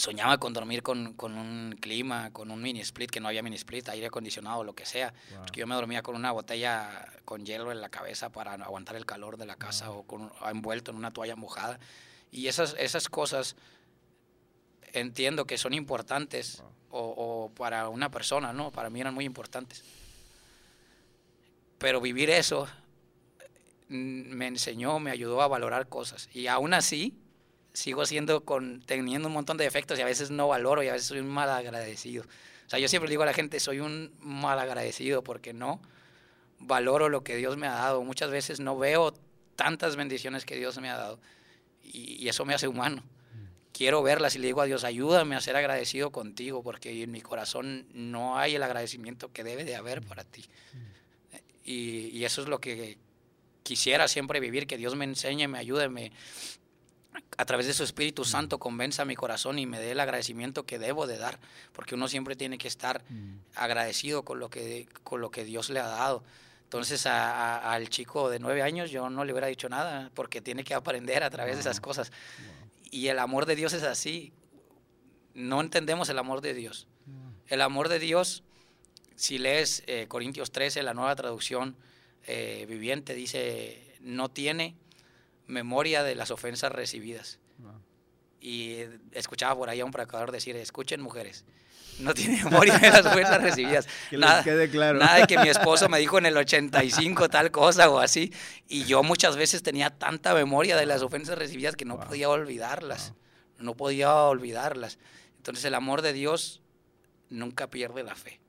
soñaba 0.00 0.38
con 0.38 0.52
dormir 0.52 0.82
con, 0.82 1.14
con, 1.14 1.36
un 1.36 1.76
clima, 1.80 2.32
con 2.32 2.50
un 2.50 2.60
mini 2.60 2.80
split, 2.80 3.10
que 3.10 3.20
no 3.20 3.28
había 3.28 3.42
mini 3.42 3.56
split, 3.56 3.88
aire 3.90 4.06
acondicionado, 4.06 4.64
lo 4.64 4.74
que 4.74 4.86
sea. 4.86 5.12
Porque 5.38 5.60
yo 5.60 5.66
me 5.66 5.74
dormía 5.74 6.02
con 6.02 6.16
una 6.16 6.32
botella 6.32 7.06
con 7.24 7.44
hielo 7.44 7.70
en 7.70 7.80
la 7.80 7.88
cabeza 7.88 8.30
para 8.30 8.54
aguantar 8.54 8.96
el 8.96 9.06
calor 9.06 9.36
de 9.36 9.46
la 9.46 9.56
casa 9.56 9.90
o 9.90 10.02
con, 10.02 10.32
envuelto 10.44 10.90
en 10.90 10.96
una 10.96 11.12
toalla 11.12 11.36
mojada. 11.36 11.78
Y 12.32 12.48
esas, 12.48 12.74
esas 12.78 13.08
cosas 13.08 13.56
entiendo 14.92 15.44
que 15.44 15.58
son 15.58 15.72
importantes 15.72 16.62
o, 16.90 17.00
o, 17.00 17.54
para 17.54 17.88
una 17.88 18.10
persona, 18.10 18.52
¿no? 18.52 18.72
Para 18.72 18.90
mí 18.90 19.00
eran 19.00 19.14
muy 19.14 19.24
importantes. 19.24 19.84
Pero 21.78 22.00
vivir 22.00 22.30
eso 22.30 22.66
mm, 23.88 24.34
me 24.34 24.46
enseñó, 24.48 24.98
me 24.98 25.10
ayudó 25.10 25.42
a 25.42 25.48
valorar 25.48 25.88
cosas. 25.88 26.28
Y 26.32 26.46
aún 26.46 26.74
así, 26.74 27.16
sigo 27.72 28.04
siendo 28.06 28.44
con, 28.44 28.82
teniendo 28.82 29.28
un 29.28 29.34
montón 29.34 29.56
de 29.56 29.64
defectos 29.64 29.98
y 29.98 30.02
a 30.02 30.06
veces 30.06 30.30
no 30.30 30.48
valoro 30.48 30.82
y 30.82 30.88
a 30.88 30.92
veces 30.92 31.08
soy 31.08 31.20
un 31.20 31.28
mal 31.28 31.50
agradecido. 31.50 32.24
O 32.24 32.70
sea, 32.70 32.78
yo 32.78 32.88
siempre 32.88 33.10
digo 33.10 33.22
a 33.22 33.26
la 33.26 33.32
gente, 33.32 33.58
soy 33.60 33.80
un 33.80 34.12
mal 34.20 34.58
agradecido 34.58 35.22
porque 35.22 35.52
no 35.52 35.80
valoro 36.58 37.08
lo 37.08 37.24
que 37.24 37.36
Dios 37.36 37.56
me 37.56 37.66
ha 37.66 37.72
dado. 37.72 38.04
Muchas 38.04 38.30
veces 38.30 38.60
no 38.60 38.78
veo 38.78 39.12
tantas 39.56 39.96
bendiciones 39.96 40.44
que 40.44 40.56
Dios 40.56 40.78
me 40.80 40.88
ha 40.88 40.96
dado 40.96 41.20
y, 41.82 42.28
eso 42.28 42.44
me 42.44 42.54
hace 42.54 42.68
humano. 42.68 43.02
Quiero 43.72 44.02
verlas 44.02 44.34
y 44.36 44.38
le 44.38 44.48
digo 44.48 44.60
a 44.60 44.66
Dios, 44.66 44.84
ayúdame 44.84 45.36
a 45.36 45.40
ser 45.40 45.56
agradecido 45.56 46.10
contigo 46.10 46.62
porque 46.62 47.02
en 47.02 47.10
mi 47.10 47.20
corazón 47.20 47.86
no 47.92 48.38
hay 48.38 48.54
el 48.56 48.62
agradecimiento 48.62 49.32
que 49.32 49.42
debe 49.42 49.64
de 49.64 49.76
haber 49.76 50.02
para 50.02 50.24
ti. 50.24 50.44
Y, 51.64 52.08
y 52.08 52.24
eso 52.24 52.42
es 52.42 52.48
lo 52.48 52.60
que 52.60 52.98
quisiera 53.62 54.08
siempre 54.08 54.40
vivir, 54.40 54.66
que 54.66 54.76
Dios 54.76 54.96
me 54.96 55.04
enseñe, 55.04 55.46
me 55.48 55.58
ayude, 55.58 55.88
me, 55.88 56.12
a 57.36 57.44
través 57.44 57.66
de 57.66 57.72
su 57.72 57.84
Espíritu 57.84 58.24
Santo 58.24 58.58
convenza 58.58 59.04
mi 59.04 59.16
corazón 59.16 59.58
y 59.58 59.66
me 59.66 59.80
dé 59.80 59.92
el 59.92 60.00
agradecimiento 60.00 60.64
que 60.64 60.78
debo 60.78 61.06
de 61.06 61.18
dar, 61.18 61.38
porque 61.72 61.94
uno 61.94 62.08
siempre 62.08 62.36
tiene 62.36 62.58
que 62.58 62.68
estar 62.68 63.02
agradecido 63.54 64.24
con 64.24 64.38
lo 64.38 64.50
que, 64.50 64.88
con 65.04 65.20
lo 65.20 65.30
que 65.30 65.44
Dios 65.44 65.70
le 65.70 65.80
ha 65.80 65.86
dado. 65.86 66.22
Entonces 66.64 67.06
al 67.06 67.88
chico 67.88 68.30
de 68.30 68.38
nueve 68.38 68.62
años 68.62 68.90
yo 68.90 69.10
no 69.10 69.24
le 69.24 69.32
hubiera 69.32 69.48
dicho 69.48 69.68
nada, 69.68 70.10
porque 70.14 70.40
tiene 70.40 70.64
que 70.64 70.74
aprender 70.74 71.22
a 71.22 71.30
través 71.30 71.56
de 71.56 71.60
esas 71.62 71.80
cosas. 71.80 72.12
Y 72.90 73.08
el 73.08 73.18
amor 73.18 73.46
de 73.46 73.56
Dios 73.56 73.72
es 73.72 73.82
así. 73.82 74.32
No 75.34 75.60
entendemos 75.60 76.08
el 76.10 76.18
amor 76.18 76.40
de 76.42 76.54
Dios. 76.54 76.86
El 77.48 77.62
amor 77.62 77.88
de 77.88 77.98
Dios, 77.98 78.44
si 79.16 79.38
lees 79.38 79.82
eh, 79.86 80.06
Corintios 80.08 80.52
13, 80.52 80.82
la 80.82 80.94
nueva 80.94 81.16
traducción 81.16 81.76
eh, 82.26 82.66
viviente, 82.68 83.14
dice, 83.14 83.96
no 84.00 84.28
tiene 84.28 84.76
memoria 85.50 86.02
de 86.02 86.14
las 86.14 86.30
ofensas 86.30 86.72
recibidas. 86.72 87.38
Y 88.40 88.78
escuchaba 89.12 89.54
por 89.54 89.68
ahí 89.68 89.80
a 89.80 89.84
un 89.84 89.90
predicador 89.90 90.32
decir, 90.32 90.56
escuchen 90.56 91.02
mujeres, 91.02 91.44
no 91.98 92.14
tiene 92.14 92.42
memoria 92.42 92.78
de 92.78 92.90
las 92.90 93.04
ofensas 93.04 93.42
recibidas. 93.42 93.86
que 94.10 94.16
nada, 94.16 94.42
quede 94.42 94.70
claro. 94.70 94.98
Nada 94.98 95.18
de 95.18 95.26
que 95.26 95.38
mi 95.38 95.48
esposo 95.48 95.88
me 95.90 95.98
dijo 95.98 96.18
en 96.18 96.26
el 96.26 96.36
85 96.36 97.28
tal 97.28 97.50
cosa 97.50 97.90
o 97.90 97.98
así. 97.98 98.32
Y 98.68 98.84
yo 98.84 99.02
muchas 99.02 99.36
veces 99.36 99.62
tenía 99.62 99.90
tanta 99.90 100.34
memoria 100.34 100.76
de 100.76 100.86
las 100.86 101.02
ofensas 101.02 101.36
recibidas 101.36 101.76
que 101.76 101.84
no 101.84 102.00
podía 102.00 102.30
olvidarlas. 102.30 103.12
No 103.58 103.74
podía 103.74 104.14
olvidarlas. 104.14 104.98
Entonces 105.36 105.64
el 105.66 105.74
amor 105.74 106.00
de 106.00 106.14
Dios 106.14 106.62
nunca 107.28 107.68
pierde 107.68 108.02
la 108.02 108.14
fe. 108.14 108.40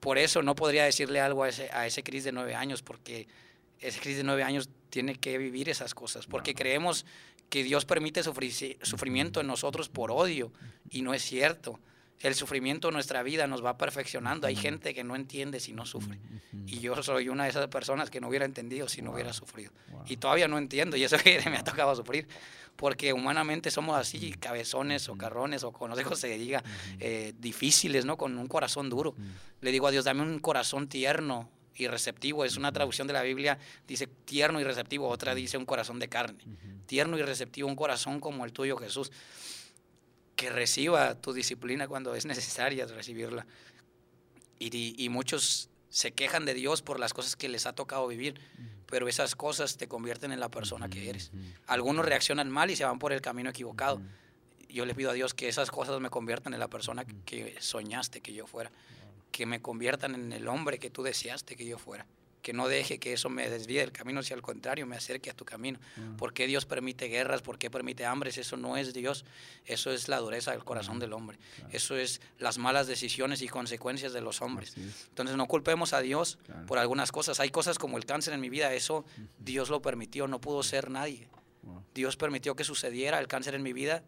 Por 0.00 0.16
eso 0.16 0.42
no 0.42 0.54
podría 0.54 0.84
decirle 0.84 1.20
algo 1.20 1.44
a 1.44 1.50
ese, 1.50 1.68
a 1.72 1.86
ese 1.86 2.02
Cris 2.02 2.24
de 2.24 2.32
nueve 2.32 2.54
años, 2.54 2.82
porque 2.82 3.28
ese 3.78 4.00
Cris 4.00 4.16
de 4.16 4.24
nueve 4.24 4.42
años 4.42 4.70
tiene 4.90 5.14
que 5.14 5.38
vivir 5.38 5.68
esas 5.68 5.94
cosas, 5.94 6.26
porque 6.26 6.54
creemos 6.54 7.06
que 7.48 7.64
Dios 7.64 7.84
permite 7.84 8.22
sufrimiento 8.22 9.40
en 9.40 9.46
nosotros 9.46 9.88
por 9.88 10.10
odio, 10.10 10.52
y 10.90 11.02
no 11.02 11.14
es 11.14 11.22
cierto. 11.22 11.80
El 12.20 12.34
sufrimiento 12.34 12.88
en 12.88 12.94
nuestra 12.94 13.22
vida 13.22 13.46
nos 13.46 13.64
va 13.64 13.78
perfeccionando. 13.78 14.46
Hay 14.46 14.54
gente 14.54 14.92
que 14.92 15.02
no 15.02 15.16
entiende 15.16 15.58
si 15.58 15.72
no 15.72 15.86
sufre. 15.86 16.18
Y 16.66 16.80
yo 16.80 17.02
soy 17.02 17.30
una 17.30 17.44
de 17.44 17.50
esas 17.50 17.66
personas 17.68 18.10
que 18.10 18.20
no 18.20 18.28
hubiera 18.28 18.44
entendido 18.44 18.88
si 18.88 19.00
no 19.00 19.12
hubiera 19.12 19.32
sufrido. 19.32 19.72
Y 20.06 20.18
todavía 20.18 20.46
no 20.46 20.58
entiendo, 20.58 20.98
y 20.98 21.04
eso 21.04 21.16
que 21.16 21.40
me 21.48 21.56
ha 21.56 21.64
tocado 21.64 21.96
sufrir. 21.96 22.28
Porque 22.76 23.12
humanamente 23.14 23.70
somos 23.70 23.98
así, 23.98 24.32
cabezones 24.34 25.08
o 25.08 25.16
carrones, 25.16 25.64
o 25.64 25.72
con 25.72 25.90
los 25.90 26.18
se 26.18 26.28
diga, 26.38 26.62
eh, 26.98 27.32
difíciles, 27.38 28.04
¿no? 28.04 28.18
Con 28.18 28.36
un 28.38 28.48
corazón 28.48 28.90
duro. 28.90 29.14
Le 29.62 29.72
digo 29.72 29.86
a 29.86 29.90
Dios, 29.90 30.04
dame 30.04 30.22
un 30.22 30.40
corazón 30.40 30.88
tierno, 30.88 31.48
y 31.80 31.88
receptivo. 31.88 32.44
Es 32.44 32.56
una 32.56 32.72
traducción 32.72 33.06
de 33.06 33.12
la 33.12 33.22
Biblia, 33.22 33.58
dice 33.86 34.06
tierno 34.06 34.60
y 34.60 34.64
receptivo, 34.64 35.08
otra 35.08 35.34
dice 35.34 35.56
un 35.56 35.66
corazón 35.66 35.98
de 35.98 36.08
carne. 36.08 36.38
Tierno 36.86 37.18
y 37.18 37.22
receptivo, 37.22 37.68
un 37.68 37.76
corazón 37.76 38.20
como 38.20 38.44
el 38.44 38.52
tuyo, 38.52 38.76
Jesús, 38.76 39.10
que 40.36 40.50
reciba 40.50 41.14
tu 41.14 41.32
disciplina 41.32 41.88
cuando 41.88 42.14
es 42.14 42.26
necesaria 42.26 42.86
recibirla. 42.86 43.46
Y, 44.58 45.08
muchos 45.08 45.70
se 45.88 46.12
quejan 46.12 46.44
de 46.44 46.54
Dios 46.54 46.82
por 46.82 47.00
las 47.00 47.14
cosas 47.14 47.34
que 47.34 47.48
les 47.48 47.66
ha 47.66 47.72
tocado 47.72 48.06
vivir, 48.06 48.38
pero 48.86 49.08
esas 49.08 49.34
cosas 49.34 49.76
te 49.76 49.88
convierten 49.88 50.32
en 50.32 50.40
la 50.40 50.50
persona 50.50 50.88
que 50.88 51.08
eres. 51.08 51.32
Algunos 51.66 52.04
reaccionan 52.04 52.50
mal 52.50 52.70
y 52.70 52.76
se 52.76 52.84
van 52.84 52.98
por 52.98 53.12
el 53.12 53.22
camino 53.22 53.50
equivocado. 53.50 54.02
Yo 54.68 54.84
le 54.84 54.94
pido 54.94 55.10
a 55.10 55.14
Dios 55.14 55.34
que 55.34 55.48
esas 55.48 55.70
cosas 55.70 56.00
me 56.00 56.10
conviertan 56.10 56.54
en 56.54 56.60
la 56.60 56.68
persona 56.68 57.04
que 57.24 57.56
soñaste 57.58 58.20
que 58.20 58.34
yo 58.34 58.46
fuera 58.46 58.70
que 59.30 59.46
me 59.46 59.60
conviertan 59.60 60.14
en 60.14 60.32
el 60.32 60.48
hombre 60.48 60.78
que 60.78 60.90
tú 60.90 61.02
deseaste 61.02 61.56
que 61.56 61.64
yo 61.64 61.78
fuera. 61.78 62.06
Que 62.42 62.54
no 62.54 62.68
deje 62.68 62.98
que 62.98 63.12
eso 63.12 63.28
me 63.28 63.50
desvíe 63.50 63.80
del 63.80 63.92
camino, 63.92 64.22
si 64.22 64.32
al 64.32 64.40
contrario 64.40 64.86
me 64.86 64.96
acerque 64.96 65.28
a 65.28 65.34
tu 65.34 65.44
camino. 65.44 65.78
Mm. 65.96 66.16
¿Por 66.16 66.32
qué 66.32 66.46
Dios 66.46 66.64
permite 66.64 67.06
guerras? 67.08 67.42
¿Por 67.42 67.58
qué 67.58 67.70
permite 67.70 68.06
hambres? 68.06 68.38
Eso 68.38 68.56
no 68.56 68.78
es 68.78 68.94
Dios. 68.94 69.26
Eso 69.66 69.92
es 69.92 70.08
la 70.08 70.18
dureza 70.18 70.52
del 70.52 70.64
corazón 70.64 70.98
del 70.98 71.12
hombre. 71.12 71.38
Eso 71.70 71.96
es 71.96 72.22
las 72.38 72.56
malas 72.56 72.86
decisiones 72.86 73.42
y 73.42 73.48
consecuencias 73.48 74.14
de 74.14 74.22
los 74.22 74.40
hombres. 74.40 74.74
Entonces 75.08 75.36
no 75.36 75.46
culpemos 75.48 75.92
a 75.92 76.00
Dios 76.00 76.38
por 76.66 76.78
algunas 76.78 77.12
cosas. 77.12 77.40
Hay 77.40 77.50
cosas 77.50 77.78
como 77.78 77.98
el 77.98 78.06
cáncer 78.06 78.32
en 78.32 78.40
mi 78.40 78.48
vida. 78.48 78.72
Eso 78.72 79.04
Dios 79.38 79.68
lo 79.68 79.82
permitió. 79.82 80.26
No 80.26 80.40
pudo 80.40 80.62
ser 80.62 80.88
nadie. 80.88 81.28
Dios 81.94 82.16
permitió 82.16 82.56
que 82.56 82.64
sucediera 82.64 83.18
el 83.18 83.28
cáncer 83.28 83.54
en 83.54 83.62
mi 83.62 83.74
vida. 83.74 84.02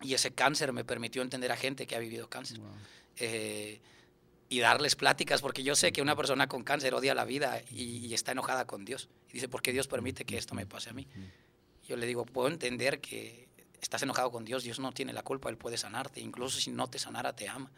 Y 0.00 0.14
ese 0.14 0.32
cáncer 0.32 0.72
me 0.72 0.84
permitió 0.84 1.22
entender 1.22 1.52
a 1.52 1.56
gente 1.56 1.86
que 1.86 1.94
ha 1.94 1.98
vivido 1.98 2.28
cáncer. 2.28 2.58
Eh, 3.16 3.80
y 4.48 4.60
darles 4.60 4.96
pláticas, 4.96 5.42
porque 5.42 5.62
yo 5.62 5.76
sé 5.76 5.92
que 5.92 6.00
una 6.00 6.16
persona 6.16 6.46
con 6.46 6.64
cáncer 6.64 6.94
odia 6.94 7.14
la 7.14 7.24
vida 7.24 7.62
y, 7.70 8.12
está 8.14 8.32
enojada 8.32 8.66
con 8.66 8.84
Dios. 8.84 9.08
Y 9.28 9.34
dice, 9.34 9.48
¿por 9.48 9.60
qué 9.62 9.72
Dios 9.72 9.88
permite 9.88 10.24
que 10.24 10.38
esto 10.38 10.54
me 10.54 10.66
pase 10.66 10.90
a 10.90 10.92
mí? 10.94 11.06
Yo 11.86 11.96
le 11.96 12.06
digo, 12.06 12.24
puedo 12.24 12.48
entender 12.48 13.00
que 13.00 13.48
estás 13.80 14.02
enojado 14.02 14.30
con 14.30 14.44
Dios, 14.44 14.62
Dios 14.62 14.78
no 14.78 14.92
tiene 14.92 15.12
la 15.12 15.22
culpa, 15.22 15.50
Él 15.50 15.58
puede 15.58 15.76
sanarte, 15.76 16.20
incluso 16.20 16.60
si 16.60 16.70
no 16.70 16.88
te 16.88 16.98
sanara, 16.98 17.34
te 17.34 17.48
ama. 17.48 17.70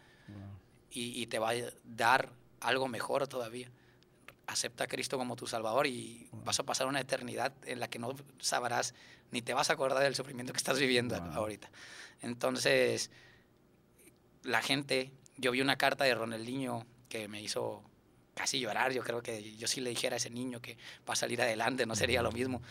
Y, 0.92 1.26
te 1.26 1.38
va 1.38 1.50
a 1.50 1.54
dar 1.84 2.32
algo 2.60 2.88
mejor 2.88 3.26
todavía. 3.26 3.70
Acepta 4.46 4.84
a 4.84 4.86
Cristo 4.86 5.18
como 5.18 5.36
tu 5.36 5.46
Salvador 5.46 5.86
y 5.86 6.28
vas 6.44 6.58
a 6.58 6.64
pasar 6.64 6.86
una 6.86 7.00
eternidad 7.00 7.52
en 7.64 7.78
la 7.78 7.88
que 7.88 7.98
no 7.98 8.14
sabrás 8.38 8.94
ni 9.30 9.42
te 9.42 9.54
vas 9.54 9.70
a 9.70 9.74
acordar 9.74 10.02
del 10.02 10.16
sufrimiento 10.16 10.52
que 10.52 10.56
estás 10.56 10.78
viviendo 10.78 11.14
ahorita. 11.16 11.70
Entonces, 12.22 13.10
la 14.42 14.60
gente 14.62 15.12
yo 15.40 15.50
vi 15.50 15.60
una 15.60 15.76
carta 15.76 16.04
de 16.04 16.14
Ronaldinho 16.14 16.86
que 17.08 17.26
me 17.26 17.40
hizo 17.40 17.82
casi 18.34 18.60
llorar. 18.60 18.92
Yo 18.92 19.02
creo 19.02 19.22
que 19.22 19.56
yo 19.56 19.66
sí 19.66 19.80
le 19.80 19.90
dijera 19.90 20.14
a 20.14 20.18
ese 20.18 20.30
niño 20.30 20.60
que 20.60 20.76
va 21.08 21.14
a 21.14 21.16
salir 21.16 21.40
adelante, 21.40 21.86
no 21.86 21.96
sería 21.96 22.22
lo 22.22 22.30
mismo. 22.30 22.62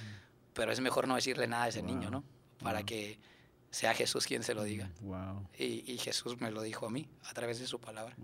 Pero 0.54 0.72
es 0.72 0.80
mejor 0.80 1.08
no 1.08 1.16
decirle 1.16 1.48
nada 1.48 1.66
a 1.66 1.68
ese 1.70 1.82
niño, 1.82 2.10
¿no? 2.10 2.24
Para 2.62 2.84
que 2.84 3.20
sea 3.72 3.94
Jesús 3.94 4.26
quien 4.26 4.44
se 4.44 4.54
lo 4.54 4.64
diga. 4.64 4.92
Y, 5.58 5.98
Jesús 5.98 6.40
me 6.40 6.52
lo 6.52 6.62
dijo 6.62 6.86
a 6.86 6.90
mí 6.90 7.08
a 7.26 7.34
través 7.34 7.60
de 7.60 7.68
su 7.68 7.80
palabra. 7.80 8.16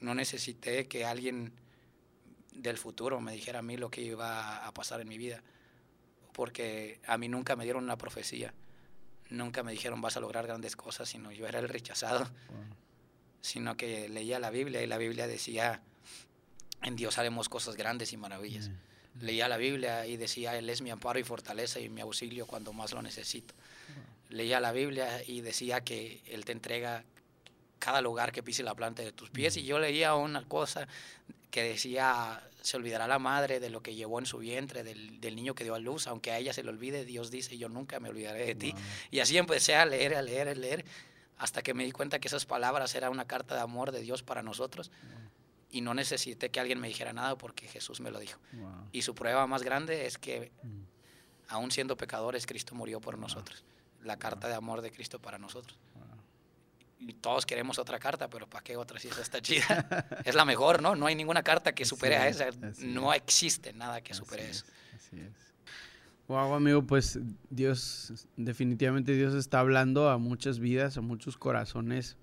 No 0.00 0.14
necesité 0.14 0.88
que 0.88 1.04
alguien 1.04 1.52
del 2.52 2.78
futuro 2.78 3.20
me 3.20 3.32
dijera 3.32 3.60
a 3.60 3.62
mí 3.62 3.76
lo 3.76 3.90
que 3.90 4.02
iba 4.02 4.66
a 4.66 4.72
pasar 4.72 5.00
en 5.00 5.08
mi 5.08 5.18
vida, 5.18 5.42
porque 6.32 7.00
a 7.06 7.18
mí 7.18 7.28
nunca 7.28 7.54
me 7.54 7.64
dieron 7.64 7.84
una 7.84 7.98
profecía, 7.98 8.54
nunca 9.30 9.62
me 9.62 9.72
dijeron 9.72 10.00
vas 10.00 10.16
a 10.16 10.20
lograr 10.20 10.46
grandes 10.46 10.74
cosas, 10.74 11.08
sino 11.08 11.32
yo 11.32 11.46
era 11.46 11.58
el 11.58 11.68
rechazado 11.68 12.26
sino 13.46 13.76
que 13.76 14.08
leía 14.08 14.40
la 14.40 14.50
Biblia 14.50 14.82
y 14.82 14.88
la 14.88 14.98
Biblia 14.98 15.28
decía, 15.28 15.80
en 16.82 16.96
Dios 16.96 17.16
haremos 17.16 17.48
cosas 17.48 17.76
grandes 17.76 18.12
y 18.12 18.16
maravillas. 18.16 18.70
Leía 19.20 19.48
la 19.48 19.56
Biblia 19.56 20.04
y 20.04 20.16
decía, 20.16 20.58
Él 20.58 20.68
es 20.68 20.82
mi 20.82 20.90
amparo 20.90 21.20
y 21.20 21.22
fortaleza 21.22 21.78
y 21.78 21.88
mi 21.88 22.00
auxilio 22.00 22.46
cuando 22.46 22.72
más 22.72 22.92
lo 22.92 23.02
necesito. 23.02 23.54
Leía 24.30 24.58
la 24.58 24.72
Biblia 24.72 25.22
y 25.24 25.42
decía 25.42 25.82
que 25.82 26.22
Él 26.26 26.44
te 26.44 26.50
entrega 26.50 27.04
cada 27.78 28.00
lugar 28.00 28.32
que 28.32 28.42
pise 28.42 28.64
la 28.64 28.74
planta 28.74 29.02
de 29.02 29.12
tus 29.12 29.30
pies. 29.30 29.56
Y 29.56 29.62
yo 29.62 29.78
leía 29.78 30.16
una 30.16 30.44
cosa 30.48 30.88
que 31.52 31.62
decía, 31.62 32.42
se 32.62 32.76
olvidará 32.76 33.06
la 33.06 33.20
madre 33.20 33.60
de 33.60 33.70
lo 33.70 33.80
que 33.80 33.94
llevó 33.94 34.18
en 34.18 34.26
su 34.26 34.38
vientre, 34.38 34.82
del, 34.82 35.36
niño 35.36 35.54
que 35.54 35.62
dio 35.62 35.76
a 35.76 35.78
luz, 35.78 36.08
aunque 36.08 36.32
a 36.32 36.38
ella 36.38 36.52
se 36.52 36.64
le 36.64 36.70
olvide, 36.70 37.04
Dios 37.04 37.30
dice, 37.30 37.56
yo 37.56 37.68
nunca 37.68 38.00
me 38.00 38.08
olvidaré 38.08 38.44
de 38.44 38.54
ti. 38.56 38.74
Y 39.12 39.20
así 39.20 39.38
empecé 39.38 39.76
a 39.76 39.86
leer, 39.86 40.16
a 40.16 40.22
leer, 40.22 40.48
a 40.48 40.54
leer 40.54 40.84
hasta 41.38 41.62
que 41.62 41.74
me 41.74 41.84
di 41.84 41.92
cuenta 41.92 42.18
que 42.18 42.28
esas 42.28 42.46
palabras 42.46 42.94
eran 42.94 43.12
una 43.12 43.26
carta 43.26 43.54
de 43.54 43.60
amor 43.60 43.92
de 43.92 44.00
Dios 44.00 44.22
para 44.22 44.42
nosotros. 44.42 44.90
Y 45.70 45.80
no 45.80 45.94
necesité 45.94 46.50
que 46.50 46.60
alguien 46.60 46.80
me 46.80 46.88
dijera 46.88 47.12
nada 47.12 47.36
porque 47.36 47.68
Jesús 47.68 48.00
me 48.00 48.10
lo 48.10 48.18
dijo. 48.18 48.38
Y 48.92 49.02
su 49.02 49.14
prueba 49.14 49.46
más 49.46 49.62
grande 49.62 50.06
es 50.06 50.16
que, 50.16 50.52
mm. 50.62 50.82
aún 51.48 51.70
siendo 51.70 51.96
pecadores, 51.96 52.46
Cristo 52.46 52.74
murió 52.74 53.00
por 53.00 53.18
nosotros. 53.18 53.64
La 54.02 54.16
carta 54.16 54.48
de 54.48 54.54
amor 54.54 54.80
de 54.80 54.90
Cristo 54.90 55.20
para 55.20 55.38
nosotros. 55.38 55.78
Y 56.98 57.12
todos 57.12 57.44
queremos 57.44 57.78
otra 57.78 57.98
carta, 57.98 58.30
pero 58.30 58.48
¿para 58.48 58.64
qué 58.64 58.76
otra 58.76 58.98
si 58.98 59.08
esa 59.08 59.20
está 59.20 59.42
chida? 59.42 60.22
es 60.24 60.34
la 60.34 60.44
mejor, 60.44 60.80
¿no? 60.80 60.96
No 60.96 61.06
hay 61.06 61.14
ninguna 61.14 61.42
carta 61.42 61.74
que 61.74 61.84
supere 61.84 62.16
a 62.16 62.28
esa. 62.28 62.48
No 62.78 63.12
existe 63.12 63.72
nada 63.74 64.00
que 64.00 64.14
supere 64.14 64.48
eso. 64.48 64.64
Así 64.94 65.20
es. 65.20 65.46
Wow, 66.28 66.54
amigo, 66.54 66.82
pues 66.82 67.20
Dios, 67.50 68.26
definitivamente 68.36 69.14
Dios 69.14 69.32
está 69.32 69.60
hablando 69.60 70.10
a 70.10 70.18
muchas 70.18 70.58
vidas, 70.58 70.96
a 70.96 71.00
muchos 71.00 71.36
corazones 71.36 72.16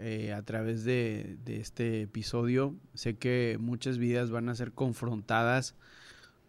eh, 0.00 0.32
a 0.32 0.42
través 0.42 0.82
de, 0.82 1.38
este 1.46 2.02
episodio. 2.02 2.74
Sé 2.94 3.16
que 3.16 3.56
muchas 3.60 3.96
vidas 3.96 4.32
van 4.32 4.48
a 4.48 4.56
ser 4.56 4.72
confrontadas 4.72 5.76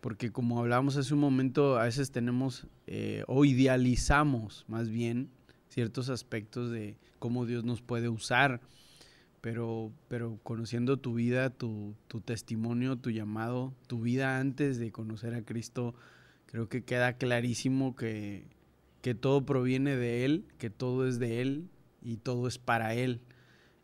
porque 0.01 0.31
como 0.31 0.57
hablábamos 0.57 0.97
hace 0.97 1.13
un 1.13 1.19
momento, 1.19 1.77
a 1.77 1.83
veces 1.83 2.09
tenemos 2.09 2.65
eh, 2.87 3.23
o 3.27 3.45
idealizamos 3.45 4.65
más 4.67 4.89
bien 4.89 5.29
ciertos 5.67 6.09
aspectos 6.09 6.71
de 6.71 6.97
cómo 7.19 7.45
Dios 7.45 7.65
nos 7.65 7.83
puede 7.83 8.09
usar, 8.09 8.61
pero, 9.41 9.91
pero 10.07 10.39
conociendo 10.41 10.97
tu 10.97 11.13
vida, 11.13 11.51
tu, 11.51 11.93
tu 12.07 12.19
testimonio, 12.19 12.95
tu 12.95 13.11
llamado, 13.11 13.75
tu 13.85 14.01
vida 14.01 14.39
antes 14.39 14.79
de 14.79 14.91
conocer 14.91 15.35
a 15.35 15.43
Cristo, 15.43 15.93
Creo 16.51 16.67
que 16.67 16.83
queda 16.83 17.13
clarísimo 17.13 17.95
que, 17.95 18.47
todo 19.21 19.45
proviene 19.45 19.95
de 19.95 20.25
Él, 20.25 20.45
que 20.57 20.71
todo 20.71 21.07
es 21.07 21.19
de 21.19 21.41
Él 21.41 21.69
y 22.01 22.17
todo 22.17 22.47
es 22.47 22.57
para 22.57 22.95
Él 22.95 23.21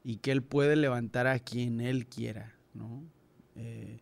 y 0.03 0.17
que 0.17 0.31
Él 0.31 0.41
puede 0.41 0.75
levantar 0.75 1.27
a 1.27 1.37
quien 1.37 1.79
Él 1.79 2.07
quiera, 2.07 2.55
¿no? 2.73 3.03
Eh, 3.55 3.99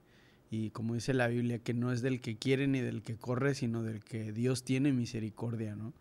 Y 0.49 0.69
como 0.69 0.93
dice 0.93 1.13
la 1.13 1.27
Biblia, 1.27 1.59
que 1.59 1.73
no 1.73 1.91
es 1.91 2.01
del 2.01 2.21
que 2.21 2.37
quiere 2.37 2.67
ni 2.67 2.79
del 2.79 3.01
que 3.01 3.17
corre, 3.17 3.53
sino 3.53 3.83
del 3.83 4.01
que 4.01 4.31
Dios 4.31 4.63
tiene 4.63 4.93
misericordia, 4.93 5.75
¿no? 5.75 5.93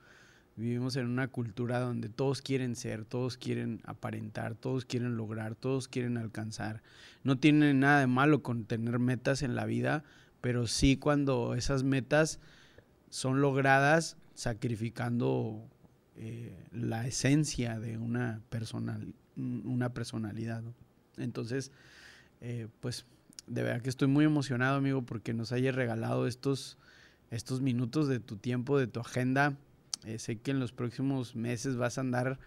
Vivimos 0.55 0.95
en 0.95 1.07
una 1.07 1.27
cultura 1.27 1.81
donde 1.81 2.11
todos 2.11 2.43
quieren 2.43 2.77
ser, 2.77 3.05
todos 3.05 3.39
quieren 3.39 3.81
aparentar, 3.87 4.55
todos 4.55 4.85
quieren 4.85 5.17
lograr, 5.17 5.57
todos 5.57 5.89
quieren 5.89 6.17
alcanzar. 6.17 6.83
No 7.25 7.39
tiene 7.39 7.75
nada 7.75 8.01
de 8.01 8.07
malo 8.07 8.43
con 8.43 8.67
tener 8.67 9.01
metas 9.01 9.43
en 9.43 9.57
la 9.57 9.65
vida, 9.67 10.05
pero 10.43 10.67
sí 10.67 10.99
cuando 10.99 11.55
esas 11.55 11.85
metas 11.85 12.41
son 13.09 13.41
logradas 13.41 14.19
sacrificando 14.35 15.65
eh, 16.17 16.67
la 16.73 17.07
esencia 17.07 17.79
de 17.79 17.97
una, 17.97 18.43
personal, 18.51 19.15
una 19.37 19.95
personalidad. 19.95 20.63
Entonces, 21.17 21.71
eh, 22.41 22.69
pues 22.81 23.07
de 23.47 23.63
verdad 23.63 23.83
que 23.83 23.89
estoy 23.89 24.09
muy 24.09 24.25
emocionado, 24.25 24.77
amigo, 24.77 25.03
porque 25.03 25.33
nos 25.33 25.53
hayas 25.53 25.75
regalado 25.75 26.27
estos, 26.27 26.77
estos 27.31 27.61
minutos 27.61 28.09
de 28.09 28.19
tu 28.19 28.37
tiempo, 28.37 28.79
de 28.79 28.89
tu 28.89 29.01
agenda. 29.01 29.57
Eh, 30.05 30.19
sé 30.19 30.39
que 30.39 30.51
en 30.51 30.59
los 30.59 30.73
próximos 30.73 31.37
meses 31.37 31.77
vas 31.77 31.99
a 31.99 32.01
andar 32.01 32.41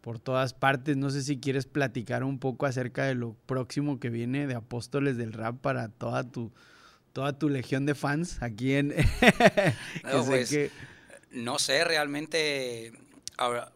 por 0.00 0.18
todas 0.18 0.54
partes. 0.54 0.96
No 0.96 1.10
sé 1.10 1.22
si 1.22 1.38
quieres 1.38 1.66
platicar 1.66 2.24
un 2.24 2.40
poco 2.40 2.66
acerca 2.66 3.04
de 3.04 3.14
lo 3.14 3.34
próximo 3.46 4.00
que 4.00 4.10
viene 4.10 4.48
de 4.48 4.56
Apóstoles 4.56 5.16
del 5.16 5.32
Rap 5.32 5.60
para 5.60 5.88
toda 5.88 6.24
tu, 6.24 6.50
toda 7.18 7.36
tu 7.36 7.48
legión 7.48 7.84
de 7.84 7.96
fans 7.96 8.40
aquí 8.42 8.74
en... 8.74 8.94
no, 10.04 10.24
pues, 10.24 10.56
no 11.32 11.58
sé, 11.58 11.82
realmente 11.82 12.92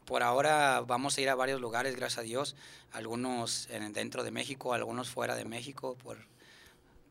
por 0.05 0.23
ahora 0.23 0.81
vamos 0.87 1.19
a 1.19 1.23
ir 1.23 1.29
a 1.29 1.35
varios 1.35 1.61
lugares, 1.61 1.97
gracias 1.97 2.21
a 2.21 2.23
Dios. 2.23 2.55
Algunos 2.93 3.69
dentro 3.95 4.23
de 4.23 4.31
México, 4.31 4.75
algunos 4.75 5.11
fuera 5.11 5.35
de 5.35 5.45
México, 5.45 5.97
por 6.05 6.19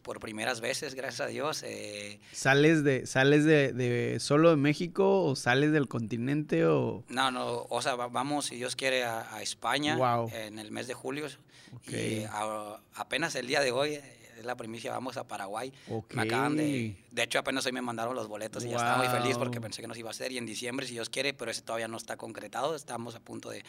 por 0.03 0.22
primeras 0.22 0.62
veces, 0.62 0.95
gracias 0.95 1.20
a 1.20 1.28
Dios. 1.28 1.64
Eh, 1.64 2.22
¿Sales 2.32 2.86
de 2.86 3.06
sales 3.08 3.44
de, 3.44 4.18
solo 4.22 4.52
de 4.52 4.56
México 4.56 5.26
o 5.26 5.36
sales 5.36 5.74
del 5.74 5.90
continente 5.90 6.66
o...? 6.66 7.03
No, 7.10 7.30
no, 7.30 7.68
o 7.70 7.82
sea, 7.82 7.95
vamos, 7.95 8.45
si 8.45 8.56
Dios 8.56 8.78
quiere, 8.78 9.03
a, 9.03 9.41
España 9.41 9.98
en 10.34 10.60
el 10.60 10.72
mes 10.72 10.88
de 10.88 10.94
julio. 10.94 11.28
Y 11.88 12.24
apenas 12.95 13.36
el 13.36 13.48
día 13.48 13.60
de 13.60 13.72
hoy, 13.74 13.99
es 14.41 14.45
la 14.45 14.55
primicia, 14.55 14.91
vamos 14.91 15.18
a 15.18 15.27
Paraguay. 15.27 15.73
Me 16.13 16.23
acaban 16.23 16.55
de... 16.57 16.95
De 17.11 17.23
hecho, 17.23 17.39
apenas 17.39 17.65
hoy 17.65 17.72
me 17.72 17.81
mandaron 17.81 18.15
los 18.15 18.27
boletos 18.27 18.63
y 18.65 18.69
ya 18.69 18.77
estaba 18.77 18.97
muy 18.97 19.07
feliz 19.07 19.38
porque 19.38 19.61
pensé 19.61 19.81
que 19.81 19.88
nos 19.88 19.97
iba 19.97 20.09
a 20.09 20.11
hacer. 20.11 20.31
Y 20.31 20.38
en 20.38 20.45
diciembre, 20.45 20.85
si 20.85 20.93
Dios 20.93 21.09
quiere, 21.09 21.34
pero 21.34 21.51
ese 21.51 21.61
todavía 21.61 21.88
no 21.88 21.97
está 21.97 22.18
concretado, 22.18 22.76
estamos 22.76 23.15
a 23.15 23.19
punto 23.19 23.49
de, 23.49 23.63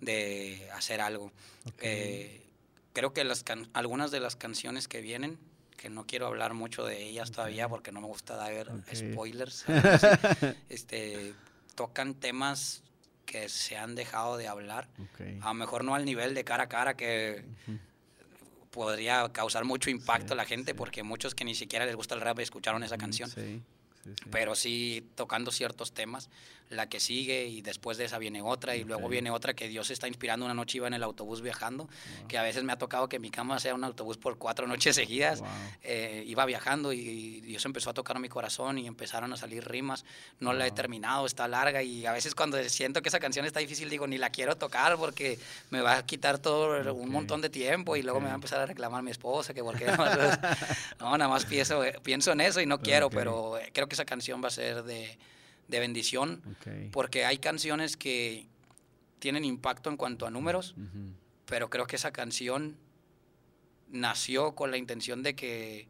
de 0.00 0.68
hacer 0.74 1.00
algo. 1.00 1.32
Eh, 1.80 2.44
creo 2.92 3.12
que 3.12 3.24
las 3.24 3.44
algunas 3.72 4.10
de 4.10 4.20
las 4.20 4.36
canciones 4.36 4.88
que 4.88 5.00
vienen 5.00 5.38
que 5.78 5.88
no 5.88 6.06
quiero 6.06 6.26
hablar 6.26 6.54
mucho 6.54 6.84
de 6.84 7.04
ellas 7.04 7.30
todavía 7.30 7.68
porque 7.68 7.92
no 7.92 8.00
me 8.00 8.08
gusta 8.08 8.34
dar 8.34 8.66
spoilers. 8.92 9.64
este, 10.68 11.32
tocan 11.76 12.14
temas 12.14 12.82
que 13.24 13.48
se 13.48 13.76
han 13.76 13.94
dejado 13.94 14.36
de 14.36 14.48
hablar. 14.48 14.88
A 15.40 15.48
lo 15.48 15.54
mejor 15.54 15.84
no 15.84 15.94
al 15.94 16.04
nivel 16.04 16.34
de 16.34 16.44
cara 16.44 16.64
a 16.64 16.68
cara 16.68 16.96
que 16.96 17.44
podría 18.70 19.28
causar 19.32 19.64
mucho 19.64 19.90
impacto 19.90 20.34
a 20.34 20.36
la 20.36 20.44
gente 20.44 20.74
porque 20.74 21.02
muchos 21.02 21.34
que 21.34 21.44
ni 21.44 21.54
siquiera 21.54 21.86
les 21.86 21.96
gusta 21.96 22.14
el 22.14 22.20
rap 22.20 22.38
escucharon 22.40 22.82
esa 22.82 22.98
canción. 22.98 23.30
Pero 24.30 24.54
sí 24.54 25.06
tocando 25.14 25.50
ciertos 25.50 25.92
temas 25.92 26.30
la 26.70 26.88
que 26.88 27.00
sigue 27.00 27.46
y 27.46 27.62
después 27.62 27.98
de 27.98 28.04
esa 28.04 28.18
viene 28.18 28.42
otra 28.42 28.76
y 28.76 28.84
luego 28.84 29.08
viene 29.08 29.30
otra 29.30 29.54
que 29.54 29.68
Dios 29.68 29.90
está 29.90 30.08
inspirando. 30.08 30.44
Una 30.44 30.54
noche 30.54 30.78
iba 30.78 30.86
en 30.86 30.94
el 30.94 31.02
autobús 31.02 31.40
viajando, 31.40 31.88
que 32.28 32.38
a 32.38 32.42
veces 32.42 32.64
me 32.64 32.72
ha 32.72 32.78
tocado 32.78 33.08
que 33.08 33.18
mi 33.18 33.30
cama 33.30 33.58
sea 33.58 33.74
un 33.74 33.84
autobús 33.84 34.16
por 34.18 34.38
cuatro 34.38 34.66
noches 34.66 34.96
seguidas. 34.96 35.42
Eh, 35.82 36.24
iba 36.26 36.44
viajando 36.44 36.92
y 36.92 37.40
Dios 37.40 37.64
empezó 37.64 37.90
a 37.90 37.94
tocar 37.94 38.18
mi 38.18 38.28
corazón 38.28 38.78
y 38.78 38.86
empezaron 38.86 39.32
a 39.32 39.36
salir 39.36 39.66
rimas. 39.66 40.04
No 40.40 40.52
la 40.52 40.66
he 40.66 40.70
terminado, 40.70 41.26
está 41.26 41.48
larga 41.48 41.82
y 41.82 42.06
a 42.06 42.12
veces 42.12 42.34
cuando 42.34 42.62
siento 42.68 43.02
que 43.02 43.08
esa 43.08 43.20
canción 43.20 43.46
está 43.46 43.60
difícil 43.60 43.88
digo 43.90 44.06
ni 44.06 44.18
la 44.18 44.30
quiero 44.30 44.56
tocar 44.56 44.96
porque 44.96 45.38
me 45.70 45.80
va 45.80 45.96
a 45.96 46.06
quitar 46.06 46.38
todo 46.38 46.94
un 46.94 47.10
montón 47.10 47.40
de 47.40 47.50
tiempo 47.50 47.96
y 47.96 48.02
luego 48.02 48.20
me 48.20 48.26
va 48.26 48.32
a 48.32 48.36
empezar 48.36 48.60
a 48.60 48.66
reclamar 48.66 49.02
mi 49.02 49.10
esposa 49.10 49.54
que 49.54 49.62
porque 49.62 49.86
no, 51.00 51.16
nada 51.16 51.28
más 51.28 51.44
pienso, 51.44 51.82
pienso 52.02 52.32
en 52.32 52.40
eso 52.40 52.60
y 52.60 52.66
no 52.66 52.80
quiero, 52.80 53.10
pero 53.10 53.58
creo 53.72 53.88
que 53.88 53.94
esa 53.94 54.04
canción 54.04 54.42
va 54.42 54.48
a 54.48 54.52
ser 54.52 54.82
de 54.82 55.18
de 55.68 55.78
bendición, 55.78 56.42
porque 56.92 57.24
hay 57.24 57.38
canciones 57.38 57.96
que 57.96 58.46
tienen 59.18 59.44
impacto 59.44 59.90
en 59.90 59.96
cuanto 59.96 60.26
a 60.26 60.30
números, 60.30 60.74
pero 61.44 61.70
creo 61.70 61.86
que 61.86 61.96
esa 61.96 62.10
canción 62.10 62.76
nació 63.90 64.54
con 64.54 64.70
la 64.70 64.76
intención 64.76 65.22
de 65.22 65.34
que 65.34 65.88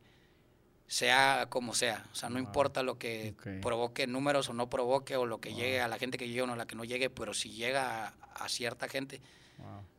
sea 0.87 1.47
como 1.51 1.75
sea, 1.75 2.07
o 2.13 2.15
sea, 2.15 2.31
no 2.31 2.39
importa 2.39 2.83
lo 2.83 2.99
que 2.99 3.35
provoque 3.63 4.07
números 4.07 4.49
o 4.49 4.55
no 4.55 4.69
provoque, 4.71 5.17
o 5.17 5.27
lo 5.27 5.41
que 5.41 5.55
llegue 5.55 5.81
a 5.81 5.89
la 5.89 5.99
gente 5.99 6.19
que 6.19 6.29
llegue 6.29 6.43
o 6.43 6.47
no 6.47 6.57
la 6.57 6.67
que 6.67 6.77
no 6.77 6.85
llegue, 6.85 7.11
pero 7.11 7.35
si 7.35 7.51
llega 7.51 8.15
a, 8.35 8.49
cierta 8.49 8.89
gente 8.89 9.21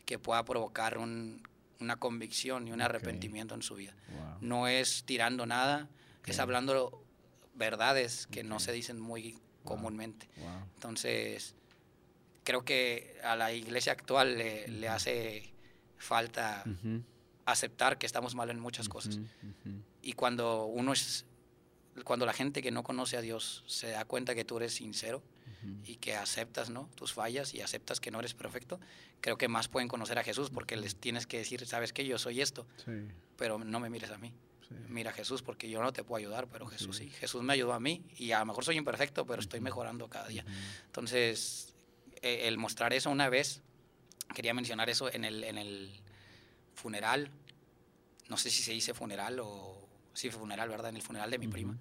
que 0.06 0.18
pueda 0.18 0.44
provocar 0.44 0.98
una 0.98 1.96
convicción 1.98 2.68
y 2.68 2.72
un 2.72 2.82
arrepentimiento 2.82 3.56
en 3.56 3.62
su 3.62 3.76
vida. 3.76 3.94
No 4.42 4.68
es 4.68 5.04
tirando 5.06 5.46
nada, 5.46 5.88
es 6.26 6.40
hablando 6.40 7.04
verdades 7.56 8.28
que 8.28 8.44
no 8.44 8.60
se 8.60 8.72
dicen 8.72 9.00
muy 9.00 9.40
comúnmente. 9.70 10.28
Entonces, 10.76 11.56
creo 12.44 12.66
que 12.66 13.18
a 13.24 13.36
la 13.36 13.54
iglesia 13.54 13.94
actual 13.94 14.38
le, 14.38 14.90
hace 14.90 15.54
falta 15.98 16.64
aceptar 17.46 17.98
que 17.98 18.06
estamos 18.06 18.36
mal 18.36 18.50
en 18.50 18.60
muchas 18.60 18.90
cosas. 18.90 19.20
Y 20.02 20.14
cuando 20.14 20.66
uno 20.66 20.94
es, 20.94 21.26
cuando 22.04 22.26
la 22.26 22.34
gente 22.34 22.62
que 22.62 22.72
no 22.72 22.84
conoce 22.84 23.18
a 23.18 23.22
Dios 23.22 23.64
se 23.68 23.92
da 23.92 24.04
cuenta 24.06 24.36
que 24.36 24.46
tú 24.46 24.58
eres 24.58 24.74
sincero 24.74 25.22
y 25.86 25.98
que 25.98 26.16
aceptas 26.16 26.70
¿no? 26.70 26.90
tus 26.96 27.14
fallas 27.14 27.54
y 27.54 27.62
aceptas 27.62 28.00
que 28.00 28.12
no 28.12 28.20
eres 28.20 28.34
perfecto, 28.34 28.80
creo 29.22 29.38
que 29.38 29.48
más 29.48 29.68
pueden 29.68 29.88
conocer 29.88 30.18
a 30.18 30.24
Jesús 30.24 30.50
porque 30.50 30.76
les 30.76 30.96
tienes 30.96 31.28
que 31.28 31.38
decir, 31.38 31.66
sabes 31.68 31.94
que 31.94 32.06
yo 32.06 32.18
soy 32.18 32.42
esto, 32.42 32.66
pero 33.38 33.60
no 33.60 33.80
me 33.80 33.90
mires 33.90 34.10
a 34.12 34.18
mí. 34.18 34.34
Mira 34.88 35.12
Jesús, 35.12 35.42
porque 35.42 35.70
yo 35.70 35.82
no 35.82 35.92
te 35.92 36.04
puedo 36.04 36.20
ayudar, 36.20 36.48
pero 36.48 36.68
Jesús 36.68 36.98
sí. 36.98 37.10
Jesús 37.10 37.42
me 37.42 37.54
ayudó 37.54 37.74
a 37.74 37.80
mí 37.80 38.04
y 38.18 38.32
a 38.32 38.40
lo 38.40 38.46
mejor 38.46 38.64
soy 38.64 38.78
imperfecto, 38.78 39.26
pero 39.26 39.42
estoy 39.42 39.62
mejorando 39.62 40.08
cada 40.10 40.28
día. 40.28 40.46
Entonces, 40.86 41.74
eh, 42.22 42.48
el 42.48 42.58
mostrar 42.58 42.94
eso 42.94 43.10
una 43.10 43.30
vez, 43.30 43.62
quería 44.36 44.54
mencionar 44.54 44.90
eso 44.90 45.12
en 45.12 45.26
el, 45.26 45.44
en 45.44 45.58
el 45.58 45.92
funeral, 46.76 47.32
no 48.28 48.38
sé 48.38 48.52
si 48.52 48.62
se 48.62 48.72
dice 48.72 48.94
funeral 48.94 49.40
o, 49.40 49.88
sí, 50.14 50.30
funeral, 50.30 50.70
¿verdad? 50.70 50.90
En 50.90 50.98
el 50.98 51.02
funeral 51.02 51.32
de 51.32 51.40
mi 51.40 51.48
prima. 51.48 51.78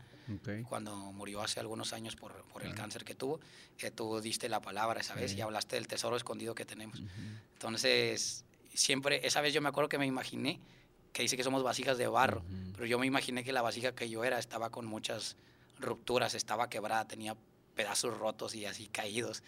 Cuando 0.69 0.95
murió 0.95 1.41
hace 1.41 1.59
algunos 1.59 1.95
años 1.95 2.15
por, 2.15 2.45
por 2.45 2.63
el 2.63 2.75
cáncer 2.75 3.05
que 3.05 3.15
tuvo, 3.15 3.41
que 3.79 3.91
tú 3.91 4.21
diste 4.21 4.49
la 4.51 4.61
palabra 4.61 5.01
esa 5.01 5.15
vez 5.15 5.35
y 5.35 5.41
hablaste 5.41 5.77
del 5.77 5.89
tesoro 5.89 6.17
escondido 6.17 6.55
que 6.55 6.67
tenemos. 6.67 7.03
Entonces, 7.55 8.45
siempre, 8.75 9.27
esa 9.27 9.41
vez 9.41 9.55
yo 9.55 9.63
me 9.63 9.69
acuerdo 9.71 9.89
que 9.89 9.99
me 9.99 10.07
imaginé 10.07 10.61
que 11.13 11.23
dice 11.23 11.37
que 11.37 11.45
somos 11.45 11.63
vasijas 11.63 11.99
de 11.99 12.07
barro, 12.07 12.43
pero 12.75 12.87
yo 12.87 12.99
me 12.99 13.07
imaginé 13.07 13.45
que 13.45 13.53
la 13.53 13.63
vasija 13.63 13.95
que 13.95 14.09
yo 14.09 14.25
era 14.25 14.39
estaba 14.39 14.71
con 14.71 14.87
muchas 14.87 15.37
rupturas, 15.81 16.35
estaba 16.35 16.69
quebrada, 16.69 17.07
tenía 17.07 17.37
pedazos 17.75 18.17
rotos 18.19 18.55
y 18.55 18.67
así 18.67 18.89
caídos. 18.89 19.43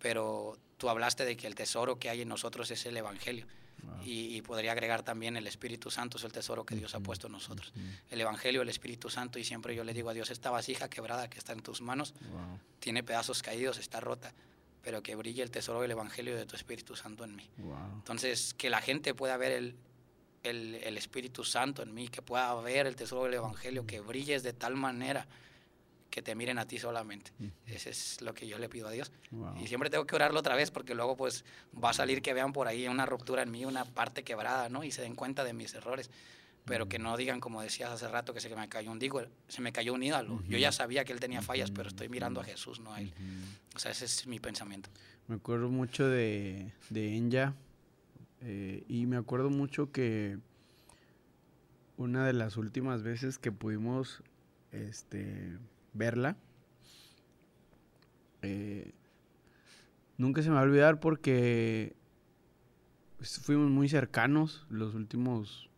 Pero 0.00 0.56
tú 0.78 0.88
hablaste 0.88 1.24
de 1.24 1.36
que 1.36 1.46
el 1.46 1.54
tesoro 1.54 1.98
que 1.98 2.10
hay 2.10 2.22
en 2.22 2.28
nosotros 2.28 2.70
es 2.70 2.84
el 2.86 2.96
Evangelio. 2.96 3.46
Y, 4.04 4.42
podría 4.42 4.72
agregar 4.72 5.02
también 5.02 5.36
el 5.36 5.46
Espíritu 5.46 5.90
Santo, 5.90 6.18
es 6.18 6.24
el 6.24 6.32
tesoro 6.32 6.64
que 6.64 6.74
Dios 6.74 6.94
ha 6.94 7.00
puesto 7.00 7.26
en 7.28 7.32
nosotros. 7.32 7.72
El 8.10 8.20
Evangelio, 8.20 8.62
el 8.62 8.68
Espíritu 8.68 9.10
Santo, 9.10 9.38
y 9.38 9.44
siempre 9.44 9.74
yo 9.74 9.84
le 9.84 9.94
digo 9.94 10.10
a 10.10 10.14
Dios, 10.14 10.30
esta 10.30 10.50
vasija 10.50 10.88
quebrada 10.88 11.28
que 11.28 11.38
está 11.38 11.52
en 11.52 11.62
tus 11.62 11.80
manos, 11.80 12.14
tiene 12.80 13.02
pedazos 13.02 13.42
caídos, 13.42 13.78
está 13.78 14.00
rota, 14.00 14.32
pero 14.82 15.02
que 15.02 15.14
brille 15.14 15.42
el 15.42 15.50
tesoro 15.50 15.80
del 15.80 15.92
Evangelio 15.92 16.36
de 16.36 16.46
tu 16.46 16.56
Espíritu 16.56 16.96
Santo 16.96 17.24
en 17.24 17.36
mí. 17.36 17.48
Entonces, 17.94 18.54
que 18.54 18.70
la 18.70 18.80
gente 18.80 19.14
pueda 19.14 19.36
ver 19.36 19.52
el, 19.52 19.76
el, 20.42 20.76
el, 20.76 20.96
Espíritu 20.96 21.44
Santo 21.44 21.82
en 21.82 21.94
mí, 21.94 22.08
que 22.08 22.22
pueda 22.22 22.54
ver 22.60 22.86
el 22.86 22.96
tesoro 22.96 23.24
del 23.24 23.34
Evangelio, 23.34 23.86
que 23.86 24.00
brilles 24.00 24.42
de 24.42 24.52
tal 24.52 24.76
manera 24.76 25.26
que 26.12 26.22
te 26.22 26.34
miren 26.34 26.58
a 26.58 26.66
ti 26.66 26.78
solamente. 26.78 27.32
Ese 27.66 27.90
es 27.90 28.20
lo 28.20 28.34
que 28.34 28.46
yo 28.46 28.58
le 28.58 28.68
pido 28.68 28.86
a 28.86 28.90
Dios. 28.92 29.10
Y 29.60 29.66
siempre 29.66 29.88
tengo 29.88 30.06
que 30.06 30.14
orarlo 30.14 30.38
otra 30.38 30.54
vez 30.54 30.70
porque 30.70 30.94
luego 30.94 31.16
pues 31.16 31.44
va 31.82 31.90
a 31.90 31.94
salir 31.94 32.20
que 32.20 32.34
vean 32.34 32.52
por 32.52 32.68
ahí 32.68 32.86
una 32.86 33.06
ruptura 33.06 33.42
en 33.42 33.50
mí, 33.50 33.64
una 33.64 33.86
parte 33.86 34.22
quebrada, 34.22 34.68
¿no? 34.68 34.84
Y 34.84 34.92
se 34.92 35.00
den 35.02 35.16
cuenta 35.16 35.42
de 35.42 35.54
mis 35.54 35.74
errores. 35.74 36.10
Pero 36.66 36.86
que 36.86 36.98
no 36.98 37.16
digan, 37.16 37.40
como 37.40 37.62
decías 37.62 37.90
hace 37.90 38.06
rato, 38.06 38.34
que 38.34 38.40
se 38.40 38.54
me 38.54 38.68
cayó 38.68 38.92
un 38.92 38.98
digo, 38.98 39.22
se 39.48 39.62
me 39.62 39.72
cayó 39.72 39.94
un 39.94 40.02
ídolo. 40.02 40.42
Yo 40.46 40.58
ya 40.58 40.70
sabía 40.70 41.04
que 41.04 41.12
él 41.12 41.18
tenía 41.18 41.40
fallas, 41.40 41.70
pero 41.72 41.88
estoy 41.88 42.08
mirando 42.08 42.40
a 42.40 42.44
Jesús, 42.44 42.78
no 42.78 42.92
a 42.92 43.00
él. 43.00 43.12
O 43.74 43.78
sea, 43.78 43.90
ese 43.90 44.04
es 44.04 44.26
mi 44.26 44.38
pensamiento. 44.38 44.90
Me 45.28 45.36
acuerdo 45.36 45.70
mucho 45.70 46.06
de, 46.06 46.70
de 46.90 47.16
Enya, 47.16 47.54
eh, 48.44 48.84
y 48.88 49.06
me 49.06 49.16
acuerdo 49.16 49.50
mucho 49.50 49.92
que 49.92 50.38
una 51.96 52.26
de 52.26 52.32
las 52.32 52.56
últimas 52.56 53.04
veces 53.04 53.38
que 53.38 53.52
pudimos 53.52 54.22
este, 54.72 55.56
verla, 55.92 56.36
eh, 58.42 58.92
nunca 60.18 60.42
se 60.42 60.48
me 60.48 60.56
va 60.56 60.62
a 60.62 60.64
olvidar 60.64 60.98
porque 60.98 61.94
pues, 63.18 63.38
fuimos 63.38 63.70
muy 63.70 63.88
cercanos 63.88 64.66
los 64.68 64.96
últimos 64.96 65.70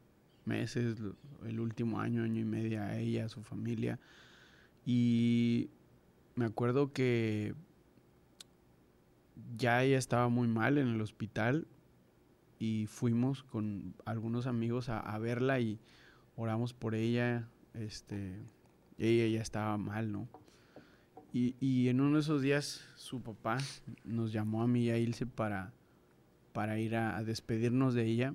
meses, 0.47 0.97
el 1.45 1.61
último 1.61 2.01
año, 2.01 2.23
año 2.23 2.41
y 2.41 2.45
medio 2.45 2.83
a 2.83 2.97
ella, 2.97 3.27
a 3.27 3.29
su 3.29 3.43
familia. 3.43 3.99
Y 4.87 5.69
me 6.35 6.47
acuerdo 6.47 6.95
que 6.95 7.55
ya 9.59 9.83
ella 9.83 9.99
estaba 9.99 10.31
muy 10.31 10.49
mal 10.49 10.79
en 10.79 10.89
el 10.89 11.01
hospital 11.03 11.67
y 12.65 12.87
fuimos 12.87 13.43
con 13.43 13.95
algunos 14.07 14.47
amigos 14.47 14.89
a, 14.89 15.19
verla 15.19 15.61
y 15.61 15.79
oramos 16.35 16.73
por 16.73 16.95
ella. 16.95 17.47
Este, 17.75 18.41
ella 18.97 19.27
ya 19.27 19.43
estaba 19.43 19.77
mal, 19.77 20.11
¿no? 20.11 20.29
Y, 21.35 21.89
en 21.89 22.01
uno 22.01 22.15
de 22.15 22.21
esos 22.21 22.43
días 22.43 22.85
su 22.95 23.21
papá 23.21 23.59
nos 24.05 24.33
llamó 24.33 24.63
a 24.63 24.69
mí 24.69 24.85
y 24.85 24.91
a 24.91 24.99
Ilse 24.99 25.27
para, 25.27 25.73
para 26.53 26.79
ir 26.79 26.97
a, 26.97 27.23
despedirnos 27.23 27.93
de 27.93 28.07
ella. 28.07 28.35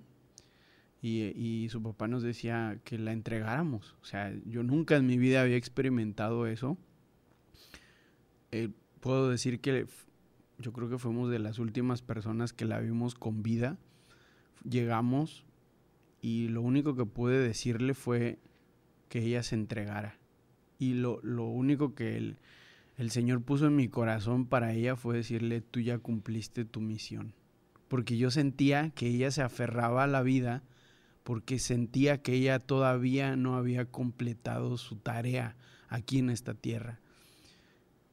Y, 1.01 1.67
su 1.71 1.81
papá 1.81 2.07
nos 2.07 2.21
decía 2.21 2.79
que 2.83 2.99
la 2.99 3.13
entregáramos. 3.13 3.95
O 4.01 4.05
sea, 4.05 4.31
yo 4.45 4.61
nunca 4.61 4.95
en 4.97 5.07
mi 5.07 5.17
vida 5.17 5.41
había 5.41 5.55
experimentado 5.55 6.45
eso. 6.45 6.77
Eh, 8.51 8.69
puedo 8.99 9.29
decir 9.29 9.59
que 9.59 9.87
yo 10.59 10.71
creo 10.73 10.89
que 10.89 10.99
fuimos 10.99 11.31
de 11.31 11.39
las 11.39 11.57
últimas 11.57 12.03
personas 12.03 12.53
que 12.53 12.65
la 12.65 12.79
vimos 12.79 13.15
con 13.15 13.41
vida 13.41 13.77
llegamos 14.67 15.45
y 16.21 16.47
lo 16.49 16.61
único 16.61 16.95
que 16.95 17.05
pude 17.05 17.39
decirle 17.39 17.93
fue 17.93 18.39
que 19.07 19.23
ella 19.23 19.43
se 19.43 19.55
entregara. 19.55 20.17
Y 20.77 20.93
lo, 20.93 21.19
único 21.21 21.93
que 21.93 22.17
el, 22.17 22.37
el 22.97 23.11
Señor 23.11 23.41
puso 23.41 23.67
en 23.67 23.75
mi 23.75 23.89
corazón 23.89 24.45
para 24.45 24.73
ella 24.73 24.95
fue 24.95 25.17
decirle, 25.17 25.61
tú 25.61 25.81
ya 25.81 25.97
cumpliste 25.97 26.65
tu 26.65 26.79
misión. 26.79 27.33
Porque 27.87 28.17
yo 28.17 28.31
sentía 28.31 28.91
que 28.91 29.07
ella 29.07 29.31
se 29.31 29.41
aferraba 29.41 30.03
a 30.03 30.07
la 30.07 30.21
vida 30.21 30.63
porque 31.23 31.59
sentía 31.59 32.23
que 32.23 32.33
ella 32.33 32.57
todavía 32.59 33.35
no 33.35 33.55
había 33.55 33.85
completado 33.85 34.77
su 34.77 34.95
tarea 34.95 35.55
aquí 35.87 36.19
en 36.19 36.29
esta 36.29 36.53
tierra. 36.53 36.99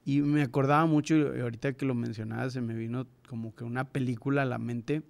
Y 0.04 0.20
me 0.20 0.42
acordaba 0.42 0.86
mucho, 0.86 1.14
ahorita 1.14 1.72
que 1.72 1.86
lo 1.86 1.94
mencionaba, 1.94 2.50
se 2.50 2.60
me 2.60 2.74
vino 2.74 3.06
como 3.28 3.54
que 3.54 3.64
una 3.64 3.84
película 3.84 4.42
a 4.42 4.44
la 4.44 4.58
mente 4.58 5.02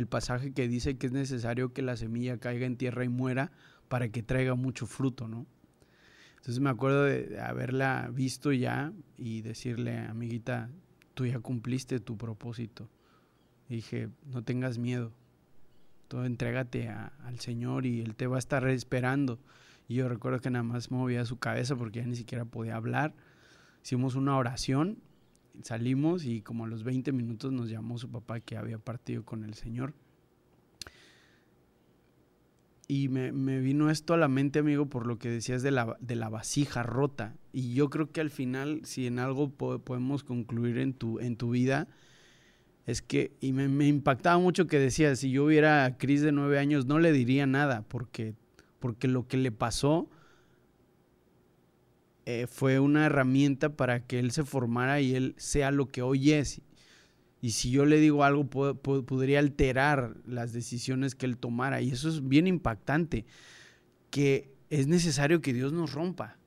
el 0.00 0.06
pasaje 0.06 0.52
que 0.52 0.68
dice 0.68 0.96
que 0.96 1.06
es 1.06 1.12
necesario 1.12 1.72
que 1.72 1.82
la 1.82 1.96
semilla 1.96 2.38
caiga 2.38 2.66
en 2.66 2.76
tierra 2.76 3.04
y 3.04 3.08
muera 3.08 3.52
para 3.88 4.08
que 4.08 4.22
traiga 4.22 4.54
mucho 4.54 4.86
fruto, 4.86 5.28
¿no? 5.28 5.46
Entonces 6.36 6.60
me 6.60 6.70
acuerdo 6.70 7.04
de 7.04 7.40
haberla 7.40 8.10
visto 8.12 8.52
ya 8.52 8.92
y 9.16 9.40
decirle, 9.40 9.98
amiguita, 9.98 10.68
tú 11.14 11.24
ya 11.24 11.38
cumpliste 11.38 12.00
tu 12.00 12.18
propósito. 12.18 12.90
dije, 13.68 14.10
no 14.26 14.44
tengas 14.44 14.76
miedo, 14.76 15.12
tú 16.08 16.22
entrégate 16.22 16.88
al 16.88 17.40
Señor 17.40 17.86
y 17.86 18.02
Él 18.02 18.14
te 18.14 18.26
va 18.26 18.36
a 18.36 18.38
estar 18.38 18.68
esperando. 18.68 19.38
Y 19.88 19.94
yo 19.94 20.08
recuerdo 20.08 20.40
que 20.40 20.50
nada 20.50 20.62
más 20.62 20.90
movía 20.90 21.24
su 21.24 21.38
cabeza 21.38 21.76
porque 21.76 22.00
ya 22.00 22.06
ni 22.06 22.16
siquiera 22.16 22.44
podía 22.44 22.76
hablar. 22.76 23.14
Hicimos 23.82 24.14
una 24.14 24.36
oración 24.36 24.98
salimos 25.62 26.24
y 26.24 26.40
como 26.40 26.64
a 26.64 26.68
los 26.68 26.84
20 26.84 27.12
minutos 27.12 27.52
nos 27.52 27.68
llamó 27.70 27.98
su 27.98 28.10
papá 28.10 28.40
que 28.40 28.56
había 28.56 28.78
partido 28.78 29.24
con 29.24 29.44
el 29.44 29.54
Señor. 29.54 29.94
Y 32.86 33.08
me, 33.08 33.30
vino 33.60 33.90
esto 33.90 34.12
a 34.12 34.18
la 34.18 34.28
mente, 34.28 34.58
amigo, 34.58 34.86
por 34.86 35.06
lo 35.06 35.18
que 35.18 35.30
decías 35.30 35.62
de 35.62 35.70
la, 35.70 35.96
de 36.00 36.16
la 36.16 36.28
vasija 36.28 36.82
rota. 36.82 37.34
Y 37.50 37.72
yo 37.72 37.88
creo 37.88 38.12
que 38.12 38.20
al 38.20 38.30
final, 38.30 38.82
si 38.84 39.06
en 39.06 39.18
algo 39.18 39.48
podemos 39.48 40.22
concluir 40.22 40.78
en 40.78 40.92
tu, 40.92 41.18
en 41.18 41.36
tu 41.36 41.50
vida, 41.50 41.88
es 42.84 43.00
que, 43.00 43.32
y 43.40 43.52
me, 43.52 43.68
me, 43.68 43.86
impactaba 43.88 44.38
mucho 44.38 44.66
que 44.66 44.78
decías, 44.78 45.18
si 45.18 45.30
yo 45.30 45.44
hubiera 45.44 45.86
a 45.86 45.96
Cris 45.96 46.20
de 46.20 46.32
nueve 46.32 46.58
años, 46.58 46.84
no 46.84 46.98
le 46.98 47.12
diría 47.12 47.46
nada, 47.46 47.86
porque, 47.88 48.34
porque 48.80 49.08
lo 49.08 49.26
que 49.26 49.38
le 49.38 49.50
pasó 49.50 50.10
eh, 52.26 52.46
fue 52.46 52.78
una 52.80 53.06
herramienta 53.06 53.76
para 53.76 54.06
que 54.06 54.18
él 54.18 54.30
se 54.30 54.44
formara 54.44 55.00
y 55.00 55.14
él 55.14 55.34
sea 55.36 55.70
lo 55.70 55.88
que 55.88 56.02
hoy 56.02 56.32
es. 56.32 56.62
Y 57.42 57.50
si 57.50 57.70
yo 57.70 57.84
le 57.84 58.00
digo 58.00 58.24
algo, 58.24 58.48
podría 58.48 59.38
alterar 59.38 60.16
las 60.26 60.54
decisiones 60.54 61.14
que 61.14 61.26
él 61.26 61.36
tomara. 61.36 61.82
Y 61.82 61.90
eso 61.90 62.08
es 62.08 62.26
bien 62.26 62.46
impactante, 62.46 63.26
que 64.10 64.50
es 64.70 64.86
necesario 64.86 65.42
que 65.42 65.52
Dios 65.52 65.72
nos 65.72 65.92
rompa. 65.92 66.38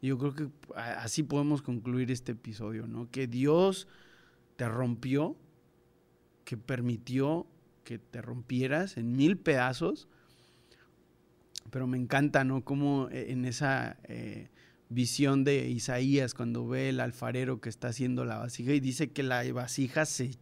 Yo 0.00 0.16
creo 0.16 0.34
que 0.34 0.48
así 0.74 1.22
podemos 1.22 1.60
concluir 1.60 2.10
este 2.10 2.32
episodio, 2.32 2.86
¿no? 2.86 3.10
Que 3.10 3.26
Dios 3.26 3.86
te 4.56 4.66
rompió, 4.66 5.36
que 6.44 6.56
permitió 6.56 7.46
que 7.84 7.98
te 7.98 8.22
rompieras 8.22 8.96
en 8.96 9.12
mil 9.12 9.36
pedazos, 9.36 10.08
pero 11.70 11.86
me 11.86 11.98
encanta, 11.98 12.44
¿no? 12.44 12.64
Como 12.64 13.08
en 13.10 13.44
esa 13.44 13.98
eh, 14.04 14.48
visión 14.90 15.44
de 15.44 15.68
Isaías 15.68 16.34
cuando 16.34 16.66
ve 16.66 16.90
el 16.90 17.00
alfarero 17.00 17.60
que 17.60 17.68
está 17.68 17.88
haciendo 17.88 18.24
la 18.24 18.38
vasija 18.38 18.72
y 18.72 18.80
dice 18.80 19.10
que 19.10 19.22
la 19.22 19.50
vasija 19.52 20.04
se, 20.04 20.32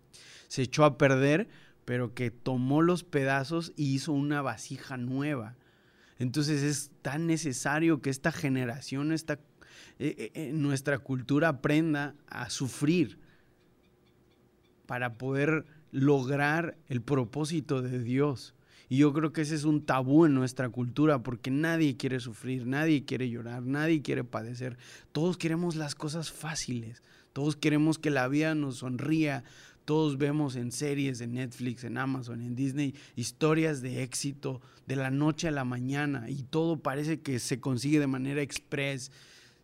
se 0.49 0.62
echó 0.62 0.85
a 0.85 0.99
perder, 0.99 1.49
pero 1.85 2.15
que 2.15 2.31
tomó 2.31 2.83
los 2.83 3.05
pedazos 3.05 3.73
y 3.77 3.95
hizo 3.95 4.12
una 4.12 4.43
vasija 4.43 4.97
nueva. 4.97 5.57
Entonces 6.19 6.62
es 6.62 6.91
tan 7.03 7.27
necesario 7.27 8.01
que 8.03 8.11
esta 8.11 8.33
generación, 8.33 9.12
esta, 9.12 9.39
eh, 9.99 10.33
eh, 10.35 10.51
nuestra 10.53 10.99
cultura 10.99 11.49
aprenda 11.49 12.15
a 12.27 12.51
sufrir 12.51 13.19
para 14.87 15.19
poder 15.19 15.66
lograr 15.93 16.77
el 16.89 17.03
propósito 17.03 17.83
de 17.83 18.03
Dios. 18.03 18.55
Y 18.89 18.98
yo 18.98 19.12
creo 19.12 19.32
que 19.32 19.43
ese 19.43 19.55
es 19.55 19.65
un 19.65 19.85
tabú 19.85 20.24
en 20.24 20.35
nuestra 20.35 20.69
cultura 20.70 21.23
porque 21.23 21.51
nadie 21.51 21.97
quiere 21.97 22.20
sufrir, 22.20 22.66
nadie 22.66 23.05
quiere 23.05 23.28
llorar, 23.28 23.62
nadie 23.62 24.02
quiere 24.02 24.24
padecer. 24.24 24.78
Todos 25.12 25.36
queremos 25.36 25.77
las 25.77 25.94
cosas 25.94 26.32
fáciles, 26.32 27.02
todos 27.32 27.56
queremos 27.56 27.98
que 27.98 28.10
la 28.10 28.28
vida 28.28 28.55
nos 28.55 28.78
sonría. 28.78 29.44
Todos 29.85 30.19
vemos 30.19 30.55
en 30.56 30.70
series, 30.70 31.23
en 31.23 31.32
Netflix, 31.32 31.82
en 31.82 31.97
Amazon, 31.97 32.43
en 32.43 32.55
Disney, 32.55 32.94
historias 33.16 33.81
de 33.81 34.02
éxito 34.02 34.60
de 34.86 34.97
la 34.97 35.10
noche 35.10 35.48
a 35.48 35.51
la 35.51 35.65
mañana 35.65 36.28
y 36.28 36.43
todo 36.43 36.78
parece 36.78 37.20
que 37.20 37.39
se 37.39 37.59
consigue 37.59 37.98
de 37.98 38.06
manera 38.06 38.43
express 38.43 39.10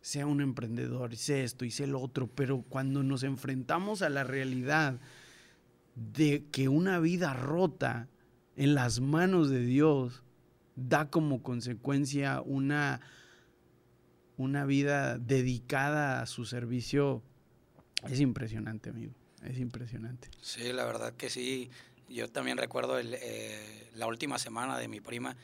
sea 0.05 0.27
un 0.27 0.39
emprendedor, 0.39 1.15
sé 1.15 1.43
esto 1.43 1.65
y 1.65 1.71
lo 1.87 1.99
otro, 1.99 2.27
pero 2.27 2.63
cuando 2.69 3.01
nos 3.01 3.23
enfrentamos 3.23 4.03
a 4.03 4.09
la 4.09 4.23
realidad 4.23 4.99
de 5.95 6.45
que 6.51 6.69
una 6.69 6.99
vida 6.99 7.33
rota 7.33 8.07
en 8.55 8.75
las 8.75 8.99
manos 8.99 9.49
de 9.49 9.59
Dios 9.59 10.23
da 10.75 11.09
como 11.09 11.41
consecuencia 11.41 12.41
una, 12.41 13.01
una 14.37 14.65
vida 14.65 15.17
dedicada 15.17 16.21
a 16.21 16.25
su 16.25 16.45
servicio. 16.45 17.21
Es 18.09 18.19
impresionante, 18.19 18.89
amigo. 18.89 19.13
Es 19.43 19.59
impresionante. 19.59 20.29
Sí, 20.41 20.73
la 20.73 20.85
verdad 20.85 21.13
que 21.13 21.29
sí. 21.29 21.69
Yo 22.09 22.29
también 22.29 22.57
recuerdo 22.57 22.99
eh, 22.99 23.89
la 23.95 24.07
última 24.07 24.37
semana 24.37 24.77
de 24.77 24.87
mi 24.87 25.01
prima. 25.01 25.35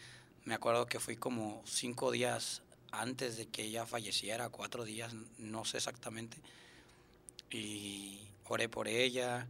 Me 0.45 0.53
acuerdo 0.53 0.85
que 0.85 0.99
fui 0.99 1.15
como 1.15 1.61
cinco 1.65 2.11
días 2.11 2.63
antes 2.91 3.37
de 3.37 3.47
que 3.47 3.63
ella 3.63 3.85
falleciera, 3.85 4.49
cuatro 4.49 4.83
días, 4.83 5.13
no 5.37 5.65
sé 5.65 5.77
exactamente. 5.77 6.37
Y 7.49 8.27
oré 8.45 8.69
por 8.69 8.87
ella, 8.87 9.47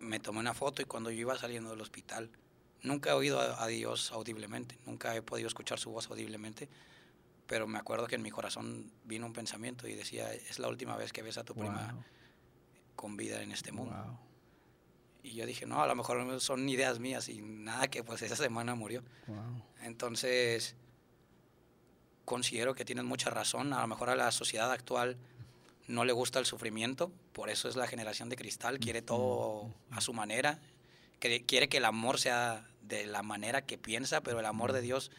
me 0.00 0.18
tomé 0.18 0.40
una 0.40 0.54
foto 0.54 0.82
y 0.82 0.84
cuando 0.84 1.10
yo 1.10 1.20
iba 1.20 1.38
saliendo 1.38 1.70
del 1.70 1.80
hospital, 1.80 2.30
Nunca 2.82 3.10
he 3.10 3.12
oído 3.12 3.40
a, 3.40 3.66
Dios 3.68 4.10
audiblemente, 4.10 4.76
nunca 4.86 5.14
he 5.14 5.22
podido 5.22 5.46
escuchar 5.46 5.78
su 5.78 5.90
voz 5.90 6.10
audiblemente, 6.10 6.68
pero 7.46 7.66
me 7.68 7.78
acuerdo 7.78 8.08
que 8.08 8.16
en 8.16 8.22
mi 8.22 8.30
corazón 8.30 8.90
vino 9.04 9.26
un 9.26 9.32
pensamiento 9.32 9.86
y 9.86 9.94
decía, 9.94 10.32
es 10.32 10.58
la 10.58 10.68
última 10.68 10.96
vez 10.96 11.12
que 11.12 11.22
ves 11.22 11.38
a 11.38 11.44
tu 11.44 11.54
prima 11.54 11.94
con 12.96 13.16
vida 13.16 13.40
en 13.42 13.52
este 13.52 13.70
mundo. 13.70 14.18
Y 15.22 15.34
yo 15.34 15.46
dije, 15.46 15.66
no, 15.66 15.80
a 15.80 15.86
lo 15.86 15.94
mejor 15.94 16.40
son 16.40 16.68
ideas 16.68 16.98
mías 16.98 17.28
y 17.28 17.40
nada 17.40 17.86
que 17.88 18.02
pues 18.02 18.22
esa 18.22 18.34
semana 18.34 18.74
murió. 18.74 19.04
Entonces, 19.82 20.74
considero 22.24 22.74
que 22.74 22.84
tienes 22.84 23.04
mucha 23.04 23.30
razón, 23.30 23.72
a 23.72 23.80
lo 23.82 23.86
mejor 23.86 24.10
a 24.10 24.16
la 24.16 24.32
sociedad 24.32 24.72
actual 24.72 25.16
no 25.86 26.04
le 26.04 26.12
gusta 26.12 26.40
el 26.40 26.46
sufrimiento, 26.46 27.12
por 27.32 27.50
eso 27.50 27.68
es 27.68 27.76
la 27.76 27.86
generación 27.86 28.28
de 28.28 28.36
cristal, 28.36 28.80
quiere 28.80 29.02
todo 29.02 29.72
a 29.90 30.00
su 30.00 30.12
manera, 30.12 30.58
quiere 31.20 31.68
que 31.68 31.76
el 31.76 31.84
amor 31.84 32.18
sea 32.18 32.68
de 32.82 33.06
la 33.06 33.22
manera 33.22 33.62
que 33.62 33.78
piensa, 33.78 34.22
pero 34.22 34.40
el 34.40 34.46
amor 34.46 34.72
de 34.72 34.80
Dios 34.80 35.10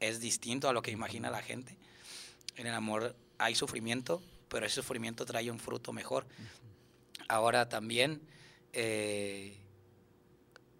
es 0.00 0.20
distinto 0.20 0.68
a 0.68 0.72
lo 0.72 0.82
que 0.82 0.90
imagina 0.90 1.30
la 1.30 1.42
gente. 1.42 1.76
En 2.56 2.66
el 2.66 2.74
amor 2.74 3.16
hay 3.38 3.54
sufrimiento, 3.54 4.22
pero 4.48 4.66
ese 4.66 4.76
sufrimiento 4.76 5.24
trae 5.24 5.50
un 5.50 5.58
fruto 5.58 5.92
mejor. 5.92 6.26
Ahora 7.28 7.68
también, 7.68 8.20
eh, 8.72 9.56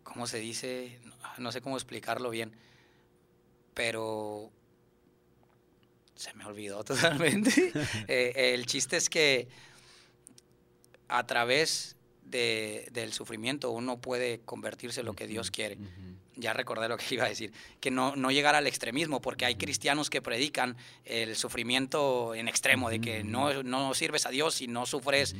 ¿cómo 0.02 0.26
se 0.26 0.38
dice? 0.38 1.00
No 1.38 1.52
sé 1.52 1.60
cómo 1.60 1.76
explicarlo 1.76 2.30
bien, 2.30 2.52
pero 3.74 4.50
se 6.14 6.34
me 6.34 6.44
olvidó 6.44 6.84
totalmente. 6.84 7.72
Eh, 8.08 8.52
el 8.54 8.66
chiste 8.66 8.96
es 8.96 9.08
que 9.08 9.48
a 11.08 11.26
través 11.26 11.96
del 12.22 13.12
sufrimiento 13.12 13.70
uno 13.70 14.00
puede 14.00 14.40
convertirse 14.40 15.00
en 15.00 15.06
lo 15.06 15.14
que 15.14 15.26
Dios 15.26 15.50
quiere. 15.50 15.76
Ya 16.36 16.52
recordé 16.52 16.88
lo 16.88 16.96
que 16.96 17.14
iba 17.14 17.24
a 17.24 17.28
decir, 17.28 17.52
que 17.80 17.90
no, 17.90 18.16
no 18.16 18.30
llegar 18.30 18.54
al 18.54 18.66
extremismo, 18.66 19.20
porque 19.20 19.44
hay 19.44 19.56
cristianos 19.56 20.10
que 20.10 20.22
predican 20.22 20.76
el 21.04 21.36
sufrimiento 21.36 22.34
en 22.34 22.48
extremo, 22.48 22.90
de 22.90 23.00
que 23.00 23.24
no, 23.24 23.62
no 23.62 23.94
sirves 23.94 24.26
a 24.26 24.30
Dios 24.30 24.54
si 24.54 24.68
no 24.68 24.86
sufres 24.86 25.34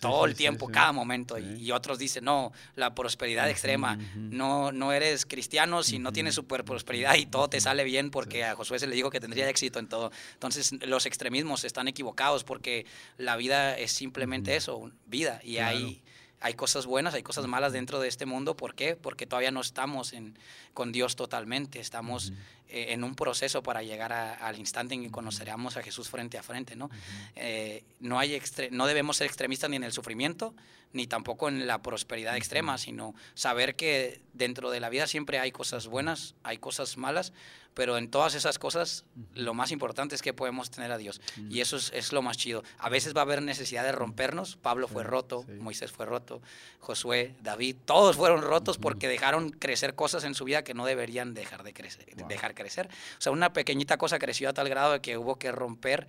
todo 0.00 0.26
el 0.26 0.34
tiempo, 0.34 0.68
cada 0.68 0.92
momento. 0.92 1.38
Y, 1.38 1.70
otros 1.72 1.98
dicen, 1.98 2.24
no, 2.24 2.52
la 2.76 2.94
prosperidad 2.94 3.48
extrema, 3.48 3.96
no, 4.14 4.72
no 4.72 4.92
eres 4.92 5.26
cristiano 5.26 5.82
si 5.82 5.98
no 5.98 6.12
tienes 6.12 6.34
super 6.34 6.64
prosperidad 6.64 7.14
y 7.16 7.26
todo 7.26 7.48
te 7.48 7.60
sale 7.60 7.84
bien 7.84 8.10
porque 8.10 8.44
a 8.44 8.54
Josué 8.54 8.78
se 8.78 8.86
le 8.86 8.94
dijo 8.94 9.10
que 9.10 9.20
tendría 9.20 9.48
éxito 9.48 9.78
en 9.78 9.88
todo. 9.88 10.10
Entonces 10.34 10.72
los 10.86 11.06
extremismos 11.06 11.64
están 11.64 11.88
equivocados 11.88 12.44
porque 12.44 12.86
la 13.18 13.36
vida 13.36 13.76
es 13.76 13.92
simplemente 13.92 14.56
eso, 14.56 14.90
vida. 15.06 15.40
Y 15.42 15.58
hay 15.58 16.02
hay 16.44 16.52
cosas 16.52 16.84
buenas, 16.84 17.14
hay 17.14 17.22
cosas 17.22 17.46
malas 17.46 17.72
dentro 17.72 18.00
de 18.00 18.08
este 18.08 18.26
mundo. 18.26 18.54
¿Por 18.54 18.74
qué? 18.74 18.96
Porque 18.96 19.26
todavía 19.26 19.50
no 19.50 19.62
estamos 19.62 20.12
en, 20.12 20.38
con 20.74 20.92
Dios 20.92 21.16
totalmente. 21.16 21.80
Estamos 21.80 22.34
eh, 22.68 22.88
en 22.90 23.02
un 23.02 23.14
proceso 23.14 23.62
para 23.62 23.82
llegar 23.82 24.12
al 24.12 24.58
instante 24.58 24.92
en 24.92 25.02
que 25.04 25.10
conoceremos 25.10 25.78
a 25.78 25.82
Jesús 25.82 26.10
frente 26.10 26.36
a 26.36 26.42
frente. 26.42 26.76
¿no? 26.76 26.90
Eh, 27.34 27.82
no, 27.98 28.18
hay 28.18 28.38
no 28.72 28.86
debemos 28.86 29.16
ser 29.16 29.26
extremistas 29.26 29.70
ni 29.70 29.76
en 29.76 29.84
el 29.84 29.92
sufrimiento, 29.92 30.54
ni 30.92 31.06
tampoco 31.06 31.48
en 31.48 31.66
la 31.66 31.80
prosperidad 31.80 32.36
extrema, 32.36 32.76
sino 32.76 33.14
saber 33.32 33.74
que 33.74 34.20
dentro 34.34 34.70
de 34.70 34.80
la 34.80 34.90
vida 34.90 35.06
siempre 35.06 35.38
hay 35.38 35.50
cosas 35.50 35.86
buenas, 35.86 36.34
hay 36.42 36.58
cosas 36.58 36.98
malas, 36.98 37.32
pero 37.74 37.98
en 37.98 38.08
todas 38.08 38.34
esas 38.34 38.58
cosas 38.58 39.04
lo 39.34 39.52
más 39.52 39.72
importante 39.72 40.14
es 40.14 40.22
que 40.22 40.32
podemos 40.32 40.70
tener 40.70 40.92
a 40.92 40.98
Dios. 40.98 41.20
Y 41.50 41.60
eso 41.60 41.76
es, 41.76 42.12
lo 42.12 42.22
más 42.22 42.36
chido. 42.36 42.62
A 42.78 42.88
veces 42.88 43.14
va 43.14 43.20
a 43.20 43.24
haber 43.24 43.42
necesidad 43.42 43.82
de 43.82 43.92
rompernos. 43.92 44.56
Pablo 44.56 44.86
fue 44.86 45.02
roto, 45.02 45.44
Moisés 45.58 45.90
fue 45.90 46.06
roto, 46.06 46.40
Josué, 46.78 47.34
David, 47.42 47.76
todos 47.84 48.16
fueron 48.16 48.42
rotos 48.42 48.78
porque 48.78 49.08
dejaron 49.08 49.50
crecer 49.50 49.94
cosas 49.94 50.24
en 50.24 50.34
su 50.34 50.44
vida 50.44 50.62
que 50.62 50.74
no 50.74 50.86
deberían 50.86 51.34
dejar 51.34 51.64
de 51.64 51.72
crecer, 51.72 52.06
dejar 52.28 52.54
crecer. 52.54 52.88
O 53.18 53.20
sea, 53.20 53.32
una 53.32 53.52
pequeñita 53.52 53.98
cosa 53.98 54.18
creció 54.18 54.48
a 54.48 54.52
tal 54.52 54.68
grado 54.68 54.92
de 54.92 55.00
que 55.00 55.18
hubo 55.18 55.36
que 55.36 55.50
romper 55.50 56.06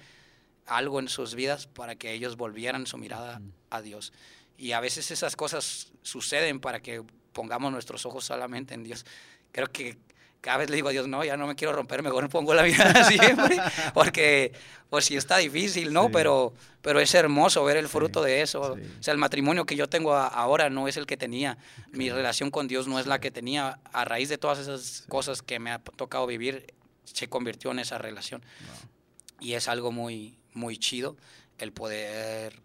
algo 0.67 0.99
en 0.99 1.07
sus 1.07 1.35
vidas 1.35 1.67
para 1.67 1.95
que 1.95 2.13
ellos 2.13 2.37
volvieran 2.37 2.85
su 2.85 2.97
mirada 2.97 3.41
a 3.69 3.81
Dios. 3.81 4.13
Y 4.57 4.71
a 4.71 4.79
veces 4.79 5.11
esas 5.11 5.35
cosas 5.35 5.91
suceden 6.03 6.59
para 6.59 6.79
que 6.79 7.03
pongamos 7.33 7.71
nuestros 7.71 8.05
ojos 8.05 8.25
solamente 8.25 8.73
en 8.73 8.83
Dios. 8.83 9.05
Creo 9.51 9.67
que 9.67 9.97
cada 10.45 10.57
vez 10.57 10.69
le 10.69 10.75
digo 10.75 10.89
a 10.89 10.91
Dios, 10.91 11.07
no, 11.07 11.23
ya 11.23 11.37
no 11.37 11.47
me 11.47 11.55
quiero 11.55 11.73
romper, 11.73 12.03
mejor 12.03 12.29
pongo 12.29 12.53
la 12.53 12.61
vida 12.61 13.03
siempre, 13.09 13.57
porque 13.95 14.53
pues 14.91 15.05
sí 15.05 15.15
está 15.15 15.37
difícil, 15.37 15.91
¿no? 15.91 16.11
Pero, 16.11 16.53
pero 16.83 16.99
es 16.99 17.15
hermoso 17.15 17.63
ver 17.65 17.77
el 17.77 17.89
fruto 17.89 18.21
de 18.21 18.43
eso. 18.43 18.73
O 18.73 18.77
sea, 18.99 19.11
el 19.11 19.17
matrimonio 19.17 19.65
que 19.65 19.75
yo 19.75 19.89
tengo 19.89 20.13
ahora 20.13 20.69
no 20.69 20.87
es 20.87 20.97
el 20.97 21.07
que 21.07 21.17
tenía. 21.17 21.57
Mi 21.91 22.11
relación 22.11 22.51
con 22.51 22.67
Dios 22.67 22.87
no 22.87 22.99
es 22.99 23.07
la 23.07 23.19
que 23.19 23.31
tenía. 23.31 23.79
A 23.91 24.05
raíz 24.05 24.29
de 24.29 24.37
todas 24.37 24.59
esas 24.59 25.05
cosas 25.09 25.41
que 25.41 25.57
me 25.57 25.71
ha 25.71 25.79
tocado 25.79 26.27
vivir, 26.27 26.75
se 27.05 27.27
convirtió 27.27 27.71
en 27.71 27.79
esa 27.79 27.97
relación. 27.97 28.43
Y 29.39 29.53
es 29.53 29.67
algo 29.67 29.91
muy, 29.91 30.37
muy 30.53 30.77
chido 30.77 31.17
el 31.57 31.71
poder 31.71 32.61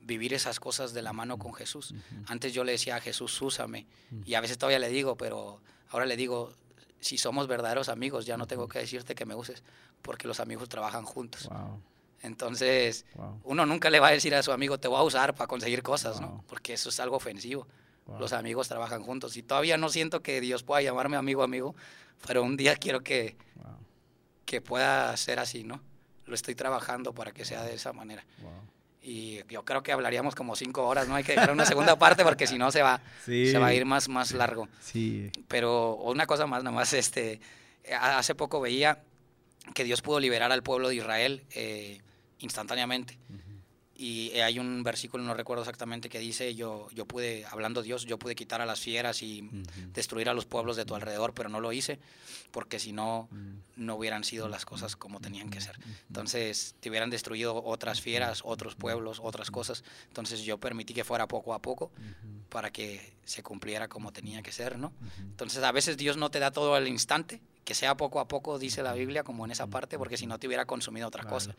vivir 0.00 0.34
esas 0.34 0.58
cosas 0.58 0.92
de 0.92 1.02
la 1.02 1.12
mano 1.12 1.38
con 1.38 1.54
Jesús. 1.54 1.94
Antes 2.26 2.52
yo 2.52 2.64
le 2.64 2.72
decía 2.72 2.96
a 2.96 3.00
Jesús, 3.00 3.40
úsame. 3.40 3.86
Y 4.26 4.34
a 4.34 4.40
veces 4.40 4.58
todavía 4.58 4.80
le 4.80 4.88
digo, 4.88 5.16
pero 5.16 5.60
ahora 5.90 6.04
le 6.04 6.16
digo, 6.16 6.52
si 7.02 7.18
somos 7.18 7.48
verdaderos 7.48 7.88
amigos, 7.88 8.24
ya 8.24 8.36
no 8.36 8.46
tengo 8.46 8.68
que 8.68 8.78
decirte 8.78 9.14
que 9.14 9.26
me 9.26 9.34
uses, 9.34 9.62
porque 10.00 10.26
los 10.28 10.40
amigos 10.40 10.68
trabajan 10.68 11.04
juntos. 11.04 11.50
Entonces, 12.22 13.04
uno 13.42 13.66
nunca 13.66 13.90
le 13.90 13.98
va 13.98 14.08
a 14.08 14.12
decir 14.12 14.34
a 14.34 14.42
su 14.42 14.52
amigo, 14.52 14.78
te 14.78 14.86
voy 14.86 14.98
a 14.98 15.02
usar 15.02 15.34
para 15.34 15.48
conseguir 15.48 15.82
cosas, 15.82 16.20
¿no? 16.20 16.44
Porque 16.46 16.74
eso 16.74 16.88
es 16.88 17.00
algo 17.00 17.16
ofensivo. 17.16 17.66
Los 18.18 18.32
amigos 18.32 18.68
trabajan 18.68 19.02
juntos. 19.02 19.36
Y 19.36 19.42
todavía 19.42 19.76
no 19.76 19.88
siento 19.88 20.22
que 20.22 20.40
Dios 20.40 20.62
pueda 20.62 20.80
llamarme 20.82 21.16
amigo, 21.16 21.42
amigo, 21.42 21.74
pero 22.26 22.44
un 22.44 22.56
día 22.56 22.76
quiero 22.76 23.02
que, 23.02 23.36
que 24.44 24.60
pueda 24.60 25.16
ser 25.16 25.40
así, 25.40 25.64
¿no? 25.64 25.80
Lo 26.26 26.34
estoy 26.34 26.54
trabajando 26.54 27.12
para 27.12 27.32
que 27.32 27.44
sea 27.44 27.64
de 27.64 27.74
esa 27.74 27.92
manera. 27.92 28.24
Y 29.02 29.40
yo 29.48 29.64
creo 29.64 29.82
que 29.82 29.90
hablaríamos 29.90 30.34
como 30.34 30.54
cinco 30.54 30.86
horas, 30.86 31.08
¿no? 31.08 31.16
Hay 31.16 31.24
que 31.24 31.32
dejar 31.32 31.50
una 31.50 31.66
segunda 31.66 31.96
parte 31.98 32.22
porque 32.22 32.46
si 32.46 32.56
no 32.56 32.70
se 32.70 32.82
va, 32.82 33.00
se 33.24 33.58
va 33.58 33.66
a 33.66 33.74
ir 33.74 33.84
más, 33.84 34.08
más 34.08 34.32
largo. 34.32 34.68
Sí. 34.80 35.30
Pero 35.48 35.96
una 35.96 36.26
cosa 36.26 36.46
más, 36.46 36.62
nada 36.62 36.74
más, 36.74 36.92
este, 36.92 37.40
hace 38.00 38.34
poco 38.34 38.60
veía 38.60 39.02
que 39.74 39.84
Dios 39.84 40.02
pudo 40.02 40.20
liberar 40.20 40.52
al 40.52 40.62
pueblo 40.62 40.88
de 40.88 40.96
Israel 40.96 41.44
eh, 41.50 42.00
instantáneamente 42.38 43.18
y 44.02 44.40
hay 44.40 44.58
un 44.58 44.82
versículo, 44.82 45.22
no 45.22 45.32
recuerdo 45.32 45.62
exactamente, 45.62 46.08
que 46.08 46.18
dice, 46.18 46.56
yo, 46.56 46.88
yo 46.92 47.06
pude, 47.06 47.46
hablando 47.48 47.82
Dios, 47.82 48.04
yo 48.04 48.18
pude 48.18 48.34
quitar 48.34 48.60
a 48.60 48.66
las 48.66 48.80
fieras 48.80 49.22
y 49.22 49.48
destruir 49.94 50.28
a 50.28 50.34
los 50.34 50.44
pueblos 50.44 50.74
de 50.74 50.84
tu 50.84 50.96
alrededor, 50.96 51.34
pero 51.34 51.48
no 51.48 51.60
lo 51.60 51.70
hice, 51.72 52.00
porque 52.50 52.80
si 52.80 52.92
no, 52.92 53.28
no 53.76 53.94
hubieran 53.94 54.24
sido 54.24 54.48
las 54.48 54.64
cosas 54.64 54.96
como 54.96 55.20
tenían 55.20 55.50
que 55.50 55.60
ser. 55.60 55.78
Entonces, 56.08 56.74
te 56.80 56.90
hubieran 56.90 57.10
destruido 57.10 57.62
otras 57.64 58.00
fieras, 58.00 58.40
otros 58.44 58.74
pueblos, 58.74 59.20
otras 59.22 59.52
cosas. 59.52 59.84
Entonces, 60.08 60.42
yo 60.42 60.58
permití 60.58 60.94
que 60.94 61.04
fuera 61.04 61.28
poco 61.28 61.54
a 61.54 61.62
poco 61.62 61.92
para 62.48 62.72
que 62.72 63.12
se 63.24 63.44
cumpliera 63.44 63.86
como 63.86 64.12
tenía 64.12 64.42
que 64.42 64.50
ser, 64.50 64.80
¿no? 64.80 64.92
Entonces, 65.20 65.62
a 65.62 65.70
veces 65.70 65.96
Dios 65.96 66.16
no 66.16 66.28
te 66.28 66.40
da 66.40 66.50
todo 66.50 66.74
al 66.74 66.88
instante, 66.88 67.40
que 67.64 67.74
sea 67.74 67.96
poco 67.96 68.20
a 68.20 68.28
poco, 68.28 68.58
dice 68.58 68.82
la 68.82 68.92
Biblia, 68.92 69.22
como 69.22 69.44
en 69.44 69.50
esa 69.50 69.66
parte, 69.66 69.98
porque 69.98 70.16
si 70.16 70.26
no 70.26 70.38
te 70.38 70.46
hubiera 70.46 70.64
consumido 70.64 71.06
otra 71.06 71.24
cosa. 71.24 71.54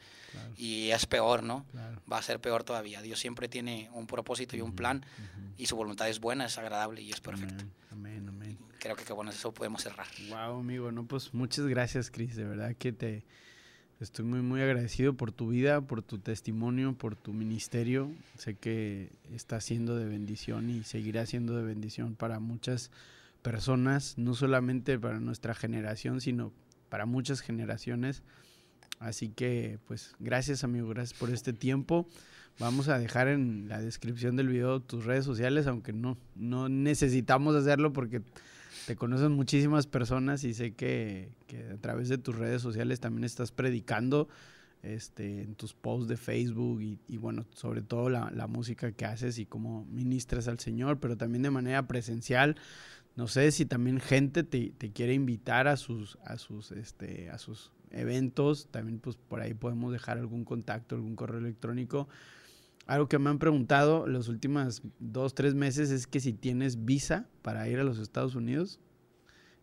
Y 0.58 0.90
es 0.90 1.06
peor, 1.06 1.44
¿no? 1.44 1.66
Va 2.12 2.18
a 2.18 2.22
ser 2.22 2.40
peor 2.40 2.64
todavía. 2.64 3.02
Dios 3.02 3.20
siempre 3.20 3.48
tiene 3.48 3.90
un 3.94 4.08
propósito 4.08 4.58
y 4.58 4.62
un 4.62 4.76
plan, 4.76 5.06
y 5.58 5.66
su 5.68 5.76
voluntad 5.76 6.10
es 6.10 6.20
buena, 6.20 6.46
es 6.46 6.58
agradable 6.58 7.02
y 7.02 7.12
es 7.12 7.22
perfecta. 7.22 7.66
Amén, 7.92 8.28
amén. 8.28 8.58
Creo 8.80 8.96
que 8.96 9.06
con 9.06 9.30
eso 9.30 9.54
podemos 9.54 9.82
cerrar. 9.82 10.08
Wow, 10.30 10.60
amigo, 10.60 10.92
no, 10.92 11.06
pues 11.06 11.34
muchas 11.34 11.66
gracias, 11.68 12.12
Cris, 12.12 12.36
de 12.36 12.44
verdad 12.44 12.76
que 12.76 12.92
te 12.92 13.24
estoy 14.02 14.26
muy, 14.26 14.42
muy 14.42 14.62
agradecido 14.62 15.14
por 15.14 15.32
tu 15.32 15.48
vida, 15.50 15.80
por 15.80 16.02
tu 16.02 16.20
testimonio, 16.20 16.94
por 16.94 17.16
tu 17.16 17.32
ministerio. 17.32 18.12
Sé 18.38 18.56
que 18.56 19.10
está 19.32 19.62
siendo 19.62 19.96
de 19.96 20.06
bendición 20.06 20.70
y 20.70 20.84
seguirá 20.84 21.26
siendo 21.26 21.56
de 21.56 21.64
bendición 21.64 22.16
para 22.16 22.42
muchas 22.42 22.92
personas, 22.92 23.23
no 24.18 24.34
solamente 24.34 24.98
para 25.00 25.20
nuestra 25.20 25.54
generación, 25.54 26.22
sino 26.22 26.52
para 26.90 27.06
muchas 27.06 27.42
generaciones. 27.42 28.24
Así 29.00 29.30
que, 29.30 29.80
pues, 29.88 30.16
gracias 30.20 30.64
amigo, 30.64 30.88
gracias 30.90 31.18
por 31.20 31.30
este 31.30 31.52
tiempo. 31.54 32.08
Vamos 32.60 32.88
a 32.88 33.00
dejar 33.00 33.28
en 33.28 33.68
la 33.68 33.82
descripción 33.82 34.36
del 34.36 34.48
video 34.48 34.80
tus 34.80 35.06
redes 35.06 35.26
sociales, 35.26 35.68
aunque 35.68 35.92
no, 35.92 36.18
no 36.36 36.70
necesitamos 36.70 37.56
hacerlo 37.56 37.92
porque 37.94 38.22
te 38.86 38.96
conocen 38.96 39.32
muchísimas 39.32 39.88
personas 39.88 40.44
y 40.44 40.54
sé 40.54 40.74
que, 40.74 41.32
a 41.74 41.78
través 41.78 42.10
de 42.10 42.18
tus 42.18 42.36
redes 42.36 42.62
sociales 42.62 43.00
también 43.00 43.24
estás 43.24 43.52
predicando 43.52 44.30
este, 44.84 45.42
en 45.42 45.56
tus 45.56 45.74
posts 45.74 46.08
de 46.08 46.18
Facebook 46.18 46.82
y, 46.82 47.00
y 47.08 47.18
bueno, 47.18 47.46
sobre 47.56 47.82
todo 47.82 48.10
la, 48.10 48.30
la, 48.32 48.48
música 48.48 48.92
que 48.92 49.06
haces 49.06 49.40
y 49.40 49.46
cómo 49.46 49.86
ministras 49.86 50.48
al 50.48 50.60
Señor, 50.60 51.00
pero 51.00 51.16
también 51.18 51.42
de 51.42 51.52
manera 51.52 51.88
presencial. 51.88 52.58
No 53.16 53.28
sé 53.28 53.52
si 53.52 53.66
también 53.66 54.00
gente 54.00 54.44
te, 54.44 54.72
quiere 54.92 55.14
invitar 55.14 55.68
a 55.68 55.78
sus, 55.78 56.18
a 56.26 56.38
sus, 56.38 56.72
este, 56.72 57.30
a 57.30 57.38
sus 57.38 57.72
eventos. 57.92 58.68
También 58.72 59.00
pues 59.00 59.18
por 59.18 59.42
ahí 59.42 59.54
podemos 59.54 59.92
dejar 59.92 60.18
algún 60.18 60.46
contacto, 60.46 60.96
algún 60.96 61.16
correo 61.16 61.40
electrónico. 61.40 62.08
Algo 62.88 63.08
que 63.08 63.20
me 63.20 63.30
han 63.30 63.40
preguntado 63.40 64.08
los 64.08 64.28
últimos 64.28 64.82
dos, 65.00 65.36
tres 65.36 65.54
meses 65.54 65.92
es 65.92 66.08
que 66.08 66.20
si 66.20 66.34
tienes 66.34 66.86
visa 66.86 67.28
para 67.44 67.68
ir 67.70 67.80
a 67.80 67.84
los 67.84 68.00
Estados 68.00 68.36
Unidos. 68.36 68.80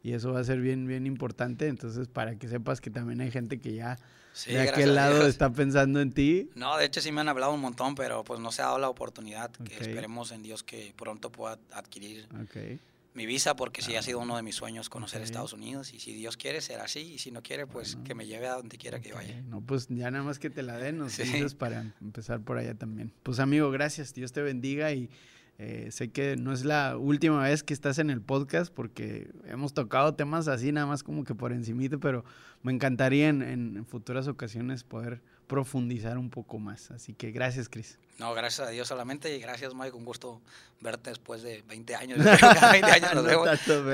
Y 0.03 0.13
eso 0.13 0.33
va 0.33 0.41
a 0.41 0.45
ser 0.45 0.61
bien, 0.61 0.87
bien 0.87 1.07
importante. 1.07 1.67
Entonces, 1.67 2.09
para 2.09 2.37
que 2.37 2.49
sepas 2.49 2.81
que 2.81 2.91
también 2.91 3.21
hay 3.21 3.31
gente 3.31 3.61
que 3.61 3.75
ya 3.75 3.99
de 4.47 4.61
aquel 4.61 4.95
lado 4.95 5.27
está 5.27 5.53
pensando 5.53 6.01
en 6.01 6.13
ti. 6.13 6.49
No, 6.55 6.79
de 6.79 6.87
hecho 6.87 7.01
sí 7.03 7.11
me 7.11 7.21
han 7.21 7.29
hablado 7.29 7.53
un 7.53 7.61
montón, 7.61 7.97
pero 7.97 8.23
pues 8.23 8.39
no 8.41 8.53
se 8.53 8.63
ha 8.63 8.67
dado 8.67 8.79
la 8.79 8.89
oportunidad. 8.89 9.51
Que 9.51 9.75
esperemos 9.75 10.31
en 10.31 10.43
Dios 10.43 10.63
que 10.63 10.95
pronto 10.97 11.31
pueda 11.31 11.59
adquirir 11.73 12.29
okay 12.45 12.81
mi 13.15 13.27
visa 13.27 13.57
porque 13.57 13.83
sí 13.83 13.97
ha 13.97 14.03
sido 14.03 14.21
uno 14.21 14.37
de 14.37 14.43
mis 14.43 14.55
sueños 14.55 14.89
conocer 14.89 15.23
Estados 15.23 15.53
Unidos 15.53 15.93
y 15.93 15.99
si 15.99 16.15
Dios 16.15 16.37
quiere 16.37 16.61
será 16.61 16.85
así 16.85 17.01
y 17.01 17.19
si 17.19 17.31
no 17.31 17.43
quiere 17.43 17.67
pues 17.67 17.97
que 18.05 18.15
me 18.15 18.27
lleve 18.27 18.47
a 18.47 18.55
donde 18.55 18.79
quiera 18.79 19.01
que 19.01 19.13
vaya. 19.13 19.43
No, 19.43 19.61
pues 19.61 19.89
ya 19.89 20.11
nada 20.11 20.25
más 20.25 20.39
que 20.39 20.51
te 20.51 20.63
la 20.63 20.77
den, 20.77 20.99
nos 20.99 21.19
para 21.55 21.95
empezar 22.01 22.41
por 22.41 22.59
allá 22.59 22.75
también. 22.75 23.13
Pues 23.23 23.41
amigo, 23.41 23.71
gracias, 23.71 24.15
Dios 24.15 24.33
te 24.33 24.43
bendiga 24.43 24.93
y 24.93 25.11
eh, 25.59 25.89
sé 25.91 26.11
que 26.11 26.37
no 26.37 26.53
es 26.53 26.65
la 26.65 26.97
última 26.97 27.43
vez 27.43 27.63
que 27.63 27.75
estás 27.75 27.99
en 27.99 28.11
el 28.11 28.23
podcast 28.23 28.73
porque 28.73 29.31
hemos 29.47 29.75
tocado 29.75 30.15
temas 30.15 30.49
así 30.49 30.73
nada 30.73 30.87
más 30.87 31.03
como 31.03 31.25
que 31.25 31.35
por 31.35 31.53
encimito, 31.53 32.01
pero 32.01 32.25
me 32.63 32.73
encantaría 32.73 33.29
en, 33.29 33.43
en 33.43 33.85
futuras 33.85 34.29
ocasiones 34.29 34.85
poder 34.85 35.21
profundizar 35.51 36.17
un 36.17 36.31
poco 36.31 36.61
más. 36.61 36.93
Así 36.93 37.13
que 37.13 37.33
gracias, 37.33 37.69
Cris. 37.69 37.99
No, 38.19 38.33
gracias 38.35 38.69
a 38.69 38.71
Dios 38.71 38.87
solamente 38.87 39.35
y 39.35 39.41
gracias, 39.41 39.75
Mike. 39.75 39.97
Un 39.97 40.05
gusto 40.05 40.41
verte 40.81 41.11
después 41.11 41.43
de 41.43 41.63
20 41.63 41.97
años. 41.97 42.19
20 42.73 42.91
años 42.91 43.15
nos 43.15 43.25
vemos. 43.25 43.49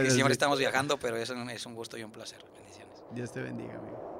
y 0.06 0.10
siempre 0.10 0.32
estamos 0.32 0.58
viajando, 0.58 0.98
pero 0.98 1.16
es 1.16 1.30
un, 1.30 1.48
es 1.48 1.64
un 1.64 1.74
gusto 1.74 1.96
y 1.96 2.04
un 2.04 2.12
placer. 2.12 2.44
Bendiciones. 2.58 2.98
Dios 3.12 3.32
te 3.32 3.40
bendiga, 3.40 3.74
amigo. 3.78 4.15